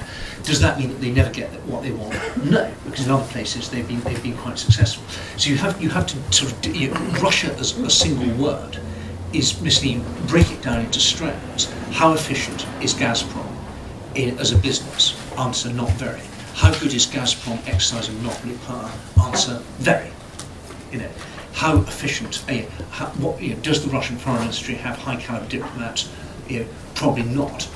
Does 0.45 0.61
that 0.61 0.79
mean 0.79 0.89
that 0.89 1.01
they 1.01 1.11
never 1.11 1.31
get 1.31 1.51
what 1.67 1.83
they 1.83 1.93
want? 1.93 2.15
No, 2.51 2.73
because 2.85 3.05
in 3.05 3.13
other 3.13 3.27
places 3.27 3.69
they've 3.71 3.87
been 3.87 4.01
they've 4.01 4.23
been 4.23 4.37
quite 4.37 4.59
successful. 4.59 5.05
So 5.37 5.51
you 5.51 5.57
have 5.57 5.81
you 5.83 5.91
have 5.91 6.07
to 6.07 6.33
sort 6.33 6.53
of 6.53 6.75
you 6.75 6.91
know, 6.91 7.01
Russia 7.21 7.53
as 7.59 7.77
a 7.79 7.91
single 7.91 8.35
word 8.43 8.79
is 9.33 9.61
misleading. 9.61 10.05
Break 10.27 10.51
it 10.51 10.63
down 10.63 10.81
into 10.81 11.01
strands. 11.01 11.71
How 11.93 12.13
efficient 12.13 12.67
is 12.81 12.95
Gazprom 12.95 13.47
in, 14.15 14.39
as 14.39 14.53
a 14.53 14.59
business? 14.59 15.15
Answer, 15.37 15.71
not 15.73 15.91
very. 15.93 16.23
How 16.59 16.77
good 16.81 16.93
is 16.93 17.07
Gazprom 17.07 17.65
exercising 17.69 18.21
monopoly 18.21 18.59
power? 18.67 18.91
Answer, 19.23 19.63
very. 19.79 20.11
You 20.91 20.99
know, 20.99 21.11
how 21.53 21.77
efficient, 21.79 22.43
uh, 22.49 22.63
how, 22.91 23.07
what, 23.23 23.41
you 23.41 23.55
know, 23.55 23.61
does 23.61 23.85
the 23.85 23.91
Russian 23.93 24.17
foreign 24.17 24.41
ministry 24.41 24.75
have 24.75 24.99
high 24.99 25.15
caliber 25.15 25.49
diplomats? 25.49 26.13
You 26.49 26.61
know, 26.61 26.67
probably 26.97 27.23
not. 27.23 27.69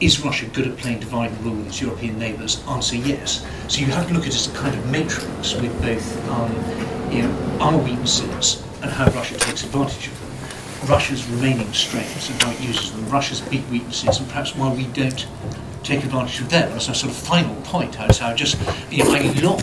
Is 0.00 0.24
Russia 0.24 0.46
good 0.46 0.66
at 0.66 0.78
playing 0.78 1.00
divide 1.00 1.30
and 1.30 1.44
rule 1.44 1.56
with 1.56 1.66
its 1.66 1.82
European 1.82 2.18
neighbours? 2.18 2.64
Answer, 2.66 2.96
yes. 2.96 3.46
So 3.68 3.80
you 3.80 3.88
have 3.88 4.08
to 4.08 4.14
look 4.14 4.22
at 4.22 4.28
it 4.28 4.34
as 4.34 4.46
a 4.46 4.56
kind 4.56 4.74
of 4.74 4.90
matrix 4.90 5.54
with 5.60 5.82
both 5.82 6.28
um, 6.30 7.12
you 7.12 7.24
know, 7.24 7.58
our 7.60 7.76
weaknesses 7.76 8.66
and 8.80 8.90
how 8.90 9.10
Russia 9.10 9.36
takes 9.36 9.62
advantage 9.62 10.06
of 10.06 10.18
them. 10.20 10.88
Russia's 10.88 11.28
remaining 11.28 11.70
strengths 11.74 12.30
and 12.30 12.42
how 12.42 12.50
it 12.50 12.60
uses 12.62 12.92
them, 12.92 13.06
Russia's 13.10 13.42
big 13.42 13.62
weaknesses, 13.68 14.20
and 14.20 14.28
perhaps 14.28 14.56
why 14.56 14.72
we 14.72 14.86
don't 14.86 15.26
take 15.82 16.04
advantage 16.04 16.40
of 16.40 16.50
them. 16.50 16.70
As 16.72 16.88
a 16.88 16.94
sort 16.94 17.12
of 17.12 17.18
final 17.18 17.54
point, 17.62 18.00
I 18.00 18.06
would 18.06 18.14
say, 18.14 18.24
I 18.24 18.34
just, 18.34 18.58
you 18.90 19.04
know, 19.04 19.12
I 19.12 19.32
long 19.40 19.60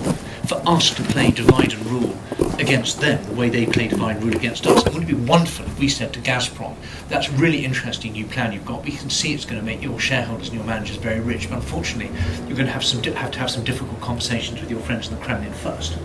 for 0.50 0.62
us 0.68 0.90
to 0.96 1.04
play 1.04 1.30
divide 1.30 1.74
and 1.74 1.86
rule 1.86 2.18
against 2.60 3.00
them 3.00 3.24
the 3.26 3.34
way 3.34 3.50
they 3.50 3.66
play 3.66 3.88
divide 3.88 4.18
and 4.18 4.26
rule 4.26 4.36
against 4.36 4.66
us. 4.68 4.86
It 4.86 4.94
would 4.94 5.08
be 5.08 5.14
wonderful 5.14 5.66
if 5.66 5.80
we 5.80 5.88
said 5.88 6.12
to 6.14 6.20
Gazprom, 6.20 6.76
that's 7.08 7.30
really 7.30 7.64
interesting 7.64 8.14
new 8.14 8.26
plan 8.26 8.52
you've 8.52 8.66
got. 8.66 8.84
We 8.84 8.92
can 8.92 9.10
see 9.10 9.34
it's 9.34 9.46
going 9.46 9.60
to 9.60 9.66
make 9.66 9.82
your 9.82 10.00
shareholders 10.00 10.48
and 10.48 10.58
your 10.58 10.66
managers 10.66 10.98
very 10.98 11.20
rich, 11.20 11.50
but 11.50 11.58
unfortunately, 11.58 12.12
you're 12.48 12.58
going 12.58 12.66
to 12.66 12.72
have 12.72 12.84
some 12.84 13.02
have 13.04 13.32
to 13.32 13.40
have 13.40 13.52
some 13.52 13.64
difficult 13.64 14.02
conversations 14.02 14.60
with 14.60 14.70
your 14.70 14.80
friends 14.82 15.08
in 15.08 15.16
the 15.18 15.24
Kremlin 15.24 15.54
first. 15.54 15.98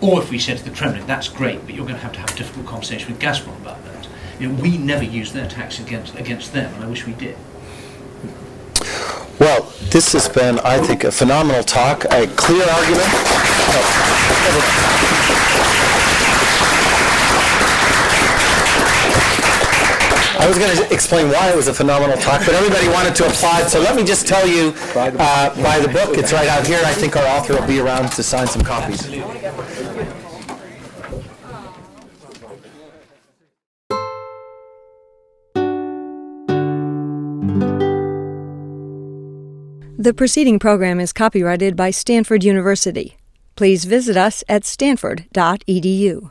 Or 0.00 0.20
if 0.20 0.30
we 0.30 0.38
said 0.38 0.58
to 0.58 0.64
the 0.64 0.70
Kremlin, 0.70 1.06
that's 1.06 1.28
great, 1.28 1.64
but 1.64 1.74
you're 1.74 1.86
going 1.86 1.96
to 1.96 2.02
have 2.02 2.12
to 2.12 2.20
have 2.20 2.30
a 2.30 2.36
difficult 2.36 2.66
conversation 2.66 3.10
with 3.10 3.20
Gazprom 3.20 3.56
about 3.62 3.82
that. 3.86 4.06
You 4.38 4.48
know, 4.48 4.62
we 4.62 4.76
never 4.76 5.04
use 5.04 5.32
their 5.32 5.48
tax 5.48 5.80
against 5.80 6.14
against 6.16 6.52
them, 6.52 6.74
and 6.74 6.84
I 6.84 6.88
wish 6.88 7.06
we 7.06 7.14
did. 7.14 7.36
Well, 9.44 9.70
this 9.90 10.14
has 10.14 10.26
been, 10.26 10.58
I 10.60 10.78
think, 10.78 11.04
a 11.04 11.12
phenomenal 11.12 11.62
talk, 11.62 12.06
a 12.06 12.26
clear 12.28 12.64
argument. 12.64 13.04
I 20.40 20.46
was 20.48 20.56
going 20.56 20.74
to 20.74 20.94
explain 20.94 21.28
why 21.28 21.50
it 21.50 21.56
was 21.56 21.68
a 21.68 21.74
phenomenal 21.74 22.16
talk, 22.16 22.40
but 22.46 22.54
everybody 22.54 22.88
wanted 22.88 23.14
to 23.16 23.26
applaud. 23.26 23.68
So 23.68 23.80
let 23.80 23.94
me 23.94 24.02
just 24.02 24.26
tell 24.26 24.48
you, 24.48 24.72
uh, 24.96 25.62
buy 25.62 25.78
the 25.78 25.92
book, 25.92 26.16
it's 26.16 26.32
right 26.32 26.48
out 26.48 26.66
here. 26.66 26.80
I 26.82 26.94
think 26.94 27.14
our 27.14 27.26
author 27.26 27.52
will 27.52 27.66
be 27.66 27.80
around 27.80 28.12
to 28.12 28.22
sign 28.22 28.46
some 28.46 28.62
copies. 28.62 29.06
The 40.04 40.12
preceding 40.12 40.58
program 40.58 41.00
is 41.00 41.14
copyrighted 41.14 41.76
by 41.76 41.90
Stanford 41.90 42.44
University. 42.44 43.16
Please 43.56 43.86
visit 43.86 44.18
us 44.18 44.44
at 44.50 44.66
stanford.edu. 44.66 46.30